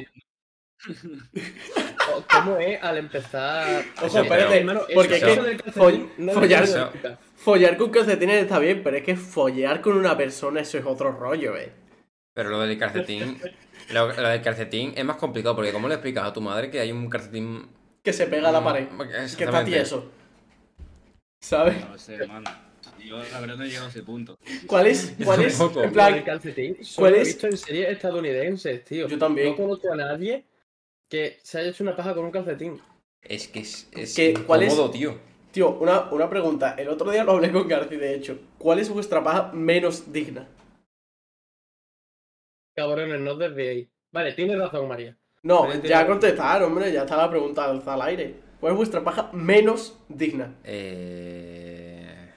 cómo 2.32 2.58
es 2.58 2.82
al 2.84 2.98
empezar? 2.98 3.84
Ojo, 4.02 4.20
espérate, 4.20 4.66
porque 4.94 5.16
es 5.16 5.24
que 5.24 5.42
del 5.42 5.62
calcetín 5.62 5.74
foll- 5.84 6.10
no 6.18 6.32
follar, 6.34 6.92
follar 7.36 7.78
con 7.78 7.90
calcetines 7.90 8.42
está 8.44 8.60
bien, 8.60 8.82
pero 8.84 8.98
es 8.98 9.04
que 9.04 9.16
follar 9.16 9.82
con 9.82 9.98
una 9.98 10.18
persona 10.18 10.62
eso 10.62 10.78
es 10.78 10.86
otro 10.86 11.12
rollo, 11.12 11.56
eh. 11.58 11.72
Pero 12.34 12.50
lo 12.50 12.60
del 12.60 12.78
calcetín. 12.78 13.40
Lo, 13.94 14.08
lo 14.08 14.28
del 14.28 14.42
calcetín 14.42 14.94
es 14.98 15.06
más 15.06 15.16
complicado 15.16 15.56
porque, 15.56 15.72
¿cómo 15.72 15.88
le 15.88 15.94
explicas 15.94 16.26
a 16.26 16.34
tu 16.34 16.42
madre 16.42 16.70
que 16.70 16.82
hay 16.82 16.92
un 16.92 17.10
calcetín. 17.10 17.70
Que 18.04 18.12
se 18.12 18.28
pega 18.28 18.50
a 18.50 18.52
la 18.52 18.60
mm, 18.60 18.64
pared. 18.66 18.88
Que 19.38 19.46
está 19.46 19.64
tieso. 19.64 20.12
¿Sabes? 21.40 21.88
No 21.88 21.98
sé, 21.98 22.16
hermano. 22.16 22.50
Yo 23.06 23.18
la 23.32 23.40
verdad 23.40 23.56
no 23.56 23.64
he 23.64 23.68
llegado 23.68 23.86
a 23.86 23.90
ese 23.90 24.04
punto. 24.04 24.38
¿Cuál 24.66 24.88
es? 24.88 25.16
¿Cuál 25.24 25.44
es? 25.46 25.58
En 25.58 25.94
plan, 25.94 26.22
¿cuál 26.98 27.12
lo 27.14 27.18
he 27.18 27.22
es? 27.22 27.28
visto 27.28 27.48
en 27.48 27.58
series 27.58 27.90
estadounidenses, 27.90 28.84
tío. 28.84 29.08
Yo 29.08 29.18
también. 29.18 29.52
No 29.52 29.56
conozco 29.56 29.94
a 29.94 29.96
nadie 29.96 30.44
que 31.10 31.40
se 31.44 31.60
haya 31.60 31.70
hecho 31.70 31.84
una 31.84 31.96
paja 31.96 32.14
con 32.14 32.26
un 32.26 32.32
calcetín. 32.32 32.82
Es 33.22 33.48
que 33.48 33.60
es, 33.60 33.90
es 33.94 34.16
¿Qué- 34.16 34.34
cuál 34.46 34.64
es? 34.64 34.76
tío. 34.92 35.20
tío, 35.52 35.72
una, 35.80 36.10
una 36.12 36.30
pregunta. 36.30 36.76
El 36.78 36.90
otro 36.90 37.10
día 37.12 37.24
lo 37.24 37.34
hablé 37.34 37.52
con 37.52 37.68
Garci, 37.68 37.96
de 37.98 38.14
hecho. 38.16 38.40
¿Cuál 38.58 38.80
es 38.80 38.90
vuestra 38.90 39.24
paja 39.24 39.52
menos 39.54 40.12
digna? 40.12 40.48
Cabrones, 42.76 43.20
no 43.20 43.32
os 43.32 43.40
desviéis. 43.40 43.90
Vale, 44.12 44.34
tienes 44.34 44.58
razón, 44.60 44.88
María. 44.88 45.18
No, 45.44 45.64
Pero 45.64 45.76
ya 45.76 45.82
tiene- 45.82 46.08
contestaron, 46.08 46.72
hombre, 46.72 46.92
ya 46.92 47.02
está 47.04 47.18
la 47.18 47.30
pregunta 47.30 47.66
alza 47.66 47.94
al 47.94 48.02
aire. 48.04 48.36
¿Cuál 48.60 48.74
es 48.74 48.78
vuestra 48.78 49.04
paja 49.04 49.30
menos 49.34 50.00
digna? 50.10 50.56
Eh... 50.64 52.32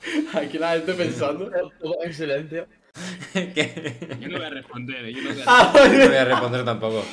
Aquí 0.34 0.58
la 0.58 0.72
gente 0.72 0.94
pensando. 0.94 1.50
Silencio. 2.12 2.66
que- 3.32 4.16
Yo 4.20 4.28
no 4.28 4.38
voy 4.38 4.46
a 4.46 4.50
responder, 4.50 5.04
eh, 5.04 5.12
yo 5.12 5.22
no 5.22 5.30
voy 5.32 5.40
a 5.42 5.44
Ah, 5.46 5.72
No 5.74 6.06
voy 6.08 6.16
a 6.16 6.24
responder 6.24 6.64
tampoco. 6.64 7.04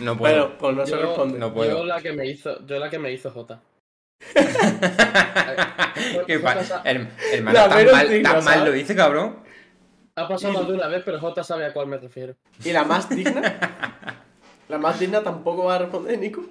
No 0.00 0.16
puedo. 0.16 0.34
bueno, 0.48 0.58
pues 0.58 0.76
no 0.76 0.86
se 0.86 0.92
Yo- 0.92 1.00
responde. 1.02 1.38
No 1.38 1.52
puedo. 1.52 1.78
Yo 1.78 1.84
la 1.84 2.00
que 2.00 2.12
me 2.12 2.26
hizo, 2.26 2.64
yo 2.66 2.78
la 2.78 2.88
que 2.90 2.98
me 2.98 3.12
hizo 3.12 3.30
J. 3.30 3.60
¿Qué 6.26 6.38
Jota- 6.38 6.82
Her- 6.84 7.08
hermano, 7.32 7.58
tan 7.68 7.86
mal, 7.90 8.08
digna, 8.08 8.32
tan 8.34 8.44
mal 8.44 8.54
¿sabes? 8.54 8.64
lo 8.68 8.72
dice, 8.72 8.94
cabrón. 8.96 9.38
Ha 10.16 10.26
pasado 10.28 10.52
más 10.54 10.66
de 10.66 10.72
una 10.74 10.88
vez, 10.88 11.02
pero 11.04 11.20
J 11.20 11.44
sabe 11.44 11.64
a 11.66 11.72
cuál 11.72 11.86
me 11.86 11.96
refiero. 11.98 12.34
¿Y 12.64 12.72
la 12.72 12.84
más 12.84 13.08
digna? 13.08 14.22
¿La 14.68 14.78
más 14.78 14.98
digna 14.98 15.22
tampoco 15.22 15.64
va 15.64 15.76
a 15.76 15.78
responder, 15.78 16.18
Nico? 16.18 16.44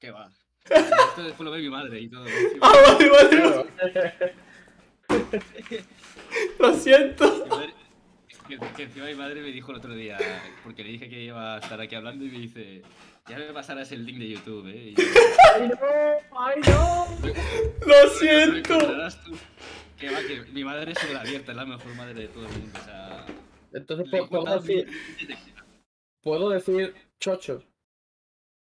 ¿Qué 0.00 0.10
va? 0.10 0.28
Esto 0.68 1.22
después 1.22 1.40
lo 1.44 1.50
ve 1.52 1.58
mi 1.60 1.70
madre 1.70 2.00
y 2.00 2.08
todo. 2.10 2.24
Ah, 2.60 2.72
vale, 2.86 3.08
vale. 3.10 4.34
Lo 6.58 6.74
siento. 6.74 7.44
Mi 7.44 7.48
madre- 7.50 7.74
Que, 8.48 8.58
que 8.76 8.82
encima 8.84 9.06
mi 9.06 9.14
madre 9.14 9.40
me 9.40 9.48
dijo 9.48 9.72
el 9.72 9.78
otro 9.78 9.92
día, 9.94 10.16
porque 10.62 10.84
le 10.84 10.90
dije 10.90 11.08
que 11.08 11.20
iba 11.24 11.56
a 11.56 11.58
estar 11.58 11.80
aquí 11.80 11.96
hablando 11.96 12.24
y 12.24 12.28
me 12.28 12.38
dice, 12.38 12.82
ya 13.28 13.38
me 13.38 13.52
pasarás 13.52 13.90
el 13.90 14.06
link 14.06 14.18
de 14.18 14.28
YouTube, 14.28 14.68
¿eh? 14.68 14.90
Y 14.90 14.94
yo, 14.94 15.04
¡Ay, 15.56 15.68
no! 15.68 16.38
¡Ay, 16.38 16.60
no! 16.64 17.06
Lo 17.86 18.04
"¿Lo 18.04 18.10
siento. 18.10 18.74
encontrarás 18.74 19.20
tú?". 19.24 19.32
Que 19.98 20.10
va, 20.10 20.20
que 20.20 20.42
mi 20.52 20.62
madre 20.62 20.92
es 20.92 20.98
súper 20.98 21.16
abierta, 21.16 21.50
es 21.52 21.56
la 21.56 21.64
mejor 21.64 21.92
madre 21.96 22.14
de 22.14 22.28
todo 22.28 22.46
el 22.46 22.52
mundo, 22.52 22.78
o 22.80 22.84
sea... 22.84 23.26
Entonces 23.72 24.08
puedo, 24.28 24.60
decir, 24.60 24.86
puedo 26.22 26.50
decir 26.50 26.94
chochos. 27.18 27.64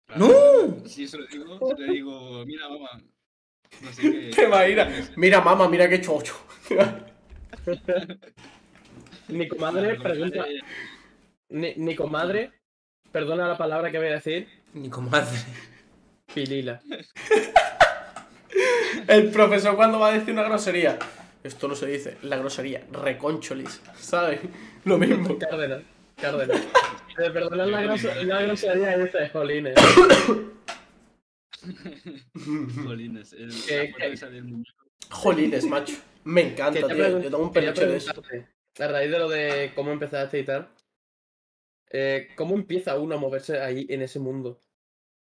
Claro, 0.07 0.27
¡No! 0.27 0.87
Si 0.87 1.03
eso 1.03 1.19
le 1.19 1.27
digo, 1.27 1.75
le 1.77 1.91
digo, 1.93 2.45
mira, 2.45 2.67
mamá. 2.67 2.99
No 3.81 3.93
sé 3.93 4.01
qué. 4.01 4.31
Te 4.35 4.43
imaginas. 4.45 5.11
Mira, 5.15 5.41
mamá, 5.41 5.67
mira 5.69 5.87
qué 5.89 6.01
chocho. 6.01 6.35
Mi 9.29 9.47
comadre 9.47 9.95
pregunta. 9.99 10.45
Ni, 11.49 11.73
ni 11.75 11.95
comadre, 11.95 12.51
perdona 13.11 13.47
la 13.47 13.57
palabra 13.57 13.91
que 13.91 13.97
voy 13.97 14.07
a 14.07 14.11
decir, 14.13 14.47
Ni 14.73 14.89
comadre. 14.89 15.37
pilila. 16.33 16.79
El 19.07 19.29
profesor 19.31 19.75
cuando 19.75 19.99
va 19.99 20.09
a 20.09 20.13
decir 20.13 20.33
una 20.33 20.43
grosería. 20.43 20.97
Esto 21.43 21.67
no 21.67 21.75
se 21.75 21.85
dice, 21.87 22.17
la 22.23 22.37
grosería, 22.37 22.83
reconcholis, 22.91 23.81
¿sabes? 23.97 24.39
Lo 24.83 24.97
mismo. 24.97 25.37
Cárdenas. 25.37 25.81
Cárdenas. 26.15 26.61
Eh, 27.19 27.31
Perdonad 27.31 27.65
la, 27.65 27.81
gros- 27.81 28.23
la 28.25 28.41
grosería 28.43 28.93
esta, 28.95 29.27
jolines. 29.29 29.73
Jolines, 32.85 33.33
el, 33.33 33.49
la 33.97 34.05
esa 34.07 34.29
del 34.29 34.43
muñeco. 34.45 34.85
Jolines, 35.09 35.65
macho. 35.65 35.95
Me 36.23 36.41
encanta, 36.51 36.87
tío. 36.87 37.19
Yo 37.19 37.29
tengo 37.29 37.43
un 37.43 37.51
peluche 37.51 37.85
de 37.85 37.97
eso. 37.97 38.13
preguntarte, 38.13 38.83
A 38.83 38.87
raíz 38.87 39.11
de 39.11 39.19
lo 39.19 39.29
de 39.29 39.71
cómo 39.75 39.91
empezaste 39.91 40.39
y 40.39 40.43
tal, 40.43 40.69
eh, 41.89 42.29
¿cómo 42.35 42.55
empieza 42.55 42.99
uno 42.99 43.15
a 43.15 43.19
moverse 43.19 43.59
ahí 43.59 43.85
en 43.89 44.01
ese 44.01 44.19
mundo? 44.19 44.61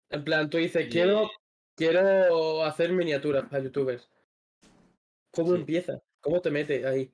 En 0.09 0.23
plan, 0.23 0.49
tú 0.49 0.57
dices, 0.57 0.87
quiero, 0.89 1.29
quiero 1.75 2.63
hacer 2.65 2.91
miniaturas 2.91 3.45
para 3.47 3.63
youtubers. 3.63 4.09
¿Cómo 5.31 5.53
Sí. 5.53 5.59
empieza? 5.59 6.01
¿Cómo 6.21 6.41
te 6.41 6.49
metes 6.49 6.83
ahí? 6.85 7.13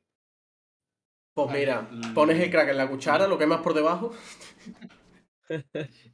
Pues 1.33 1.51
mira, 1.51 1.81
mm. 1.81 2.13
pones 2.13 2.39
el 2.39 2.49
crack 2.49 2.69
en 2.69 2.77
la 2.77 2.87
cuchara, 2.89 3.27
lo 3.27 3.37
quemas 3.37 3.61
por 3.61 3.73
debajo. 3.73 4.13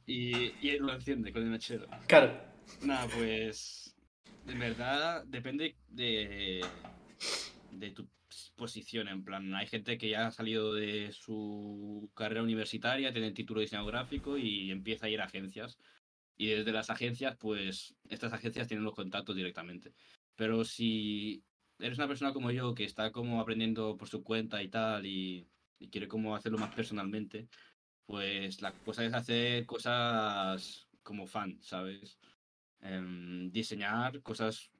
Y, 0.04 0.52
y 0.60 0.78
lo 0.78 0.92
enciende 0.92 1.32
con 1.32 1.42
el 1.42 1.48
mechero. 1.48 1.86
Claro. 2.06 2.51
Nada, 2.84 3.08
pues. 3.14 3.94
En 4.46 4.58
verdad, 4.58 5.24
depende 5.26 5.76
de. 5.88 6.62
de 7.70 7.90
tu 7.90 8.08
posición. 8.56 9.08
En 9.08 9.24
plan, 9.24 9.54
hay 9.54 9.66
gente 9.66 9.98
que 9.98 10.10
ya 10.10 10.26
ha 10.26 10.30
salido 10.30 10.74
de 10.74 11.12
su 11.12 12.10
carrera 12.14 12.42
universitaria, 12.42 13.12
tiene 13.12 13.28
el 13.28 13.34
título 13.34 13.60
de 13.60 13.66
diseño 13.66 13.86
gráfico 13.86 14.36
y 14.36 14.70
empieza 14.70 15.06
a 15.06 15.10
ir 15.10 15.20
a 15.20 15.24
agencias. 15.24 15.78
Y 16.36 16.48
desde 16.48 16.72
las 16.72 16.90
agencias, 16.90 17.36
pues. 17.38 17.94
Estas 18.08 18.32
agencias 18.32 18.68
tienen 18.68 18.84
los 18.84 18.94
contactos 18.94 19.36
directamente. 19.36 19.94
Pero 20.36 20.64
si 20.64 21.44
eres 21.78 21.98
una 21.98 22.08
persona 22.08 22.32
como 22.32 22.50
yo 22.50 22.74
que 22.74 22.84
está 22.84 23.12
como 23.12 23.40
aprendiendo 23.40 23.96
por 23.96 24.08
su 24.08 24.22
cuenta 24.22 24.62
y 24.62 24.68
tal 24.68 25.06
y, 25.06 25.46
y 25.78 25.88
quiere 25.88 26.08
como 26.08 26.34
hacerlo 26.34 26.58
más 26.58 26.74
personalmente, 26.74 27.48
pues 28.06 28.62
la 28.62 28.72
cosa 28.72 29.04
es 29.04 29.14
hacer 29.14 29.66
cosas 29.66 30.88
como 31.02 31.26
fan, 31.26 31.58
¿sabes? 31.62 32.18
Em, 32.82 33.48
diseñar 33.50 34.20
cosas 34.22 34.70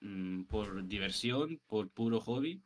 mm, 0.00 0.44
por 0.44 0.84
diversión, 0.86 1.60
por 1.66 1.90
puro 1.90 2.18
hobby 2.20 2.62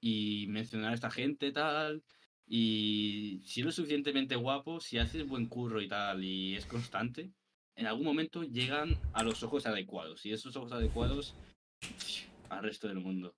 y 0.00 0.46
mencionar 0.48 0.90
a 0.90 0.94
esta 0.94 1.10
gente 1.10 1.52
tal. 1.52 2.02
Y 2.48 3.40
si 3.44 3.60
eres 3.60 3.74
suficientemente 3.76 4.36
guapo, 4.36 4.80
si 4.80 4.98
haces 4.98 5.26
buen 5.26 5.46
curro 5.46 5.80
y 5.80 5.88
tal 5.88 6.22
y 6.24 6.54
es 6.56 6.66
constante, 6.66 7.30
en 7.76 7.86
algún 7.86 8.04
momento 8.04 8.42
llegan 8.42 8.96
a 9.12 9.22
los 9.22 9.42
ojos 9.42 9.66
adecuados. 9.66 10.26
Y 10.26 10.32
esos 10.32 10.56
ojos 10.56 10.72
adecuados 10.72 11.34
al 12.48 12.62
resto 12.62 12.88
del 12.88 12.98
mundo. 13.00 13.34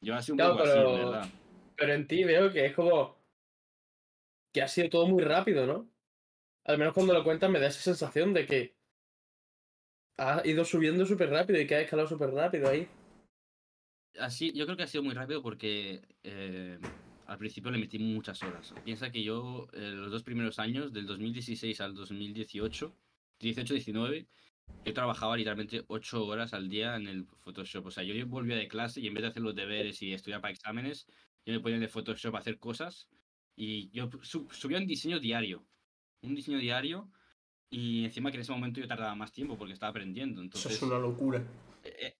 Yo 0.00 0.14
así 0.14 0.32
un 0.32 0.38
Claro, 0.38 0.54
poco 0.54 0.64
así, 0.64 0.72
pero- 0.74 0.92
¿verdad? 0.94 1.28
Pero 1.76 1.92
en 1.94 2.06
ti 2.06 2.22
veo 2.24 2.52
que 2.52 2.66
es 2.66 2.74
como 2.74 3.16
que 4.52 4.62
ha 4.62 4.68
sido 4.68 4.88
todo 4.88 5.06
muy 5.08 5.22
rápido, 5.24 5.66
¿no? 5.66 5.88
Al 6.64 6.78
menos 6.78 6.94
cuando 6.94 7.12
lo 7.12 7.24
cuentas 7.24 7.50
me 7.50 7.58
da 7.58 7.66
esa 7.66 7.80
sensación 7.80 8.32
de 8.32 8.46
que 8.46 8.76
ha 10.16 10.42
ido 10.44 10.64
subiendo 10.64 11.04
súper 11.06 11.30
rápido 11.30 11.60
y 11.60 11.66
que 11.66 11.74
ha 11.74 11.80
escalado 11.80 12.08
súper 12.08 12.30
rápido 12.30 12.68
ahí. 12.68 12.88
Así, 14.18 14.52
yo 14.52 14.64
creo 14.64 14.76
que 14.76 14.84
ha 14.84 14.86
sido 14.86 15.02
muy 15.02 15.14
rápido 15.14 15.42
porque 15.42 16.02
eh, 16.22 16.78
al 17.26 17.38
principio 17.38 17.70
le 17.70 17.78
metí 17.78 17.98
muchas 17.98 18.42
horas. 18.42 18.72
Piensa 18.84 19.10
que 19.10 19.22
yo, 19.24 19.66
eh, 19.72 19.90
los 19.90 20.10
dos 20.10 20.22
primeros 20.22 20.58
años, 20.58 20.92
del 20.92 21.06
2016 21.06 21.80
al 21.80 21.94
2018, 21.94 22.94
18-19, 23.40 24.26
yo 24.84 24.94
trabajaba 24.94 25.36
literalmente 25.36 25.84
8 25.88 26.24
horas 26.26 26.54
al 26.54 26.68
día 26.68 26.94
en 26.96 27.08
el 27.08 27.26
Photoshop. 27.42 27.86
O 27.86 27.90
sea, 27.90 28.04
yo 28.04 28.14
volvía 28.26 28.56
de 28.56 28.68
clase 28.68 29.00
y 29.00 29.08
en 29.08 29.14
vez 29.14 29.22
de 29.22 29.28
hacer 29.28 29.42
los 29.42 29.54
deberes 29.54 30.00
y 30.00 30.12
estudiar 30.12 30.40
para 30.40 30.52
exámenes, 30.52 31.06
yo 31.44 31.52
me 31.52 31.60
ponía 31.60 31.76
en 31.78 31.82
el 31.82 31.88
Photoshop 31.88 32.36
a 32.36 32.38
hacer 32.38 32.58
cosas 32.58 33.08
y 33.56 33.90
yo 33.90 34.08
su- 34.22 34.48
subía 34.50 34.78
un 34.78 34.86
diseño 34.86 35.18
diario. 35.18 35.66
Un 36.22 36.34
diseño 36.34 36.58
diario 36.58 37.10
y 37.74 38.04
encima 38.04 38.30
que 38.30 38.36
en 38.36 38.42
ese 38.42 38.52
momento 38.52 38.80
yo 38.80 38.86
tardaba 38.88 39.14
más 39.14 39.32
tiempo 39.32 39.56
porque 39.58 39.72
estaba 39.74 39.90
aprendiendo. 39.90 40.40
Eso 40.40 40.44
Entonces, 40.44 40.72
es 40.76 40.82
una 40.82 40.98
locura. 40.98 41.42
eh, 41.82 41.96
eh, 42.00 42.16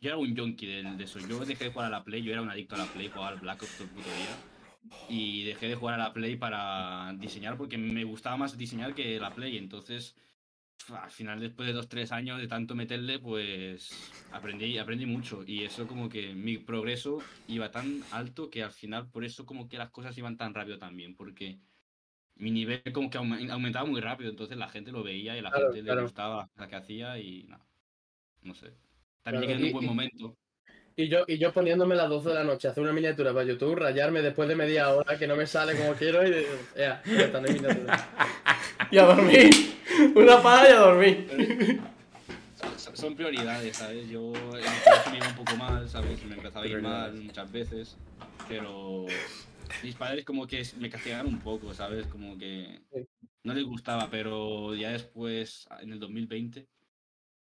yo 0.00 0.08
era 0.10 0.16
un 0.18 0.36
junkie 0.36 0.66
de, 0.66 0.82
de 0.96 1.04
eso. 1.04 1.18
Yo 1.20 1.44
dejé 1.44 1.64
de 1.64 1.70
jugar 1.72 1.86
a 1.88 1.90
la 1.90 2.04
Play, 2.04 2.22
yo 2.22 2.32
era 2.32 2.42
un 2.42 2.50
adicto 2.50 2.74
a 2.74 2.78
la 2.78 2.92
Play, 2.92 3.08
jugaba 3.08 3.28
al 3.30 3.40
Black 3.40 3.62
Ops 3.62 3.76
todo 3.76 3.84
el 3.84 3.90
puto 3.90 4.08
día. 4.14 4.46
Y 5.08 5.44
dejé 5.44 5.68
de 5.68 5.74
jugar 5.74 5.94
a 5.94 5.98
la 6.04 6.12
Play 6.12 6.36
para 6.36 7.12
diseñar 7.18 7.56
porque 7.56 7.78
me 7.78 8.04
gustaba 8.04 8.36
más 8.36 8.56
diseñar 8.56 8.94
que 8.94 9.18
la 9.18 9.34
Play. 9.34 9.56
Entonces, 9.58 10.16
al 10.88 11.10
final, 11.10 11.40
después 11.40 11.66
de 11.66 11.72
dos, 11.74 11.88
tres 11.88 12.12
años 12.12 12.38
de 12.40 12.48
tanto 12.48 12.74
meterle, 12.74 13.18
pues 13.18 14.06
aprendí, 14.30 14.78
aprendí 14.78 15.06
mucho. 15.06 15.44
Y 15.46 15.64
eso 15.64 15.86
como 15.86 16.08
que 16.08 16.34
mi 16.34 16.58
progreso 16.58 17.18
iba 17.48 17.70
tan 17.70 18.02
alto 18.12 18.50
que 18.50 18.62
al 18.62 18.72
final, 18.72 19.08
por 19.10 19.24
eso 19.24 19.44
como 19.46 19.68
que 19.68 19.78
las 19.78 19.90
cosas 19.90 20.16
iban 20.18 20.36
tan 20.36 20.54
rápido 20.54 20.78
también. 20.78 21.14
Porque 21.16 21.58
mi 22.38 22.50
nivel 22.50 22.82
como 22.92 23.10
que 23.10 23.18
aumen- 23.18 23.50
aumentaba 23.50 23.84
muy 23.86 24.00
rápido. 24.00 24.30
Entonces 24.30 24.56
la 24.56 24.68
gente 24.68 24.90
lo 24.92 25.02
veía 25.02 25.34
y 25.36 25.38
a 25.38 25.42
la 25.42 25.50
Claro, 25.50 25.66
gente 25.66 25.78
le 25.82 25.84
claro. 25.84 26.02
gustaba 26.02 26.48
la 26.56 26.68
que 26.68 26.76
hacía 26.76 27.18
y 27.18 27.44
nada. 27.44 27.64
No 28.42 28.54
sé. 28.54 28.72
También 29.22 29.44
Claro, 29.44 29.46
llegué 29.46 29.54
en 29.54 29.60
y- 29.60 29.66
un 29.66 29.72
buen 29.72 29.84
y- 29.84 29.88
momento. 29.88 30.36
Y 30.96 31.08
yo, 31.08 31.20
y 31.28 31.38
yo 31.38 31.52
poniéndome 31.52 31.94
las 31.94 32.08
12 32.08 32.30
de 32.30 32.34
la 32.34 32.42
noche 32.44 32.66
a 32.66 32.72
hacer 32.72 32.82
una 32.82 32.92
miniatura 32.92 33.32
para 33.32 33.44
YouTube, 33.46 33.76
rayarme 33.76 34.20
después 34.20 34.48
de 34.48 34.56
media 34.56 34.88
hora 34.92 35.16
que 35.16 35.28
no 35.28 35.36
me 35.36 35.46
sale 35.46 35.76
como 35.78 35.92
quiero 35.92 36.26
y 36.26 36.44
"Ea, 36.74 37.00
ya 37.06 37.20
está, 37.20 37.38
hay 37.38 37.52
miniatura. 37.52 38.08
Y 38.90 38.98
a 38.98 39.04
dormir. 39.04 39.50
Una 40.16 40.42
paga 40.42 40.68
y 40.68 40.72
a 40.72 40.78
dormir. 40.78 41.80
Son- 42.56 42.96
Son 42.96 43.14
prioridades, 43.14 43.76
¿sabes? 43.76 44.08
Yo 44.08 44.32
en 44.34 44.36
el 44.36 44.82
colegio 44.84 45.12
me 45.12 45.16
iba 45.18 45.28
un 45.28 45.34
poco 45.36 45.56
mal, 45.56 45.88
¿sabes? 45.88 46.24
Me 46.24 46.34
empezaba 46.34 46.64
a 46.64 46.68
ir 46.68 46.82
mal 46.82 47.14
muchas 47.14 47.52
veces. 47.52 47.96
Pero 48.48 49.06
mis 49.82 49.94
padres 49.94 50.24
como 50.24 50.46
que 50.46 50.62
me 50.78 50.90
castigaron 50.90 51.34
un 51.34 51.40
poco, 51.40 51.72
¿sabes? 51.74 52.06
Como 52.06 52.36
que 52.38 52.80
no 53.44 53.54
les 53.54 53.64
gustaba, 53.64 54.08
pero 54.10 54.74
ya 54.74 54.90
después, 54.90 55.68
en 55.80 55.92
el 55.92 56.00
2020, 56.00 56.68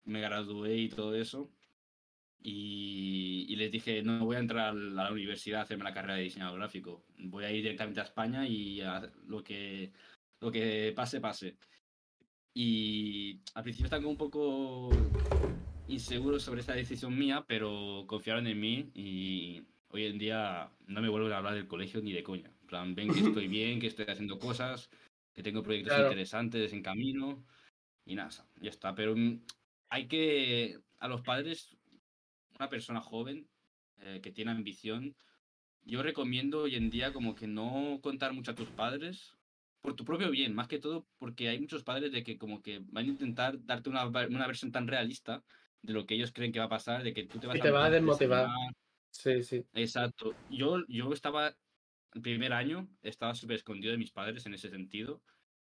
me 0.06 0.22
gradué 0.22 0.77
y 0.77 0.90
todo 0.90 1.15
eso. 1.15 1.52
Y, 2.41 3.45
y 3.48 3.56
les 3.56 3.72
dije, 3.72 4.03
no 4.03 4.26
voy 4.26 4.35
a 4.35 4.40
entrar 4.40 4.69
a 4.69 4.73
la 4.73 5.11
universidad 5.11 5.61
a 5.61 5.64
hacerme 5.64 5.85
la 5.85 5.94
carrera 5.94 6.15
de 6.15 6.23
diseñador 6.23 6.60
gráfico. 6.60 7.06
Voy 7.18 7.45
a 7.45 7.52
ir 7.52 7.64
directamente 7.64 8.02
a 8.02 8.03
España 8.03 8.45
y 8.48 8.81
a 8.81 9.10
lo 9.27 9.44
que, 9.44 9.94
lo 10.41 10.52
que 10.52 10.91
pase, 10.95 11.22
pase. 11.22 11.57
Y 12.53 13.40
al 13.53 13.64
principio 13.64 13.85
estaban 13.85 14.03
como 14.03 14.11
un 14.11 14.18
poco 14.18 14.90
inseguros 15.88 16.44
sobre 16.44 16.61
esta 16.61 16.73
decisión 16.73 17.18
mía, 17.18 17.45
pero 17.48 18.06
confiaron 18.07 18.48
en 18.48 18.60
mí 18.60 18.91
y 18.94 19.64
hoy 19.94 20.06
en 20.07 20.18
día 20.18 20.72
no 20.88 21.02
me 21.02 21.10
vuelven 21.10 21.32
a 21.34 21.38
hablar 21.38 21.53
del 21.53 21.68
colegio 21.68 22.02
ni 22.02 22.14
de 22.14 22.24
coña. 22.24 22.49
En 22.61 22.68
plan, 22.68 22.95
ven 22.95 23.14
que 23.14 23.20
estoy 23.20 23.48
bien, 23.48 23.80
que 23.80 23.88
estoy 23.88 24.06
haciendo 24.07 24.40
cosas, 24.40 24.90
que 25.34 25.44
tengo 25.44 25.61
proyectos 25.61 25.94
Claro. 25.94 26.06
interesantes 26.06 26.74
en 26.74 26.82
camino 26.82 27.44
y 28.06 28.15
nada, 28.15 28.32
ya 28.60 28.70
está. 28.70 28.95
Pero 28.95 29.15
mm, 29.15 29.41
hay 29.90 30.07
que, 30.07 30.80
a 30.99 31.07
los 31.07 31.22
padres, 31.22 31.78
una 32.57 32.70
persona 32.70 33.02
joven 33.02 33.48
eh, 34.02 34.20
que 34.22 34.32
tiene 34.32 34.52
ambición, 34.52 35.15
yo 35.86 36.02
recomiendo 36.02 36.64
hoy 36.64 36.76
en 36.76 36.90
día 36.90 37.14
como 37.14 37.36
que 37.36 37.48
no 37.48 37.99
contar 38.02 38.34
mucho 38.34 38.52
a 38.52 38.56
tus 38.56 38.70
padres 38.70 39.38
por 39.82 39.95
tu 39.95 40.06
propio 40.06 40.32
bien, 40.32 40.56
más 40.56 40.68
que 40.68 40.80
todo 40.80 41.06
porque 41.20 41.49
hay 41.49 41.60
muchos 41.60 41.84
padres 41.84 42.11
de 42.11 42.24
que 42.24 42.38
como 42.38 42.61
que 42.61 42.80
van 42.80 43.06
a 43.06 43.10
intentar 43.10 43.64
darte 43.65 43.90
una, 43.90 44.07
una 44.07 44.48
versión 44.48 44.72
tan 44.72 44.88
realista 44.88 45.44
de 45.82 45.94
lo 45.94 46.06
que 46.06 46.15
ellos 46.15 46.32
creen 46.32 46.52
que 46.53 46.60
va 46.60 46.65
a 46.65 46.70
pasar, 46.70 47.03
de 47.03 47.14
que 47.14 47.26
tú 47.26 47.38
te 47.38 47.48
vas 47.48 47.57
Y 47.57 47.60
te 47.60 47.70
va 47.70 47.86
a 47.86 47.90
desmotivar. 47.90 48.48
Sí, 49.14 49.44
sí. 49.44 49.64
Exacto. 49.73 50.34
Yo, 50.49 50.84
yo 50.88 51.14
estaba, 51.14 51.56
el 52.14 52.22
primer 52.22 52.52
año, 52.52 52.88
estaba 53.03 53.35
súper 53.35 53.57
escondido 53.57 53.91
de 53.91 53.98
mis 53.99 54.11
padres 54.11 54.45
en 54.48 54.56
ese 54.56 54.69
sentido, 54.69 55.22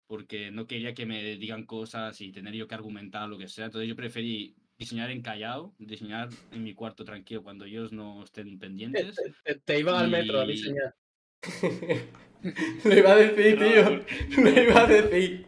porque 0.06 0.50
no 0.50 0.66
quería 0.66 0.94
que 0.94 1.06
me 1.06 1.22
digan 1.36 1.66
cosas 1.66 2.20
y 2.20 2.30
tener 2.32 2.54
yo 2.54 2.68
que 2.68 2.74
argumentar 2.76 3.28
lo 3.28 3.36
que 3.38 3.48
sea. 3.48 3.66
Entonces 3.66 3.88
yo 3.88 3.96
preferí 3.96 4.54
diseñar 4.78 5.10
encallado, 5.10 5.74
diseñar 5.78 6.28
en 6.52 6.62
mi 6.62 6.72
cuarto 6.74 7.04
tranquilo 7.04 7.42
cuando 7.42 7.64
ellos 7.64 7.92
no 7.92 8.22
estén 8.24 8.58
pendientes. 8.58 9.16
Te, 9.44 9.56
te 9.56 9.78
iban 9.80 9.96
al 9.96 10.10
metro 10.10 10.40
a 10.40 10.44
Y- 10.44 10.52
diseñar. 10.52 10.94
Le 12.84 12.98
iba 12.98 13.12
a 13.12 13.16
decir, 13.16 13.58
tío. 13.58 14.42
Le 14.44 14.62
iba 14.64 14.80
a 14.82 14.86
decir. 14.86 15.46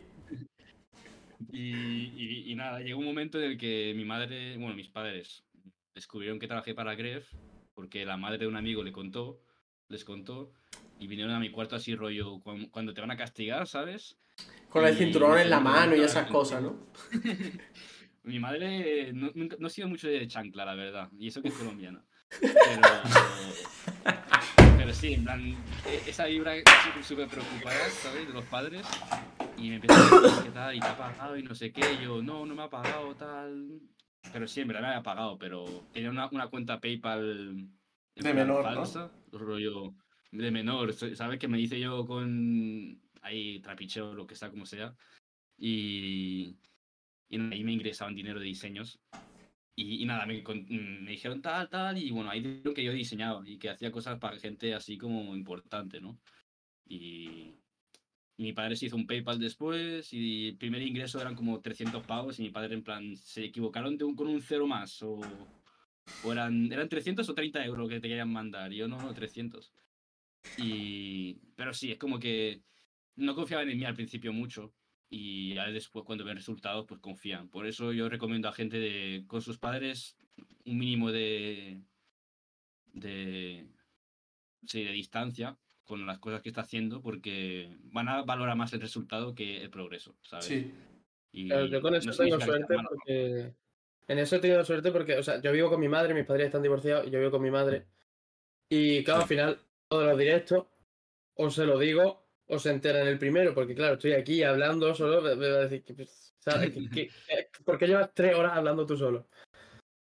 Y, 1.53 1.73
y- 2.17 2.45
y 2.51 2.55
nada, 2.57 2.81
llegó 2.81 2.99
un 2.99 3.05
momento 3.07 3.39
en 3.39 3.53
el 3.53 3.59
que 3.59 3.93
mi 3.97 4.05
madre, 4.05 4.57
bueno, 4.57 4.75
mis 4.75 4.89
padres 4.89 5.45
descubrieron 5.95 6.39
que 6.41 6.47
trabajé 6.49 6.75
para 6.75 6.95
Gref, 6.95 7.29
porque 7.75 8.05
la 8.05 8.17
madre 8.17 8.39
de 8.39 8.47
un 8.47 8.57
amigo 8.57 8.83
le 8.83 8.93
contó, 8.93 9.41
les 9.89 10.05
contó, 10.05 10.53
Y 11.01 11.09
vinieron 11.09 11.35
a 11.35 11.41
mi 11.41 11.51
cuarto 11.51 11.75
así 11.75 11.95
rollo, 11.97 12.39
cuan- 12.41 12.67
cuando 12.71 12.95
te 12.95 13.01
van 13.01 13.11
a 13.11 13.17
castigar, 13.17 13.67
¿sabes? 13.67 14.17
Con 14.69 14.85
el 14.87 14.95
Y 14.95 14.99
cinturón 14.99 15.39
en 15.39 15.51
la 15.51 15.59
mano 15.59 15.97
y 15.97 16.01
esas 16.01 16.31
cosas, 16.31 16.63
¿no? 16.63 16.77
Mi 18.23 18.39
madre 18.39 19.13
no, 19.13 19.31
nunca- 19.35 19.57
no 19.59 19.67
ha 19.67 19.71
sido 19.71 19.89
mucho 19.89 20.07
de 20.09 20.27
chancla, 20.29 20.65
la 20.65 20.75
verdad. 20.77 21.11
Y 21.19 21.27
eso 21.29 21.43
que 21.43 21.49
es 21.49 21.55
colombiana. 21.55 22.03
Pero, 22.41 22.89
pero 24.77 24.93
sí, 24.93 25.15
en 25.15 25.25
plan, 25.25 25.41
e- 25.87 26.03
esa 26.11 26.27
vibra 26.27 26.55
súper, 27.03 27.29
preocupada, 27.29 27.89
¿sabes? 27.91 28.27
De 28.27 28.33
los 28.35 28.45
padres. 28.47 28.83
Y 29.57 29.69
me 29.71 29.77
empezó 29.77 29.95
a 29.95 30.21
decir, 30.21 30.43
¿qué 30.45 30.51
tal? 30.51 30.75
Y 30.75 30.81
te 30.81 30.87
ha 30.87 30.97
pagado 30.97 31.37
y 31.37 31.43
no 31.43 31.55
sé 31.55 31.73
qué. 31.73 31.83
Y 32.01 32.05
yo, 32.05 32.23
no, 32.23 32.45
no 32.47 32.55
me 32.55 32.63
ha 32.63 32.71
pagado, 32.71 33.15
tal. 33.15 33.81
Pero 34.33 34.47
sí, 34.49 34.61
en 34.61 34.69
verdad 34.69 34.83
me 34.83 34.89
había 34.89 35.03
pagado, 35.03 35.39
pero 35.39 35.65
tenía 35.93 36.11
una, 36.11 36.29
una 36.29 36.49
cuenta 36.49 36.81
PayPal 36.81 37.69
De 38.17 38.35
menor, 38.35 38.65
¿no? 38.65 38.75
falsa, 38.75 39.11
rollo 39.33 39.95
de 40.33 40.51
menor, 40.51 40.93
¿sabes? 40.93 41.39
Que 41.39 41.49
me 41.49 41.61
hice 41.61 41.79
yo 41.79 42.05
con 42.05 43.01
ahí 43.23 43.61
trapicheo, 43.61 44.15
lo 44.15 44.27
que 44.27 44.35
sea, 44.35 44.51
como 44.51 44.67
sea. 44.67 44.95
Y, 45.57 46.57
y 47.29 47.41
ahí 47.41 47.65
me 47.65 47.73
ingresaban 47.73 48.15
dinero 48.15 48.41
de 48.41 48.47
diseños. 48.47 49.01
Y, 49.77 50.03
y 50.03 50.05
nada, 50.05 50.27
me, 50.27 50.43
me 50.43 51.11
dijeron 51.11 51.43
tal, 51.43 51.69
tal, 51.69 51.99
y 51.99 52.11
bueno, 52.11 52.31
ahí 52.31 52.41
dijeron 52.41 52.75
que 52.75 52.85
yo 52.85 52.93
diseñaba 52.93 53.43
y 53.49 53.59
que 53.59 53.71
hacía 53.71 53.91
cosas 53.91 54.19
para 54.19 54.39
gente 54.39 54.75
así 54.75 54.97
como 54.97 55.35
importante, 55.35 56.01
¿no? 56.01 56.21
Y 56.87 57.55
mi 58.37 58.53
padre 58.53 58.77
se 58.77 58.87
hizo 58.87 58.97
un 58.97 59.07
PayPal 59.07 59.39
después 59.39 60.13
y 60.13 60.49
el 60.49 60.57
primer 60.57 60.83
ingreso 60.83 61.21
eran 61.21 61.35
como 61.35 61.61
300 61.61 62.05
pavos 62.05 62.39
y 62.39 62.43
mi 62.43 62.51
padre 62.51 62.75
en 62.75 62.83
plan, 62.83 63.17
se 63.17 63.45
equivocaron 63.45 63.97
de 63.97 64.05
un, 64.05 64.17
con 64.17 64.27
un 64.27 64.41
cero 64.41 64.67
más 64.67 65.03
o, 65.03 65.21
o 66.25 66.33
eran, 66.33 66.73
eran 66.73 66.89
300 66.89 67.29
o 67.29 67.35
30 67.35 67.65
euros 67.65 67.89
que 67.89 68.01
te 68.01 68.09
querían 68.09 68.33
mandar 68.33 68.73
yo 68.73 68.89
no, 68.89 69.01
no, 69.01 69.15
300. 69.15 69.73
Y, 70.59 71.35
pero 71.57 71.73
sí, 71.73 71.93
es 71.93 71.99
como 71.99 72.19
que 72.19 72.63
no 73.17 73.35
confiaban 73.35 73.69
en 73.71 73.79
mí 73.79 73.85
al 73.85 73.95
principio 73.95 74.33
mucho 74.33 74.75
y 75.09 75.55
ya 75.55 75.71
después 75.71 76.05
cuando 76.05 76.25
ven 76.25 76.37
resultados 76.37 76.87
pues 76.87 77.01
confían. 77.01 77.49
Por 77.49 77.67
eso 77.67 77.93
yo 77.93 78.09
recomiendo 78.09 78.49
a 78.49 78.53
gente 78.53 78.79
de, 78.79 79.25
con 79.29 79.43
sus 79.43 79.59
padres 79.59 80.17
un 80.65 80.79
mínimo 80.79 81.13
de, 81.13 81.81
de, 82.93 83.69
sí, 84.67 84.83
de 84.83 84.93
distancia 84.93 85.57
con 85.85 86.07
las 86.07 86.19
cosas 86.19 86.43
que 86.43 86.49
está 86.49 86.63
haciendo 86.63 87.01
porque 87.03 87.77
van 87.93 88.09
a 88.09 88.23
valorar 88.23 88.57
más 88.57 88.73
el 88.73 88.81
resultado 88.81 89.35
que 89.35 89.63
el 89.63 89.71
progreso, 89.71 90.17
¿sabes? 90.23 90.47
Sí. 90.47 90.73
Y 91.33 91.49
Claro, 91.49 91.67
yo 91.67 91.81
con 91.81 91.95
eso 91.95 92.11
no 92.11 92.17
tengo 92.17 92.41
suerte 92.41 92.75
porque. 92.89 93.53
En 94.07 94.19
eso 94.19 94.37
he 94.37 94.39
tenido 94.39 94.63
suerte 94.65 94.91
porque, 94.93 95.17
o 95.17 95.23
sea, 95.23 95.41
yo 95.41 95.51
vivo 95.53 95.71
con 95.71 95.81
mi 95.81 95.89
madre, 95.89 96.13
mis 96.13 96.27
padres 96.27 96.47
están 96.47 96.63
divorciados 96.63 97.07
y 97.07 97.11
yo 97.11 97.19
vivo 97.19 97.31
con 97.31 97.41
mi 97.43 97.51
madre. 97.51 97.87
Y 98.69 99.03
claro, 99.03 99.23
al 99.23 99.29
final, 99.29 99.59
todos 99.89 100.07
los 100.07 100.19
directos, 100.19 100.67
o 101.35 101.51
se 101.51 101.65
lo 101.65 101.79
digo, 101.79 102.27
o 102.47 102.59
se 102.59 102.71
entera 102.71 103.01
en 103.01 103.09
el 103.09 103.19
primero, 103.19 103.55
porque 103.55 103.75
claro, 103.75 103.95
estoy 103.95 104.13
aquí 104.13 104.43
hablando 104.43 104.95
solo, 104.95 105.23
me 105.23 105.35
me 105.37 105.49
va 105.49 105.57
a 105.57 105.61
decir, 105.63 105.83
que, 105.83 105.95
pues, 105.95 106.35
¿sabes? 106.39 106.71
Que- 106.71 106.89
que- 106.91 107.09
que- 107.09 107.11
¿Por 107.65 107.79
qué 107.79 107.87
llevas 107.87 108.11
tres 108.13 108.35
horas 108.35 108.53
hablando 108.53 108.85
tú 108.85 108.97
solo? 108.97 109.27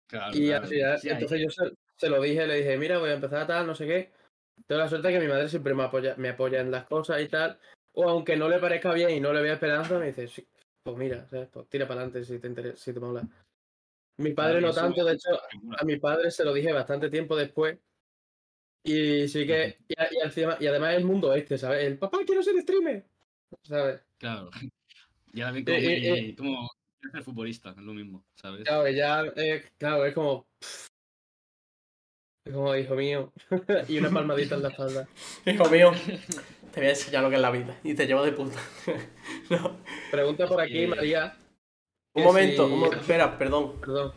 Claro, 0.08 0.38
Y 0.38 0.48
claro. 0.48 0.68
hay- 0.68 1.10
entonces 1.10 1.42
yo 1.42 1.50
se, 1.50 1.72
se 1.96 2.10
lo 2.10 2.22
dije, 2.22 2.46
le 2.46 2.58
dije, 2.58 2.78
mira, 2.78 3.00
voy 3.00 3.10
a 3.10 3.14
empezar 3.16 3.42
a 3.42 3.48
tal, 3.48 3.66
no 3.68 3.74
sé 3.76 3.88
qué. 3.88 4.12
Tengo 4.66 4.82
la 4.82 4.90
suerte 4.90 5.10
que 5.10 5.20
mi 5.20 5.28
madre 5.28 5.48
siempre 5.50 5.74
me 5.74 5.84
apoya, 5.84 6.16
me 6.18 6.30
apoya 6.30 6.62
en 6.62 6.72
las 6.72 6.86
cosas 6.86 7.22
y 7.22 7.28
tal. 7.28 7.60
O 7.94 8.10
aunque 8.10 8.36
no 8.36 8.50
le 8.50 8.60
parezca 8.60 8.94
bien 8.94 9.12
y 9.12 9.20
no 9.20 9.34
le 9.34 9.42
vea 9.42 9.54
esperanza, 9.54 9.98
me 9.98 10.08
dice, 10.08 10.28
sí, 10.28 10.48
pues 10.84 10.98
mira, 10.98 11.28
¿sabes? 11.28 11.50
Pues 11.50 11.68
tira 11.70 11.88
para 11.88 12.02
adelante 12.02 12.24
si 12.24 12.40
te 12.40 12.48
interesa, 12.48 12.78
si 12.78 12.94
te 12.94 13.00
mola. 13.00 13.28
Mi 14.18 14.34
padre 14.34 14.62
no 14.62 14.74
tanto, 14.74 15.06
de 15.06 15.14
hecho, 15.14 15.40
a 15.78 15.86
mi 15.86 15.98
padre 15.98 16.32
se 16.32 16.44
lo 16.44 16.54
dije 16.54 16.74
bastante 16.74 17.10
tiempo 17.10 17.36
después. 17.36 17.78
Y 18.84 19.28
sí 19.28 19.46
que, 19.46 19.78
y, 19.88 20.66
además 20.66 20.96
el 20.96 21.04
mundo 21.04 21.34
este, 21.34 21.58
¿sabes? 21.58 21.86
El 21.86 21.98
papá 21.98 22.20
quiero 22.26 22.42
ser 22.42 22.60
streamer, 22.62 23.06
¿sabes? 23.64 24.02
Claro. 24.18 24.50
Ya 25.34 25.52
ven 25.52 25.66
como, 25.66 25.78
Eh, 25.78 26.30
eh, 26.30 26.36
como 26.36 26.70
ser 27.12 27.22
futbolista, 27.22 27.70
es 27.70 27.78
lo 27.78 27.94
mismo, 27.94 28.26
¿sabes? 28.34 28.64
Claro, 28.64 28.90
ya, 28.90 29.24
eh, 29.36 29.64
claro, 29.78 30.06
es 30.06 30.14
como. 30.16 30.48
Como, 32.52 32.76
hijo 32.76 32.96
mío. 32.96 33.32
y 33.88 33.98
una 34.00 34.10
palmadita 34.10 34.56
en 34.56 34.64
la 34.64 34.70
espalda. 34.70 35.08
Hijo 35.46 35.70
mío, 35.70 35.92
te 36.74 36.80
voy 36.80 36.88
a 36.88 36.90
enseñar 36.92 37.24
lo 37.24 37.30
que 37.30 37.36
es 37.36 37.42
la 37.42 37.52
vida 37.52 37.80
y 37.84 37.94
te 37.94 38.06
llevo 38.08 38.24
de 38.24 38.32
puta. 38.34 38.60
no. 39.50 39.78
Pregunta 40.12 40.48
por 40.48 40.62
aquí, 40.62 40.84
Eh, 40.84 40.88
María. 40.88 41.38
Un 42.14 42.24
momento, 42.24 42.68
si- 42.68 42.74
un 42.74 42.80
mo- 42.80 42.92
espera, 42.94 43.38
perdón. 43.38 43.80
Perdón. 43.80 44.14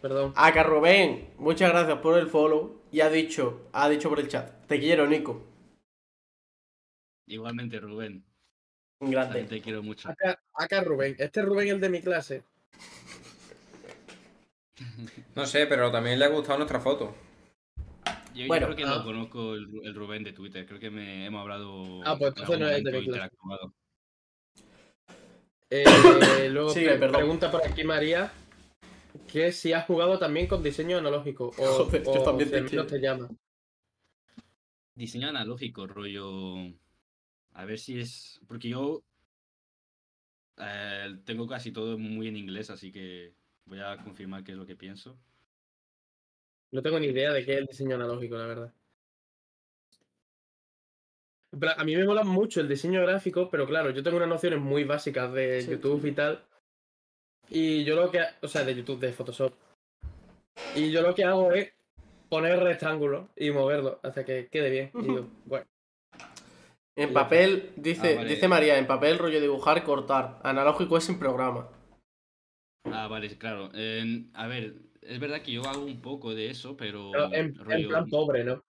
Perdón. 0.00 0.32
Acá 0.36 0.62
Rubén, 0.64 1.30
muchas 1.38 1.70
gracias 1.70 1.98
por 1.98 2.18
el 2.18 2.26
follow 2.28 2.82
y 2.90 3.00
ha 3.00 3.08
dicho, 3.10 3.68
ha 3.72 3.88
dicho 3.88 4.08
por 4.08 4.20
el 4.20 4.28
chat, 4.28 4.66
te 4.66 4.78
quiero, 4.80 5.06
Nico. 5.06 5.42
Igualmente, 7.26 7.78
Rubén. 7.78 8.24
También 8.98 9.20
grande. 9.22 9.44
te 9.44 9.60
quiero 9.62 9.82
mucho. 9.82 10.08
Acá, 10.10 10.40
acá 10.54 10.80
Rubén. 10.82 11.16
Este 11.18 11.40
es 11.40 11.46
Rubén, 11.46 11.68
el 11.68 11.80
de 11.80 11.88
mi 11.88 12.00
clase. 12.00 12.42
No 15.34 15.46
sé, 15.46 15.66
pero 15.66 15.90
también 15.90 16.18
le 16.18 16.24
ha 16.24 16.28
gustado 16.28 16.58
nuestra 16.58 16.80
foto. 16.80 17.14
Yo, 18.34 18.40
yo 18.42 18.46
Bueno, 18.48 18.66
creo 18.66 18.76
que 18.76 18.84
ah. 18.84 18.96
no 18.98 19.04
conozco 19.04 19.54
el, 19.54 19.68
Ru- 19.68 19.84
el 19.86 19.94
Rubén 19.94 20.24
de 20.24 20.32
Twitter. 20.32 20.66
Creo 20.66 20.80
que 20.80 20.90
me, 20.90 21.26
hemos 21.26 21.40
hablado. 21.42 22.02
Ah, 22.04 22.16
pues 22.18 22.32
en 22.36 22.40
entonces 22.42 22.58
no 22.58 22.68
es 22.68 22.84
de 22.84 22.98
interactuado. 22.98 23.74
Eh, 25.70 25.84
luego 26.50 26.72
pre- 26.72 26.98
perdón. 26.98 27.12
pregunta 27.12 27.50
por 27.50 27.66
aquí 27.66 27.84
María. 27.84 28.32
Que 29.30 29.52
si 29.52 29.72
has 29.72 29.86
jugado 29.86 30.18
también 30.18 30.46
con 30.46 30.62
diseño 30.62 30.98
analógico. 30.98 31.48
O, 31.58 31.84
Joder, 31.84 32.04
yo 32.04 32.12
o 32.12 32.22
también 32.22 32.48
si 32.48 32.54
menos 32.76 32.86
te 32.86 32.98
llama. 33.00 33.28
Diseño 34.94 35.28
analógico, 35.28 35.86
rollo. 35.86 36.54
A 37.54 37.64
ver 37.64 37.78
si 37.78 37.98
es. 38.00 38.40
Porque 38.46 38.68
yo. 38.70 39.02
eh, 40.58 41.16
tengo 41.24 41.46
casi 41.46 41.72
todo 41.72 41.98
muy 41.98 42.28
en 42.28 42.36
inglés, 42.36 42.70
así 42.70 42.92
que 42.92 43.34
voy 43.66 43.80
a 43.80 43.96
confirmar 43.98 44.44
qué 44.44 44.52
es 44.52 44.58
lo 44.58 44.66
que 44.66 44.76
pienso. 44.76 45.18
No 46.72 46.82
tengo 46.82 46.98
ni 46.98 47.06
idea 47.08 47.32
de 47.32 47.44
qué 47.44 47.52
es 47.54 47.58
el 47.58 47.66
diseño 47.66 47.96
analógico, 47.96 48.36
la 48.36 48.46
verdad. 48.46 48.72
A 51.76 51.84
mí 51.84 51.94
me 51.94 52.04
mola 52.06 52.24
mucho 52.24 52.60
el 52.60 52.68
diseño 52.68 53.02
gráfico, 53.02 53.50
pero 53.50 53.66
claro, 53.66 53.90
yo 53.90 54.02
tengo 54.02 54.16
unas 54.16 54.28
nociones 54.28 54.58
muy 54.58 54.84
básicas 54.84 55.30
de 55.34 55.60
Sí. 55.62 55.70
YouTube 55.72 56.04
y 56.06 56.12
tal. 56.12 56.42
Y 57.50 57.84
yo 57.84 57.94
lo 57.94 58.10
que, 58.10 58.20
o 58.40 58.48
sea, 58.48 58.64
de 58.64 58.74
YouTube, 58.74 58.98
de 59.00 59.12
Photoshop. 59.12 59.52
Y 60.74 60.90
yo 60.90 61.02
lo 61.02 61.14
que 61.14 61.24
hago 61.24 61.52
es 61.52 61.72
poner 62.30 62.58
rectángulos 62.58 63.26
y 63.36 63.50
moverlo 63.50 64.00
hasta 64.02 64.24
que 64.24 64.48
quede 64.48 64.70
bien. 64.70 64.90
Y 64.94 65.08
bueno, 65.44 65.66
En 66.96 67.12
papel, 67.12 67.72
dice, 67.76 68.12
Ah, 68.14 68.16
vale. 68.16 68.30
dice 68.30 68.48
María, 68.48 68.78
en 68.78 68.86
papel 68.86 69.18
rollo 69.18 69.40
dibujar, 69.40 69.82
cortar. 69.84 70.38
Analógico 70.42 70.96
es 70.96 71.08
en 71.10 71.18
programa. 71.18 71.68
Ah, 72.84 73.08
vale, 73.08 73.36
claro. 73.38 73.70
En- 73.74 74.30
a 74.34 74.46
ver, 74.46 74.74
es 75.00 75.18
verdad 75.18 75.42
que 75.42 75.52
yo 75.52 75.62
hago 75.68 75.84
un 75.84 76.00
poco 76.00 76.34
de 76.34 76.50
eso, 76.50 76.76
pero. 76.76 77.10
pero 77.12 77.34
en, 77.34 77.44
en 77.46 77.54
rollo- 77.54 77.88
plan 77.88 78.08
pobre, 78.08 78.44
¿no? 78.44 78.64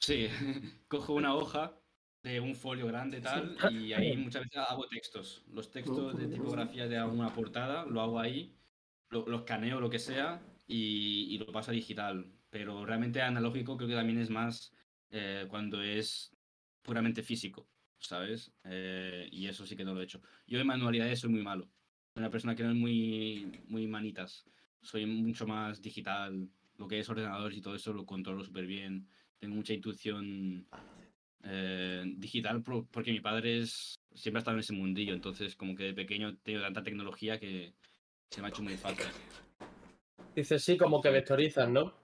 Sí, 0.00 0.28
cojo 0.88 1.14
una 1.14 1.34
hoja 1.34 1.80
de 2.22 2.40
un 2.40 2.54
folio 2.54 2.86
grande 2.86 3.20
tal 3.20 3.56
y 3.72 3.92
ahí 3.92 4.16
muchas 4.16 4.42
veces 4.42 4.58
hago 4.68 4.86
textos. 4.88 5.44
Los 5.52 5.70
textos 5.70 6.16
de 6.18 6.26
tipografía 6.26 6.86
de 6.88 6.98
alguna 6.98 7.32
portada 7.32 7.84
lo 7.86 8.00
hago 8.00 8.18
ahí, 8.20 8.54
lo, 9.10 9.26
lo 9.26 9.38
escaneo 9.38 9.80
lo 9.80 9.90
que 9.90 9.98
sea 9.98 10.42
y, 10.66 11.34
y 11.34 11.38
lo 11.38 11.46
paso 11.46 11.70
a 11.70 11.74
digital. 11.74 12.32
Pero 12.50 12.84
realmente 12.84 13.22
analógico 13.22 13.76
creo 13.76 13.88
que 13.88 13.94
también 13.94 14.18
es 14.18 14.30
más 14.30 14.74
eh, 15.10 15.46
cuando 15.48 15.82
es 15.82 16.36
puramente 16.82 17.22
físico, 17.22 17.68
¿sabes? 17.98 18.52
Eh, 18.64 19.28
y 19.30 19.46
eso 19.46 19.66
sí 19.66 19.76
que 19.76 19.84
no 19.84 19.94
lo 19.94 20.00
he 20.00 20.04
hecho. 20.04 20.20
Yo 20.46 20.58
en 20.60 20.66
manualidades 20.66 21.20
soy 21.20 21.30
muy 21.30 21.42
malo. 21.42 21.70
Una 22.16 22.30
persona 22.30 22.56
que 22.56 22.64
no 22.64 22.70
es 22.70 22.76
muy, 22.76 23.60
muy 23.68 23.86
manitas. 23.86 24.44
Soy 24.82 25.06
mucho 25.06 25.46
más 25.46 25.80
digital. 25.80 26.48
Lo 26.78 26.88
que 26.88 26.98
es 26.98 27.08
ordenadores 27.08 27.56
y 27.56 27.60
todo 27.60 27.74
eso 27.74 27.92
lo 27.92 28.04
controlo 28.04 28.44
súper 28.44 28.66
bien 28.66 29.06
tengo 29.38 29.54
mucha 29.54 29.74
intuición 29.74 30.66
eh, 31.42 32.04
digital 32.16 32.62
porque 32.62 33.12
mi 33.12 33.20
padre 33.20 33.60
es, 33.60 33.94
siempre 34.14 34.38
ha 34.38 34.40
estado 34.40 34.56
en 34.56 34.60
ese 34.60 34.72
mundillo, 34.72 35.14
entonces 35.14 35.54
como 35.56 35.74
que 35.74 35.84
de 35.84 35.94
pequeño 35.94 36.30
he 36.30 36.36
tenido 36.36 36.62
tanta 36.62 36.82
tecnología 36.82 37.38
que 37.38 37.72
se 38.30 38.40
me 38.40 38.48
ha 38.48 38.50
hecho 38.50 38.62
muy 38.62 38.76
fácil. 38.76 39.06
Dice 40.34 40.58
sí, 40.58 40.76
como 40.76 41.00
que 41.00 41.10
vectorizan, 41.10 41.72
¿no? 41.72 41.94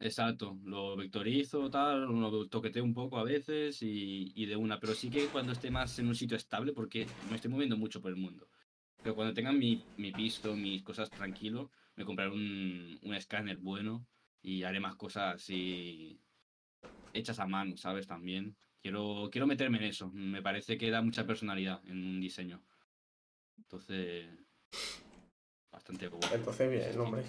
Exacto, 0.00 0.58
lo 0.64 0.96
vectorizo, 0.96 1.70
tal, 1.70 2.06
lo 2.06 2.48
toqueteo 2.48 2.82
un 2.82 2.92
poco 2.92 3.18
a 3.18 3.22
veces 3.22 3.80
y, 3.82 4.32
y 4.34 4.46
de 4.46 4.56
una, 4.56 4.80
pero 4.80 4.94
sí 4.94 5.08
que 5.08 5.26
cuando 5.26 5.52
esté 5.52 5.70
más 5.70 5.96
en 6.00 6.08
un 6.08 6.16
sitio 6.16 6.36
estable, 6.36 6.72
porque 6.72 7.06
me 7.30 7.36
estoy 7.36 7.52
moviendo 7.52 7.76
mucho 7.76 8.00
por 8.00 8.10
el 8.10 8.16
mundo. 8.16 8.48
Pero 9.02 9.14
cuando 9.14 9.34
tenga 9.34 9.52
mi, 9.52 9.84
mi 9.96 10.12
piso, 10.12 10.54
mis 10.54 10.82
cosas 10.82 11.10
tranquilo, 11.10 11.70
me 11.96 12.04
compraré 12.04 12.30
un, 12.30 12.98
un 13.02 13.14
escáner 13.14 13.56
bueno 13.56 14.06
y 14.42 14.62
haré 14.62 14.80
más 14.80 14.96
cosas 14.96 15.36
así 15.36 16.20
hechas 17.12 17.38
a 17.38 17.46
mano, 17.46 17.76
¿sabes? 17.76 18.06
También. 18.06 18.56
Quiero, 18.80 19.28
quiero 19.30 19.46
meterme 19.46 19.78
en 19.78 19.84
eso. 19.84 20.10
Me 20.10 20.42
parece 20.42 20.76
que 20.76 20.90
da 20.90 21.02
mucha 21.02 21.26
personalidad 21.26 21.80
en 21.86 21.98
un 21.98 22.20
diseño. 22.20 22.62
Entonces, 23.56 24.26
bastante 25.70 26.08
bueno. 26.08 26.26
Entonces, 26.32 26.70
bien, 26.70 26.98
hombre. 27.00 27.22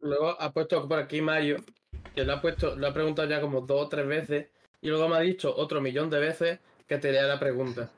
Luego 0.00 0.40
ha 0.40 0.52
puesto 0.52 0.86
por 0.88 0.98
aquí 0.98 1.20
Mario, 1.20 1.64
que 2.14 2.24
lo 2.24 2.34
ha 2.34 2.40
puesto, 2.40 2.76
lo 2.76 2.86
ha 2.86 2.94
preguntado 2.94 3.28
ya 3.28 3.40
como 3.40 3.62
dos 3.62 3.86
o 3.86 3.88
tres 3.88 4.06
veces, 4.06 4.48
y 4.80 4.88
luego 4.88 5.08
me 5.08 5.16
ha 5.16 5.20
dicho 5.20 5.54
otro 5.54 5.80
millón 5.80 6.08
de 6.08 6.20
veces 6.20 6.60
que 6.86 6.98
te 6.98 7.12
lea 7.12 7.24
la 7.24 7.38
pregunta. 7.38 7.90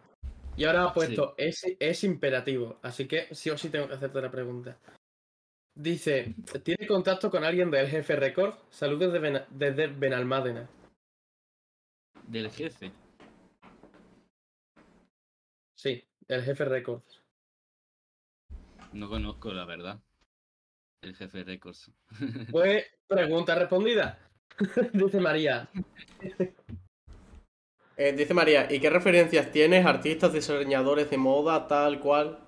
Y 0.60 0.64
ahora 0.66 0.84
ha 0.84 0.92
puesto, 0.92 1.34
es, 1.38 1.64
es 1.78 2.04
imperativo, 2.04 2.78
así 2.82 3.08
que 3.08 3.34
sí 3.34 3.48
o 3.48 3.56
sí 3.56 3.70
tengo 3.70 3.88
que 3.88 3.94
hacerte 3.94 4.20
la 4.20 4.30
pregunta. 4.30 4.76
Dice, 5.74 6.34
¿tiene 6.62 6.86
contacto 6.86 7.30
con 7.30 7.44
alguien 7.44 7.70
del 7.70 7.88
jefe 7.88 8.14
Record? 8.14 8.56
Saludos 8.68 9.10
desde, 9.10 9.20
Bena- 9.20 9.46
desde 9.48 9.86
Benalmádena. 9.86 10.68
Del 12.26 12.50
jefe. 12.50 12.92
Sí, 15.78 16.04
el 16.28 16.42
jefe 16.42 16.64
Records. 16.66 17.22
No 18.92 19.08
conozco, 19.08 19.54
la 19.54 19.64
verdad. 19.64 19.98
El 21.00 21.16
jefe 21.16 21.42
Records. 21.42 21.90
Pues, 22.50 22.84
pregunta 23.06 23.54
respondida. 23.54 24.18
Dice 24.92 25.20
María. 25.20 25.70
Eh, 28.02 28.14
dice 28.16 28.32
María, 28.32 28.66
¿y 28.70 28.80
qué 28.80 28.88
referencias 28.88 29.52
tienes? 29.52 29.84
Artistas, 29.84 30.32
diseñadores 30.32 31.10
de 31.10 31.18
moda, 31.18 31.68
tal 31.68 32.00
cual. 32.00 32.38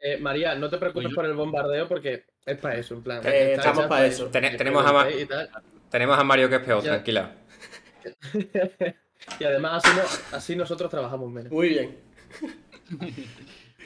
eh, 0.00 0.16
María, 0.18 0.56
no 0.56 0.68
te 0.68 0.76
preocupes 0.76 1.06
Oye. 1.06 1.14
por 1.14 1.24
el 1.24 1.34
bombardeo 1.34 1.86
porque 1.86 2.24
es 2.44 2.58
para 2.58 2.74
eso, 2.76 2.94
en 2.94 3.02
plan. 3.04 3.18
Eh, 3.24 3.52
está 3.52 3.68
estamos 3.70 3.86
para 3.86 4.06
eso. 4.06 4.28
Que 4.28 4.40
tenemos 4.40 4.84
a 4.84 4.92
Ma-. 4.92 5.06
Tenemos 5.88 6.18
a 6.18 6.24
Mario 6.24 6.48
que 6.48 6.56
es 6.56 6.62
peor, 6.62 6.82
Ya. 6.82 6.90
tranquila. 6.94 7.36
y 9.38 9.44
además 9.44 9.84
así, 9.84 9.96
no- 9.96 10.36
así 10.36 10.56
nosotros 10.56 10.90
trabajamos 10.90 11.30
menos. 11.30 11.52
Muy 11.52 11.68
bien. 11.68 11.96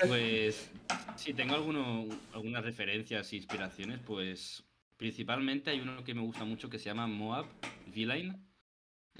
Pues 0.08 0.70
si 1.16 1.34
tengo 1.34 1.56
alguno, 1.56 2.06
algunas 2.32 2.64
referencias 2.64 3.30
e 3.34 3.36
inspiraciones, 3.36 4.00
pues 4.06 4.64
principalmente 4.96 5.70
hay 5.72 5.80
uno 5.80 6.02
que 6.04 6.14
me 6.14 6.22
gusta 6.22 6.44
mucho 6.44 6.70
que 6.70 6.78
se 6.78 6.86
llama 6.86 7.06
Moab 7.06 7.44
Villain 7.88 8.46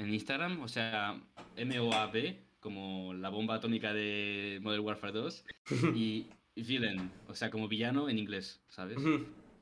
en 0.01 0.15
Instagram, 0.15 0.61
o 0.63 0.69
sea, 0.69 1.21
M-O-A-B, 1.57 2.39
como 2.59 3.13
la 3.15 3.29
bomba 3.29 3.57
atómica 3.57 3.93
de 3.93 4.59
Modern 4.63 4.85
Warfare 4.85 5.13
2, 5.13 5.45
y 5.95 6.27
Villain, 6.57 7.11
o 7.29 7.35
sea, 7.35 7.51
como 7.51 7.69
villano 7.69 8.09
en 8.09 8.19
inglés, 8.19 8.63
¿sabes? 8.69 8.99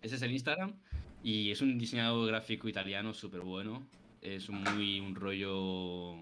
Ese 0.01 0.17
es 0.17 0.23
el 0.23 0.33
Instagram 0.33 0.75
y 1.23 1.51
es 1.51 1.61
un 1.61 1.77
diseñador 1.79 2.29
gráfico 2.29 2.69
italiano 2.69 3.13
súper 3.15 3.41
bueno. 3.41 3.87
Es 4.21 4.49
muy 4.49 5.01
un 5.01 5.15
rollo 5.15 6.17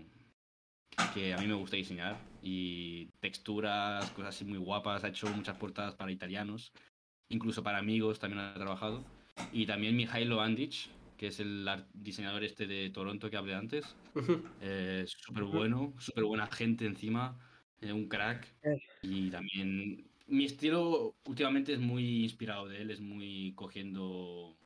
que 1.14 1.34
a 1.34 1.38
mí 1.38 1.46
me 1.46 1.54
gusta 1.54 1.76
diseñar 1.76 2.18
y 2.42 3.06
texturas, 3.20 4.10
cosas 4.10 4.34
así 4.34 4.44
muy 4.44 4.58
guapas. 4.58 5.04
Ha 5.04 5.08
hecho 5.08 5.28
muchas 5.28 5.56
portadas 5.56 5.94
para 5.94 6.12
italianos, 6.12 6.72
incluso 7.28 7.62
para 7.62 7.78
amigos 7.78 8.18
también 8.18 8.40
ha 8.40 8.54
trabajado. 8.54 9.04
Y 9.52 9.66
también 9.66 9.96
Mijailo 9.96 10.40
Andic, 10.40 10.88
que 11.16 11.28
es 11.28 11.40
el 11.40 11.68
diseñador 11.94 12.44
este 12.44 12.66
de 12.66 12.90
Toronto 12.90 13.30
que 13.30 13.36
hablé 13.36 13.54
antes. 13.54 13.84
Ujú. 14.14 14.42
Eh, 14.60 15.04
súper 15.06 15.44
bueno, 15.44 15.94
súper 15.98 16.24
buena 16.24 16.46
gente 16.46 16.86
encima, 16.86 17.38
eh, 17.80 17.92
un 17.92 18.08
crack. 18.08 18.46
Eh. 18.62 18.78
Y 19.02 19.30
también 19.30 20.08
mi 20.26 20.44
estilo 20.44 21.16
últimamente 21.24 21.72
es 21.72 21.78
muy 21.78 22.24
inspirado 22.24 22.68
de 22.68 22.82
él, 22.82 22.90
es 22.90 23.00
muy 23.00 23.52
cogiendo 23.54 24.56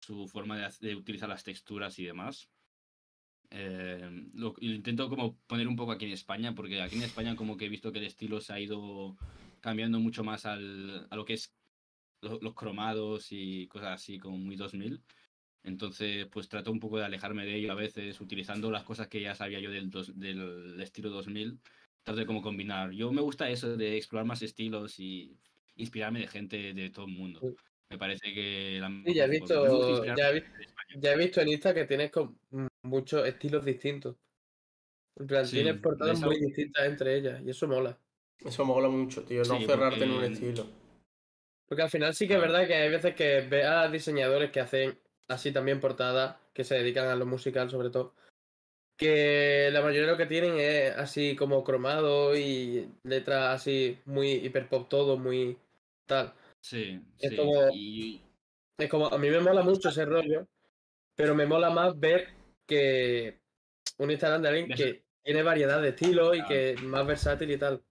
su 0.00 0.28
forma 0.28 0.68
de, 0.80 0.94
utilizar 0.94 1.28
las 1.28 1.44
texturas 1.44 1.98
y 1.98 2.04
demás. 2.04 2.50
Eh, 3.50 4.28
lo, 4.34 4.54
intento 4.60 5.08
como 5.08 5.36
poner 5.46 5.68
un 5.68 5.76
poco 5.76 5.92
aquí 5.92 6.06
en 6.06 6.12
España, 6.12 6.54
porque 6.54 6.80
aquí 6.80 6.96
en 6.96 7.02
España 7.02 7.36
como 7.36 7.56
que 7.56 7.66
he 7.66 7.68
visto 7.68 7.92
que 7.92 7.98
el 7.98 8.06
estilo 8.06 8.40
se 8.40 8.52
ha 8.52 8.60
ido 8.60 9.16
cambiando 9.60 9.98
mucho 10.00 10.24
más 10.24 10.44
al, 10.44 11.06
a 11.10 11.16
lo 11.16 11.24
que 11.24 11.34
es 11.34 11.54
lo- 12.20 12.40
los 12.40 12.54
cromados 12.54 13.28
y 13.30 13.66
cosas 13.68 14.00
así 14.00 14.18
como 14.18 14.38
muy 14.38 14.56
2000. 14.56 15.02
Entonces, 15.64 16.26
pues 16.26 16.48
trato 16.48 16.70
un 16.70 16.78
poco 16.78 16.98
de 16.98 17.04
alejarme 17.06 17.44
de 17.46 17.54
ello 17.56 17.72
a 17.72 17.74
veces, 17.74 18.20
utilizando 18.20 18.70
las 18.70 18.84
cosas 18.84 19.08
que 19.08 19.20
ya 19.22 19.34
sabía 19.34 19.60
yo 19.60 19.70
del, 19.70 19.90
dos- 19.90 20.18
del 20.18 20.78
estilo 20.80 21.08
2000. 21.10 21.58
Trato 22.02 22.20
de 22.20 22.26
como 22.26 22.42
combinar. 22.42 22.90
Yo 22.90 23.10
me 23.12 23.22
gusta 23.22 23.48
eso 23.48 23.76
de 23.76 23.96
explorar 23.96 24.26
más 24.26 24.42
estilos 24.42 25.00
y 25.00 25.34
inspirarme 25.76 26.20
de 26.20 26.26
gente 26.28 26.74
de 26.74 26.90
todo 26.90 27.06
el 27.06 27.12
mundo. 27.12 27.40
Me 27.90 27.96
parece 27.98 28.32
que 28.34 28.78
la 28.80 28.88
Sí, 29.06 29.14
ya 29.14 29.24
he 29.24 29.28
visto, 29.28 30.04
ya 30.04 30.30
vi- 30.32 30.42
ya 30.96 31.12
he 31.12 31.16
visto 31.16 31.40
en 31.40 31.48
Insta 31.48 31.72
que 31.72 31.86
tienes 31.86 32.10
con 32.10 32.38
muchos 32.82 33.26
estilos 33.26 33.64
distintos. 33.64 34.16
En 35.16 35.26
plan, 35.26 35.46
Sí, 35.46 35.56
tienes 35.56 35.80
portadas 35.80 36.20
muy 36.20 36.38
distintas 36.40 36.84
entre 36.86 37.16
ellas 37.16 37.40
y 37.42 37.50
eso 37.50 37.66
mola. 37.68 37.98
Eso 38.44 38.64
mola 38.66 38.88
mucho, 38.88 39.22
tío, 39.22 39.42
no 39.44 39.58
Sí, 39.58 39.64
cerrarte 39.64 40.04
en 40.04 40.10
un 40.10 40.16
porque- 40.20 40.32
estilo. 40.32 40.66
Porque 41.66 41.82
al 41.82 41.90
final 41.90 42.14
sí 42.14 42.28
que 42.28 42.34
es 42.34 42.40
verdad 42.40 42.66
que 42.66 42.74
hay 42.74 42.90
veces 42.90 43.14
que 43.14 43.40
ves 43.48 43.64
a 43.64 43.88
diseñadores 43.88 44.50
que 44.50 44.60
hacen 44.60 44.98
así 45.28 45.52
también 45.52 45.80
portadas, 45.80 46.36
que 46.52 46.64
se 46.64 46.74
dedican 46.76 47.06
a 47.08 47.16
lo 47.16 47.26
musical 47.26 47.70
sobre 47.70 47.90
todo, 47.90 48.14
que 48.96 49.70
la 49.72 49.80
mayoría 49.80 50.02
de 50.02 50.12
lo 50.12 50.16
que 50.18 50.26
tienen 50.26 50.58
es 50.58 50.92
así 50.96 51.34
como 51.36 51.64
cromado 51.64 52.36
y 52.36 52.88
letras 53.02 53.60
así 53.60 53.98
muy 54.04 54.32
hiper 54.34 54.68
pop 54.68 54.88
todo, 54.88 55.16
muy 55.16 55.58
tal. 56.06 56.32
Sí, 56.60 57.00
Es 57.18 57.30
sí. 57.30 57.36
como- 57.36 57.68
Y 57.72 58.20
Es 58.78 58.88
como, 58.90 59.06
a 59.06 59.18
mí 59.18 59.30
me 59.30 59.38
mola 59.40 59.62
mucho 59.62 59.88
ese 59.90 60.04
rollo, 60.04 60.48
pero 61.14 61.34
me 61.36 61.46
mola 61.46 61.70
más 61.70 61.96
ver 61.98 62.28
que 62.66 63.38
un 63.98 64.10
Instagram 64.10 64.42
de 64.42 64.48
alguien 64.48 64.68
que 64.76 65.04
tiene 65.22 65.42
variedad 65.44 65.80
de 65.80 65.90
estilos 65.90 66.36
y 66.36 66.44
que 66.44 66.70
es 66.72 66.82
más 66.82 67.06
versátil 67.06 67.52
y 67.52 67.56
tal. 67.56 67.82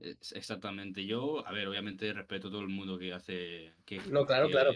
Es- 0.00 0.32
Exactamente. 0.32 1.04
Yo, 1.06 1.46
a 1.46 1.52
ver, 1.52 1.68
obviamente 1.68 2.12
respeto 2.12 2.48
a 2.48 2.50
todo 2.50 2.60
el 2.62 2.68
mundo 2.68 2.98
que 2.98 3.12
hace. 3.12 3.72
Que, 3.84 4.00
No, 4.10 4.26
claro, 4.26 4.46
que 4.46 4.52
claro. 4.52 4.72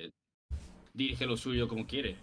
Dirige 0.94 1.26
lo 1.26 1.36
suyo 1.36 1.68
como 1.68 1.86
quiere. 1.86 2.16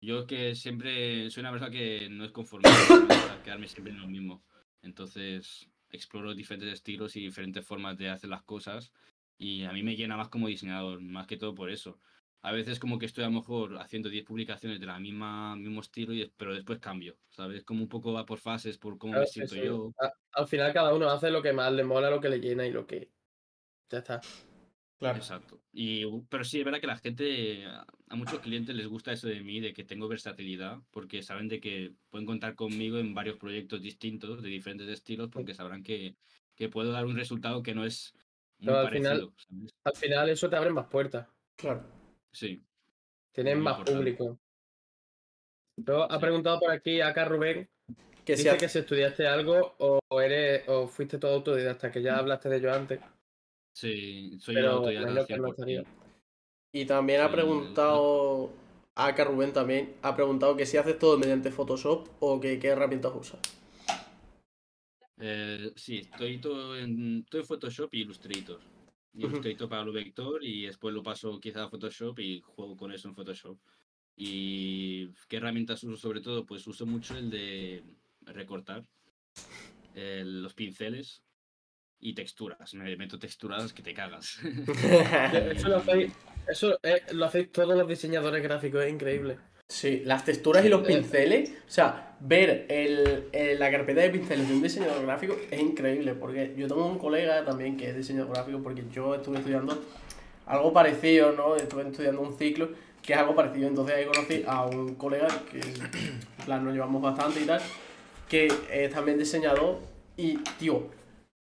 Yo 0.00 0.20
es 0.20 0.26
que 0.26 0.54
siempre 0.54 1.30
soy 1.30 1.40
una 1.42 1.50
persona 1.50 1.70
que 1.70 2.08
no 2.10 2.24
es 2.24 2.32
conformista, 2.32 2.70
gusta 3.08 3.42
quedarme 3.42 3.68
siempre 3.68 3.92
en 3.92 4.00
lo 4.00 4.06
mismo. 4.06 4.42
Entonces, 4.82 5.68
exploro 5.90 6.34
diferentes 6.34 6.72
estilos 6.72 7.16
y 7.16 7.20
diferentes 7.20 7.66
formas 7.66 7.96
de 7.96 8.10
hacer 8.10 8.30
las 8.30 8.42
cosas. 8.42 8.92
Y 9.38 9.64
a 9.64 9.72
mí 9.72 9.82
me 9.82 9.96
llena 9.96 10.16
más 10.16 10.28
como 10.28 10.48
diseñador, 10.48 11.00
más 11.00 11.26
que 11.26 11.36
todo 11.36 11.54
por 11.54 11.70
eso. 11.70 11.98
A 12.42 12.52
veces 12.52 12.78
como 12.78 12.98
que 12.98 13.06
estoy 13.06 13.24
a 13.24 13.28
lo 13.28 13.32
mejor 13.34 13.78
haciendo 13.78 14.10
10 14.10 14.24
publicaciones 14.24 14.78
de 14.78 14.86
la 14.86 14.98
misma 15.00 15.56
mismo 15.56 15.80
estilo, 15.80 16.12
y, 16.12 16.30
pero 16.36 16.54
después 16.54 16.78
cambio, 16.78 17.16
¿sabes? 17.30 17.64
Como 17.64 17.82
un 17.82 17.88
poco 17.88 18.12
va 18.12 18.26
por 18.26 18.38
fases, 18.38 18.76
por 18.76 18.98
cómo 18.98 19.12
Claro, 19.14 19.24
me 19.26 19.32
siento 19.32 19.56
yo. 19.56 19.92
a- 19.98 20.12
al 20.32 20.46
final 20.46 20.72
cada 20.74 20.92
uno 20.94 21.08
hace 21.08 21.30
lo 21.30 21.40
que 21.42 21.54
más 21.54 21.72
le 21.72 21.84
mola, 21.84 22.10
lo 22.10 22.20
que 22.20 22.28
le 22.28 22.40
llena 22.40 22.66
y 22.66 22.70
lo 22.72 22.86
que... 22.86 23.10
Ya 23.90 23.98
está. 23.98 24.20
Claro. 25.04 25.18
Exacto. 25.18 25.60
Y, 25.70 26.02
pero 26.30 26.44
sí, 26.44 26.60
es 26.60 26.64
verdad 26.64 26.80
que 26.80 26.86
la 26.86 26.96
gente, 26.96 27.66
a 27.66 28.16
muchos 28.16 28.40
clientes 28.40 28.74
les 28.74 28.86
gusta 28.86 29.12
eso 29.12 29.28
de 29.28 29.40
mí, 29.42 29.60
de 29.60 29.74
que 29.74 29.84
tengo 29.84 30.08
versatilidad, 30.08 30.78
porque 30.90 31.22
saben 31.22 31.46
de 31.48 31.60
que 31.60 31.92
pueden 32.08 32.24
contar 32.26 32.54
conmigo 32.54 32.96
en 32.98 33.12
varios 33.12 33.36
proyectos 33.36 33.82
distintos, 33.82 34.42
de 34.42 34.48
diferentes 34.48 34.88
estilos, 34.88 35.28
porque 35.30 35.52
sabrán 35.52 35.82
que, 35.82 36.16
que 36.54 36.70
puedo 36.70 36.90
dar 36.90 37.04
un 37.04 37.16
resultado 37.16 37.62
que 37.62 37.74
no 37.74 37.84
es 37.84 38.14
muy 38.60 38.68
Pero 38.68 38.78
al 38.78 38.84
parecido. 38.84 39.10
final- 39.10 39.34
¿sabes? 39.36 39.74
Al 39.84 39.96
final 39.96 40.28
eso 40.30 40.48
te 40.48 40.56
abre 40.56 40.70
más 40.70 40.86
puertas. 40.86 41.28
Claro. 41.56 41.84
Sí. 42.32 42.64
Tienes 43.32 43.56
Muy 43.56 43.64
más 43.64 43.72
importante. 43.80 43.98
público. 43.98 44.40
Luego 45.84 46.04
ha 46.10 46.14
Sí. 46.14 46.20
preguntado 46.20 46.60
por 46.60 46.70
aquí 46.70 47.02
acá 47.02 47.26
Rubén, 47.26 47.68
Que 48.24 48.36
dice 48.36 48.52
si 48.52 48.56
que 48.56 48.68
si 48.70 48.78
estudiaste 48.78 49.26
algo 49.26 49.74
o 49.78 50.20
eres 50.22 50.66
o 50.66 50.88
fuiste 50.88 51.18
todo 51.18 51.34
autodidacta, 51.34 51.90
que 51.92 52.00
ya 52.00 52.16
hablaste 52.16 52.48
de 52.48 52.56
ello 52.56 52.72
antes. 52.72 53.00
Sí, 53.74 54.38
soy 54.38 54.54
Pero 54.54 54.70
autodidacta 54.70 55.26
que 55.26 55.36
no 55.36 55.48
100%. 55.48 55.50
estaría. 55.50 55.84
Y 56.72 56.86
también 56.86 57.20
ha 57.20 57.30
preguntado, 57.30 58.50
acá 58.94 59.24
Rubén 59.24 59.52
también, 59.52 59.94
ha 60.02 60.14
preguntado 60.14 60.56
que 60.56 60.64
si 60.64 60.76
haces 60.76 60.98
todo 60.98 61.18
mediante 61.18 61.50
Photoshop 61.50 62.08
o 62.20 62.40
que 62.40 62.58
qué 62.58 62.68
herramientas 62.68 63.12
usas. 63.14 63.40
Eh, 65.18 65.72
sí, 65.76 65.98
estoy 65.98 66.38
todo 66.38 66.76
en, 66.76 67.20
estoy 67.20 67.44
Photoshop 67.44 67.92
y 67.94 68.02
Illustrator. 68.02 68.60
Illustrator 69.14 69.68
para 69.68 69.84
lo 69.84 69.92
vector 69.92 70.42
y 70.42 70.66
después 70.66 70.92
lo 70.94 71.02
paso 71.02 71.38
quizá 71.38 71.64
a 71.64 71.68
Photoshop 71.68 72.18
y 72.18 72.40
juego 72.40 72.76
con 72.76 72.92
eso 72.92 73.08
en 73.08 73.14
Photoshop. 73.14 73.58
¿Y 74.16 75.08
qué 75.28 75.36
herramientas 75.36 75.82
uso 75.84 75.96
sobre 75.96 76.20
todo? 76.20 76.44
Pues 76.46 76.66
uso 76.66 76.86
mucho 76.86 77.16
el 77.16 77.30
de 77.30 77.82
recortar, 78.22 78.84
el- 79.94 80.42
los 80.42 80.54
pinceles 80.54 81.23
y 82.00 82.14
texturas. 82.14 82.74
Me 82.74 82.96
meto 82.96 83.18
texturas 83.18 83.72
que 83.72 83.82
te 83.82 83.94
cagas. 83.94 84.38
Eso 85.56 85.68
lo 85.68 85.76
hacéis, 85.78 86.12
eso 86.48 86.78
eh, 86.82 87.02
lo 87.12 87.24
hacéis 87.26 87.50
todos 87.52 87.76
los 87.76 87.88
diseñadores 87.88 88.42
gráficos, 88.42 88.84
es 88.84 88.92
increíble. 88.92 89.38
Sí, 89.68 90.02
las 90.04 90.24
texturas 90.26 90.64
y 90.64 90.68
los 90.68 90.82
Eh. 90.82 90.88
pinceles, 90.88 91.50
o 91.66 91.70
sea, 91.70 92.16
ver 92.20 92.66
el, 92.68 93.28
el- 93.32 93.58
la 93.58 93.70
carpeta 93.70 94.02
de 94.02 94.10
pinceles 94.10 94.46
de 94.46 94.54
un 94.54 94.62
diseñador 94.62 95.02
gráfico 95.06 95.36
es 95.50 95.58
increíble, 95.60 96.14
porque 96.14 96.52
yo 96.56 96.68
tengo 96.68 96.84
un 96.86 96.98
colega 96.98 97.42
también 97.44 97.76
que 97.78 97.88
es 97.88 97.96
diseñador 97.96 98.34
gráfico, 98.34 98.62
porque 98.62 98.84
yo 98.92 99.14
estuve 99.14 99.38
estudiando 99.38 99.82
algo 100.46 100.72
parecido, 100.74 101.32
¿no? 101.32 101.56
Estuve 101.56 101.88
estudiando 101.88 102.20
un 102.20 102.36
ciclo 102.36 102.68
que 103.00 103.14
es 103.14 103.18
algo 103.18 103.34
parecido, 103.34 103.68
entonces 103.68 103.96
ahí 103.96 104.04
conocí 104.04 104.44
a 104.46 104.66
un 104.66 104.94
colega 104.96 105.28
que, 105.50 105.60
en 105.60 106.44
plan, 106.44 106.62
nos 106.64 106.74
llevamos 106.74 107.00
bastante 107.02 107.40
y 107.40 107.44
tal, 107.46 107.60
que 108.28 108.48
es 108.70 108.90
también 108.92 109.18
diseñador 109.18 109.78
y, 110.16 110.36
tío, 110.58 110.88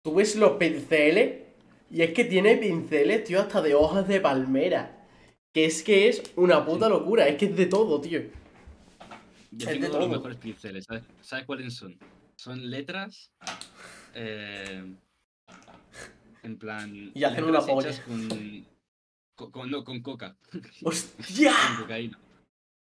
tú 0.05 0.13
ves 0.13 0.35
los 0.35 0.51
pinceles 0.57 1.41
y 1.89 2.03
es 2.03 2.13
que 2.13 2.25
tiene 2.25 2.57
pinceles, 2.57 3.23
tío, 3.23 3.41
hasta 3.41 3.59
de 3.63 3.73
hojas 3.73 4.07
de 4.07 4.21
palmera. 4.21 5.03
Que 5.51 5.65
es 5.65 5.81
que 5.81 6.07
es 6.09 6.21
una 6.35 6.63
puta 6.63 6.87
locura, 6.87 7.27
es 7.27 7.37
que 7.37 7.45
es 7.45 7.55
de 7.55 7.65
todo, 7.65 7.99
tío. 7.99 8.21
Yo 9.51 9.67
Es 9.69 9.73
de 9.73 9.73
tengo 9.79 9.87
todo. 9.87 9.99
los 10.01 10.09
mejores 10.09 10.37
pinceles. 10.37 10.85
¿Sabes, 10.85 11.03
¿Sabes 11.21 11.45
cuáles 11.45 11.73
son? 11.73 11.97
Son 12.35 12.69
letras. 12.69 13.31
eh, 14.13 14.83
en 16.43 16.57
plan. 16.59 17.11
Y 17.15 17.23
hacen 17.23 17.43
una 17.45 17.61
polla. 17.61 17.89
Con, 18.05 18.29
con, 19.35 19.51
con- 19.51 19.71
no, 19.71 19.83
con 19.83 20.01
coca. 20.01 20.35
¡Hostia! 20.83 21.51
con 21.69 21.83
cocaína. 21.83 22.19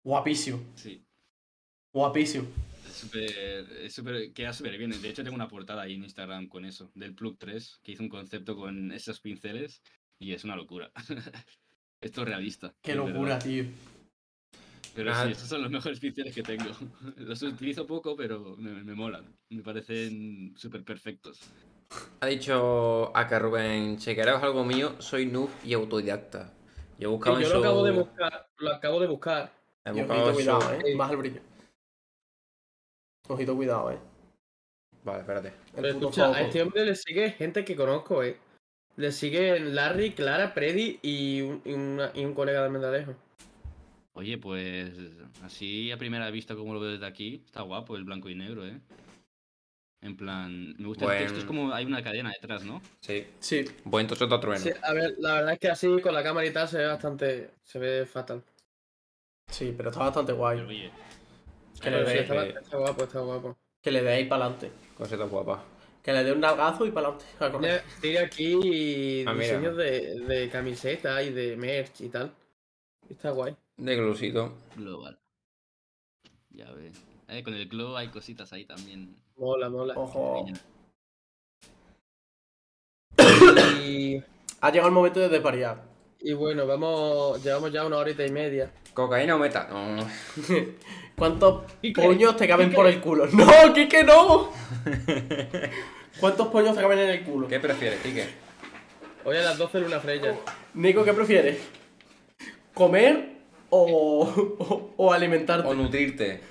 Guapísimo, 0.03 0.59
Sí. 0.75 1.01
guapísimo. 1.93 2.45
Es 2.93 2.99
súper. 2.99 3.23
es 3.81 3.93
súper- 3.93 4.33
Queda 4.33 4.53
súper 4.53 4.77
bien. 4.77 4.91
De 5.01 5.09
hecho, 5.09 5.23
tengo 5.23 5.35
una 5.35 5.47
portada 5.47 5.81
ahí 5.81 5.95
en 5.95 6.03
Instagram 6.03 6.47
con 6.47 6.63
eso. 6.65 6.91
Del 6.93 7.15
Plug 7.15 7.37
3, 7.39 7.79
que 7.83 7.93
hizo 7.93 8.03
un 8.03 8.09
concepto 8.09 8.55
con 8.55 8.91
esos 8.91 9.19
pinceles. 9.19 9.81
Y 10.19 10.31
es 10.33 10.43
una 10.43 10.55
locura. 10.55 10.91
Esto 12.01 12.21
es 12.21 12.27
realista. 12.27 12.73
Qué 12.81 12.93
verdad. 12.95 13.07
locura, 13.09 13.39
tío. 13.39 13.65
Pero 14.95 15.11
Ah. 15.11 15.25
sí, 15.25 15.31
esos 15.31 15.49
son 15.49 15.63
los 15.63 15.71
mejores 15.71 15.99
pinceles 15.99 16.35
que 16.35 16.43
tengo. 16.43 16.65
Los 17.17 17.41
utilizo 17.41 17.87
poco, 17.87 18.15
pero 18.15 18.55
me, 18.57 18.83
me 18.83 18.93
molan. 18.93 19.25
Me 19.49 19.63
parecen 19.63 20.53
súper 20.55 20.83
perfectos. 20.83 21.39
Ha 22.21 22.27
dicho 22.27 23.15
acá 23.17 23.39
Rubén, 23.39 23.97
chequearos 23.97 24.41
algo 24.43 24.63
mío, 24.63 24.95
soy 24.99 25.25
noob 25.25 25.49
y 25.63 25.73
autodidacta. 25.73 26.53
Yo 26.99 27.09
he 27.09 27.11
buscado 27.11 27.39
yo 27.39 27.47
en 27.47 27.53
lo 27.53 27.55
su- 27.59 27.63
acabo 27.63 27.83
de 27.85 27.91
buscar. 27.91 28.47
Lo 28.57 28.71
acabo 28.71 28.99
de 28.99 29.07
buscar. 29.07 29.51
he 29.85 29.91
buscado 29.91 30.27
su- 30.29 30.35
cuidado, 30.35 30.73
eh. 30.73 30.79
Sí. 30.85 30.93
Baja 30.95 31.11
el 31.11 31.17
brillo. 31.17 31.41
Ojito, 33.27 33.55
cuidado, 33.55 33.91
eh. 33.91 33.99
Vale, 35.03 35.19
espérate. 35.21 35.47
El 35.49 35.53
Pero 35.75 35.87
escucha, 35.89 36.25
foco. 36.27 36.35
a 36.37 36.41
este 36.41 36.61
hombre 36.61 36.85
le 36.85 36.95
sigue 36.95 37.31
gente 37.31 37.65
que 37.65 37.75
conozco, 37.75 38.23
eh. 38.23 38.37
Le 38.95 39.11
siguen 39.11 39.73
Larry, 39.75 40.11
Clara, 40.11 40.49
Freddy 40.49 40.99
y 41.01 41.41
un, 41.41 41.61
y 41.65 41.73
una- 41.73 42.11
y 42.13 42.23
un 42.25 42.33
colega 42.33 42.63
de 42.63 42.69
Mendalejo. 42.69 43.15
Oye, 44.13 44.37
pues 44.37 44.91
así 45.43 45.91
a 45.91 45.97
primera 45.97 46.29
vista 46.29 46.55
como 46.55 46.73
lo 46.73 46.79
veo 46.79 46.91
desde 46.91 47.07
aquí, 47.07 47.41
está 47.45 47.63
guapo 47.63 47.95
el 47.95 48.03
blanco 48.03 48.29
y 48.29 48.35
negro, 48.35 48.65
¿eh? 48.67 48.79
En 50.01 50.15
plan, 50.17 50.75
me 50.77 50.85
gusta 50.87 51.05
Buen- 51.05 51.17
el 51.17 51.23
texto, 51.23 51.39
es 51.39 51.45
como 51.45 51.73
hay 51.73 51.85
una 51.85 52.03
cadena 52.03 52.29
detrás, 52.29 52.63
¿no? 52.63 52.81
Sí. 53.01 53.25
Sí, 53.39 53.65
Buen 53.85 54.05
tochoto 54.05 54.39
trueno. 54.39 54.59
Sí, 54.59 54.69
a 54.83 54.93
ver, 54.93 55.15
la 55.17 55.35
verdad 55.35 55.53
es 55.53 55.59
que 55.59 55.69
así 55.69 55.87
con 56.01 56.13
la 56.13 56.21
cámara 56.21 56.45
y 56.45 56.51
tal 56.53 56.67
se 56.67 56.77
ve 56.77 56.85
bastante. 56.87 57.49
Se 57.63 57.79
ve 57.79 58.05
fatal. 58.05 58.43
sí, 59.49 59.73
pero 59.75 59.89
está 59.89 60.01
bastante 60.01 60.33
guay. 60.33 60.57
Pero 60.57 60.69
oye, 60.69 60.91
Que 61.83 61.91
le 61.91 62.03
dé, 62.03 62.19
está, 62.21 62.45
está 62.45 62.77
guapo, 62.77 63.03
está 63.03 63.19
guapo. 63.19 63.57
que 63.81 63.91
le 63.91 64.01
dé 64.01 64.09
ahí 64.13 64.25
para 64.25 64.45
adelante. 64.45 64.71
Cositas 64.97 65.29
guapas. 65.29 65.59
Que 66.01 66.11
le 66.13 66.23
dé 66.23 66.31
un 66.33 66.39
nalgazo 66.41 66.85
y 66.85 66.91
para 66.91 67.09
adelante. 67.39 67.83
tiene 68.01 68.19
aquí 68.19 69.23
Ah, 69.27 69.33
diseños 69.33 69.75
de, 69.77 70.19
de 70.21 70.49
camisetas 70.49 71.23
y 71.25 71.29
de 71.31 71.55
merch 71.55 72.01
y 72.01 72.09
tal. 72.09 72.31
Está 73.09 73.31
guay. 73.31 73.55
De 73.77 73.95
glusito. 73.95 74.53
global. 74.75 75.17
Ya 76.51 76.71
ves. 76.71 77.01
Eh, 77.29 77.41
con 77.43 77.53
el 77.53 77.67
glow 77.67 77.95
hay 77.97 78.09
cositas 78.09 78.51
ahí 78.53 78.65
también. 78.65 79.15
Mola, 79.37 79.69
mola. 79.69 79.93
Ojo. 79.97 80.45
Y, 83.81 84.21
Ha 84.61 84.69
llegado 84.71 84.87
el 84.87 84.93
momento 84.93 85.19
de 85.19 85.27
desvariar. 85.29 85.83
y 86.19 86.33
bueno, 86.33 86.65
vamos. 86.65 87.43
Llevamos 87.43 87.71
ya 87.71 87.85
una 87.85 87.97
horita 87.97 88.25
y 88.25 88.31
media. 88.31 88.71
¿Cocaína 88.93 89.35
o 89.35 89.39
meta? 89.39 89.67
No. 89.69 90.05
¿Cuántos 91.15 91.71
puños 91.93 92.37
te 92.37 92.47
caben 92.47 92.73
por 92.73 92.87
el 92.87 92.99
culo? 92.99 93.27
¡No, 93.33 93.73
Kike, 93.73 94.03
no! 94.03 94.51
¿Cuántos 96.19 96.47
puños 96.47 96.75
te 96.75 96.81
caben 96.81 96.99
en 96.99 97.09
el 97.09 97.23
culo? 97.23 97.47
¿Qué 97.47 97.59
prefieres, 97.59 97.99
Quique? 98.01 98.27
Hoy 99.25 99.37
a 99.37 99.41
las 99.41 99.57
12 99.57 99.77
en 99.77 99.83
una 99.85 99.99
freya. 99.99 100.35
Nico, 100.73 101.03
¿qué 101.03 101.13
prefieres? 101.13 101.59
¿Comer 102.73 103.37
o, 103.69 104.23
o, 104.59 104.93
o 104.97 105.13
alimentarte? 105.13 105.67
O 105.67 105.73
nutrirte. 105.73 106.41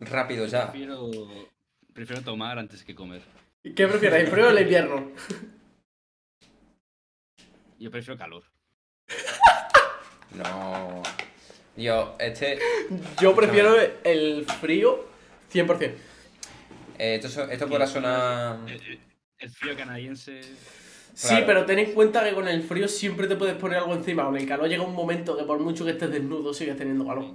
Rápido 0.00 0.46
ya. 0.46 0.70
Prefiero, 0.70 1.10
prefiero 1.92 2.22
tomar 2.22 2.58
antes 2.58 2.84
que 2.84 2.94
comer. 2.94 3.22
¿Qué 3.62 3.86
prefieres, 3.86 4.20
el 4.20 4.26
frío 4.26 4.48
o 4.48 4.50
el 4.50 4.60
invierno? 4.60 5.12
Yo 7.78 7.90
prefiero 7.90 8.18
calor. 8.18 8.42
No. 10.34 11.02
Yo, 11.76 12.14
este. 12.18 12.58
Yo 13.20 13.34
prefiero 13.34 13.74
el 14.04 14.44
frío 14.60 15.06
100%. 15.52 15.94
eh, 16.98 17.14
esto, 17.16 17.28
so- 17.28 17.50
esto 17.50 17.68
podrá 17.68 17.86
sonar. 17.86 18.58
El, 19.38 19.50
frío 19.50 19.76
canadiense. 19.76 20.42
Sí, 21.14 21.28
Claro. 21.28 21.46
pero 21.46 21.66
ten 21.66 21.78
en 21.78 21.92
cuenta 21.92 22.24
que 22.24 22.32
con 22.34 22.48
el 22.48 22.62
frío 22.62 22.88
siempre 22.88 23.26
te 23.26 23.36
puedes 23.36 23.54
poner 23.56 23.78
algo 23.78 23.94
encima. 23.94 24.24
Con 24.24 24.36
el 24.36 24.46
calor 24.46 24.68
llega 24.68 24.82
un 24.82 24.94
momento 24.94 25.36
que 25.36 25.44
por 25.44 25.58
mucho 25.58 25.84
que 25.84 25.90
estés 25.92 26.10
desnudo 26.10 26.54
sigues 26.54 26.76
teniendo 26.76 27.06
calor. 27.06 27.26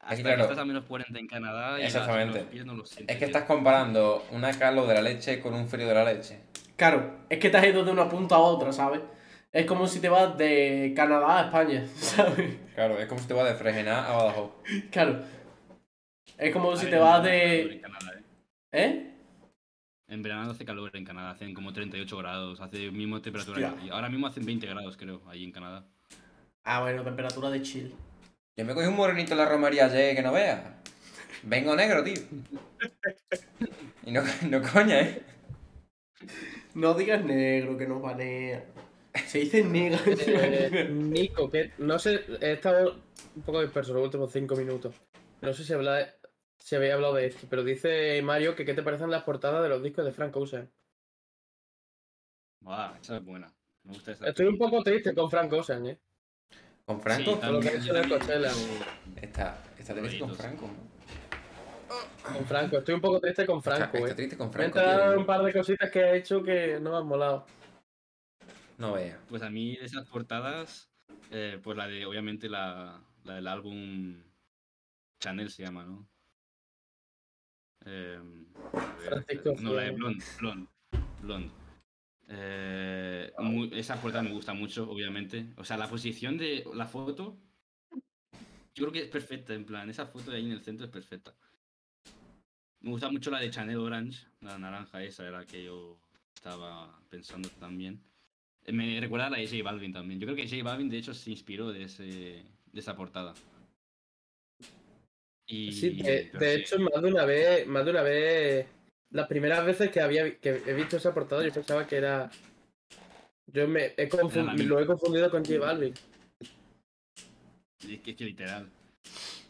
Hasta 0.00 0.20
claro. 0.22 0.36
que 0.38 0.42
estás 0.42 0.58
a 0.58 0.64
menos 0.64 0.84
40 0.84 1.18
en 1.18 1.26
Canadá 1.28 1.80
y 1.80 1.84
Exactamente. 1.84 2.40
los 2.40 2.48
pies 2.48 2.66
no 2.66 2.74
los 2.74 2.88
sientes. 2.90 3.14
Es 3.14 3.18
que 3.20 3.24
estás 3.26 3.44
comparando 3.44 4.24
una 4.32 4.56
calor 4.58 4.86
de 4.88 4.94
la 4.94 5.02
leche 5.02 5.40
con 5.40 5.54
un 5.54 5.68
frío 5.68 5.86
de 5.88 5.94
la 5.94 6.04
leche. 6.04 6.40
Claro, 6.76 7.18
es 7.28 7.38
que 7.38 7.50
te 7.50 7.56
has 7.56 7.66
ido 7.66 7.84
de 7.84 7.90
una 7.92 8.08
punta 8.08 8.34
a 8.34 8.38
otra, 8.40 8.72
¿sabes? 8.72 9.00
Es 9.52 9.66
como 9.66 9.86
si 9.86 10.00
te 10.00 10.08
vas 10.08 10.36
de 10.38 10.94
Canadá 10.96 11.40
a 11.40 11.44
España, 11.44 11.86
¿sabes? 11.96 12.56
Claro, 12.74 12.98
es 12.98 13.06
como 13.06 13.20
si 13.20 13.28
te 13.28 13.34
vas 13.34 13.46
de 13.46 13.54
Fregená 13.54 14.06
a 14.06 14.16
Badajoz. 14.16 14.50
Claro. 14.90 15.22
Es 16.38 16.52
como 16.52 16.74
si 16.74 16.86
ver, 16.86 16.94
te 16.94 16.98
vas 16.98 17.22
de... 17.22 17.80
Canadá, 17.82 18.12
¿eh? 18.14 18.22
¿Eh? 18.72 19.08
En 20.08 20.22
verano 20.22 20.50
hace 20.50 20.64
calor 20.64 20.90
en 20.94 21.04
Canadá, 21.04 21.30
hacen 21.30 21.52
como 21.52 21.72
38 21.72 22.16
grados, 22.16 22.60
hace 22.60 22.90
misma 22.90 23.20
temperatura 23.20 23.58
Hostia. 23.58 23.74
que 23.74 23.80
aquí. 23.80 23.90
Ahora 23.90 24.08
mismo 24.08 24.26
hacen 24.26 24.44
20 24.44 24.66
grados, 24.66 24.96
creo, 24.96 25.22
ahí 25.28 25.44
en 25.44 25.52
Canadá. 25.52 25.86
Ah, 26.64 26.80
bueno, 26.80 27.02
temperatura 27.02 27.50
de 27.50 27.60
chill. 27.62 27.94
Yo 28.56 28.64
me 28.64 28.74
cogí 28.74 28.86
un 28.86 28.96
morenito 28.96 29.32
en 29.32 29.38
la 29.38 29.46
romería 29.46 29.86
ayer 29.86 30.16
que 30.16 30.22
no 30.22 30.32
veas. 30.32 30.60
Vengo 31.42 31.76
negro, 31.76 32.02
tío. 32.02 32.14
Y 34.04 34.10
no, 34.10 34.20
no 34.50 34.60
coña, 34.62 35.00
¿eh? 35.00 35.22
No 36.74 36.94
digas 36.94 37.24
negro, 37.24 37.78
que 37.78 37.86
nos 37.86 38.02
banea. 38.02 38.64
Se 39.26 39.38
dice 39.38 39.62
negro. 39.62 39.98
Eh, 40.06 40.88
Nico, 40.90 41.50
que 41.50 41.72
no 41.78 41.98
sé, 41.98 42.24
he 42.40 42.52
estado 42.52 42.96
un 43.36 43.42
poco 43.42 43.60
disperso 43.60 43.92
los 43.94 44.04
últimos 44.04 44.32
5 44.32 44.56
minutos. 44.56 44.94
No 45.40 45.52
sé 45.52 45.64
si, 45.64 45.72
habla, 45.72 46.14
si 46.58 46.76
había 46.76 46.94
hablado 46.94 47.14
de 47.14 47.26
esto, 47.26 47.46
pero 47.50 47.64
dice 47.64 48.22
Mario 48.22 48.54
que 48.54 48.64
qué 48.64 48.74
te 48.74 48.82
parecen 48.82 49.10
las 49.10 49.24
portadas 49.24 49.62
de 49.62 49.68
los 49.68 49.82
discos 49.82 50.04
de 50.04 50.12
Frank 50.12 50.36
Ocean. 50.36 50.70
Buah, 52.60 52.96
esa 53.00 53.16
es 53.16 53.24
buena. 53.24 53.52
Me 53.84 53.94
gusta 53.94 54.12
esa. 54.12 54.28
Estoy 54.28 54.46
un 54.46 54.58
poco 54.58 54.82
triste 54.82 55.14
con 55.14 55.28
Frank 55.28 55.52
Ocean, 55.52 55.86
¿eh? 55.86 55.98
Con 56.84 57.00
Franco. 57.00 57.32
Sí, 57.32 57.40
Con 57.40 57.52
lo 57.52 57.60
que 57.60 57.68
ha 57.68 57.72
hecho 57.72 57.92
de 57.92 58.08
Coachella. 58.08 58.50
Está, 59.20 59.62
está 59.78 59.94
triste 59.94 60.18
con. 60.20 60.34
Franco. 60.34 60.70
Con 62.22 62.46
Franco, 62.46 62.78
estoy 62.78 62.94
un 62.94 63.00
poco 63.00 63.20
triste 63.20 63.44
con 63.44 63.62
Franco, 63.62 63.98
está 63.98 64.10
¿eh? 64.10 64.14
triste 64.14 64.36
con 64.36 64.46
Me 64.48 64.52
Franco, 64.52 64.78
han 64.78 65.18
un 65.18 65.26
par 65.26 65.42
de 65.42 65.52
cositas 65.52 65.90
que 65.90 66.00
ha 66.00 66.14
hecho 66.14 66.42
que 66.42 66.78
no 66.80 66.92
me 66.92 66.96
han 66.98 67.06
molado. 67.06 67.44
No 68.82 68.94
veas. 68.94 69.20
Pues 69.28 69.42
a 69.42 69.48
mí 69.48 69.76
de 69.76 69.84
esas 69.84 70.08
portadas, 70.08 70.90
eh, 71.30 71.60
pues 71.62 71.76
la 71.76 71.86
de, 71.86 72.04
obviamente, 72.04 72.48
la, 72.48 73.00
la 73.22 73.36
del 73.36 73.46
álbum 73.46 74.20
Chanel 75.20 75.50
se 75.50 75.62
llama, 75.62 75.84
¿no? 75.84 76.08
Eh, 77.86 78.18
a 78.74 78.96
ver, 78.96 79.24
no, 79.60 79.72
la 79.74 79.82
de. 79.82 79.90
Blonde, 79.92 80.24
Blonde, 80.40 80.68
Blonde. 81.20 81.50
Eh, 82.26 83.32
mu- 83.38 83.66
esa 83.72 84.00
portada 84.00 84.24
me 84.24 84.32
gusta 84.32 84.52
mucho, 84.52 84.90
obviamente. 84.90 85.46
O 85.58 85.64
sea, 85.64 85.76
la 85.76 85.88
posición 85.88 86.36
de 86.36 86.64
la 86.74 86.86
foto, 86.86 87.38
yo 88.74 88.84
creo 88.84 88.92
que 88.92 89.02
es 89.02 89.08
perfecta, 89.08 89.54
en 89.54 89.64
plan, 89.64 89.88
esa 89.90 90.06
foto 90.06 90.32
de 90.32 90.38
ahí 90.38 90.46
en 90.46 90.52
el 90.52 90.60
centro 90.60 90.86
es 90.86 90.90
perfecta. 90.92 91.36
Me 92.80 92.90
gusta 92.90 93.08
mucho 93.12 93.30
la 93.30 93.38
de 93.38 93.48
Chanel 93.48 93.76
Orange, 93.76 94.26
la 94.40 94.58
naranja 94.58 95.04
esa 95.04 95.22
era 95.22 95.38
la 95.38 95.46
que 95.46 95.62
yo 95.62 96.00
estaba 96.34 96.98
pensando 97.08 97.48
también. 97.60 98.02
Me 98.66 99.00
recuerda 99.00 99.26
a 99.26 99.30
la 99.30 99.38
de 99.38 99.46
J 99.46 99.62
Balvin 99.62 99.92
también. 99.92 100.20
Yo 100.20 100.26
creo 100.26 100.36
que 100.36 100.48
J 100.48 100.62
Balvin, 100.62 100.88
de 100.88 100.98
hecho, 100.98 101.14
se 101.14 101.30
inspiró 101.30 101.72
de, 101.72 101.84
ese, 101.84 102.04
de 102.04 102.80
esa 102.80 102.94
portada. 102.94 103.34
Y, 105.46 105.72
Sí, 105.72 105.90
de, 105.90 106.28
pero 106.32 106.44
de 106.44 106.54
sí, 106.56 106.60
hecho, 106.60 106.78
más 106.78 107.02
de 107.02 107.08
una 107.08 107.24
vez, 107.24 107.66
más 107.66 107.84
de 107.84 107.90
una 107.90 108.02
vez, 108.02 108.66
las 109.10 109.26
primeras 109.26 109.66
veces 109.66 109.90
que 109.90 110.00
había 110.00 110.38
que 110.38 110.62
he 110.66 110.74
visto 110.74 110.96
esa 110.96 111.12
portada, 111.12 111.44
yo 111.44 111.52
pensaba 111.52 111.86
que 111.86 111.96
era. 111.96 112.30
Yo 113.46 113.66
me 113.66 113.94
he 113.96 114.08
lo 114.64 114.80
he 114.80 114.86
confundido 114.86 115.30
con 115.30 115.44
J 115.44 115.58
Balvin. 115.58 115.94
es 117.80 118.00
que, 118.00 118.10
es 118.12 118.16
que 118.16 118.24
literal. 118.24 118.70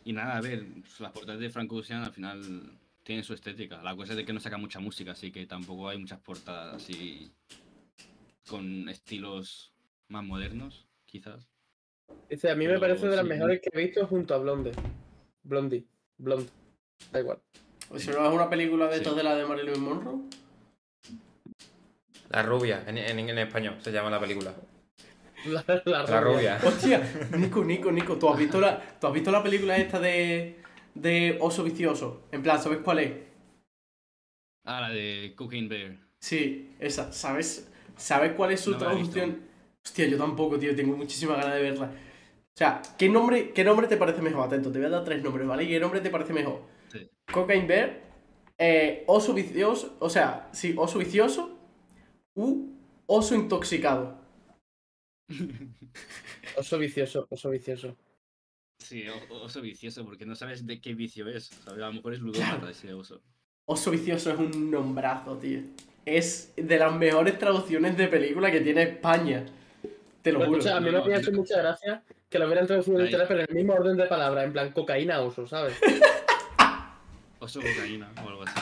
Y 0.05 0.13
nada, 0.13 0.39
a 0.39 0.41
ver, 0.41 0.65
las 0.99 1.13
portadas 1.13 1.41
de 1.41 1.51
Frank 1.51 1.71
Ocean 1.73 2.03
al 2.03 2.13
final 2.13 2.73
tienen 3.05 3.25
su 3.25 3.35
estética. 3.35 3.83
La 3.83 3.95
cosa 3.95 4.13
es 4.13 4.17
de 4.17 4.25
que 4.25 4.33
no 4.33 4.41
saca 4.41 4.57
mucha 4.57 4.81
música, 4.81 5.13
así 5.13 5.31
que 5.31 5.47
tampoco 5.47 5.89
hay 5.89 5.99
muchas 5.99 6.19
portadas 6.21 6.77
así 6.77 7.31
con 8.49 8.89
estilos 8.89 9.73
más 10.09 10.25
modernos, 10.25 10.87
quizás. 11.07 11.49
Dice, 12.29 12.51
a 12.51 12.55
mí 12.55 12.65
me 12.67 12.79
Pero 12.79 12.81
parece 12.81 13.09
de 13.09 13.17
las 13.17 13.25
sí. 13.25 13.29
mejores 13.31 13.61
que 13.61 13.71
he 13.73 13.85
visto 13.85 14.07
junto 14.07 14.35
a 14.35 14.39
Blonde. 14.39 14.73
Blondie. 15.43 15.85
Blonde. 16.19 16.49
Da 17.11 17.21
igual. 17.21 17.39
Si 17.97 18.09
no 18.11 18.27
es 18.27 18.35
una 18.35 18.49
película 18.49 18.87
de 18.87 18.93
Sí. 18.95 18.99
estas 18.99 19.17
de 19.17 19.23
la 19.23 19.35
de 19.37 19.45
Marilyn 19.45 19.81
Monroe. 19.81 20.21
La 22.31 22.43
rubia, 22.43 22.85
en, 22.87 22.97
en, 22.99 23.19
en 23.29 23.39
español 23.39 23.77
se 23.81 23.93
llama 23.93 24.09
la 24.11 24.21
película. 24.21 24.55
La, 25.47 25.65
la 25.85 26.03
La 26.05 26.21
rubia. 26.21 26.59
rubia. 26.59 26.61
Hostia, 26.65 27.29
Nico, 27.37 27.65
Nico, 27.65 27.93
Nico, 27.93 28.19
¿tú 28.19 28.29
has 28.31 28.39
visto 28.39 28.61
la, 28.61 28.81
¿tú 29.01 29.07
has 29.07 29.13
visto 29.13 29.31
la 29.31 29.43
película 29.43 29.77
esta 29.77 30.01
de, 30.01 30.57
de 30.95 31.37
oso 31.41 31.63
vicioso. 31.65 32.27
En 32.33 32.43
plan, 32.43 32.63
¿sabes 32.63 32.79
cuál 32.79 33.01
es? 33.01 33.13
Ah, 34.65 34.81
la 34.81 34.91
de 34.91 35.35
Cooking 35.37 35.69
Bear. 35.69 35.99
Sí, 36.21 36.75
esa. 36.79 37.13
¿Sabes, 37.13 37.71
¿sabes 37.97 38.33
cuál 38.33 38.53
es 38.53 38.61
su 38.61 38.73
No 38.73 38.79
traducción? 38.79 39.41
Hostia, 39.85 40.07
yo 40.07 40.17
tampoco, 40.19 40.59
tío. 40.59 40.75
Tengo 40.77 40.97
muchísima 40.97 41.37
ganas 41.37 41.55
de 41.55 41.63
verla. 41.63 41.87
O 41.87 42.57
sea, 42.57 42.83
¿qué 42.99 43.09
nombre, 43.09 43.53
¿qué 43.53 43.65
nombre 43.65 43.87
te 43.89 43.97
parece 43.97 44.21
mejor? 44.23 44.47
Atento, 44.47 44.71
te 44.71 44.79
voy 44.79 44.87
a 44.87 44.91
dar 44.91 45.05
tres 45.05 45.23
nombres, 45.23 45.47
¿vale? 45.47 45.67
¿Qué 45.67 45.81
nombre 45.81 46.01
te 46.01 46.11
parece 46.11 46.33
mejor? 46.33 46.63
Sí. 46.93 47.09
Cocaine 47.33 47.67
Bear, 47.67 48.01
eh, 48.59 49.05
oso 49.07 49.33
vicioso, 49.33 49.97
o 50.01 50.11
sea, 50.11 50.51
sí, 50.53 50.75
oso 50.77 50.99
vicioso 50.99 51.59
u 52.35 52.69
oso 53.07 53.35
intoxicado. 53.35 54.21
Oso 56.57 56.79
vicioso, 56.79 57.27
oso 57.31 57.51
vicioso. 57.51 57.97
Sí, 58.79 59.05
o- 59.09 59.35
oso 59.45 59.61
vicioso, 59.63 60.05
porque 60.05 60.27
no 60.27 60.35
sabes 60.35 60.67
de 60.67 60.81
qué 60.81 60.93
vicio 60.95 61.29
es. 61.29 61.51
A 61.67 61.73
lo 61.75 61.93
mejor 61.93 62.13
es 62.15 62.21
ludópata 62.21 62.71
ese 62.71 62.93
oso. 62.93 63.23
Oso 63.65 63.91
vicioso 63.91 64.33
es 64.33 64.39
un 64.39 64.71
nombrazo, 64.71 65.39
tío. 65.39 65.61
Es 66.05 66.53
de 66.57 66.79
las 66.79 66.93
mejores 66.95 67.39
traducciones 67.39 67.97
de 67.97 68.09
película 68.09 68.51
que 68.51 68.61
tiene 68.61 68.83
España. 68.83 69.45
Te 70.23 70.33
lo 70.33 70.45
juro. 70.45 70.61
a 70.75 70.81
mí 70.81 70.91
no, 70.91 71.05
me 71.05 71.11
yo- 71.13 71.17
hecho 71.19 71.33
mucha 71.33 71.59
gracia 71.59 72.03
que 72.29 72.39
lo 72.39 72.47
hubieran 72.47 72.67
traducido 72.67 72.99
en 72.99 73.05
internet, 73.07 73.29
pero 73.29 73.41
en 73.41 73.47
el 73.51 73.55
mismo 73.55 73.75
orden 73.75 73.97
de 73.97 74.07
palabras, 74.07 74.45
en 74.45 74.53
plan 74.53 74.73
cocaína 74.73 75.21
oso, 75.21 75.47
¿sabes? 75.47 75.79
Oso 77.41 77.61
cocaína 77.61 78.09
o 78.25 78.29
algo 78.29 78.43
así. 78.45 78.61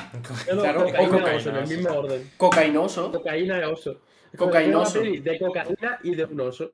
Claro, 0.49 0.81
o 0.81 0.85
cocaína 0.87 1.37
oso, 1.37 1.51
en 1.51 1.57
el 1.57 1.67
mismo 1.69 1.91
orden. 1.93 2.31
Cocainoso. 2.39 3.13
Cocaína 3.13 3.61
y 3.61 3.65
oso. 3.65 4.01
Cocainoso. 4.37 5.01
De 5.03 5.39
cocaína 5.39 5.99
y 6.03 6.15
de 6.15 6.25
un 6.25 6.41
oso. 6.41 6.73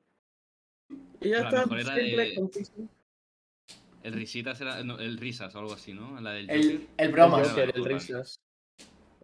Y 1.19 1.29
ya 1.31 1.39
está. 1.49 1.65
El 4.03 4.13
Risitas 4.13 4.61
era. 4.61 4.81
No, 4.85 4.99
el 4.99 5.17
Risas 5.17 5.53
o 5.55 5.59
algo 5.59 5.73
así, 5.73 5.93
¿no? 5.93 6.19
La 6.21 6.31
del 6.31 6.49
El, 6.49 6.61
Joker. 6.63 6.75
el 6.97 7.05
El 7.07 7.11
bromas. 7.11 7.49
Joker, 7.49 7.71
el 7.75 7.81
Joder. 7.81 7.93
risas. 7.93 8.39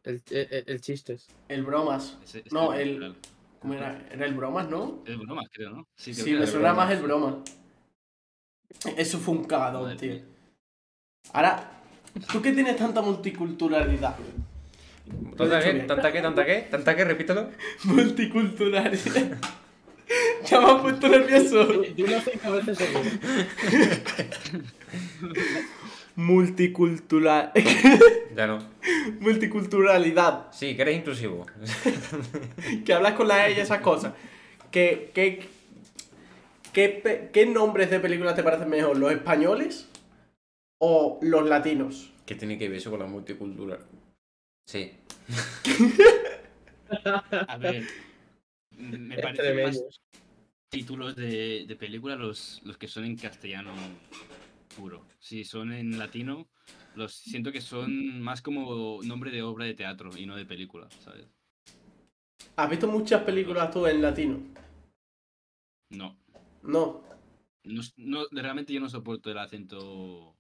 El, 0.03 0.21
el, 0.31 0.47
el- 0.51 0.63
el 0.67 0.81
chistes. 0.81 1.27
El 1.47 1.63
bromas. 1.63 2.17
Ese- 2.23 2.39
ese 2.39 2.49
No, 2.51 2.73
el-. 2.73 3.15
¿Cómo 3.59 3.75
era? 3.75 4.05
Era 4.11 4.25
el 4.25 4.33
bromas, 4.33 4.67
¿no? 4.69 5.01
El 5.05 5.17
bromas, 5.17 5.45
creo, 5.51 5.69
¿no? 5.69 5.87
Sí, 5.95 6.11
creo 6.13 6.25
Sí, 6.25 6.31
que 6.31 6.37
me 6.37 6.43
era 6.43 6.51
suena 6.51 6.69
bromas. 6.73 6.85
más 6.87 6.95
el 6.97 7.03
broma. 7.03 7.43
Eso 8.97 9.19
fue 9.19 9.35
un 9.35 9.43
cagadón, 9.45 9.83
Joder, 9.83 9.97
tío. 9.97 10.19
Ahora, 11.31 11.71
¿tú 12.31 12.41
qué 12.41 12.51
tienes 12.51 12.75
tanta 12.75 13.01
multiculturalidad? 13.01 14.17
¿Tanta 15.37 15.59
qué? 15.61 15.73
¿Tanta 15.87 16.11
qué? 16.11 16.21
¿Tanta 16.21 16.45
qué? 16.45 16.67
¿Tanta 16.69 16.95
qué? 16.95 17.05
Repítelo. 17.05 17.49
Multiculturalidad. 17.85 18.93
ya 20.45 20.59
me 20.59 20.65
has 20.71 20.81
puesto 20.81 21.07
nervioso. 21.07 21.65
Di- 21.65 21.93
Dilo 21.93 22.19
cinco 22.19 22.51
veces 22.51 22.77
seguido. 22.77 23.01
Multicultural... 26.15 27.51
Ya 28.35 28.47
no. 28.47 28.59
Multiculturalidad. 29.19 30.51
Sí, 30.51 30.75
que 30.75 30.81
eres 30.81 30.97
inclusivo. 30.97 31.45
Que 32.85 32.93
hablas 32.93 33.13
con 33.13 33.27
la 33.27 33.47
E 33.47 33.53
y 33.53 33.59
esas 33.59 33.81
cosas. 33.81 34.13
¿Qué, 34.71 35.11
qué, 35.13 35.47
qué, 36.71 37.29
qué 37.31 37.45
nombres 37.45 37.91
de 37.91 37.99
películas 37.99 38.35
te 38.35 38.43
parecen 38.43 38.69
mejor? 38.69 38.97
¿Los 38.97 39.11
españoles 39.11 39.87
o 40.79 41.19
los 41.21 41.47
latinos? 41.47 42.11
¿Qué 42.25 42.33
tiene 42.35 42.57
que 42.57 42.69
ver 42.69 42.79
eso 42.79 42.89
con 42.89 43.01
la 43.01 43.05
multicultural? 43.05 43.79
Sí. 44.65 44.93
A 47.47 47.57
ver. 47.57 47.83
Me 48.71 49.17
parecen 49.19 49.63
más 49.63 49.83
títulos 50.69 51.15
de, 51.15 51.65
de 51.67 51.75
película 51.75 52.15
los, 52.15 52.61
los 52.63 52.79
que 52.79 52.87
son 52.87 53.05
en 53.05 53.15
castellano 53.15 53.73
puro. 54.75 55.05
Si 55.19 55.43
son 55.43 55.71
en 55.73 55.97
latino, 55.97 56.47
los 56.95 57.13
siento 57.13 57.51
que 57.51 57.61
son 57.61 58.21
más 58.21 58.41
como 58.41 59.01
nombre 59.03 59.31
de 59.31 59.41
obra 59.41 59.65
de 59.65 59.73
teatro 59.73 60.09
y 60.17 60.25
no 60.25 60.35
de 60.35 60.45
película, 60.45 60.89
¿sabes? 60.99 61.27
¿Has 62.55 62.69
visto 62.69 62.87
muchas 62.87 63.21
películas 63.23 63.71
tú 63.71 63.85
en 63.87 64.01
latino? 64.01 64.39
No. 65.89 66.17
No. 66.63 67.01
No, 67.63 67.81
no- 67.97 68.27
realmente 68.31 68.73
yo 68.73 68.79
no 68.81 68.89
soporto 68.89 69.31
el 69.31 69.37
acento 69.37 70.35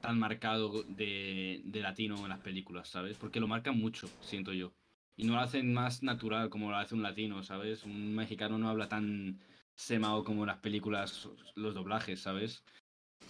tan 0.00 0.18
marcado 0.18 0.82
de, 0.84 1.62
de 1.64 1.80
latino 1.80 2.16
en 2.22 2.28
las 2.28 2.40
películas, 2.40 2.88
¿sabes? 2.88 3.16
Porque 3.16 3.40
lo 3.40 3.48
marcan 3.48 3.78
mucho, 3.78 4.06
siento 4.20 4.52
yo. 4.52 4.72
Y 5.16 5.24
no 5.24 5.34
lo 5.34 5.40
hacen 5.40 5.72
más 5.72 6.02
natural 6.02 6.50
como 6.50 6.70
lo 6.70 6.76
hace 6.76 6.94
un 6.94 7.02
latino, 7.02 7.42
¿sabes? 7.42 7.84
Un 7.84 8.14
mexicano 8.14 8.58
no 8.58 8.68
habla 8.68 8.88
tan 8.88 9.40
semao 9.74 10.22
como 10.24 10.42
en 10.42 10.48
las 10.48 10.58
películas, 10.58 11.28
los 11.54 11.74
doblajes, 11.74 12.20
¿sabes? 12.20 12.62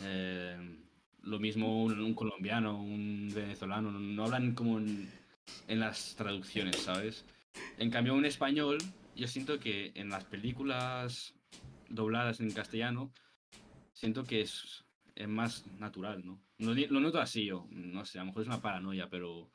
Eh, 0.02 0.56
lo 1.22 1.38
mismo 1.38 1.84
un, 1.84 2.14
colombiano, 2.14 2.82
un 2.82 3.30
venezolano, 3.34 3.90
no, 3.90 4.24
hablan 4.24 4.54
como 4.54 4.78
en, 4.78 5.10
en 5.68 5.80
las 5.80 6.14
traducciones, 6.16 6.76
¿sabes? 6.76 7.24
En 7.78 7.90
cambio, 7.90 8.14
un 8.14 8.26
español, 8.26 8.78
yo 9.16 9.26
siento 9.26 9.58
que 9.58 9.92
en 9.94 10.10
las 10.10 10.24
películas 10.24 11.34
dobladas 11.88 12.40
en 12.40 12.50
castellano, 12.52 13.12
siento 13.92 14.24
que 14.24 14.42
es, 14.42 14.84
es 15.14 15.28
más 15.28 15.66
natural, 15.78 16.24
¿no? 16.24 16.40
Lo 16.58 17.00
noto 17.00 17.20
así 17.20 17.46
yo, 17.46 17.66
no 17.70 18.04
sé, 18.04 18.18
a 18.18 18.22
lo 18.22 18.26
mejor 18.26 18.42
es 18.42 18.48
una 18.48 18.60
paranoia, 18.60 19.08
pero 19.08 19.50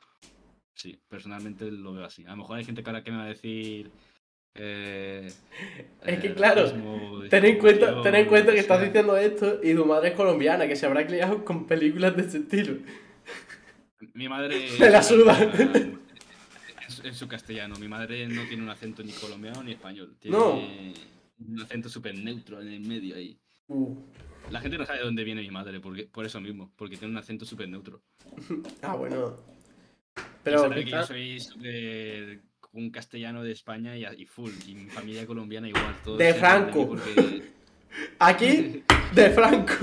sí, 0.74 0.98
personalmente 1.08 1.70
lo 1.70 1.92
veo 1.92 2.04
así. 2.04 2.24
A 2.24 2.30
lo 2.30 2.38
mejor 2.38 2.58
hay 2.58 2.64
gente 2.64 2.82
que 2.82 2.90
ahora 2.90 3.02
que 3.02 3.10
me 3.10 3.18
va 3.18 3.24
a 3.24 3.28
decir... 3.28 3.90
eh, 4.54 5.30
Es 6.04 6.18
que 6.20 6.28
eh, 6.28 6.34
claro, 6.34 6.70
Ten 7.28 7.44
en 7.44 7.58
cuenta, 7.58 8.02
ten 8.02 8.14
en 8.14 8.26
cuenta 8.26 8.52
que 8.52 8.58
estás 8.58 8.82
diciendo 8.82 9.16
esto 9.16 9.60
y 9.62 9.74
tu 9.74 9.84
madre 9.86 10.08
es 10.10 10.14
colombiana, 10.14 10.66
que 10.66 10.76
se 10.76 10.86
habrá 10.86 11.06
criado 11.06 11.44
con 11.44 11.66
películas 11.66 12.16
de 12.16 12.22
ese 12.22 12.38
estilo. 12.38 12.78
Mi 14.14 14.28
madre... 14.28 14.66
Me 14.80 14.90
la 14.90 15.02
suda. 15.02 15.38
En, 17.04 17.14
su- 17.14 17.28
castellano, 17.28 17.76
mi 17.76 17.88
madre 17.88 18.26
no 18.26 18.42
tiene 18.46 18.62
un 18.62 18.68
acento 18.68 19.02
ni 19.02 19.12
colombiano 19.12 19.62
ni 19.62 19.72
español. 19.72 20.16
Tiene 20.18 20.36
No. 20.36 20.54
un 20.54 21.60
acento 21.62 21.88
súper 21.88 22.14
neutro 22.16 22.60
en 22.60 22.68
el 22.68 22.80
medio 22.80 23.14
ahí. 23.16 23.38
Uh, 23.68 23.94
La 24.50 24.60
gente 24.60 24.76
no 24.76 24.84
sabe 24.84 24.98
de 24.98 25.04
dónde 25.04 25.22
viene 25.24 25.40
mi 25.42 25.50
madre, 25.50 25.80
porque, 25.80 26.04
por 26.06 26.26
eso 26.26 26.40
mismo, 26.40 26.72
porque 26.76 26.96
tiene 26.96 27.12
un 27.12 27.18
acento 27.18 27.44
súper 27.44 27.68
neutro. 27.68 28.02
Ah, 28.82 28.96
bueno. 28.96 29.38
Pero 30.42 30.68
que 30.70 30.84
yo 30.84 31.02
soy 31.04 31.38
súper- 31.38 32.40
un 32.72 32.90
castellano 32.90 33.42
de 33.42 33.52
España 33.52 33.96
y, 33.96 34.04
y 34.04 34.26
full, 34.26 34.50
y 34.66 34.74
mi 34.74 34.86
familia 34.90 35.26
colombiana 35.26 35.68
igual. 35.68 35.94
Todos 36.04 36.18
De 36.18 36.34
Franco. 36.34 36.88
porque- 36.88 37.42
aquí, 38.18 38.84
de 39.14 39.30
Franco. 39.30 39.74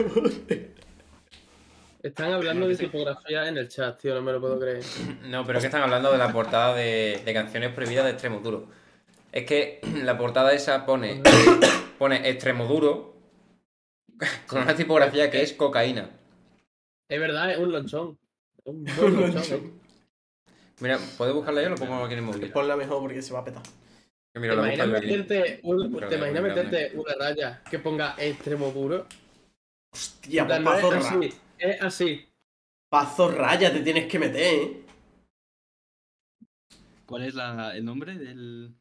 Están 2.04 2.32
hablando 2.32 2.68
de 2.68 2.76
tipografía 2.78 3.48
en 3.50 3.58
el 3.58 3.68
chat, 3.68 4.00
tío, 4.00 4.16
no 4.16 4.22
me 4.22 4.32
lo 4.32 4.40
puedo 4.40 4.60
creer. 4.60 4.84
No, 5.26 5.46
pero 5.46 5.58
es 5.60 5.64
que 5.64 5.68
están 5.68 5.82
hablando 5.84 6.12
de 6.12 6.18
la 6.18 6.32
portada 6.32 6.76
de, 6.76 7.22
de 7.26 7.34
canciones 7.34 7.74
prohibidas 7.74 8.06
de 8.06 8.12
Extremo 8.12 8.40
Duro. 8.40 8.68
Es 9.32 9.46
que 9.46 9.82
la 10.04 10.18
portada 10.18 10.54
esa 10.54 10.86
pone, 10.86 11.22
pone 12.00 12.30
Extremo 12.30 12.66
Duro 12.66 13.18
con 14.48 14.62
una 14.64 14.76
tipografía 14.76 15.30
que 15.30 15.42
es 15.42 15.54
cocaína. 15.54 16.10
Es 17.10 17.20
verdad, 17.20 17.52
es 17.52 17.58
un 17.58 17.72
lonchón. 17.72 18.18
Es 18.58 18.66
Un 18.66 18.84
buen 18.86 19.34
lonchón. 19.34 19.77
Mira, 20.80 21.00
¿puedes 21.18 21.34
buscarla 21.34 21.62
yo 21.62 21.68
o 21.68 21.72
lo 21.72 21.76
pongo 21.78 21.96
aquí 22.04 22.14
en 22.14 22.20
el 22.20 22.26
móvil? 22.26 22.52
Ponla 22.52 22.76
mejor 22.76 23.00
porque 23.02 23.22
se 23.22 23.34
va 23.34 23.40
a 23.40 23.44
petar. 23.46 23.64
¿Te 24.34 24.40
Mira, 24.40 24.56
la 24.56 24.62
imaginas 24.74 24.88
meterte, 25.02 25.60
un- 25.64 26.00
¿te 26.08 26.16
imaginas 26.16 26.44
meterte 26.44 26.92
una 26.96 27.14
raya 27.20 27.64
que 27.70 27.80
ponga 27.80 28.16
extremo 28.20 28.72
duro? 28.72 29.08
Hostia, 29.92 30.46
pues 30.46 30.60
pazo, 30.62 30.94
es 30.94 31.06
así, 31.06 31.34
es 31.58 31.82
así. 31.82 32.28
pazo 32.90 33.32
raya 33.32 33.74
te 33.74 33.80
tienes 33.80 34.06
que 34.06 34.20
meter, 34.20 34.42
¿eh? 34.54 34.82
¿Cuál 37.08 37.24
es 37.24 37.34
la- 37.34 37.76
el 37.76 37.84
nombre 37.86 38.16
del...? 38.16 38.76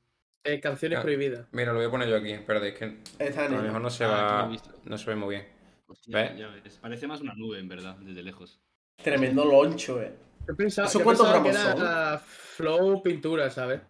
Eh, 0.45 0.61
canciones 0.61 0.99
Ah. 0.99 1.03
prohibidas. 1.03 1.47
Mira, 1.53 1.73
lo 1.73 1.79
voy 1.79 1.89
a 1.89 1.91
poner 1.91 2.09
yo 2.09 2.17
aquí. 2.17 2.31
Espérate, 2.33 2.69
es 2.69 2.75
que 2.79 2.97
Está 3.19 3.47
a 3.47 3.49
lo 3.49 3.63
mejor 3.63 3.81
no 3.81 3.91
se 3.91 4.05
Ah, 4.05 4.49
va. 4.49 4.57
No 4.85 4.99
se 4.99 5.07
ve 5.11 5.17
muy 5.17 5.35
bien. 5.37 5.49
Hostia, 5.89 6.17
¿Ves? 6.17 6.39
ya 6.39 6.49
ves, 6.49 6.79
Parece 6.81 7.07
más 7.07 7.21
una 7.21 7.35
nube, 7.35 7.59
en 7.59 7.69
verdad, 7.69 7.97
desde 7.97 8.23
lejos. 8.23 8.61
Tremendo 9.03 9.45
loncho, 9.45 10.01
eh. 10.03 10.13
Yo 10.49 10.55
pensaba, 10.57 10.89
¿Eso 10.89 10.99
yo 10.99 11.05
cuántos 11.05 11.27
pensaba 11.27 11.45
que 11.45 11.51
gramos 11.53 11.81
era 11.81 12.19
flow 12.19 13.03
pintura, 13.03 13.51
¿sabes? 13.51 13.81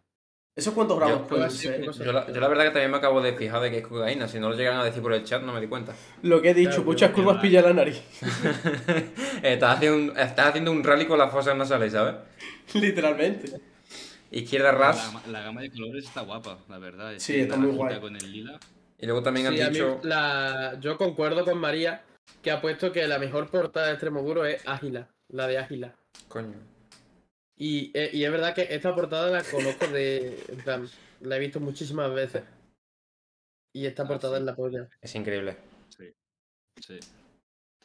¿Esos 0.55 0.73
cuántos 0.73 0.97
gramos 0.99 1.19
Yo- 1.20 1.27
pueden 1.27 1.45
Pues, 1.49 1.57
ser? 1.59 1.83
Yo 2.05 2.12
la, 2.12 2.27
yo 2.33 2.41
la 2.41 2.49
verdad 2.49 2.65
que 2.65 2.70
también 2.70 2.91
me 2.91 2.97
acabo 2.97 3.20
de 3.20 3.35
fijar 3.35 3.61
de 3.61 3.70
que 3.70 3.78
es 3.78 3.87
cocaína. 3.87 4.27
Si 4.27 4.41
no 4.41 4.49
lo 4.49 4.57
llegan 4.57 4.78
a 4.78 4.85
decir 4.85 5.03
por 5.03 5.12
el 5.12 5.23
chat, 5.23 5.43
no 5.43 5.53
me 5.53 5.61
di 5.61 5.66
cuenta. 5.66 5.95
Lo 6.23 6.41
que 6.41 6.51
he 6.51 6.55
dicho, 6.55 6.70
Claro, 6.77 6.85
muchas 6.85 7.11
curvas 7.11 7.43
pilla 7.43 7.61
la 7.61 7.74
nariz. 7.74 8.01
estás, 9.43 9.77
haciendo 9.77 10.12
un, 10.12 10.19
estás 10.19 10.47
haciendo 10.49 10.73
un 10.73 10.83
rally 10.83 11.07
con 11.07 11.19
las 11.19 11.31
fosas 11.31 11.57
nasales, 11.57 11.93
¿sabes? 11.93 12.15
Literalmente. 12.74 13.61
Izquierda 14.31 14.73
ras. 14.73 15.12
la 15.28 15.41
gama 15.43 15.61
de 15.61 15.70
colores 15.70 16.05
está 16.05 16.23
guapa, 16.23 16.59
la 16.69 16.78
verdad. 16.78 17.12
Sí, 17.19 17.41
está 17.41 17.57
muy 17.57 17.70
guay. 17.73 18.01
con 18.01 18.16
el 18.16 18.33
lila. 18.33 18.59
Y 18.99 19.07
luego 19.07 19.23
también 19.23 19.49
Sí, 19.55 19.61
han 19.61 19.69
mí 19.73 19.78
dicho. 19.78 20.01
la... 20.05 20.77
yo 20.81 20.97
concuerdo 20.97 21.45
con 21.45 21.59
María 21.59 22.03
que 22.43 22.51
ha 22.51 22.61
puesto 22.61 22.93
que 22.93 23.07
la 23.07 23.19
mejor 23.19 23.49
portada 23.51 23.87
de 23.89 23.93
extremo 23.93 24.23
duro 24.23 24.45
es 24.47 24.66
Ágila, 24.66 25.09
la 25.28 25.47
de 25.47 25.59
Ágila. 25.59 25.95
Coño. 26.43 26.57
Y, 27.59 27.91
eh, 27.95 28.11
y 28.13 28.25
es 28.25 28.31
verdad 28.31 28.55
que 28.55 28.67
esta 28.71 28.95
portada 28.95 29.31
la 29.31 29.43
conozco 29.43 29.87
de. 29.89 30.39
en 30.49 30.57
plan, 30.59 30.89
la 31.21 31.37
he 31.37 31.41
visto 31.41 31.59
muchísimas 31.61 32.13
veces. 32.13 32.43
Y 33.73 33.87
esta 33.87 34.03
Ah, 34.05 34.09
portada 34.09 34.37
sí. 34.37 34.41
es 34.43 34.47
la 34.47 34.55
polla. 34.57 34.89
Es 35.01 35.15
increíble. 35.15 35.57
Sí. 35.89 36.99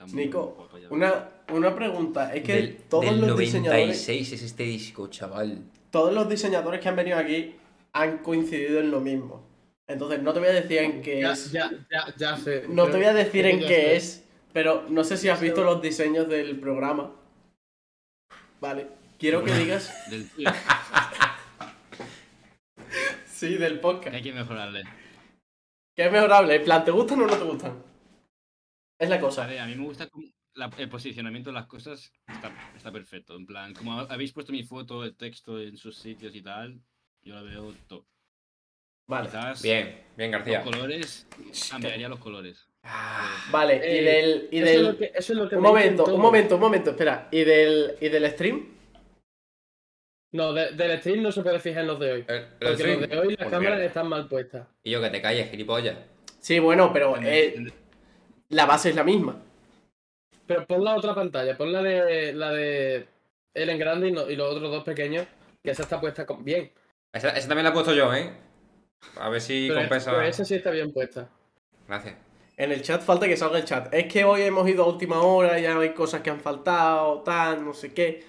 Muy 0.08 0.26
Nico, 0.26 0.68
una, 0.90 1.30
una 1.54 1.76
pregunta. 1.76 2.34
Es 2.34 2.44
que 2.44 2.54
Del, 2.56 2.78
todos 2.90 3.06
del 3.06 3.22
los 3.22 3.38
diseñadores. 3.38 3.88
96 3.88 4.32
es 4.34 4.42
este 4.42 4.64
disco, 4.64 5.08
chaval. 5.08 5.60
Todos 5.92 6.12
los 6.14 6.28
diseñadores 6.28 6.80
que 6.82 6.90
han 6.90 6.96
venido 6.96 7.18
aquí 7.20 7.56
han 7.94 8.18
coincidido 8.20 8.80
en 8.80 8.90
lo 8.90 9.00
mismo. 9.00 9.46
Entonces, 9.88 10.22
no 10.24 10.34
te 10.34 10.40
voy 10.40 10.48
a 10.50 10.54
decir 10.54 10.80
en 10.80 11.02
qué 11.04 11.22
Ya, 11.22 11.34
es. 11.34 11.52
ya, 11.52 11.70
ya, 11.92 12.16
ya 12.18 12.38
sé. 12.38 12.66
No 12.68 12.88
te 12.88 12.98
voy 12.98 13.06
a 13.06 13.14
decir 13.14 13.46
en 13.46 13.60
qué 13.60 13.68
sé. 13.68 13.96
es, 13.96 14.24
pero 14.54 14.86
no 14.90 15.04
sé 15.04 15.18
si 15.18 15.30
has 15.30 15.40
visto 15.40 15.64
los 15.64 15.82
diseños 15.82 16.28
del 16.28 16.60
programa. 16.60 17.16
Vale. 18.62 18.88
Quiero 19.20 19.44
que 19.44 19.54
digas. 19.54 19.94
Del 20.10 20.30
Sí, 23.26 23.56
del 23.56 23.80
podcast. 23.80 24.16
hay 24.16 24.22
que 24.22 24.34
mejorarle. 24.34 24.84
Que 25.96 26.06
es 26.06 26.12
mejorable. 26.12 26.56
En 26.56 26.64
plan, 26.64 26.86
¿te 26.86 26.92
gustan 26.92 27.22
o 27.22 27.28
no 27.28 27.36
te 27.38 27.44
gustan? 27.44 27.84
Es 29.00 29.10
la 29.10 29.20
cosa. 29.20 29.42
Vale, 29.46 29.60
a 29.60 29.66
mí 29.66 29.76
me 29.76 29.84
gusta 29.84 30.08
como 30.08 30.28
la- 30.54 30.70
el 30.78 30.90
posicionamiento 30.90 31.50
de 31.50 31.56
las 31.56 31.66
cosas 31.66 32.12
está, 32.28 32.52
está 32.76 32.92
perfecto. 32.92 33.36
En 33.36 33.46
plan, 33.48 33.74
como 33.74 33.94
ha- 34.00 34.04
habéis 34.14 34.32
puesto 34.32 34.52
mi 34.52 34.64
foto, 34.64 35.04
el 35.04 35.16
texto 35.16 35.60
en 35.60 35.76
sus 35.78 35.98
sitios 35.98 36.36
y 36.36 36.42
tal, 36.44 36.80
yo 37.24 37.34
la 37.34 37.42
veo 37.42 37.74
top. 37.88 38.06
Vale. 39.08 39.28
Quizás 39.28 39.62
Bien, 39.64 40.00
bien, 40.16 40.32
García. 40.32 40.64
los 40.64 40.70
colores, 40.72 41.28
cambiaría 41.70 42.08
los 42.10 42.20
colores. 42.20 42.68
Ah, 42.84 43.38
Vale, 43.52 43.76
y 43.76 43.80
Eh, 44.00 44.04
del. 44.04 44.48
Y 44.52 44.60
Eso 44.62 44.70
es 44.72 44.82
lo 44.82 44.88
del... 44.88 44.98
que, 44.98 45.06
eso 45.16 45.34
es 45.34 45.40
lo 45.40 45.50
que 45.50 45.56
Un 45.56 45.62
momento, 45.64 46.06
un 46.06 46.22
momento, 46.22 46.56
un 46.56 46.62
momento, 46.62 46.90
espera. 46.92 47.28
¿Y 47.32 47.44
del, 47.44 47.96
y 48.02 48.10
del 48.10 48.30
stream? 48.32 48.68
No, 50.34 50.54
de- 50.54 50.72
del 50.72 50.98
stream 51.00 51.22
no 51.22 51.32
se 51.32 51.42
puede 51.44 51.60
fijar 51.60 51.82
en 51.82 51.88
los 51.88 52.00
de 52.00 52.12
hoy. 52.12 52.26
el- 52.28 52.36
el 52.36 52.48
Porque 52.60 52.76
stream. 52.78 53.00
los 53.02 53.10
de 53.10 53.20
hoy 53.20 53.36
las 53.38 53.50
cámaras 53.50 53.82
están 53.82 54.08
mal 54.08 54.28
puestas. 54.28 54.68
Y 54.84 54.92
yo 54.92 55.02
que 55.02 55.10
te 55.10 55.22
calles, 55.22 55.50
gilipollas. 55.52 55.98
Sí, 56.40 56.60
bueno, 56.60 56.92
pero 56.94 57.16
eh, 57.22 57.72
la 58.50 58.66
base 58.66 58.90
es 58.90 58.96
la 58.96 59.04
misma. 59.04 59.42
Pero 60.48 60.66
pon 60.66 60.84
la 60.84 60.96
otra 60.96 61.14
pantalla, 61.14 61.56
pon 61.58 61.72
la 61.72 61.82
de 61.84 62.34
la 62.34 62.52
de 62.52 63.08
él 63.54 63.70
en 63.70 63.78
grande 63.78 64.08
y, 64.08 64.12
no- 64.12 64.30
y 64.30 64.36
los 64.36 64.56
otros 64.56 64.72
dos 64.72 64.84
pequeños, 64.84 65.28
que 65.64 65.72
esa 65.72 65.84
está 65.84 66.00
puesta 66.02 66.26
con- 66.26 66.44
bien. 66.44 66.72
Esa, 67.14 67.30
esa 67.38 67.48
también 67.48 67.66
la 67.66 67.70
he 67.72 67.74
puesto 67.74 67.94
yo, 67.94 68.14
¿eh? 68.14 68.32
A 69.18 69.30
ver 69.30 69.42
si 69.42 69.68
Pero, 69.68 69.82
compensa. 69.82 70.12
pero 70.12 70.24
esa 70.24 70.46
sí 70.46 70.56
está 70.56 70.72
bien 70.72 70.92
puesta. 70.94 71.30
Gracias. 71.88 72.16
En 72.58 72.72
el 72.72 72.82
chat 72.82 73.02
falta 73.02 73.28
que 73.28 73.36
salga 73.38 73.58
el 73.58 73.66
chat. 73.66 73.94
Es 73.94 74.12
que 74.12 74.24
hoy 74.24 74.42
hemos 74.44 74.68
ido 74.70 74.84
a 74.84 74.88
última 74.88 75.22
hora, 75.22 75.60
ya 75.60 75.78
hay 75.80 75.94
cosas 75.94 76.22
que 76.22 76.30
han 76.30 76.40
faltado, 76.40 77.22
tal, 77.24 77.64
no 77.66 77.74
sé 77.74 77.94
qué. 77.94 78.24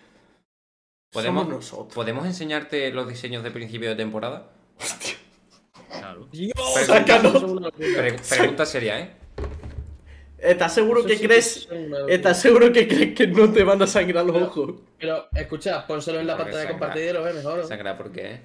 ¿Podemos, 1.13 1.43
Somos 1.43 1.57
nosotros. 1.57 1.95
¿Podemos 1.95 2.25
enseñarte 2.27 2.91
los 2.93 3.07
diseños 3.09 3.43
de 3.43 3.51
principio 3.51 3.91
de 3.91 3.97
temporada? 3.97 4.51
Claro. 5.91 6.27
Dios, 6.33 6.55
Sácalo. 6.87 7.29
eso 7.29 7.37
es 7.39 7.43
una 7.45 7.61
locura. 7.67 7.73
Pre- 7.97 8.17
pregunta 8.31 8.65
seria, 8.65 9.01
¿eh? 9.01 9.11
¿Estás 10.39 10.75
seguro 10.75 11.05
que 11.05 11.17
sí 11.17 11.25
crees? 11.27 11.69
¿Estás 12.09 12.41
seguro 12.41 12.73
que 12.73 12.89
crees 12.89 13.15
que 13.15 13.27
no 13.29 13.53
te 13.53 13.63
van 13.63 13.81
a 13.83 13.87
sangrar 13.87 14.25
los 14.25 14.35
Pero- 14.35 14.47
ojos? 14.47 14.73
Pero 14.99 15.27
escucha, 15.35 15.87
pónselo 15.87 16.19
en 16.21 16.27
la 16.27 16.37
Porque 16.37 16.53
pantalla 16.53 16.69
sangra. 16.71 16.79
compartida 16.87 17.11
y 17.11 17.13
lo 17.13 17.23
ves 17.23 17.35
mejor. 17.35 17.59
¿no? 17.59 17.65
Sangra, 17.67 17.97
¿por 17.99 18.11
qué? 18.11 18.41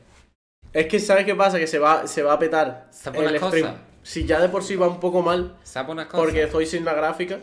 Es 0.74 0.86
que 0.88 0.99
¿sabes 0.99 1.26
qué 1.26 1.34
pasa? 1.34 1.58
Que 1.58 1.66
se 1.68 1.80
va, 1.80 2.06
se 2.06 2.22
va 2.22 2.34
a 2.34 2.40
petar 2.40 2.88
¿Sabes 2.91 3.22
una 3.22 3.30
el 3.32 3.40
cosa? 3.40 3.76
Si 4.07 4.25
ya 4.25 4.39
de 4.39 4.47
por 4.47 4.63
sí 4.63 4.75
va 4.77 4.88
un 4.88 4.99
poco 5.01 5.21
mal, 5.21 5.57
¿Sabes 5.63 5.91
unas 5.91 6.05
cosas? 6.07 6.25
porque 6.25 6.43
estoy 6.43 6.65
sin 6.65 6.85
la 6.85 6.93
gráfica. 6.93 7.39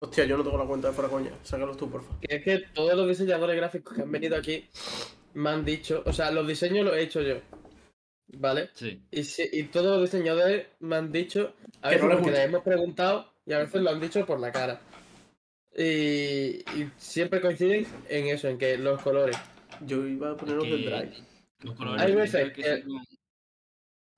Hostia, 0.00 0.24
yo 0.24 0.36
no 0.36 0.42
tengo 0.42 0.58
la 0.58 0.64
cuenta 0.64 0.88
de 0.88 0.94
fuera 0.94 1.08
coña. 1.08 1.30
Sácalos 1.44 1.76
tú, 1.76 1.88
porfa. 1.88 2.18
Que 2.20 2.36
es 2.36 2.42
que 2.44 2.58
todos 2.74 2.94
los 2.96 3.06
diseñadores 3.08 3.56
gráficos 3.56 3.94
que 3.94 4.02
han 4.02 4.10
venido 4.10 4.36
aquí 4.36 4.68
me 5.34 5.50
han 5.50 5.64
dicho, 5.64 6.02
o 6.04 6.12
sea, 6.12 6.32
los 6.32 6.46
diseños 6.48 6.84
los 6.84 6.96
he 6.96 7.02
hecho 7.02 7.22
yo. 7.22 7.36
¿Vale? 8.36 8.70
Sí. 8.74 9.00
Y, 9.12 9.22
si- 9.22 9.48
y 9.52 9.62
todos 9.64 9.86
los 10.00 10.10
diseñadores 10.10 10.66
me 10.80 10.96
han 10.96 11.12
dicho, 11.12 11.54
a 11.80 11.90
Que 11.90 11.94
veces 11.96 12.02
no 12.02 12.08
les 12.08 12.16
porque 12.16 12.30
gusta. 12.30 12.38
les 12.38 12.48
hemos 12.48 12.62
preguntado 12.64 13.32
y 13.46 13.52
a 13.52 13.58
veces 13.58 13.80
lo 13.80 13.90
han 13.90 14.00
dicho 14.00 14.26
por 14.26 14.40
la 14.40 14.50
cara. 14.50 14.80
Y, 15.76 15.82
y 16.76 16.90
siempre 16.96 17.40
coinciden 17.40 17.86
en 18.08 18.26
eso, 18.28 18.48
en 18.48 18.58
que 18.58 18.76
los 18.78 19.00
colores. 19.00 19.36
Yo 19.86 20.04
iba 20.06 20.32
a 20.32 20.36
poner 20.36 20.56
los 20.56 20.64
del 20.64 20.84
que 20.84 20.90
drive. 20.90 21.12
los 21.62 21.74
colores 21.76 22.02
Hay 22.02 22.14
veces 22.14 22.52
que 22.52 22.62
que- 22.62 22.82
son- 22.82 23.04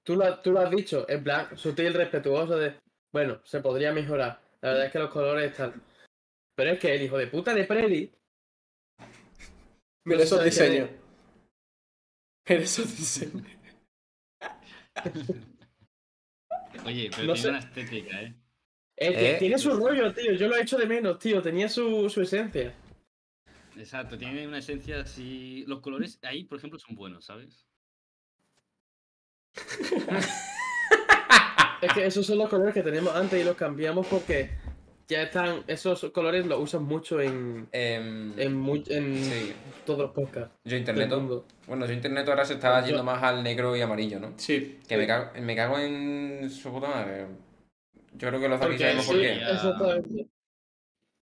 Tú 0.06 0.14
lo, 0.14 0.38
tú 0.38 0.52
lo 0.52 0.60
has 0.60 0.70
dicho, 0.70 1.04
en 1.08 1.24
plan, 1.24 1.58
sutil, 1.58 1.92
respetuoso 1.92 2.56
de, 2.56 2.76
bueno, 3.12 3.40
se 3.44 3.60
podría 3.60 3.92
mejorar. 3.92 4.40
La 4.60 4.68
verdad 4.70 4.86
es 4.86 4.92
que 4.92 4.98
los 5.00 5.10
colores 5.10 5.50
están... 5.50 5.82
Pero 6.54 6.70
es 6.70 6.78
que 6.78 6.94
el 6.94 7.02
hijo 7.02 7.18
de 7.18 7.26
puta 7.26 7.52
de 7.52 7.66
Freddy 7.66 8.12
Mira 10.04 10.22
esos 10.22 10.44
diseños. 10.44 10.88
Mira 12.48 12.62
esos 12.62 12.96
diseños. 12.96 13.44
Oye, 16.84 17.10
pero 17.10 17.26
No 17.26 17.32
tiene 17.34 17.36
sé. 17.36 17.48
una 17.48 17.58
estética, 17.58 18.22
¿eh? 18.22 18.34
Eh, 18.98 19.34
Eh, 19.34 19.36
tiene 19.38 19.58
su 19.58 19.70
rollo, 19.70 20.14
tío. 20.14 20.32
Yo 20.34 20.46
lo 20.48 20.56
he 20.56 20.62
hecho 20.62 20.78
de 20.78 20.86
menos, 20.86 21.18
tío. 21.18 21.42
Tenía 21.42 21.68
su, 21.68 22.08
su 22.08 22.22
esencia. 22.22 22.72
Exacto, 23.76 24.16
tiene 24.16 24.46
una 24.46 24.58
esencia 24.58 25.00
así. 25.00 25.64
Los 25.66 25.80
colores 25.80 26.18
ahí, 26.22 26.44
por 26.44 26.58
ejemplo, 26.58 26.78
son 26.78 26.94
buenos, 26.94 27.24
¿sabes? 27.24 27.65
Es 31.82 31.92
que 31.92 32.06
esos 32.06 32.26
son 32.26 32.38
los 32.38 32.48
colores 32.48 32.72
que 32.74 32.82
teníamos 32.82 33.14
antes 33.14 33.40
y 33.40 33.44
los 33.44 33.54
cambiamos 33.56 34.06
porque 34.06 34.50
ya 35.08 35.22
están. 35.22 35.62
Esos 35.66 36.04
colores 36.10 36.46
los 36.46 36.58
usan 36.60 36.84
mucho 36.84 37.20
en, 37.20 37.68
Em, 37.72 38.32
en, 38.38 38.56
mu- 38.56 38.82
en 38.88 39.22
sí. 39.24 39.52
todos 39.84 40.00
los 40.00 40.10
podcasts. 40.12 40.54
Yo 40.64 40.76
internet. 40.76 41.10
Bueno, 41.66 41.86
yo 41.86 41.92
internet 41.92 42.28
ahora 42.28 42.44
se 42.44 42.54
está 42.54 42.80
Yo- 42.80 42.86
yendo 42.88 43.04
más 43.04 43.22
al 43.22 43.42
negro 43.42 43.76
y 43.76 43.82
amarillo, 43.82 44.18
¿no? 44.18 44.32
Sí. 44.36 44.78
Que 44.88 44.96
me 44.96 45.06
cago, 45.06 45.30
me 45.40 45.54
cago 45.54 45.78
en 45.78 46.48
su 46.50 46.72
puta 46.72 46.88
madre. 46.88 47.26
Yo 48.14 48.28
creo 48.28 48.40
que 48.40 48.48
los 48.48 48.60
aquí 48.60 48.78
sabemos 48.78 49.06
por 49.06 49.14
sí, 49.16 49.20
qué. 49.22 49.36
Ya. 49.38 49.50
exactamente. 49.50 50.26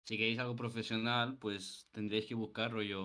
Si 0.05 0.17
queréis 0.17 0.39
algo 0.39 0.55
profesional, 0.55 1.37
pues 1.39 1.85
tendréis 1.91 2.25
que 2.25 2.33
buscar 2.33 2.71
rollo 2.71 3.03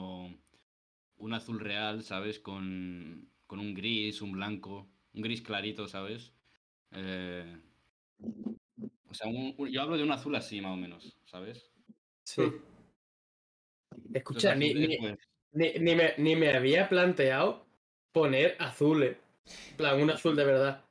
un 1.18 1.34
azul 1.34 1.60
real, 1.60 2.02
¿sabes? 2.02 2.40
Con, 2.40 3.28
con 3.46 3.60
un 3.60 3.74
gris, 3.74 4.22
un 4.22 4.32
blanco, 4.32 4.88
un 5.14 5.22
gris 5.22 5.42
clarito, 5.42 5.86
¿sabes? 5.88 6.32
Eh, 6.92 7.56
o 9.08 9.14
sea, 9.14 9.28
un- 9.28 9.54
un- 9.56 9.68
yo 9.70 9.82
hablo 9.82 9.96
de 9.96 10.02
un 10.02 10.10
azul 10.12 10.34
así, 10.34 10.60
más 10.60 10.72
o 10.72 10.76
menos, 10.76 11.16
¿sabes? 11.24 11.70
Sí. 12.24 12.42
Mm. 12.42 12.62
Los 13.90 14.14
Escucha, 14.14 14.54
ni, 14.54 14.72
pues, 14.98 15.18
ni, 15.52 15.72
ni 15.74 15.94
me, 15.94 16.14
ni 16.18 16.36
me 16.36 16.50
había 16.54 16.88
planteado 16.88 17.66
poner 18.12 18.56
azules. 18.58 19.16
En 19.70 19.76
plan, 19.76 20.00
un 20.02 20.10
azul 20.10 20.34
de 20.36 20.44
verdad. 20.44 20.84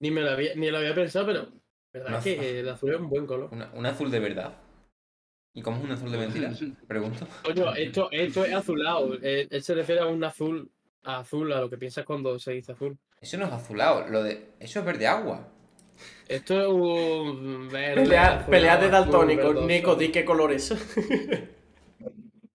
Ni 0.00 0.10
me 0.10 0.20
lo 0.22 0.30
había, 0.30 0.54
ni 0.54 0.70
lo 0.70 0.78
había 0.78 0.94
pensado, 0.94 1.26
pero. 1.26 1.52
verdad 1.92 2.10
Un 2.12 2.14
es 2.18 2.24
que 2.24 2.32
azul. 2.34 2.44
el 2.46 2.68
azul 2.68 2.90
es 2.94 3.00
un 3.00 3.08
buen 3.08 3.26
color. 3.26 3.48
Una- 3.52 3.70
un 3.74 3.86
azul 3.86 4.10
de 4.10 4.20
verdad. 4.20 4.60
¿Y 5.54 5.62
cómo 5.62 5.78
es 5.78 5.84
un 5.84 5.90
azul 5.92 6.10
de 6.10 6.18
mentira? 6.18 6.50
Pregunto. 6.88 7.28
Coño, 7.44 7.74
esto, 7.74 8.08
esto 8.10 8.44
es 8.44 8.54
azulado. 8.54 9.14
Él, 9.14 9.48
él 9.50 9.62
se 9.62 9.74
refiere 9.74 10.00
a 10.00 10.06
un 10.06 10.22
azul, 10.24 10.70
a 11.02 11.18
azul, 11.20 11.52
a 11.52 11.60
lo 11.60 11.70
que 11.70 11.78
piensas 11.78 12.04
cuando 12.04 12.38
se 12.38 12.52
dice 12.52 12.72
azul. 12.72 12.98
Eso 13.24 13.38
no 13.38 13.46
es 13.46 13.52
azulado, 13.52 14.06
lo 14.08 14.22
de. 14.22 14.50
Eso 14.60 14.80
es 14.80 14.84
verde 14.84 15.06
agua. 15.06 15.48
Esto 16.28 16.60
es 16.60 16.66
un 16.68 17.70
verde. 17.70 18.02
Pelea, 18.02 18.24
azulado, 18.26 18.50
pelea 18.50 18.76
de 18.76 18.88
daltónico. 18.90 19.54
Nico, 19.54 19.94
di 19.96 20.08
qué 20.10 20.26
color 20.26 20.52
es. 20.52 20.74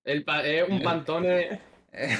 El 0.05 0.23
pa- 0.23 0.43
es 0.45 0.69
un 0.69 0.83
pantone. 0.83 1.59
es 1.91 2.19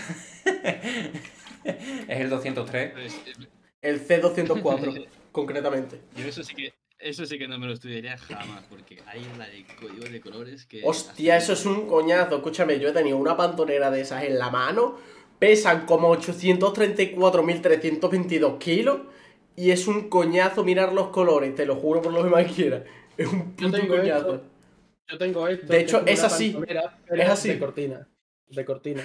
el 2.08 2.30
203. 2.32 2.92
pues, 2.92 3.14
eh, 3.28 3.48
El 3.84 4.06
C204, 4.08 5.08
concretamente. 5.32 6.02
yo 6.16 6.26
eso 6.28 6.44
sí 6.44 6.56
que 6.56 6.74
eso 6.98 7.26
sí 7.28 7.38
que 7.38 7.48
no 7.48 7.58
me 7.60 7.68
lo 7.68 7.74
estudiaría 7.74 8.18
jamás, 8.18 8.64
porque 8.68 9.02
hay 9.06 9.22
la 9.38 9.48
de 9.48 9.64
código 9.80 10.06
de 10.06 10.20
colores 10.20 10.66
que. 10.66 10.82
Hostia, 10.84 11.38
eso 11.38 11.54
es 11.54 11.66
un 11.68 11.88
coñazo. 11.88 12.38
Escúchame, 12.38 12.80
yo 12.80 12.90
he 12.90 12.94
tenido 12.94 13.16
una 13.18 13.38
pantonera 13.38 13.92
de 13.92 14.02
esas 14.02 14.24
en 14.24 14.40
la 14.40 14.50
mano. 14.50 14.98
Pesan 15.40 15.86
como 15.86 16.16
834.322 16.16 18.58
kilos. 18.60 19.00
Y 19.56 19.72
es 19.72 19.88
un 19.88 20.10
coñazo 20.10 20.64
mirar 20.64 20.94
los 20.94 21.08
colores, 21.10 21.54
te 21.56 21.66
lo 21.66 21.76
juro 21.76 22.02
por 22.02 22.14
lo 22.14 22.24
que 22.24 22.30
más 22.30 22.50
quiera. 22.52 22.84
Es 23.18 23.28
un 23.28 23.56
Yo 23.58 23.68
puto 23.68 23.78
tengo 23.78 23.98
coñazo. 23.98 24.36
esto. 24.36 24.42
Yo 25.10 25.18
tengo 25.18 25.48
esto. 25.48 25.68
De 25.68 25.80
hecho, 25.82 26.04
es 26.06 26.24
así. 26.24 26.58
Es 27.10 27.30
así. 27.30 27.50
De 27.50 27.60
cortina. 27.60 28.08
De 28.48 28.64
cortina. 28.66 29.04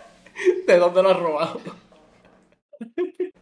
¿De 0.66 0.76
dónde 0.78 1.02
lo 1.02 1.10
has 1.10 1.18
robado? 1.18 1.60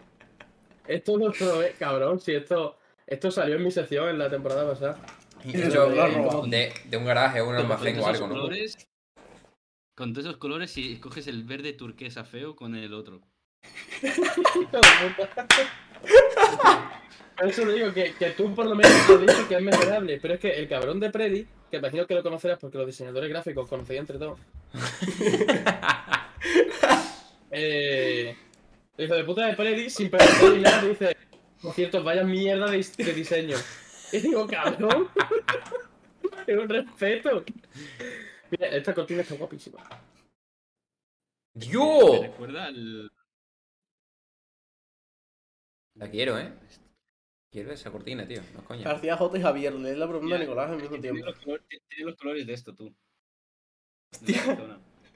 Esto 0.89 1.17
lo 1.17 1.31
probé, 1.31 1.75
cabrón. 1.79 2.19
Si 2.21 2.33
esto. 2.35 2.77
Esto 3.07 3.31
salió 3.31 3.57
en 3.57 3.63
mi 3.65 3.71
sección 3.71 4.09
en 4.09 4.19
la 4.19 4.29
temporada 4.29 4.69
pasada. 4.69 4.99
Y 5.45 5.53
de 5.53 5.69
eso 5.69 5.89
lo 5.89 6.03
has 6.03 6.15
robado. 6.15 6.43
de, 6.47 6.73
de 6.85 6.97
un 6.97 7.05
garaje 7.05 7.41
o 7.41 7.49
un 7.49 7.55
almacén 7.57 7.99
o 8.01 8.07
algo, 8.07 8.27
¿no? 8.27 8.35
colores, 8.35 8.77
con 10.01 10.15
todos 10.15 10.29
esos 10.29 10.39
colores, 10.39 10.71
si 10.71 10.95
escoges 10.95 11.27
el 11.27 11.45
verde 11.45 11.75
turquesa 11.75 12.25
feo 12.25 12.57
con 12.57 12.75
el 12.75 12.95
otro. 12.95 13.21
Por 17.37 17.47
eso 17.47 17.65
te 17.65 17.73
digo 17.75 17.93
que, 17.93 18.15
que 18.15 18.31
tú 18.31 18.55
por 18.55 18.65
lo 18.65 18.75
menos 18.75 18.93
te 19.07 19.13
has 19.13 19.21
dicho 19.21 19.47
que 19.47 19.57
es 19.57 19.63
mejorable, 19.63 20.19
pero 20.21 20.35
es 20.35 20.41
que 20.41 20.59
el 20.59 20.69
cabrón 20.69 21.01
de 21.01 21.11
Predi, 21.11 21.47
que 21.71 21.77
imagino 21.77 22.07
que 22.07 22.15
lo 22.15 22.23
conocerás 22.23 22.59
porque 22.59 22.79
los 22.79 22.87
diseñadores 22.87 23.29
gráficos 23.29 23.69
conocían 23.69 24.01
entre 24.01 24.19
todos. 24.19 24.39
eh, 27.51 28.35
el 28.97 29.05
hijo 29.05 29.15
de 29.15 29.25
puta 29.25 29.47
de 29.49 29.55
Predi, 29.55 29.91
sin 29.91 30.09
preguntar 30.09 30.51
ni 30.51 30.63
nada, 30.63 30.83
dice, 30.83 31.15
por 31.61 31.75
cierto, 31.75 32.03
vaya 32.03 32.25
mierda 32.25 32.71
de, 32.71 32.87
de 32.97 33.13
diseño. 33.13 33.59
Y 34.13 34.21
digo, 34.21 34.47
cabrón. 34.47 35.09
Es 36.47 36.59
un 36.59 36.69
respeto. 36.69 37.45
Mira, 38.51 38.67
esta 38.69 38.95
cortina 38.95 39.23
está 39.23 39.35
guapísima. 39.35 39.79
Me 41.55 41.67
¡Yo! 41.67 42.21
recuerda 42.23 42.67
al. 42.67 43.11
La 45.95 46.09
quiero, 46.11 46.39
¿eh? 46.39 46.53
Quiero 47.51 47.73
esa 47.73 47.91
cortina, 47.91 48.27
tío. 48.27 48.41
No 48.55 48.61
es 48.61 48.65
coña. 48.65 48.85
García 48.85 49.17
J 49.17 49.39
y 49.39 49.43
Javier, 49.43 49.75
lees 49.75 49.99
la 49.99 50.09
pregunta 50.09 50.35
de 50.37 50.41
Nicolás 50.43 50.71
al 50.71 50.77
mismo 50.77 50.91
Tiene 51.01 51.03
tiempo. 51.03 51.27
los, 51.27 51.39
colores, 51.41 51.67
tiene 51.89 52.05
los 52.11 52.17
colores 52.17 52.47
de 52.47 52.53
esto, 52.53 52.75
tú. 52.75 52.95
Hostia. 54.13 54.59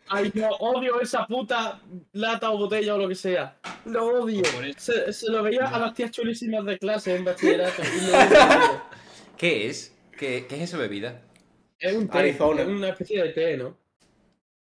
Ay, 0.08 0.30
no, 0.34 0.48
odio 0.56 1.00
esa 1.00 1.26
puta 1.26 1.80
lata 2.12 2.50
o 2.50 2.58
botella 2.58 2.94
o 2.94 2.98
lo 2.98 3.08
que 3.08 3.14
sea. 3.14 3.56
Lo 3.86 4.20
odio. 4.22 4.42
Por 4.54 4.64
eso. 4.64 4.92
Se, 4.92 5.12
se 5.12 5.30
lo 5.30 5.42
veía 5.42 5.66
a 5.68 5.78
las 5.78 5.94
tías 5.94 6.10
chulísimas 6.10 6.64
de 6.66 6.78
clase 6.78 7.16
en 7.16 7.24
bachillerato. 7.24 7.82
¿Qué 9.38 9.68
es? 9.68 9.96
¿Qué, 10.18 10.46
qué 10.48 10.56
es 10.56 10.62
eso 10.62 10.78
bebida? 10.78 11.22
Es 11.84 11.94
un 11.94 12.08
té, 12.08 12.18
Arizona. 12.18 12.62
es 12.62 12.68
una 12.68 12.88
especie 12.88 13.22
de 13.22 13.28
té, 13.30 13.56
¿no? 13.58 13.76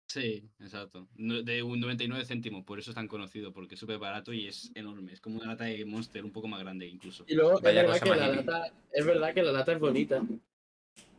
Sí, 0.06 0.46
exacto. 0.60 1.08
De 1.16 1.62
un 1.62 1.80
99 1.80 2.24
céntimos, 2.26 2.64
por 2.64 2.78
eso 2.78 2.90
es 2.90 2.94
tan 2.94 3.08
conocido, 3.08 3.52
porque 3.52 3.74
es 3.74 3.80
súper 3.80 3.98
barato 3.98 4.32
y 4.32 4.46
es 4.46 4.70
enorme. 4.74 5.12
Es 5.14 5.20
como 5.20 5.36
una 5.38 5.46
lata 5.46 5.64
de 5.64 5.84
Monster, 5.86 6.22
un 6.22 6.32
poco 6.32 6.48
más 6.48 6.60
grande 6.60 6.86
incluso. 6.86 7.24
Y 7.26 7.34
luego 7.34 7.60
Vaya 7.60 7.80
es 7.82 7.86
verdad, 7.88 8.00
que 8.02 8.10
la 8.10 8.28
lata, 8.28 8.72
es 8.92 9.06
verdad 9.06 9.34
que 9.34 9.42
la 9.42 9.52
lata 9.52 9.72
es 9.72 9.78
bonita. 9.78 10.22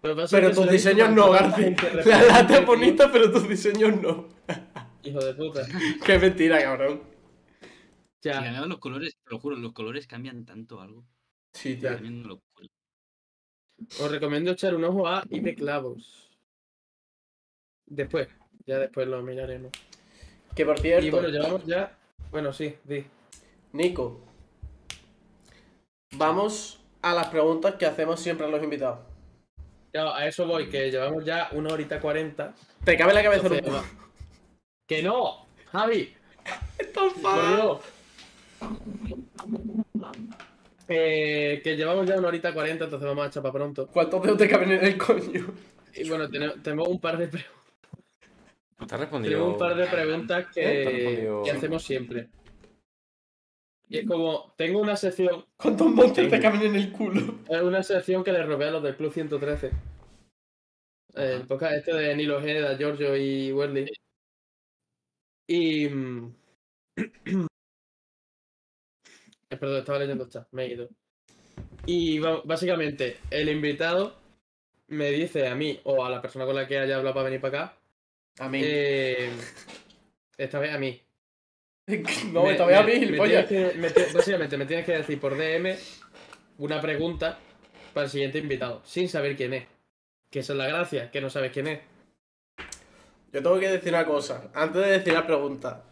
Pero, 0.01 0.15
pasa 0.15 0.37
Pero 0.37 0.49
que 0.49 0.55
se 0.55 0.61
tus 0.61 0.71
diseños 0.71 1.09
no, 1.09 1.25
toda 1.25 1.57
la 2.05 2.23
lata 2.23 2.59
es 2.59 2.65
bonita, 2.65 3.11
pero 3.11 3.31
tus 3.31 3.49
diseños 3.49 3.99
no. 3.99 4.27
Hijo 5.03 5.25
de 5.25 5.33
puta. 5.33 5.67
Qué 6.05 6.19
mentira, 6.19 6.61
cabrón. 6.61 7.01
Si 8.21 8.29
Ya, 8.29 8.33
cambiaban 8.33 8.69
los 8.69 8.79
colores, 8.79 9.15
te 9.23 9.31
lo 9.31 9.39
juro, 9.39 9.55
los 9.55 9.73
colores 9.73 10.05
cambian 10.05 10.45
tanto 10.45 10.81
algo. 10.81 11.03
Sí, 11.53 11.77
tío. 11.77 11.97
Os 13.99 14.11
recomiendo 14.11 14.51
echar 14.51 14.75
un 14.75 14.83
ojo 14.83 15.07
a 15.07 15.23
y 15.29 15.39
de 15.39 15.55
clavos. 15.55 16.29
Después, 17.85 18.27
ya 18.65 18.77
después 18.77 19.07
lo 19.07 19.21
miraremos. 19.21 19.71
Que 20.55 20.65
por 20.65 20.77
Y 20.79 20.81
cierto, 20.81 21.11
bueno, 21.11 21.29
llevamos 21.29 21.65
ya. 21.65 21.97
Bueno, 22.31 22.53
sí, 22.53 22.75
di. 22.83 23.05
Nico, 23.71 24.19
vamos 26.11 26.83
a 27.01 27.13
las 27.13 27.27
preguntas 27.27 27.75
que 27.75 27.85
hacemos 27.85 28.19
siempre 28.19 28.45
a 28.45 28.49
los 28.49 28.63
invitados. 28.63 28.99
Ya, 29.93 30.15
a 30.15 30.27
eso 30.27 30.45
voy, 30.45 30.69
que 30.69 30.91
llevamos 30.91 31.25
ya 31.25 31.49
una 31.53 31.73
horita 31.73 31.99
cuarenta. 31.99 32.53
Te 32.83 32.97
cabe 32.97 33.13
la 33.13 33.23
cabeza 33.23 33.47
en 33.47 33.53
un 33.53 33.57
Entonces, 33.59 33.91
¡Que 34.87 35.03
no! 35.03 35.47
¡Javi! 35.71 36.13
Fácil. 36.93 37.55
Dios. 37.55 37.81
Eh, 40.91 41.61
que 41.63 41.77
llevamos 41.77 42.07
ya 42.07 42.17
una 42.17 42.29
horita 42.29 42.51
cuarenta, 42.53 42.85
entonces 42.85 43.07
vamos 43.07 43.23
a 43.23 43.27
echar 43.27 43.43
para 43.43 43.53
pronto. 43.53 43.87
¿Cuántos 43.87 44.23
dedos 44.23 44.37
te 44.39 44.49
caben 44.49 44.71
en 44.71 44.83
el 44.83 44.97
coño? 44.97 45.53
Y 45.93 46.09
bueno, 46.09 46.27
tenemos, 46.29 46.61
tenemos 46.63 46.87
un 46.87 46.99
par 46.99 47.17
de 47.17 47.27
preguntas. 47.27 47.59
Te 48.87 48.95
has 48.95 48.99
respondido. 48.99 49.31
Tenemos 49.33 49.53
un 49.53 49.59
par 49.59 49.75
de 49.75 49.85
preguntas 49.87 50.45
¿Eh? 50.45 50.49
Que, 50.53 50.85
respondido- 50.85 51.43
que 51.43 51.51
hacemos 51.51 51.83
siempre. 51.83 52.29
Y 53.87 53.97
es 53.99 54.07
como, 54.07 54.53
tengo 54.55 54.79
una 54.79 54.95
sección, 54.95 55.45
¿Cuántos 55.57 55.87
montes 55.89 56.29
te 56.29 56.39
caben 56.39 56.61
en 56.61 56.75
el 56.75 56.91
culo? 56.91 57.39
es 57.49 57.61
una 57.61 57.81
sección 57.83 58.23
que 58.23 58.31
le 58.31 58.43
robé 58.43 58.67
a 58.67 58.71
los 58.71 58.83
del 58.83 58.95
Club 58.95 59.11
113. 59.11 59.71
El 61.15 61.47
podcast 61.47 61.73
este 61.75 61.93
de 61.95 62.15
Nilo 62.15 62.37
Ojeda, 62.37 62.77
Giorgio 62.77 63.15
y 63.17 63.51
Wesley. 63.51 63.91
Y... 65.47 65.89
eh, 69.49 69.57
Perdón, 69.57 69.79
estaba 69.79 69.99
leyendo 69.99 70.27
chat, 70.29 70.47
me 70.51 70.65
he 70.65 70.73
ido. 70.73 70.89
Y 71.85 72.19
básicamente, 72.19 73.17
el 73.31 73.49
invitado 73.49 74.15
me 74.87 75.11
dice 75.11 75.47
a 75.47 75.55
mí 75.55 75.79
o 75.83 76.03
a 76.05 76.09
la 76.09 76.21
persona 76.21 76.45
con 76.45 76.55
la 76.55 76.67
que 76.67 76.77
haya 76.79 76.97
hablado 76.97 77.13
para 77.15 77.25
venir 77.25 77.41
para 77.41 77.63
acá, 77.63 77.77
A 78.39 78.49
mí. 78.49 78.61
eh, 78.63 79.29
esta 80.37 80.59
vez 80.59 80.73
a 80.73 80.77
mí. 80.77 81.01
no, 82.31 82.43
Me- 82.43 82.51
esta 82.51 82.65
vez 82.65 82.77
a 82.77 82.83
me- 82.83 82.99
mí, 82.99 83.05
me 83.07 83.17
tienes 83.27 83.45
que- 83.47 83.73
me 83.77 83.89
te- 83.89 84.11
Básicamente, 84.13 84.57
me 84.57 84.65
tienes 84.65 84.85
que 84.85 84.93
decir 84.97 85.19
por 85.19 85.35
DM 85.37 85.75
una 86.59 86.79
pregunta 86.81 87.39
para 87.93 88.05
el 88.05 88.11
siguiente 88.11 88.37
invitado, 88.39 88.81
sin 88.85 89.09
saber 89.09 89.35
quién 89.35 89.53
es. 89.53 89.65
Que 90.29 90.39
esa 90.39 90.53
es 90.53 90.59
la 90.59 90.67
gracia, 90.67 91.09
que 91.09 91.21
no 91.21 91.29
sabes 91.31 91.51
quién 91.51 91.67
es. 91.67 91.79
Yo 93.31 93.41
tengo 93.43 93.59
que 93.59 93.69
decir 93.69 93.89
una 93.93 94.05
cosa. 94.05 94.49
Antes 94.53 94.83
de 94.83 94.91
decir 94.91 95.13
la 95.13 95.25
pregunta. 95.25 95.83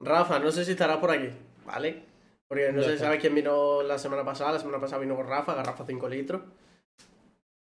Rafa, 0.00 0.38
no 0.38 0.50
sé 0.52 0.64
si 0.64 0.72
estarás 0.72 0.98
por 0.98 1.10
aquí, 1.10 1.28
¿vale? 1.64 2.02
Porque 2.48 2.72
no 2.72 2.82
Ya 2.82 2.88
sé 2.88 2.98
sabes 2.98 3.20
quién 3.20 3.34
vino 3.34 3.82
la 3.82 3.98
semana 3.98 4.24
pasada. 4.24 4.52
La 4.52 4.58
semana 4.58 4.80
pasada 4.80 5.00
vino 5.02 5.16
con 5.16 5.26
Rafa, 5.26 5.60
Rafa 5.62 5.84
5 5.86 6.08
litros. 6.08 6.42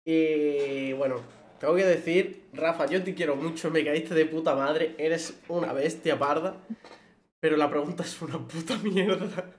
Y 0.06 0.94
bueno, 0.94 1.22
tengo 1.60 1.76
que 1.76 1.86
decir, 1.86 2.44
Rafa, 2.54 2.86
yo 2.86 3.04
te 3.04 3.16
quiero 3.16 3.36
mucho, 3.36 3.72
me 3.72 3.84
caíste 3.84 4.14
de 4.14 4.26
puta 4.26 4.56
madre, 4.56 4.96
eres 4.98 5.40
una 5.48 5.74
bestia 5.74 6.18
parda. 6.20 6.58
Pero 7.40 7.58
la 7.58 7.70
pregunta 7.70 8.04
es 8.04 8.22
una 8.22 8.40
puta 8.40 8.78
mierda. 8.78 9.52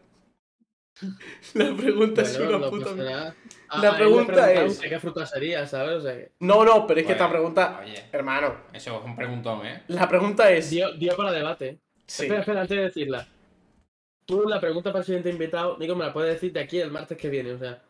La 1.55 1.77
pregunta 1.77 2.23
es 2.23 2.39
una 2.39 2.59
no 2.59 2.70
puta 2.70 2.93
mierda. 2.95 3.35
La 3.69 3.74
a 3.74 3.77
él 3.77 3.83
le 3.83 3.93
pregunta 3.99 4.53
es- 4.53 4.78
¿Qué 4.81 4.99
fruta 4.99 5.27
sería, 5.27 5.66
sabes? 5.66 5.97
O 5.97 6.01
sea, 6.01 6.15
que 6.15 6.33
No, 6.41 6.65
no, 6.65 6.87
pero 6.87 7.01
es 7.01 7.07
que 7.07 7.12
esta 7.12 7.28
pregunta, 7.28 7.81
Oye, 7.85 8.03
hermano, 8.12 8.62
eso 8.73 8.99
es 8.99 9.05
un 9.05 9.15
preguntón, 9.15 9.66
¿eh? 9.66 9.83
la 9.89 10.09
pregunta 10.09 10.51
es... 10.51 10.70
dio, 10.70 10.95
dio 10.95 11.15
para 11.15 11.33
debate. 11.33 11.81
Sí. 12.07 12.23
Espera, 12.23 12.41
espera, 12.41 12.61
antes 12.62 12.77
de 12.78 12.83
decirla. 12.85 13.28
Tú, 14.27 14.43
la 14.48 14.61
pregunta 14.61 14.90
para 14.90 15.01
el 15.01 15.07
siguiente 15.07 15.31
invitado, 15.31 15.77
Nico, 15.78 15.94
me 15.94 16.05
la 16.05 16.12
puedes 16.12 16.35
decir 16.35 16.53
de 16.53 16.61
aquí 16.61 16.81
el 16.81 16.90
martes 16.90 17.16
que 17.16 17.28
viene, 17.31 17.53
o 17.53 17.59
sea. 17.59 17.81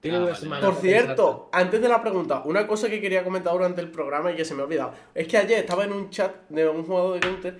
Tiene 0.00 0.16
Ah, 0.16 0.20
una 0.20 0.30
vale. 0.30 0.40
semana. 0.40 0.66
Por 0.66 0.74
cierto, 0.76 1.48
antes 1.52 1.80
de 1.80 1.88
la 1.88 2.02
pregunta, 2.02 2.42
una 2.44 2.66
cosa 2.66 2.88
que 2.88 3.00
quería 3.00 3.22
comentar 3.22 3.52
durante 3.52 3.80
el 3.80 3.90
programa 3.90 4.32
y 4.32 4.36
que 4.36 4.44
se 4.44 4.54
me 4.54 4.62
ha 4.62 4.64
olvidado. 4.64 4.94
Es 5.14 5.28
que 5.28 5.36
ayer 5.36 5.58
estaba 5.60 5.84
en 5.84 5.92
un 5.92 6.10
chat 6.10 6.34
de 6.48 6.68
un 6.68 6.84
jugador 6.84 7.14
de 7.14 7.20
Counter 7.20 7.58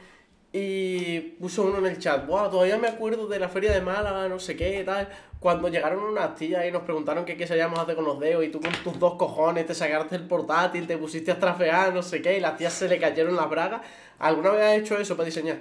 y 0.52 1.20
puso 1.38 1.62
uno 1.62 1.78
en 1.78 1.86
el 1.86 1.98
chat, 2.00 2.26
wow, 2.26 2.50
todavía 2.50 2.76
me 2.78 2.88
acuerdo 2.88 3.28
de 3.28 3.38
la 3.38 3.48
feria 3.48 3.70
de 3.72 3.80
Málaga, 3.82 4.28
no 4.28 4.40
sé 4.40 4.56
qué, 4.56 4.82
tal. 4.84 5.08
Cuando 5.38 5.68
llegaron 5.68 6.02
unas 6.02 6.34
tías 6.34 6.66
y 6.66 6.72
nos 6.72 6.82
preguntaron 6.82 7.24
que 7.24 7.36
qué 7.36 7.46
sabíamos 7.46 7.78
hacer 7.78 7.94
con 7.94 8.04
los 8.06 8.18
dedos 8.18 8.42
y 8.44 8.48
tú 8.48 8.60
con 8.60 8.72
tus 8.82 8.98
dos 8.98 9.14
cojones 9.14 9.66
te 9.66 9.74
sacaste 9.74 10.16
el 10.16 10.26
portátil, 10.26 10.86
te 10.88 10.98
pusiste 10.98 11.30
a 11.30 11.38
trafear, 11.38 11.94
no 11.94 12.02
sé 12.02 12.20
qué, 12.20 12.38
y 12.38 12.40
las 12.40 12.56
tías 12.56 12.72
se 12.72 12.88
le 12.88 12.98
cayeron 12.98 13.36
las 13.36 13.48
bragas. 13.48 13.82
¿Alguna 14.18 14.50
vez 14.50 14.62
has 14.64 14.78
hecho 14.78 14.98
eso 14.98 15.14
para 15.16 15.26
diseñar? 15.26 15.58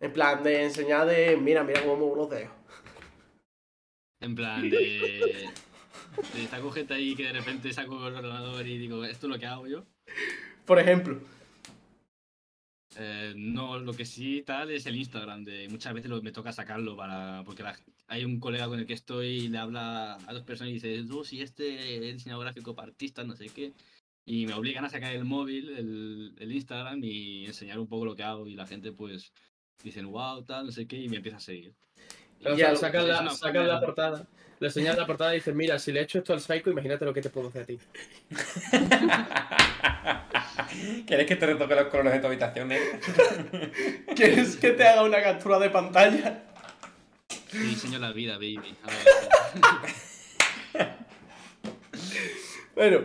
En 0.00 0.12
plan, 0.12 0.42
de 0.42 0.64
enseñar 0.64 1.06
de, 1.06 1.36
mira, 1.36 1.62
mira 1.62 1.82
cómo 1.82 1.96
muevo 1.96 2.16
los 2.16 2.30
dedos. 2.30 2.50
En 4.20 4.34
plan 4.34 4.68
de. 4.68 5.48
de 6.34 6.42
esta 6.42 6.72
gente 6.72 6.94
ahí 6.94 7.14
que 7.14 7.24
de 7.24 7.32
repente 7.32 7.72
saco 7.72 8.06
el 8.08 8.14
ordenador 8.14 8.66
y 8.66 8.78
digo, 8.78 9.04
¿esto 9.04 9.26
es 9.26 9.32
lo 9.32 9.38
que 9.38 9.46
hago 9.46 9.66
yo? 9.66 9.84
Por 10.64 10.78
ejemplo. 10.78 11.20
Eh, 12.96 13.34
no, 13.36 13.78
lo 13.78 13.92
que 13.94 14.04
sí 14.04 14.42
tal 14.44 14.70
es 14.70 14.84
el 14.86 14.96
Instagram. 14.96 15.44
De 15.44 15.68
muchas 15.68 15.94
veces 15.94 16.10
lo- 16.10 16.22
me 16.22 16.32
toca 16.32 16.52
sacarlo 16.52 16.96
para. 16.96 17.42
Porque 17.44 17.62
la- 17.62 17.78
hay 18.08 18.24
un 18.24 18.40
colega 18.40 18.68
con 18.68 18.78
el 18.78 18.86
que 18.86 18.94
estoy 18.94 19.26
y 19.26 19.48
le 19.48 19.58
habla 19.58 20.14
a 20.26 20.32
dos 20.32 20.42
personas 20.42 20.70
y 20.70 20.74
dice, 20.74 21.02
tú, 21.08 21.24
si 21.24 21.40
este 21.40 22.08
es 22.08 22.14
diseñador 22.14 22.44
gráfico 22.44 22.74
para 22.74 22.88
artistas, 22.88 23.26
no 23.26 23.36
sé 23.36 23.48
qué. 23.48 23.72
Y 24.26 24.46
me 24.46 24.54
obligan 24.54 24.84
a 24.84 24.90
sacar 24.90 25.14
el 25.14 25.24
móvil, 25.24 25.70
el, 25.70 26.34
el 26.38 26.52
Instagram 26.52 27.02
y 27.02 27.46
enseñar 27.46 27.78
un 27.78 27.86
poco 27.88 28.04
lo 28.04 28.16
que 28.16 28.22
hago. 28.24 28.46
Y 28.46 28.54
la 28.54 28.66
gente, 28.66 28.92
pues, 28.92 29.32
dicen, 29.82 30.10
wow, 30.10 30.42
tal, 30.42 30.66
no 30.66 30.72
sé 30.72 30.86
qué, 30.86 30.96
y 30.96 31.08
me 31.08 31.16
empieza 31.16 31.38
a 31.38 31.40
seguir. 31.40 31.72
Pero, 32.42 32.54
o 32.54 32.58
sea, 32.58 32.76
sacan, 32.76 33.08
la, 33.08 33.30
sacan 33.30 33.68
la 33.68 33.80
portada. 33.80 34.26
Le 34.58 34.66
enseñan 34.66 34.96
la 34.96 35.06
portada 35.06 35.32
y 35.32 35.36
dicen, 35.36 35.56
mira, 35.56 35.78
si 35.78 35.90
le 35.90 36.02
echo 36.02 36.18
esto 36.18 36.34
al 36.34 36.40
psycho, 36.40 36.70
imagínate 36.70 37.04
lo 37.04 37.14
que 37.14 37.22
te 37.22 37.30
puedo 37.30 37.48
hacer 37.48 37.62
a 37.62 37.66
ti. 37.66 37.78
¿Quieres 41.06 41.26
que 41.26 41.36
te 41.36 41.46
retoque 41.46 41.74
los 41.74 41.86
colores 41.86 42.12
de 42.12 42.20
tu 42.20 42.26
habitación, 42.26 42.72
eh? 42.72 42.80
¿Quieres 44.14 44.56
que 44.56 44.72
te 44.72 44.86
haga 44.86 45.02
una 45.02 45.22
captura 45.22 45.58
de 45.58 45.70
pantalla? 45.70 46.42
Te 47.50 47.58
diseño 47.58 47.98
la 47.98 48.12
vida, 48.12 48.34
baby. 48.34 48.76
Ahora, 48.82 48.96
Bueno. 52.74 53.00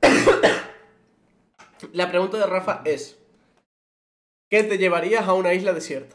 La 1.92 2.08
pregunta 2.08 2.38
de 2.38 2.46
Rafa 2.46 2.82
es: 2.84 3.18
¿Qué 4.52 4.62
te 4.64 4.76
llevarías 4.76 5.26
a 5.26 5.32
una 5.32 5.54
isla 5.54 5.72
desierta? 5.72 6.14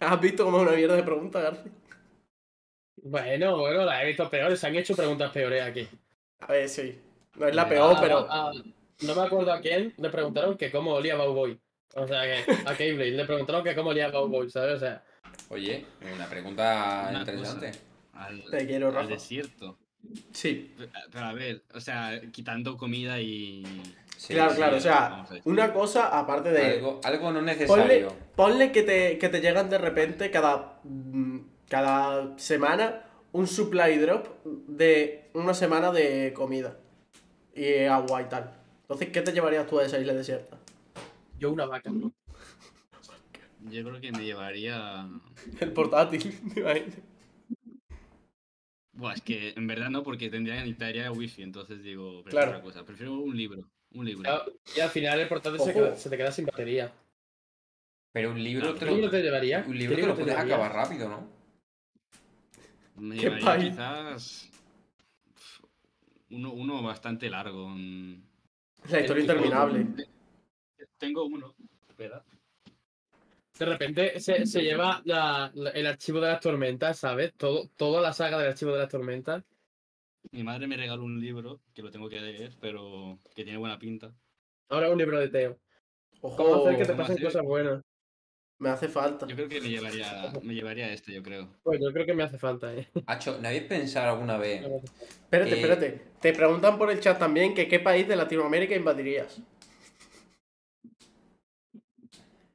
¿Has 0.00 0.20
visto 0.20 0.44
cómo 0.44 0.56
es 0.56 0.62
una 0.66 0.76
mierda 0.76 0.96
de 0.96 1.04
pregunta, 1.04 1.40
García? 1.40 1.70
Bueno, 3.00 3.56
bueno, 3.58 3.84
las 3.84 4.02
he 4.02 4.06
visto 4.06 4.28
peores. 4.28 4.58
Se 4.58 4.66
han 4.66 4.74
hecho 4.74 4.96
preguntas 4.96 5.30
peores 5.30 5.62
aquí. 5.62 5.86
A 6.40 6.50
ver, 6.50 6.68
sí. 6.68 6.98
No 7.36 7.46
es 7.46 7.54
la 7.54 7.68
peor, 7.68 7.94
Ah, 7.96 8.00
pero. 8.00 8.26
ah, 8.28 8.50
no 9.02 9.14
me 9.14 9.22
acuerdo 9.22 9.52
a 9.52 9.60
quién 9.60 9.94
le 9.98 10.10
preguntaron 10.10 10.56
que 10.58 10.72
cómo 10.72 10.94
olía 10.94 11.14
Bowboy. 11.14 11.56
O 11.94 12.08
sea, 12.08 12.22
que 12.22 12.52
a 12.66 12.74
Keyblade 12.76 13.12
le 13.12 13.24
preguntaron 13.24 13.62
que 13.62 13.76
cómo 13.76 13.90
olía 13.90 14.10
Bowboy, 14.10 14.50
¿sabes? 14.50 14.74
O 14.76 14.80
sea, 14.80 15.04
Oye, 15.48 15.86
una 16.12 16.28
pregunta 16.28 17.06
Una 17.08 17.20
interesante. 17.20 17.70
al, 18.14 18.42
Te 18.50 18.66
quiero, 18.66 18.88
al 18.88 18.94
Rafa. 18.94 19.06
desierto. 19.10 19.78
Sí, 20.32 20.74
Pero 21.12 21.24
a 21.24 21.32
ver, 21.34 21.62
o 21.72 21.80
sea, 21.80 22.20
quitando 22.32 22.76
comida 22.76 23.20
y. 23.20 23.62
Sí, 24.20 24.34
claro, 24.34 24.50
sí, 24.50 24.56
claro. 24.58 24.76
O 24.76 24.80
sea, 24.80 25.24
una 25.44 25.72
cosa 25.72 26.18
aparte 26.18 26.50
de. 26.50 26.74
Algo, 26.74 27.00
algo 27.04 27.32
no 27.32 27.38
Ponle, 27.40 27.52
necesario. 27.56 28.12
ponle 28.36 28.70
que, 28.70 28.82
te, 28.82 29.16
que 29.18 29.30
te 29.30 29.40
llegan 29.40 29.70
de 29.70 29.78
repente 29.78 30.30
cada, 30.30 30.78
mm, 30.84 31.38
cada 31.68 32.38
semana 32.38 33.06
un 33.32 33.46
supply 33.46 33.96
drop 33.96 34.26
de 34.44 35.30
una 35.32 35.54
semana 35.54 35.90
de 35.90 36.34
comida 36.34 36.76
y 37.54 37.84
agua 37.84 38.20
y 38.20 38.26
tal. 38.26 38.52
Entonces, 38.82 39.08
¿qué 39.08 39.22
te 39.22 39.32
llevarías 39.32 39.66
tú 39.66 39.78
a 39.78 39.84
esa 39.86 39.98
isla 39.98 40.12
desierta? 40.12 40.58
Yo 41.38 41.50
una 41.50 41.64
vaca. 41.64 41.90
Yo 43.70 43.84
creo 43.84 44.00
que 44.02 44.12
me 44.12 44.22
llevaría. 44.24 45.08
El 45.60 45.72
portátil. 45.72 46.38
Buah, 48.92 49.14
es 49.14 49.22
que 49.22 49.54
en 49.56 49.66
verdad 49.66 49.88
no, 49.88 50.02
porque 50.02 50.28
tendría 50.28 50.56
necesitaría 50.56 51.10
wifi, 51.10 51.42
entonces 51.42 51.82
digo, 51.82 52.22
prefiero 52.22 52.30
Claro. 52.46 52.50
otra 52.50 52.62
cosa. 52.62 52.84
Prefiero 52.84 53.14
un 53.14 53.34
libro. 53.34 53.62
Un 53.94 54.04
libro. 54.06 54.22
Ya- 54.24 54.44
Y 54.76 54.80
al 54.80 54.90
final 54.90 55.20
el 55.20 55.28
portátil 55.28 55.58
se, 55.60 55.70
Ojo. 55.70 55.80
queda- 55.80 55.96
se 55.96 56.10
te 56.10 56.16
queda 56.16 56.30
sin 56.32 56.46
batería. 56.46 56.92
Pero 58.12 58.30
un 58.30 58.42
libro 58.42 58.70
Ah, 58.70 58.72
te 58.74 58.78
¿Qué 58.80 58.84
lo, 58.86 58.92
libro 58.96 59.10
te 59.10 59.22
llevarías? 59.22 59.66
un 59.66 59.72
¿Qué 59.72 59.78
libro 59.78 59.96
te 59.96 60.06
lo 60.06 60.14
puedes 60.16 60.36
acabar 60.36 60.72
rápido, 60.72 61.08
¿no? 61.08 61.28
Me 62.96 63.14
¿Qué 63.16 63.22
llevaría 63.22 63.44
país? 63.46 63.70
quizás. 63.70 64.50
Uno, 66.30 66.52
uno 66.52 66.82
bastante 66.82 67.28
largo. 67.30 67.72
La 68.90 69.00
historia 69.00 69.20
interminable. 69.22 69.86
Tengo 70.98 71.24
uno. 71.24 71.54
Espera. 71.88 72.22
De 73.58 73.66
repente 73.66 74.20
se, 74.20 74.46
se 74.46 74.62
lleva 74.62 75.02
la- 75.04 75.50
la- 75.54 75.70
el 75.70 75.86
archivo 75.86 76.20
de 76.20 76.28
las 76.28 76.40
tormentas, 76.40 76.98
¿sabes? 76.98 77.32
Todo, 77.36 77.68
toda 77.76 78.00
la 78.00 78.12
saga 78.12 78.38
del 78.38 78.48
archivo 78.52 78.72
de 78.72 78.78
las 78.78 78.88
tormentas. 78.88 79.44
Mi 80.32 80.42
madre 80.44 80.66
me 80.66 80.76
regaló 80.76 81.02
un 81.04 81.20
libro 81.20 81.60
que 81.74 81.82
lo 81.82 81.90
tengo 81.90 82.08
que 82.08 82.20
leer, 82.20 82.56
pero 82.60 83.18
que 83.34 83.42
tiene 83.44 83.58
buena 83.58 83.78
pinta. 83.78 84.14
Ahora 84.68 84.90
un 84.90 84.98
libro 84.98 85.18
de 85.18 85.28
Teo. 85.28 85.58
¿Cómo 86.20 86.34
Ojo, 86.34 86.66
hacer 86.68 86.76
que 86.78 86.84
te 86.84 86.92
¿cómo 86.92 87.02
pasen 87.02 87.24
cosas 87.24 87.42
buenas? 87.42 87.82
me 88.58 88.68
hace 88.68 88.88
falta. 88.88 89.26
Yo 89.26 89.34
creo 89.34 89.48
que 89.48 89.60
me 89.60 89.68
llevaría, 89.70 90.32
me 90.42 90.54
llevaría 90.54 90.92
este, 90.92 91.12
yo 91.14 91.22
creo. 91.22 91.48
Pues 91.62 91.80
yo 91.80 91.92
creo 91.92 92.04
que 92.06 92.12
me 92.14 92.22
hace 92.22 92.38
falta, 92.38 92.72
¿eh? 92.74 92.88
Hacho, 93.06 93.38
¿no 93.40 93.48
habéis 93.48 93.64
pensado 93.64 94.10
alguna 94.12 94.36
vez? 94.36 94.62
Espérate, 95.22 95.50
Eh, 95.52 95.54
espérate. 95.56 95.90
Te 96.20 96.32
preguntan 96.34 96.76
por 96.76 96.90
el 96.90 97.00
chat 97.00 97.18
también 97.18 97.54
que 97.54 97.66
qué 97.68 97.80
país 97.80 98.06
de 98.06 98.16
Latinoamérica 98.16 98.74
invadirías. 98.76 99.40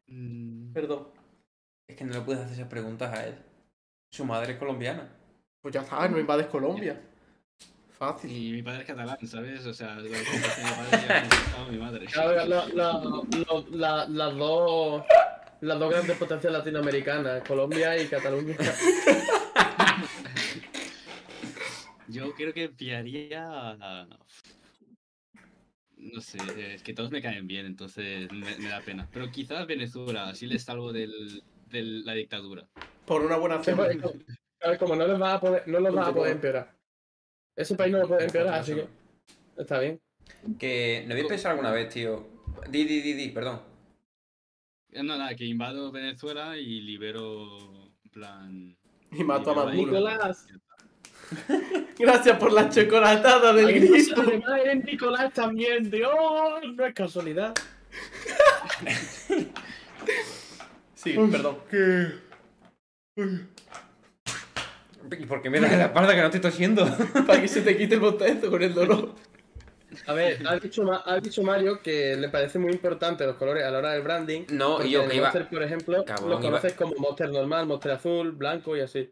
Mm, 0.07 0.73
Perdón. 0.73 1.07
Es 1.87 1.95
que 1.95 2.03
no 2.03 2.13
le 2.13 2.21
puedes 2.21 2.41
hacer 2.43 2.53
esas 2.53 2.67
preguntas 2.69 3.11
a 3.17 3.27
él. 3.27 3.35
Su 4.11 4.25
madre 4.25 4.53
es 4.53 4.59
colombiana. 4.59 5.09
Pues 5.61 5.73
ya 5.73 5.81
está, 5.81 6.07
no 6.07 6.19
invades 6.19 6.47
Colombia. 6.47 7.01
Fácil. 7.97 8.31
Y 8.31 8.51
mi 8.51 8.61
padre 8.61 8.81
es 8.81 8.85
catalán, 8.87 9.17
¿sabes? 9.27 9.65
O 9.65 9.73
sea, 9.73 9.95
lo 9.95 10.03
que 10.03 10.09
pasa 10.09 10.21
es 10.21 10.55
que 10.55 10.63
mi 10.63 10.69
padre 10.69 11.07
ya 11.07 11.27
ha 11.57 11.65
mi 11.71 11.77
madre. 11.77 12.05
Claro, 12.07 12.35
la- 12.45 12.67
la- 12.67 13.01
lo- 13.47 13.65
la- 13.71 14.05
las 14.07 14.35
dos 14.37 15.03
las 15.61 15.79
dos 15.79 15.89
grandes 15.89 16.17
potencias 16.17 16.51
latinoamericanas, 16.51 17.41
Colombia 17.47 17.97
y 18.01 18.07
Cataluña. 18.07 18.55
Yo 22.07 22.33
creo 22.35 22.53
que 22.53 22.69
pillaría. 22.69 24.05
No 25.97 26.21
sé, 26.21 26.37
es 26.75 26.83
que 26.83 26.93
todos 26.93 27.09
me 27.09 27.21
caen 27.21 27.47
bien, 27.47 27.65
entonces 27.65 28.31
me, 28.31 28.57
me 28.57 28.69
da 28.69 28.79
pena. 28.81 29.07
Pero 29.11 29.31
quizás 29.31 29.65
Venezuela, 29.65 30.27
así 30.29 30.45
les 30.45 30.63
salvo 30.63 30.93
del, 30.93 31.43
de 31.67 31.81
la 31.81 32.13
dictadura. 32.13 32.67
Por 33.05 33.21
una 33.25 33.37
buena 33.37 33.59
pues, 33.61 33.97
como- 34.01 34.77
como 34.79 34.95
no 34.95 35.07
les 35.07 35.17
vas 35.17 35.33
a 35.35 35.39
poder, 35.39 35.63
no 35.67 35.79
los 35.79 35.95
vas 35.95 36.07
a 36.09 36.13
poder 36.13 36.33
empeorar. 36.33 36.75
Ese 37.55 37.75
país 37.75 37.91
no 37.91 37.99
lo 37.99 38.07
puede 38.07 38.25
empeorar, 38.25 38.55
así 38.55 38.75
que 38.75 38.87
está 39.57 39.79
bien. 39.79 39.99
Que, 40.59 41.03
¿no 41.07 41.13
habéis 41.13 41.27
pensado 41.27 41.51
alguna 41.51 41.71
vez, 41.71 41.89
tío? 41.89 42.27
Di, 42.69 42.83
di, 42.83 43.01
di, 43.01 43.13
di, 43.13 43.29
perdón. 43.29 43.61
Eh, 44.91 45.03
No, 45.03 45.17
nada, 45.17 45.35
que 45.35 45.45
invado 45.45 45.91
Venezuela 45.91 46.57
y 46.57 46.81
libero. 46.81 47.91
En 48.03 48.09
plan. 48.11 48.77
Y 49.11 49.23
mato 49.23 49.51
a 49.51 49.55
Maduro. 49.55 49.75
Nicolás. 49.75 50.47
Gracias 51.97 52.37
por 52.37 52.51
la 52.51 52.69
chocolatada 52.69 53.53
del 53.53 53.67
Ay, 53.67 53.79
no 53.79 53.91
grifo. 53.91 54.15
sabe, 54.15 54.39
madre, 54.39 54.75
Nicolás 54.75 55.33
también, 55.33 55.89
Dios, 55.89 56.11
no 56.75 56.85
es 56.85 56.93
casualidad. 56.93 57.53
Sí, 60.95 61.15
perdón. 61.31 61.57
¿Y 63.15 63.23
por 63.23 63.54
qué 65.09 65.49
me 65.49 65.59
das 65.59 65.71
en 65.73 65.79
la 65.79 65.85
espalda 65.85 66.15
que 66.15 66.21
no 66.21 66.29
te 66.29 66.37
estoy 66.37 66.51
tosiendo? 66.51 66.85
Para 67.27 67.41
que 67.41 67.47
se 67.47 67.61
te 67.61 67.77
quite 67.77 67.95
el 67.95 68.01
bostezo 68.01 68.49
con 68.49 68.61
el 68.61 68.73
dolor. 68.73 69.15
A 70.07 70.13
ver, 70.13 70.45
ha 70.45 70.57
dicho, 70.59 70.83
Ma- 70.83 71.03
ha 71.05 71.19
dicho 71.19 71.41
Mario 71.41 71.81
que 71.81 72.15
le 72.17 72.27
parece 72.29 72.59
muy 72.59 72.71
importante 72.73 73.25
los 73.25 73.37
colores 73.37 73.63
a 73.63 73.71
la 73.71 73.77
hora 73.77 73.91
del 73.93 74.01
branding. 74.01 74.41
No, 74.49 74.73
porque 74.75 74.89
y 74.89 74.91
yo 74.91 75.07
que 75.07 75.15
iba... 75.15 75.27
Monster, 75.27 75.49
por 75.49 75.63
ejemplo, 75.63 76.03
Cabrón, 76.05 76.29
los 76.29 76.39
iba- 76.41 76.49
conoces 76.49 76.73
como 76.73 76.95
Monster 76.97 77.29
normal, 77.29 77.65
Monster 77.65 77.91
azul, 77.91 78.31
blanco 78.33 78.75
y 78.75 78.81
así. 78.81 79.09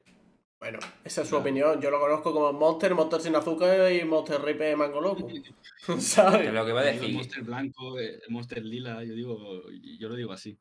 Bueno, 0.60 0.80
esa 1.04 1.22
es 1.24 1.28
su 1.30 1.36
opinión. 1.38 1.82
Yo 1.82 1.90
lo 1.92 2.00
conozco 2.00 2.34
como 2.34 2.52
Monster, 2.54 2.96
Monster 2.96 3.22
sin 3.22 3.36
azúcar 3.36 3.92
y 3.92 4.04
Monster 4.06 4.42
Ripe 4.42 4.76
Mango 4.76 5.00
Loco. 5.02 5.28
¿Sabes? 6.00 6.54
lo 6.54 6.64
que 6.66 6.72
iba 6.72 6.82
a 6.82 6.90
el 6.90 7.00
decir... 7.00 7.16
Monster 7.16 7.44
blanco, 7.44 8.00
eh, 8.00 8.20
el 8.26 8.34
Monster 8.34 8.64
lila, 8.64 9.04
yo 9.04 9.14
digo, 9.14 9.64
yo 10.00 10.10
lo 10.10 10.16
digo 10.16 10.34
así. 10.34 10.58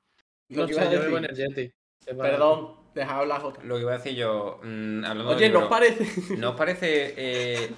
Lo 0.50 0.62
No 0.62 0.66
que 0.66 0.72
iba 0.74 0.82
a 0.82 0.88
decir. 0.88 1.74
Perdón, 2.04 2.81
deja 2.94 3.16
hablar, 3.18 3.40
Jota. 3.40 3.60
Lo 3.64 3.76
que 3.76 3.82
iba 3.82 3.92
a 3.92 3.96
decir 3.98 4.14
yo, 4.14 4.60
mm, 4.62 5.04
hablando 5.04 5.30
Oye, 5.32 5.48
¿nos 5.50 5.62
libro, 5.62 5.68
parece? 5.68 6.36
¿no 6.36 6.50
os 6.50 6.56
parece... 6.56 7.14
eh, 7.16 7.70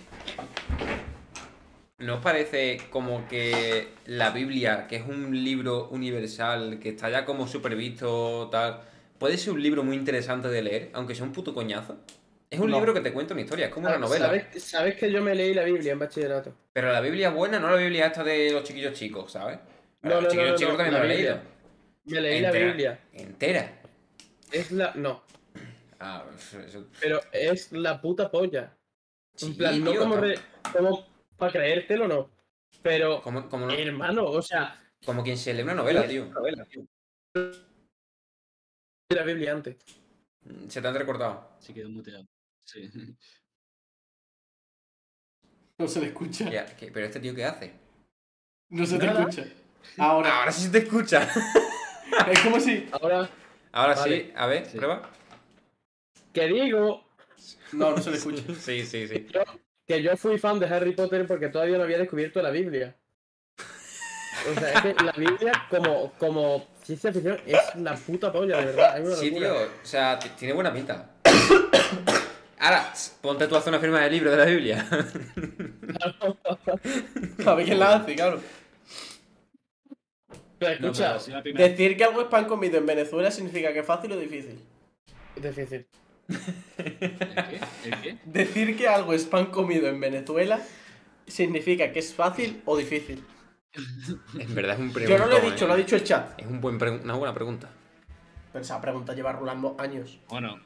¿No 1.98 2.14
os 2.16 2.20
parece 2.20 2.78
como 2.90 3.26
que 3.28 3.88
la 4.06 4.30
Biblia, 4.30 4.86
que 4.88 4.96
es 4.96 5.06
un 5.06 5.44
libro 5.44 5.88
universal, 5.90 6.78
que 6.80 6.90
está 6.90 7.08
ya 7.08 7.24
como 7.24 7.46
supervisto, 7.46 8.48
tal, 8.50 8.80
puede 9.18 9.38
ser 9.38 9.52
un 9.54 9.62
libro 9.62 9.84
muy 9.84 9.96
interesante 9.96 10.48
de 10.48 10.62
leer, 10.62 10.90
aunque 10.92 11.14
sea 11.14 11.24
un 11.24 11.32
puto 11.32 11.54
coñazo? 11.54 11.96
Es 12.50 12.58
un 12.60 12.70
No. 12.70 12.76
libro 12.76 12.92
que 12.94 13.00
te 13.00 13.12
cuenta 13.12 13.32
una 13.34 13.42
historia, 13.42 13.66
es 13.66 13.72
como 13.72 13.86
una 13.86 13.98
novela. 13.98 14.26
¿Sabes, 14.26 14.62
sabes 14.62 14.96
que 14.96 15.10
yo 15.10 15.22
me 15.22 15.34
leí 15.34 15.54
la 15.54 15.62
Biblia 15.64 15.92
en 15.92 15.98
bachillerato? 16.00 16.52
Pero 16.72 16.92
la 16.92 17.00
Biblia 17.00 17.30
buena, 17.30 17.58
no 17.60 17.70
la 17.70 17.76
Biblia 17.76 18.06
esta 18.06 18.24
de 18.24 18.50
los 18.52 18.64
chiquillos 18.64 18.92
chicos, 18.92 19.32
¿sabes? 19.32 19.58
No, 20.02 20.20
los 20.20 20.24
no, 20.24 20.28
chiquillos 20.30 20.50
no, 20.52 20.56
chicos 20.58 20.72
no, 20.72 20.78
también 20.78 20.94
la 20.94 21.00
me 21.00 21.06
lo 21.08 21.12
he 21.12 21.16
leído. 21.16 21.38
Me 22.06 22.20
leí 22.20 22.40
la. 22.40 22.50
Biblia. 22.52 23.00
Entera. 23.12 23.72
Es 24.54 24.70
la. 24.72 24.94
No, 24.94 25.22
Ah, 26.00 26.24
eso... 26.66 26.86
pero 27.00 27.20
es 27.32 27.72
la 27.72 28.00
puta 28.00 28.30
polla. 28.30 28.76
Sí, 29.36 29.46
En 29.46 29.56
plan, 29.56 29.82
no 29.84 29.90
tío, 29.90 30.00
como, 30.00 30.16
tam- 30.16 30.20
re- 30.20 30.38
como 30.72 31.06
para 31.36 31.52
creértelo, 31.52 32.06
no. 32.08 32.30
Pero, 32.82 33.22
como, 33.22 33.48
como, 33.48 33.66
no- 33.66 33.72
hermano, 33.72 34.24
o 34.26 34.42
sea, 34.42 34.80
como 35.04 35.22
quien 35.22 35.36
se 35.38 35.54
lee 35.54 35.62
una 35.62 35.74
novela, 35.74 36.06
tío. 36.06 36.30
la 39.10 39.22
Biblia 39.22 39.52
antes. 39.52 39.76
Se 40.68 40.82
te 40.82 40.88
han 40.88 40.94
recortado. 40.94 41.56
Se 41.58 41.72
quedó 41.72 41.88
muteado. 41.88 42.26
Sí. 42.66 42.90
No 45.76 45.88
se 45.88 46.00
le 46.00 46.06
escucha. 46.06 46.48
¿Qué- 46.48 46.76
qué- 46.78 46.92
¿Pero 46.92 47.06
este 47.06 47.18
tío 47.18 47.34
qué 47.34 47.44
hace? 47.44 47.72
No 48.70 48.86
se 48.86 48.96
te 48.96 49.06
Nada. 49.06 49.20
escucha. 49.28 49.44
Ahora. 49.98 50.38
Ahora 50.38 50.52
sí 50.52 50.62
se 50.62 50.70
te 50.70 50.78
escucha. 50.78 51.28
Es 52.30 52.40
como 52.42 52.60
si. 52.60 52.88
Ahora, 52.92 53.28
Ahora 53.76 53.94
Vale. 53.96 54.16
sí, 54.26 54.32
a 54.36 54.46
ver, 54.46 54.66
Sí. 54.66 54.76
prueba. 54.78 55.10
que 56.32 56.46
digo 56.46 57.04
No, 57.72 57.90
no 57.90 57.98
se 58.00 58.10
le 58.10 58.16
escucha. 58.18 58.42
Sí, 58.60 58.86
sí, 58.86 59.08
sí. 59.08 59.26
que 59.86 60.02
yo 60.02 60.16
fui 60.16 60.38
fan 60.38 60.58
de 60.60 60.66
Harry 60.66 60.92
Potter 60.94 61.26
porque 61.26 61.48
todavía 61.48 61.76
no 61.76 61.82
había 61.84 61.98
descubierto 61.98 62.40
la 62.40 62.50
Biblia. 62.50 62.96
O 64.48 64.54
sea, 64.60 64.72
es 64.72 64.80
que 64.82 64.94
la 65.04 65.12
Biblia 65.12 65.52
como, 65.70 66.12
como 66.18 66.68
ciencia 66.82 67.12
ficción 67.12 67.38
es 67.46 67.58
la 67.76 67.94
puta 67.96 68.30
polla, 68.32 68.58
de 68.58 68.64
verdad. 68.66 68.98
Es 68.98 69.06
una 69.06 69.16
Sí, 69.16 69.30
tío, 69.32 69.54
o 69.54 69.68
sea, 69.86 70.18
tiene 70.18 70.54
buena 70.54 70.72
pinta. 70.72 71.10
Ahora, 72.58 72.92
ponte 73.20 73.46
tú 73.48 73.56
a 73.56 73.58
hacer 73.58 73.72
una 73.72 73.80
firma 73.80 74.00
de 74.02 74.10
libro 74.10 74.30
de 74.30 74.36
la 74.36 74.44
Biblia. 74.44 74.86
A 77.46 77.54
ver 77.54 77.64
quién 77.66 77.78
la 77.78 77.96
hace, 77.96 78.14
claro. 78.14 78.40
Pero 80.68 80.80
No, 80.80 80.88
escucha, 80.92 81.18
pero 81.24 81.36
la 81.36 81.42
primera- 81.42 81.68
Decir 81.68 81.96
que 81.96 82.04
algo 82.04 82.20
es 82.22 82.26
pan 82.28 82.44
comido 82.46 82.78
en 82.78 82.86
Venezuela 82.86 83.30
significa 83.30 83.72
que 83.72 83.80
es 83.80 83.86
fácil 83.86 84.12
o 84.12 84.16
difícil. 84.18 84.58
es 85.36 85.42
difícil. 85.42 85.86
¿El 86.78 86.98
qué? 86.98 87.60
¿El 87.84 88.00
qué? 88.02 88.18
Decir 88.24 88.76
que 88.76 88.88
algo 88.88 89.12
es 89.12 89.24
pan 89.24 89.46
comido 89.46 89.88
en 89.88 90.00
Venezuela 90.00 90.60
significa 91.26 91.92
que 91.92 91.98
es 91.98 92.14
fácil 92.14 92.62
o 92.64 92.76
difícil. 92.76 93.22
En 94.38 94.54
verdad 94.54 94.74
es 94.74 94.80
un 94.80 94.88
Yo 94.88 94.94
pregunta. 94.94 95.18
no 95.18 95.26
lo 95.30 95.36
he 95.38 95.50
dicho, 95.50 95.66
lo 95.66 95.72
ha 95.72 95.76
dicho 95.76 95.96
el 95.96 96.04
chat. 96.04 96.40
Es 96.40 96.46
un 96.46 96.60
buen 96.60 96.76
una 96.80 97.14
buena 97.14 97.34
pregunta. 97.34 97.68
Pero 98.52 98.62
esa 98.64 98.80
pregunta 98.80 99.14
lleva 99.14 99.32
rulando 99.32 99.74
años. 99.78 100.18
Bueno, 100.28 100.60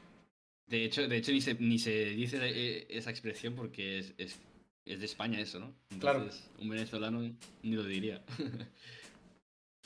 de 0.67 0.85
hecho, 0.85 1.07
de 1.07 1.17
hecho 1.17 1.31
ni, 1.31 1.41
se, 1.41 1.55
ni 1.55 1.79
se 1.79 1.91
dice 2.11 2.37
eh, 2.41 2.85
esa 2.89 3.09
expresión 3.09 3.55
porque 3.55 3.97
es, 3.99 4.13
es, 4.19 4.39
es 4.85 4.99
de 4.99 5.05
España 5.05 5.39
eso, 5.39 5.59
¿no? 5.59 5.73
Claro. 5.99 6.19
Entonces, 6.19 6.49
un 6.59 6.69
venezolano 6.69 7.21
ni 7.63 7.75
lo 7.75 7.83
diría. 7.83 8.21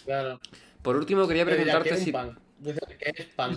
Claro. 0.06 0.40
Por 0.82 0.96
último, 0.98 1.28
quería 1.28 1.46
¿qué 1.46 1.52
preguntarte 1.52 1.94
es 1.94 2.04
si. 2.04 2.12
pan? 2.12 2.38
¿qué 3.00 3.12
es 3.16 3.26
pan? 3.28 3.56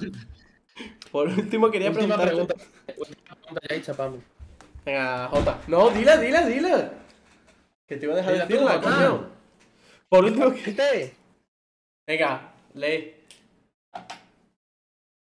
Por 1.11 1.29
último 1.29 1.71
quería 1.71 1.91
Última 1.91 2.17
preguntarte. 2.17 2.55
pregunta. 2.55 2.55
Última 2.97 3.37
pregunta 3.37 3.61
ya. 3.69 4.23
Venga, 4.85 5.29
Jota. 5.29 5.61
No, 5.67 5.91
dila, 5.91 6.17
dila, 6.19 6.47
dila. 6.47 6.93
Que 7.87 7.97
te 7.97 8.05
iba 8.05 8.15
a 8.15 8.17
dejar 8.17 8.33
Dila 8.35 8.47
decirla, 8.47 8.81
coño. 8.81 9.29
Por 10.09 10.25
último. 10.25 10.51
Gente, 10.53 11.15
Venga, 12.07 12.53
lee. 12.75 13.15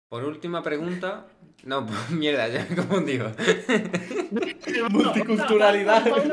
Por 0.09 0.23
última 0.25 0.61
pregunta. 0.61 1.27
No, 1.63 1.85
pues, 1.85 2.09
mierda, 2.09 2.47
ya 2.49 2.65
me 2.65 2.73
he 2.73 2.75
confundido. 2.75 3.31
Multiculturalidad. 4.89 6.03
Por 6.03 6.23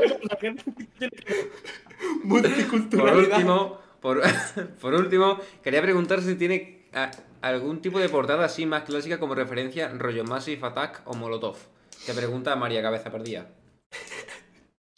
Multiculturalidad. 2.25 3.37
último, 3.39 3.80
por, 4.01 4.23
por 4.81 4.95
último, 4.95 5.39
quería 5.63 5.83
preguntar 5.83 6.21
si 6.23 6.35
tiene 6.37 6.87
a- 6.93 7.11
algún 7.43 7.81
tipo 7.81 7.99
de 7.99 8.09
portada 8.09 8.45
así 8.45 8.67
más 8.67 8.85
clásica 8.85 9.19
como 9.19 9.35
referencia 9.35 9.89
rollo 9.89 10.25
Massive 10.25 10.67
Attack 10.67 11.03
o 11.07 11.15
Molotov. 11.15 11.57
Te 12.07 12.15
pregunta 12.15 12.57
María 12.57 12.83
Cabeza 12.83 13.11
Perdida. 13.11 13.49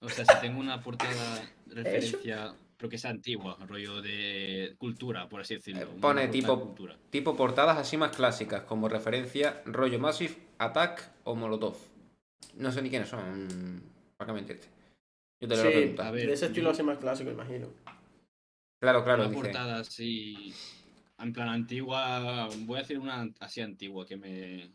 O 0.00 0.08
sea, 0.08 0.24
si 0.24 0.40
tengo 0.40 0.58
una 0.60 0.80
portada 0.82 1.48
referencia, 1.66 2.54
pero 2.76 2.90
que 2.90 2.98
sea 2.98 3.10
antigua, 3.10 3.56
rollo 3.68 4.02
de 4.02 4.74
cultura, 4.78 5.28
por 5.28 5.40
así 5.40 5.54
decirlo. 5.54 5.82
Eh, 5.82 5.86
una 5.92 6.00
pone 6.00 6.22
de 6.22 6.28
tipo-. 6.28 6.74
Tipo 7.10 7.36
portadas 7.36 7.78
así 7.78 7.96
más 7.96 8.14
clásicas 8.16 8.62
como 8.62 8.88
referencia 8.88 9.62
rollo 9.66 9.98
Massive 10.00 10.34
Attack 10.58 11.08
o 11.24 11.34
Molotov. 11.36 11.76
No 12.56 12.72
sé 12.72 12.82
ni 12.82 12.90
quiénes 12.90 13.08
son, 13.08 13.82
para 14.16 14.28
qué 14.28 14.32
mentirte. 14.34 14.66
Yo 15.40 15.48
te 15.48 15.56
lo 15.56 15.62
voy 15.62 15.70
a 15.70 15.74
Sí, 15.74 15.78
preguntar. 15.80 16.06
a 16.06 16.10
ver. 16.10 16.26
de 16.26 16.32
ese 16.32 16.46
estilo 16.46 16.70
así 16.70 16.82
más 16.82 16.98
clásico, 16.98 17.30
imagino. 17.30 17.68
Claro, 18.82 19.04
claro, 19.04 19.22
una 19.22 19.30
dice. 19.30 19.42
portada 19.42 19.78
así, 19.78 20.52
en 21.16 21.32
plan 21.32 21.48
antigua, 21.48 22.48
voy 22.66 22.78
a 22.78 22.80
decir 22.80 22.98
una 22.98 23.32
así 23.38 23.60
antigua 23.60 24.04
que 24.04 24.16
me... 24.16 24.72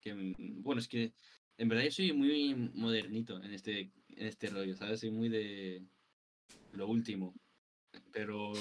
Que, 0.00 0.14
bueno, 0.38 0.80
es 0.80 0.86
que 0.86 1.12
en 1.58 1.68
verdad 1.68 1.82
yo 1.82 1.90
soy 1.90 2.12
muy 2.12 2.54
modernito 2.54 3.42
en 3.42 3.52
este, 3.52 3.90
en 4.10 4.26
este 4.28 4.50
rollo, 4.50 4.76
¿sabes? 4.76 5.00
Soy 5.00 5.10
muy 5.10 5.28
de 5.28 5.82
lo 6.74 6.86
último. 6.86 7.34
Pero 8.12 8.52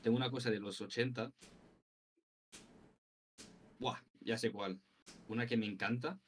tengo 0.00 0.16
una 0.16 0.30
cosa 0.30 0.52
de 0.52 0.60
los 0.60 0.80
80. 0.80 1.32
Buah, 3.80 3.98
ya 4.20 4.38
sé 4.38 4.52
cuál. 4.52 4.80
Una 5.26 5.48
que 5.48 5.56
me 5.56 5.66
encanta 5.66 6.20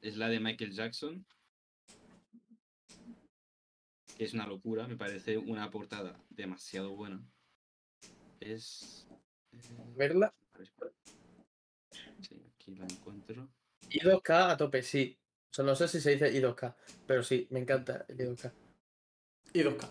es 0.00 0.16
la 0.16 0.30
de 0.30 0.40
Michael 0.40 0.72
Jackson. 0.72 1.26
Es 4.18 4.34
una 4.34 4.46
locura, 4.46 4.88
me 4.88 4.96
parece 4.96 5.38
una 5.38 5.70
portada 5.70 6.20
demasiado 6.28 6.94
buena. 6.96 7.24
Es. 8.40 9.06
eh, 9.52 9.92
¿Verla? 9.96 10.34
Sí, 12.20 12.42
aquí 12.54 12.74
la 12.74 12.84
encuentro. 12.84 13.48
I2K 13.88 14.50
a 14.50 14.56
tope, 14.56 14.82
sí. 14.82 15.16
O 15.50 15.54
sea, 15.54 15.64
no 15.64 15.74
sé 15.76 15.86
si 15.86 16.00
se 16.00 16.10
dice 16.10 16.32
I2K, 16.32 16.74
pero 17.06 17.22
sí, 17.22 17.46
me 17.50 17.60
encanta 17.60 18.04
el 18.08 18.18
I2K. 18.18 18.52
Y 19.54 19.60
2K. 19.60 19.88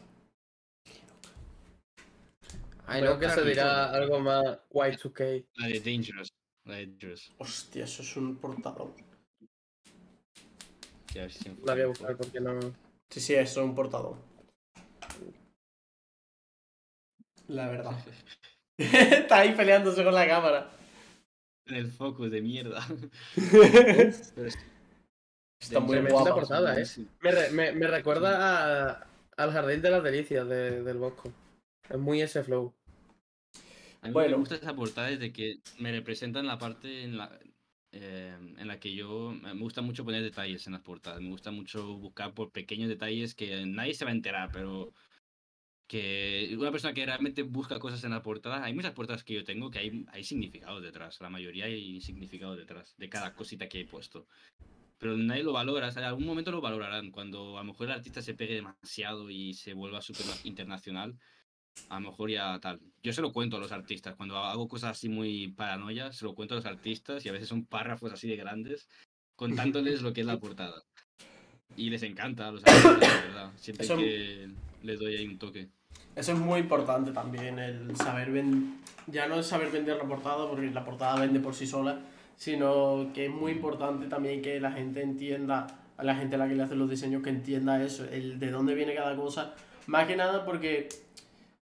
Ay, 2.86 3.02
no, 3.02 3.18
que 3.18 3.30
se 3.30 3.44
dirá 3.44 3.92
algo 3.92 4.20
más 4.20 4.60
Y2K. 4.70 5.46
La 5.56 5.68
de 5.68 5.80
Dangerous. 5.80 6.30
La 6.66 6.76
de 6.76 6.88
Dangerous. 6.88 7.34
Hostia, 7.38 7.86
eso 7.86 8.02
es 8.02 8.18
un 8.18 8.38
se 11.30 11.56
La 11.66 11.74
voy 11.74 11.84
a 11.84 11.88
buscar 11.88 12.18
porque 12.18 12.40
no. 12.42 12.60
Sí, 13.10 13.20
sí, 13.22 13.34
eso 13.36 13.62
es 13.62 13.66
un 13.66 13.76
portadón. 13.76 14.20
La 17.48 17.68
verdad. 17.70 17.98
Está 18.78 19.40
ahí 19.40 19.54
peleándose 19.56 20.04
con 20.04 20.14
la 20.14 20.28
cámara. 20.28 20.70
En 21.66 21.76
el 21.76 21.92
focus 21.92 22.30
de 22.32 22.42
mierda. 22.42 22.86
Está 25.60 25.80
muy 25.80 26.00
guapa. 26.02 26.36
portada, 26.36 26.80
¿eh? 26.80 26.86
Me, 27.22 27.32
re- 27.32 27.50
me, 27.52 27.72
me 27.74 27.88
recuerda 27.88 28.92
a- 28.92 29.08
al 29.38 29.52
Jardín 29.52 29.82
de 29.82 29.90
las 29.92 30.04
Delicias 30.04 30.48
de- 30.48 30.84
del 30.84 30.98
Bosco. 30.98 31.32
Es 31.90 31.98
muy 31.98 32.22
ese 32.22 32.44
flow. 32.44 32.74
A 34.02 34.08
mí 34.08 34.14
Bueno. 34.14 34.32
me 34.32 34.38
gusta 34.38 34.56
esa 34.56 34.76
portada 34.76 35.08
desde 35.08 35.34
que 35.34 35.60
me 35.80 35.92
representan 35.92 36.46
la 36.46 36.60
parte 36.60 37.04
en 37.04 37.18
la, 37.18 37.38
eh, 38.00 38.38
en 38.58 38.68
la 38.68 38.80
que 38.80 38.94
yo 38.94 39.32
me 39.32 39.54
gusta 39.54 39.82
mucho 39.82 40.06
poner 40.06 40.22
detalles 40.22 40.68
en 40.68 40.74
las 40.74 40.82
portadas. 40.82 41.22
Me 41.22 41.30
gusta 41.30 41.52
mucho 41.52 41.98
buscar 41.98 42.34
por 42.34 42.52
pequeños 42.52 42.90
detalles 42.90 43.34
que 43.34 43.66
nadie 43.66 43.94
se 43.96 44.06
va 44.06 44.12
a 44.12 44.14
enterar, 44.14 44.50
pero 44.52 44.94
que 45.88 46.56
una 46.60 46.72
persona 46.72 46.94
que 46.94 47.06
realmente 47.06 47.44
busca 47.44 47.80
cosas 47.80 48.04
en 48.04 48.12
la 48.12 48.22
portada, 48.22 48.64
hay 48.64 48.74
muchas 48.74 48.94
portadas 48.94 49.24
que 49.24 49.34
yo 49.34 49.44
tengo 49.44 49.72
que 49.72 49.80
hay, 49.80 50.06
hay 50.12 50.24
significados 50.24 50.84
detrás, 50.84 51.20
la 51.22 51.30
mayoría 51.30 51.66
hay 51.66 52.02
significados 52.02 52.58
detrás 52.58 52.96
de 52.98 53.10
cada 53.10 53.34
cosita 53.34 53.70
que 53.70 53.82
he 53.82 53.86
puesto. 53.86 54.28
Pero 55.00 55.16
nadie 55.18 55.44
lo 55.44 55.54
valora, 55.54 55.88
o 55.88 55.92
sea, 55.92 56.02
en 56.02 56.10
algún 56.10 56.26
momento 56.26 56.52
lo 56.52 56.62
valorarán, 56.62 57.12
cuando 57.12 57.58
a 57.58 57.62
lo 57.62 57.72
mejor 57.72 57.88
el 57.88 57.94
artista 57.94 58.22
se 58.22 58.34
pegue 58.34 58.56
demasiado 58.56 59.30
y 59.30 59.54
se 59.54 59.74
vuelva 59.74 60.02
súper 60.02 60.26
internacional, 60.44 61.18
a 61.90 62.00
lo 62.00 62.10
mejor 62.10 62.30
ya 62.30 62.60
tal. 62.60 62.80
Yo 63.04 63.14
se 63.14 63.22
lo 63.22 63.32
cuento 63.32 63.58
a 63.58 63.60
los 63.60 63.72
artistas, 63.72 64.16
cuando 64.16 64.38
hago 64.38 64.68
cosas 64.68 64.92
así 64.92 65.10
muy 65.10 65.50
paranoias, 65.50 66.16
se 66.18 66.26
lo 66.26 66.36
cuento 66.36 66.56
a 66.56 66.58
los 66.58 66.66
artistas 66.66 67.26
y 67.26 67.30
a 67.30 67.32
veces 67.32 67.48
son 67.48 67.66
párrafos 67.66 68.12
así 68.12 68.28
de 68.28 68.36
grandes, 68.36 68.88
contándoles 69.36 70.02
lo 70.02 70.14
que 70.14 70.22
es 70.22 70.28
la 70.28 70.38
portada. 70.40 70.84
Y 71.76 71.90
les 71.90 72.04
encanta 72.04 72.48
a 72.48 72.52
los 72.52 72.64
artistas, 72.66 73.00
la 73.00 73.22
verdad. 73.22 73.52
Siempre 73.58 73.86
Eso- 73.86 73.98
que 73.98 74.50
les 74.84 75.00
doy 75.00 75.16
ahí 75.16 75.28
un 75.28 75.38
toque. 75.38 75.70
Eso 76.16 76.32
es 76.34 76.40
muy 76.40 76.60
importante 76.62 77.12
también, 77.12 77.60
el 77.60 77.96
saber 77.96 78.32
vender. 78.32 78.70
Ya 79.06 79.28
no 79.28 79.40
es 79.40 79.46
saber 79.46 79.70
vender 79.72 79.98
la 79.98 80.04
portada, 80.04 80.50
porque 80.50 80.70
la 80.72 80.84
portada 80.84 81.20
vende 81.20 81.40
por 81.40 81.54
sí 81.54 81.68
sola, 81.68 82.00
sino 82.36 83.12
que 83.14 83.26
es 83.28 83.32
muy 83.32 83.52
importante 83.52 84.08
también 84.08 84.42
que 84.42 84.60
la 84.60 84.72
gente 84.72 85.02
entienda, 85.02 85.68
a 85.96 86.04
la 86.04 86.16
gente 86.16 86.36
a 86.36 86.40
la 86.40 86.48
que 86.48 86.56
le 86.56 86.64
hacen 86.64 86.80
los 86.80 86.90
diseños, 86.90 87.22
que 87.24 87.30
entienda 87.30 87.84
eso, 87.84 88.04
el 88.06 88.40
de 88.40 88.52
dónde 88.52 88.74
viene 88.76 88.96
cada 88.96 89.16
cosa. 89.16 89.56
Más 89.86 90.08
que 90.08 90.16
nada 90.16 90.44
porque, 90.46 90.90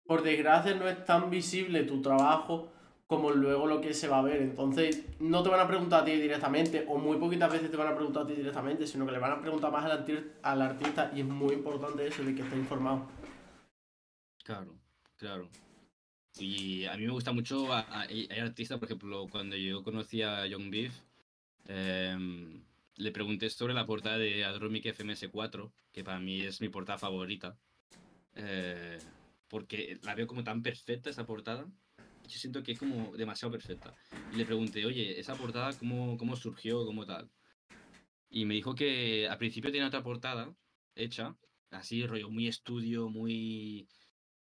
por 0.06 0.24
desgracia, 0.24 0.74
no 0.76 0.88
es 0.88 1.04
tan 1.06 1.30
visible 1.30 1.84
tu 1.84 2.02
trabajo 2.02 2.72
como 3.08 3.32
luego 3.32 3.68
lo 3.68 3.82
que 3.82 3.94
se 3.94 4.08
va 4.08 4.20
a 4.20 4.22
ver. 4.22 4.42
Entonces, 4.42 5.04
no 5.20 5.44
te 5.44 5.50
van 5.50 5.60
a 5.60 5.68
preguntar 5.68 6.02
a 6.02 6.06
ti 6.06 6.12
directamente, 6.14 6.86
o 6.88 6.98
muy 6.98 7.18
poquitas 7.18 7.52
veces 7.52 7.70
te 7.70 7.76
van 7.76 7.90
a 7.90 7.96
preguntar 7.96 8.24
a 8.24 8.28
ti 8.28 8.34
directamente, 8.36 8.88
sino 8.88 9.06
que 9.06 9.12
le 9.12 9.20
van 9.20 9.34
a 9.34 9.42
preguntar 9.42 9.70
más 9.72 9.84
al, 9.86 10.06
arti- 10.06 10.32
al 10.42 10.62
artista, 10.62 11.12
y 11.14 11.20
es 11.20 11.26
muy 11.26 11.54
importante 11.56 12.08
eso, 12.08 12.24
de 12.24 12.34
que 12.34 12.42
esté 12.42 12.56
informado. 12.56 13.06
Claro, 14.44 14.74
claro. 15.18 15.50
Y 16.40 16.86
a 16.86 16.96
mí 16.96 17.06
me 17.06 17.12
gusta 17.12 17.34
mucho, 17.34 17.72
a- 17.74 17.82
a- 17.82 18.02
hay 18.04 18.28
artistas, 18.42 18.80
por 18.80 18.88
ejemplo, 18.88 19.28
cuando 19.30 19.58
yo 19.58 19.84
conocí 19.84 20.22
a 20.22 20.46
Young 20.48 20.70
Beef, 20.72 20.94
em, 21.68 22.64
le 22.96 23.12
pregunté 23.12 23.50
sobre 23.50 23.74
la 23.74 23.86
portada 23.86 24.18
de 24.18 24.46
Adromic 24.46 24.86
FMS4, 24.86 25.72
que 25.92 26.04
para 26.04 26.20
mí 26.20 26.42
es 26.42 26.62
mi 26.62 26.70
portada 26.70 26.98
favorita, 26.98 27.58
eh, 28.36 28.98
porque 29.52 30.00
la 30.04 30.16
veo 30.16 30.28
como 30.28 30.46
tan 30.46 30.64
perfecta 30.64 31.10
esa 31.10 31.26
portada, 31.26 31.70
yo 32.24 32.38
siento 32.40 32.64
que 32.64 32.72
es 32.72 32.80
como 32.80 33.16
demasiado 33.18 33.52
perfecta. 33.52 33.94
Y 34.34 34.38
le 34.38 34.46
pregunté, 34.46 34.86
oye, 34.86 35.20
esa 35.20 35.36
portada, 35.36 35.78
¿cómo, 35.78 36.18
cómo 36.18 36.38
surgió? 36.38 36.86
¿Cómo 36.86 37.06
tal? 37.06 37.30
Y 38.30 38.46
me 38.46 38.54
dijo 38.54 38.74
que 38.74 39.28
al 39.28 39.38
principio 39.38 39.70
tenía 39.70 39.88
otra 39.88 40.04
portada 40.04 40.56
hecha, 40.96 41.36
así, 41.70 42.08
rollo 42.08 42.30
muy 42.30 42.48
estudio, 42.48 43.10
muy 43.10 43.90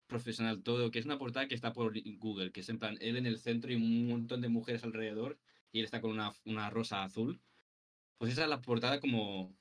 profesional 0.09 0.65
todo, 0.65 0.91
que 0.91 0.99
es 0.99 1.05
una 1.05 1.19
portada 1.19 1.47
que 1.47 1.55
está 1.55 1.73
por 1.73 1.95
Google, 2.19 2.51
que 2.51 2.61
es 2.61 2.69
en 2.69 2.81
plan 2.81 2.99
él 3.01 3.17
en 3.17 3.27
el 3.27 3.39
centro 3.39 3.71
y 3.71 3.77
un 3.77 4.09
montón 4.09 4.41
de 4.41 4.49
mujeres 4.49 4.83
alrededor 4.83 5.39
y 5.71 5.79
él 5.79 5.85
está 5.85 6.01
con 6.01 6.11
una, 6.11 6.33
una 6.45 6.71
rosa 6.71 7.05
azul. 7.05 7.41
Pues 8.17 8.33
esa 8.33 8.43
es 8.43 8.49
la 8.49 8.63
portada 8.63 8.99
como 8.99 9.55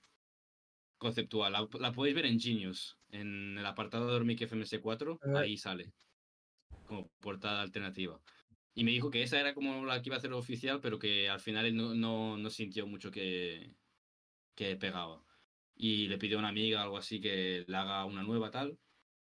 conceptual. 0.97 1.51
La, 1.53 1.67
la 1.79 1.91
podéis 1.93 2.15
ver 2.15 2.25
en 2.25 2.39
Genius, 2.39 2.99
en 3.09 3.57
el 3.57 3.65
apartado 3.65 4.07
de 4.07 4.13
Dormic 4.13 4.41
FMS4, 4.41 5.19
Ajá. 5.21 5.39
ahí 5.41 5.57
sale 5.57 5.93
como 6.85 7.09
portada 7.19 7.61
alternativa. 7.61 8.21
Y 8.73 8.83
me 8.83 8.91
dijo 8.91 9.09
que 9.11 9.23
esa 9.23 9.39
era 9.39 9.53
como 9.53 9.85
la 9.85 10.01
que 10.01 10.09
iba 10.09 10.15
a 10.15 10.19
hacer 10.19 10.33
oficial, 10.33 10.79
pero 10.81 10.99
que 10.99 11.29
al 11.29 11.39
final 11.39 11.65
él 11.65 11.75
no, 11.75 11.93
no, 11.95 12.37
no 12.37 12.49
sintió 12.49 12.87
mucho 12.87 13.11
que, 13.11 13.75
que 14.55 14.75
pegaba. 14.77 15.23
Y 15.75 16.07
le 16.07 16.17
pidió 16.17 16.37
a 16.37 16.39
una 16.39 16.49
amiga 16.49 16.83
algo 16.83 16.97
así 16.97 17.19
que 17.21 17.65
le 17.67 17.77
haga 17.77 18.05
una 18.05 18.23
nueva 18.23 18.51
tal. 18.51 18.79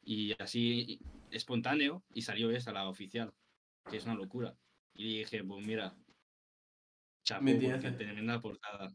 Y 0.03 0.35
así 0.43 1.01
espontáneo 1.31 2.05
y 2.13 2.23
salió 2.23 2.51
esa, 2.51 2.73
la 2.73 2.89
oficial, 2.89 3.35
que 3.91 3.99
es 3.99 4.05
una 4.05 4.15
locura. 4.15 4.57
Y 4.95 5.19
dije, 5.21 5.45
pues 5.45 5.67
mira, 5.67 5.97
chapo, 7.25 7.61
porque 7.63 7.89
entiende. 7.89 7.93
tremenda 7.93 8.41
portada. 8.41 8.91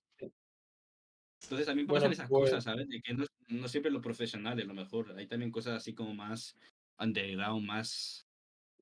Entonces 1.44 1.66
también 1.68 1.88
Bueno, 1.88 2.02
pasan 2.06 2.14
esas 2.14 2.30
pues- 2.30 2.50
cosas, 2.50 2.64
¿sabes? 2.64 2.88
De 2.90 3.02
que 3.02 3.14
no, 3.14 3.26
no 3.50 3.68
siempre 3.68 3.92
lo 3.92 4.02
profesional 4.02 4.60
es 4.60 4.66
lo 4.66 4.74
mejor. 4.74 5.14
Hay 5.18 5.28
también 5.28 5.52
cosas 5.52 5.76
así 5.76 5.94
como 5.94 6.14
más 6.14 6.56
underground, 7.00 7.66
más 7.66 8.26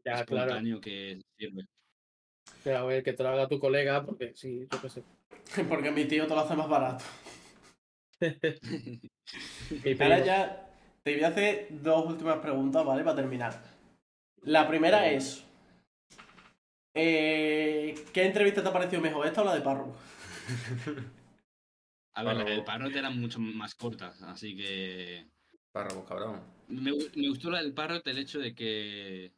Ya, 0.06 0.24
claro. 0.26 0.46
espontáneo 0.46 0.80
que 0.82 1.20
sirve. 1.38 1.66
Que 2.64 2.74
a 2.74 2.84
ver, 2.84 3.04
que 3.04 3.14
te 3.14 3.24
lo 3.24 3.30
haga 3.30 3.48
tu 3.48 3.60
colega, 3.60 4.04
porque 4.06 4.34
sí, 4.36 4.68
yo 4.72 4.82
qué 4.82 4.90
sé. 4.90 5.04
Porque 5.70 5.92
mi 5.92 6.06
tío 6.06 6.28
te 6.28 6.34
lo 6.34 6.40
hace 6.42 6.56
más 6.56 6.70
barato. 6.70 7.04
Ahora 10.00 10.24
ya 10.24 10.70
te 11.04 11.16
voy 11.16 11.24
a 11.24 11.28
hacer 11.30 11.68
dos 11.72 12.06
últimas 12.06 12.38
preguntas, 12.40 12.86
¿vale? 12.86 13.04
Para 13.04 13.16
terminar. 13.18 13.62
La 14.44 14.68
primera 14.68 15.10
es... 15.10 15.44
eh, 16.94 17.96
¿Qué 18.14 18.24
entrevista 18.26 18.62
te 18.62 18.70
ha 18.70 18.74
parecido 18.74 19.02
mejor, 19.02 19.26
esta 19.28 19.42
o 19.42 19.46
la 19.46 19.56
de 19.56 19.62
Parro? 19.62 19.94
A 22.22 22.24
ver, 22.24 22.36
la 22.38 22.44
Bueno. 22.44 22.56
del 22.56 22.64
Parrot 22.66 22.96
era 22.96 23.10
mucho 23.10 23.40
más 23.40 23.74
corta, 23.76 24.14
así 24.28 24.56
que 24.56 25.26
Párrafo, 25.72 26.06
cabrón. 26.06 26.40
me, 26.68 26.92
gu- 26.92 27.12
me 27.16 27.30
gustó 27.30 27.50
la 27.50 27.62
del 27.64 27.74
Parrot 27.74 28.06
el 28.08 28.18
hecho 28.20 28.40
de 28.40 28.54
que... 28.54 29.32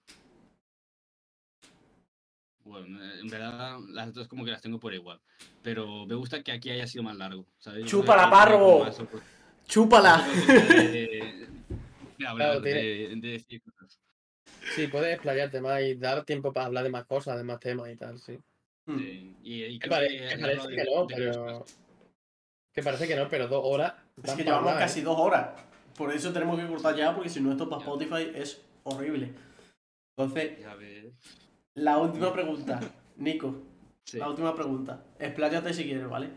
bueno, 2.65 3.03
eh, 3.03 3.19
en 3.21 3.27
verdad 3.29 3.77
las 3.89 4.13
dos 4.13 4.27
como 4.27 4.43
que 4.45 4.51
las 4.51 4.61
tengo 4.61 4.79
por 4.79 4.93
igual. 4.93 5.19
Pero 5.61 6.05
me 6.05 6.15
gusta 6.15 6.43
que 6.43 6.51
aquí 6.51 6.69
haya 6.71 6.87
sido 6.87 7.03
más 7.03 7.15
largo, 7.17 7.45
¿sabes? 7.57 7.85
Chúpala, 7.85 8.29
opor- 8.29 9.21
¡Chúpala! 9.67 10.17
más 10.17 10.27
oportunidad 10.43 10.91
de- 10.91 11.47
de 12.17 12.27
hablar, 12.27 12.61
tiene- 12.61 12.81
de- 12.83 13.15
de 13.15 13.27
decir 13.29 13.61
cosas. 13.61 13.99
Sí, 14.75 14.87
puedes 14.87 15.13
explayarte 15.13 15.61
más 15.61 15.81
y 15.83 15.95
dar 15.95 16.25
tiempo 16.25 16.51
para 16.51 16.65
hablar 16.65 16.83
de 16.83 16.89
más 16.89 17.05
cosas, 17.05 17.37
de 17.37 17.43
más 17.43 17.59
temas 17.59 17.89
y 17.91 17.95
tal, 17.95 18.19
sí. 18.19 18.37
Sí, 18.87 19.35
Y, 19.43 19.79
creo 19.79 19.99
que 19.99 20.07
que 20.07 20.27
que 20.27 20.83
no, 20.83 21.05
de 21.07 21.15
pero. 21.15 21.65
Que 22.73 22.81
parece 22.81 23.07
que 23.07 23.15
no, 23.15 23.27
pero 23.29 23.47
dos 23.47 23.61
horas. 23.63 23.93
Es 24.23 24.33
que 24.33 24.43
llevamos 24.43 24.73
casi 24.73 24.99
¿eh? 25.01 25.03
dos 25.03 25.17
horas. 25.19 25.49
Por 25.95 26.11
eso 26.11 26.33
tenemos 26.33 26.59
que 26.59 26.67
cortar 26.67 26.95
ya, 26.95 27.13
porque 27.13 27.29
si 27.29 27.39
no 27.39 27.51
esto 27.51 27.69
para. 27.69 27.81
Spotify 27.81 28.31
es 28.33 28.61
horrible. 28.83 29.31
Entonces, 30.17 30.57
la 31.75 31.97
última 31.99 32.33
pregunta. 32.33 32.79
Nico, 33.17 33.55
Sí. 34.05 34.17
la 34.17 34.27
última 34.29 34.53
pregunta. 34.55 35.03
Expláyate 35.19 35.73
si 35.73 35.85
quieres, 35.85 36.09
¿vale? 36.09 36.29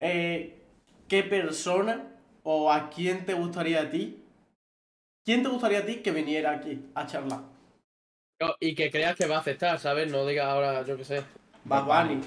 Eh, 0.00 0.62
¿Qué 1.06 1.22
persona 1.22 2.08
o 2.42 2.72
a 2.72 2.90
quién 2.90 3.24
te 3.24 3.34
gustaría 3.34 3.82
a 3.82 3.90
ti? 3.90 4.22
¿Quién 5.24 5.42
te 5.42 5.48
gustaría 5.48 5.80
a 5.80 5.86
ti 5.86 5.96
que 5.96 6.10
viniera 6.10 6.50
aquí 6.52 6.84
a 6.94 7.06
charlar? 7.06 7.40
No, 8.40 8.54
Y 8.60 8.74
que 8.74 8.90
creas 8.90 9.16
que 9.16 9.26
va 9.26 9.36
a 9.36 9.40
aceptar, 9.40 9.78
¿sabes? 9.78 10.10
No 10.10 10.26
digas 10.26 10.46
ahora, 10.46 10.82
yo 10.84 10.96
qué 10.96 11.04
sé, 11.04 11.22
Bad 11.64 11.84
Bunny. 11.84 12.20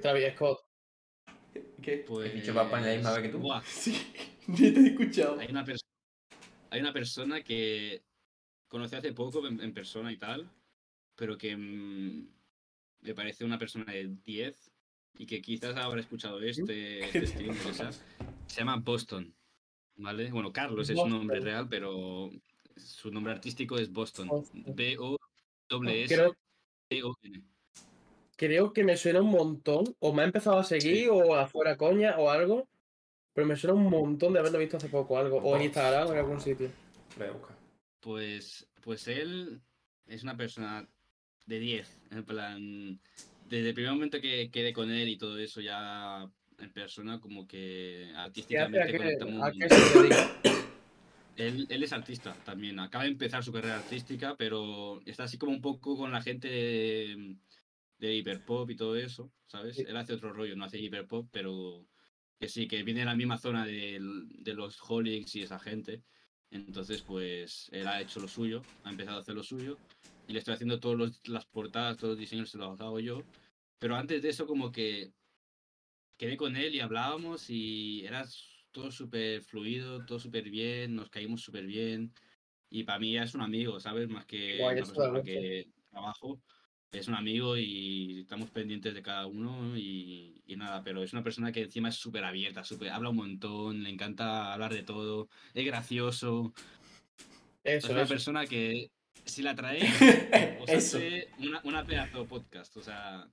Travis 0.00 0.34
Scott. 0.34 0.60
¿Qué? 1.82 2.04
Pues, 2.06 2.28
¿Has 2.28 2.34
dicho 2.34 2.54
Bad 2.54 2.70
Bunny 2.70 2.84
la 2.84 2.94
misma 2.94 3.12
vez 3.12 3.22
que 3.22 3.28
tú? 3.28 3.38
buah, 3.38 3.62
Sí, 3.64 3.96
ni 4.46 4.56
te 4.72 4.80
he 4.80 4.86
escuchado. 4.88 5.38
hay, 5.40 5.48
una 5.50 5.64
pers- 5.64 5.84
hay 6.70 6.80
una 6.80 6.92
persona 6.92 7.42
que 7.42 8.02
conocí 8.68 8.94
hace 8.96 9.12
poco 9.12 9.46
en, 9.46 9.60
en 9.60 9.72
persona 9.74 10.10
y 10.12 10.16
tal, 10.16 10.48
pero 11.16 11.36
que 11.36 11.56
mm, 11.56 12.26
me 13.02 13.14
parece 13.14 13.44
una 13.44 13.58
persona 13.58 13.92
de 13.92 14.08
10 14.24 14.70
y 15.18 15.26
que 15.26 15.42
quizás 15.42 15.76
habrá 15.76 16.00
escuchado 16.00 16.40
este, 16.40 17.00
este 17.04 17.26
stream. 17.26 17.54
Se 18.46 18.56
llama 18.60 18.76
Boston, 18.76 19.34
¿vale? 19.96 20.30
Bueno, 20.30 20.52
Carlos 20.52 20.88
es 20.88 20.98
su 20.98 21.08
nombre 21.08 21.40
real, 21.40 21.68
pero 21.68 22.30
su 22.76 23.10
nombre 23.10 23.32
artístico 23.32 23.76
es 23.78 23.90
Boston. 23.92 24.28
Boston. 24.28 24.64
B-O-S-S-T-O-N. 26.12 27.42
Creo, 28.42 28.72
que 28.72 28.82
me 28.82 28.96
suena 28.96 29.20
un 29.20 29.30
montón, 29.30 29.84
o 30.00 30.12
me 30.12 30.22
ha 30.22 30.24
empezado 30.24 30.58
a 30.58 30.64
seguir, 30.64 31.04
Sí. 31.04 31.08
o 31.08 31.36
afuera 31.36 31.76
coña, 31.76 32.18
o 32.18 32.28
algo. 32.28 32.66
Pero 33.34 33.46
me 33.46 33.54
suena 33.54 33.74
un 33.76 33.88
montón 33.88 34.32
de 34.32 34.40
haberlo 34.40 34.58
visto 34.58 34.78
hace 34.78 34.88
poco, 34.88 35.16
algo. 35.16 35.36
O 35.36 35.54
en. 35.54 35.62
Instagram 35.62 36.08
o 36.08 36.12
en 36.12 36.18
algún 36.18 36.40
sitio. 36.40 36.68
Voy 37.16 37.28
a 37.28 37.30
buscar. 37.30 37.56
Pues, 38.00 38.68
pues 38.80 39.06
él 39.06 39.60
es 40.08 40.24
una 40.24 40.36
persona 40.36 40.88
de 41.46 41.60
10. 41.60 42.00
En 42.10 42.24
plan, 42.24 43.00
desde 43.48 43.68
el 43.68 43.74
primer 43.74 43.92
momento 43.92 44.20
que 44.20 44.50
quedé 44.50 44.72
con 44.72 44.90
él 44.90 45.08
y 45.08 45.18
todo 45.18 45.38
eso, 45.38 45.60
ya 45.60 46.28
en 46.58 46.72
persona, 46.72 47.20
como 47.20 47.46
que 47.46 48.08
¿Qué 48.08 48.10
hace? 48.10 48.16
¿A 48.16 48.24
artísticamente 48.24 48.90
qué, 48.90 48.98
conectamos. 48.98 49.42
a 49.44 49.52
qué 49.52 49.68
se 49.68 49.98
dedica? 50.00 50.40
Él, 51.36 51.66
él 51.70 51.82
es 51.84 51.92
artista 51.92 52.34
también. 52.44 52.80
Acaba 52.80 53.04
de 53.04 53.10
empezar 53.10 53.44
su 53.44 53.52
carrera 53.52 53.76
artística, 53.76 54.34
pero 54.36 55.00
está 55.06 55.24
así 55.24 55.38
como 55.38 55.52
un 55.52 55.62
poco 55.62 55.96
con 55.96 56.10
la 56.10 56.20
gente 56.20 57.36
de, 58.02 58.08
de 58.08 58.14
hiperpop 58.16 58.70
y 58.70 58.76
todo 58.76 58.96
eso, 58.96 59.30
¿sabes? 59.46 59.78
Él 59.78 59.96
hace 59.96 60.14
otro 60.14 60.32
rollo, 60.32 60.56
no 60.56 60.64
hace 60.64 60.78
hiperpop, 60.78 61.28
pero 61.30 61.86
que 62.38 62.48
sí, 62.48 62.66
que 62.66 62.82
viene 62.82 63.00
de 63.00 63.06
la 63.06 63.14
misma 63.14 63.38
zona 63.38 63.64
del- 63.64 64.28
de, 64.28 64.54
los 64.54 64.78
Holics 64.82 65.36
y 65.36 65.42
esa 65.42 65.58
gente. 65.58 66.02
Entonces, 66.50 67.02
pues 67.02 67.68
él 67.72 67.86
ha 67.86 68.00
hecho 68.00 68.20
lo 68.20 68.28
suyo, 68.28 68.62
ha 68.82 68.90
empezado 68.90 69.18
a 69.18 69.20
hacer 69.20 69.34
lo 69.34 69.42
suyo 69.42 69.78
y 70.26 70.32
le 70.32 70.40
estoy 70.40 70.54
haciendo 70.54 70.80
todas 70.80 71.20
las 71.28 71.46
portadas, 71.46 71.96
todos 71.96 72.10
los 72.12 72.18
diseños 72.18 72.50
se 72.50 72.58
los 72.58 72.80
hago 72.80 73.00
yo. 73.00 73.22
Pero 73.78 73.96
antes 73.96 74.22
de 74.22 74.28
eso, 74.28 74.46
como 74.46 74.70
que 74.70 75.12
quedé 76.16 76.36
con 76.36 76.56
él 76.56 76.74
y 76.74 76.80
hablábamos 76.80 77.48
y 77.48 78.04
era 78.04 78.24
todo 78.72 78.90
súper 78.90 79.42
fluido, 79.42 80.04
todo 80.04 80.18
súper 80.18 80.50
bien, 80.50 80.94
nos 80.94 81.10
caímos 81.10 81.42
súper 81.42 81.66
bien. 81.66 82.12
Y 82.70 82.84
para 82.84 82.98
mí 82.98 83.12
ya 83.12 83.22
es 83.22 83.34
un 83.34 83.42
amigo, 83.42 83.80
¿sabes? 83.80 84.08
Más 84.08 84.26
que 84.26 84.58
Guay, 84.58 84.76
una 84.76 84.86
persona 84.86 85.22
que 85.22 85.68
trabajo. 85.90 86.40
Es 86.92 87.08
un 87.08 87.14
amigo 87.14 87.56
y 87.56 88.20
estamos 88.20 88.50
pendientes 88.50 88.92
de 88.92 89.02
cada 89.02 89.26
uno 89.26 89.74
y, 89.78 90.42
y 90.46 90.56
nada, 90.56 90.84
pero 90.84 91.02
es 91.02 91.14
una 91.14 91.22
persona 91.22 91.50
que 91.50 91.62
encima 91.62 91.88
es 91.88 91.94
súper 91.94 92.22
abierta, 92.22 92.64
súper, 92.64 92.90
habla 92.90 93.08
un 93.08 93.16
montón, 93.16 93.82
le 93.82 93.88
encanta 93.88 94.52
hablar 94.52 94.74
de 94.74 94.82
todo, 94.82 95.28
es 95.54 95.64
gracioso. 95.64 96.52
Es 97.64 97.84
una 97.84 98.02
eso. 98.02 98.10
persona 98.10 98.46
que 98.46 98.90
si 99.24 99.40
la 99.42 99.54
traéis, 99.54 99.90
os 100.60 100.68
Eso. 100.68 100.98
hace 100.98 101.28
una, 101.38 101.62
una 101.64 101.86
pedazo 101.86 102.20
de 102.20 102.24
podcast. 102.28 102.76
O 102.76 102.82
sea, 102.82 103.26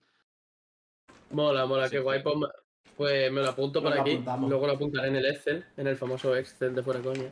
Mola, 1.32 1.66
mola, 1.66 1.88
Sí, 1.90 1.96
qué 1.96 2.00
guay. 2.00 2.24
Pues, 2.24 2.38
me- 2.38 2.48
pues 2.96 3.32
me 3.32 3.42
lo 3.42 3.50
apunto 3.50 3.84
por 3.84 3.92
aquí. 3.92 4.12
apuntamos. 4.12 4.50
Luego 4.50 4.68
lo 4.68 4.74
apuntaré 4.74 5.10
en 5.10 5.16
el 5.18 5.26
Excel, 5.26 5.66
en 5.76 5.88
el 5.88 5.98
famoso 5.98 6.34
Excel 6.36 6.74
de 6.76 6.82
fuera 6.84 7.02
coña. 7.02 7.30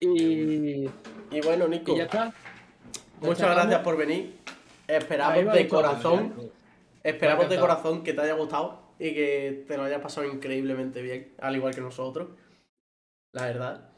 Y, 0.00 0.84
Y 0.84 1.40
bueno, 1.42 1.66
Nico, 1.66 1.92
y 1.92 1.98
ya 1.98 2.04
está. 2.04 2.32
Muchas 3.20 3.50
gracias 3.50 3.80
por 3.82 3.96
venir. 3.96 4.43
Esperamos 4.86 5.52
de 5.54 5.68
corazón, 5.68 6.52
esperamos 7.02 7.48
de 7.48 7.58
corazón 7.58 8.02
que 8.02 8.12
te 8.12 8.20
haya 8.20 8.34
gustado 8.34 8.94
y 8.98 9.14
que 9.14 9.64
te 9.66 9.76
lo 9.76 9.84
hayas 9.84 10.00
pasado 10.00 10.26
increíblemente 10.26 11.02
bien, 11.02 11.34
al 11.38 11.56
igual 11.56 11.74
que 11.74 11.80
nosotros. 11.80 12.28
La 13.32 13.46
verdad. 13.46 13.90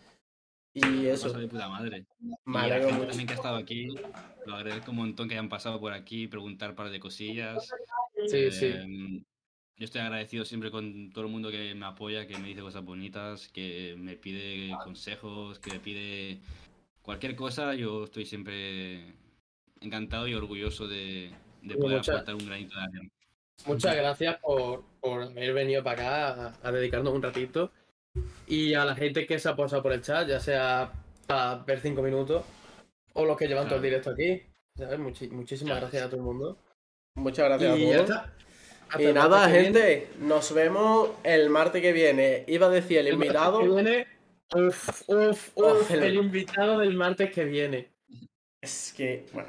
Y 0.73 1.07
eso, 1.07 1.33
de 1.33 1.49
puta 1.49 1.69
madre. 1.69 2.05
me 2.45 2.61
y 2.61 2.65
a 2.65 2.69
la 2.69 2.79
gente 2.79 2.93
mucho. 2.93 3.07
también 3.07 3.27
que 3.27 3.33
ha 3.33 3.37
estado 3.37 3.57
aquí, 3.57 3.89
lo 4.45 4.55
agradezco 4.55 4.91
un 4.91 4.99
montón 4.99 5.27
que 5.27 5.35
hayan 5.35 5.49
pasado 5.49 5.81
por 5.81 5.93
aquí, 5.93 6.29
preguntar 6.29 6.71
un 6.71 6.77
par 6.77 6.91
de 6.91 7.01
cosillas. 7.01 7.71
Sí, 8.27 8.51
sí. 8.51 8.67
Em, 8.67 9.25
Yo 9.77 9.85
estoy 9.85 10.03
agradecido 10.03 10.45
siempre 10.45 10.71
con 10.71 11.11
todo 11.13 11.25
el 11.25 11.31
mundo 11.31 11.51
que 11.51 11.75
me 11.75 11.87
apoya, 11.87 12.27
que 12.27 12.37
me 12.37 12.49
dice 12.49 12.61
cosas 12.61 12.85
bonitas, 12.85 13.49
que 13.49 13.95
me 13.99 14.17
pide 14.17 14.77
consejos, 14.85 15.59
que 15.59 15.71
me 15.71 15.81
pide 15.81 16.41
cualquier 17.01 17.37
cosa. 17.37 17.75
Yo 17.75 18.05
estoy 18.05 18.27
siempre 18.27 19.15
encantado 19.81 20.27
y 20.29 20.35
orgulloso 20.35 20.87
de, 20.89 21.33
poder 21.79 21.99
mucha- 21.99 22.13
aportar 22.13 22.35
un 22.35 22.47
granito 22.47 22.77
de 22.77 22.83
arena. 22.85 23.09
Muchas 23.67 23.97
gracias 23.97 24.37
por, 24.41 24.85
por 25.01 25.23
haber 25.23 25.55
venido 25.55 25.83
para 25.83 26.29
acá 26.31 26.55
a, 26.63 26.69
a 26.69 26.73
dedicarnos 26.73 27.15
un 27.15 27.23
ratito. 27.23 27.73
Y 28.47 28.75
a 28.75 28.85
la 28.85 28.95
gente 28.95 29.27
que 29.27 29.39
se 29.39 29.49
ha 29.49 29.57
pasado 29.57 29.83
por 29.83 29.93
el 29.93 30.03
chat, 30.03 30.29
ya 30.29 30.41
sea 30.41 30.93
para 31.27 31.57
ver 31.65 31.81
cinco 31.81 32.03
minutos 32.03 32.45
o 33.15 33.25
los 33.25 33.37
que 33.37 33.47
llevan 33.49 33.67
todo 33.67 33.77
el 33.77 33.83
directo 33.83 34.11
aquí. 34.11 34.43
¿sabes? 34.77 34.99
Muchi- 34.99 35.31
muchísimas 35.31 35.81
gracias 35.81 36.03
a 36.03 36.07
todo 36.07 36.17
el 36.17 36.23
mundo. 36.23 36.59
Muchas 37.15 37.47
gracias 37.47 37.79
y 37.79 37.87
a 37.87 37.89
ya 37.91 37.97
todos. 37.97 38.11
está. 38.11 38.33
Hasta 38.89 39.03
Y 39.03 39.13
nada, 39.13 39.49
gente, 39.51 40.09
nos 40.21 40.53
vemos 40.55 41.11
el 41.25 41.51
martes 41.51 41.83
que 41.83 41.93
viene. 41.93 42.45
Iba 42.47 42.67
a 42.67 42.71
decir 42.71 42.99
el 42.99 43.09
invitado. 43.09 43.61
que 43.61 43.69
viene, 43.69 44.07
uf, 44.55 45.03
uf, 45.09 45.51
Oh, 45.57 45.73
uf, 45.81 45.91
el- 45.91 46.03
el 46.05 46.15
invitado 46.17 46.79
del 46.79 46.95
martes 46.95 47.33
que 47.33 47.45
viene. 47.47 47.89
Es 48.61 48.93
que, 48.97 49.25
bueno, 49.33 49.49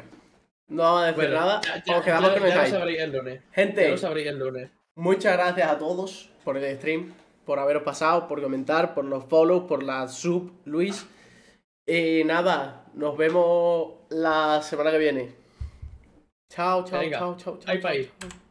no 0.69 0.83
vamos 0.83 1.01
a 1.01 1.05
decir 1.07 1.15
Bueno, 1.29 1.39
nada. 1.39 1.61
ya, 1.61 1.83
ya- 1.83 1.97
os 1.97 2.03
quedamos 2.05 2.29
ya- 2.29 2.33
que 2.35 2.39
no 2.41 2.47
ya 2.47 2.63
lo 2.63 2.69
sabréis 2.69 2.99
el 2.99 3.11
lunes. 3.11 3.41
Gente, 3.51 3.89
lo 3.89 3.97
sabréis 3.97 4.27
el 4.27 4.39
lunes. 4.39 4.69
muchas 4.95 5.33
gracias 5.33 5.69
a 5.71 5.77
todos 5.77 6.29
por 6.43 6.57
el 6.57 6.77
stream, 6.77 7.13
por 7.45 7.59
haberos 7.59 7.83
pasado, 7.83 8.27
por 8.27 8.41
comentar, 8.41 8.93
por 8.93 9.05
los 9.05 9.25
follows, 9.25 9.63
por 9.67 9.83
la 9.83 10.07
sub, 10.07 10.51
Luis. 10.65 11.05
Y 11.85 12.23
nada, 12.25 12.85
nos 12.93 13.15
vemos 13.17 13.93
la 14.09 14.61
semana 14.61 14.91
que 14.91 14.97
viene. 14.97 15.31
Chao, 16.49 16.83
chao, 16.85 16.99
Venga, 16.99 17.19
chao, 17.19 17.37
chao, 17.37 17.57
chao. 17.59 17.73
bye, 17.73 17.81
chao, 17.81 17.91
bye. 17.91 18.11
chao. 18.19 18.46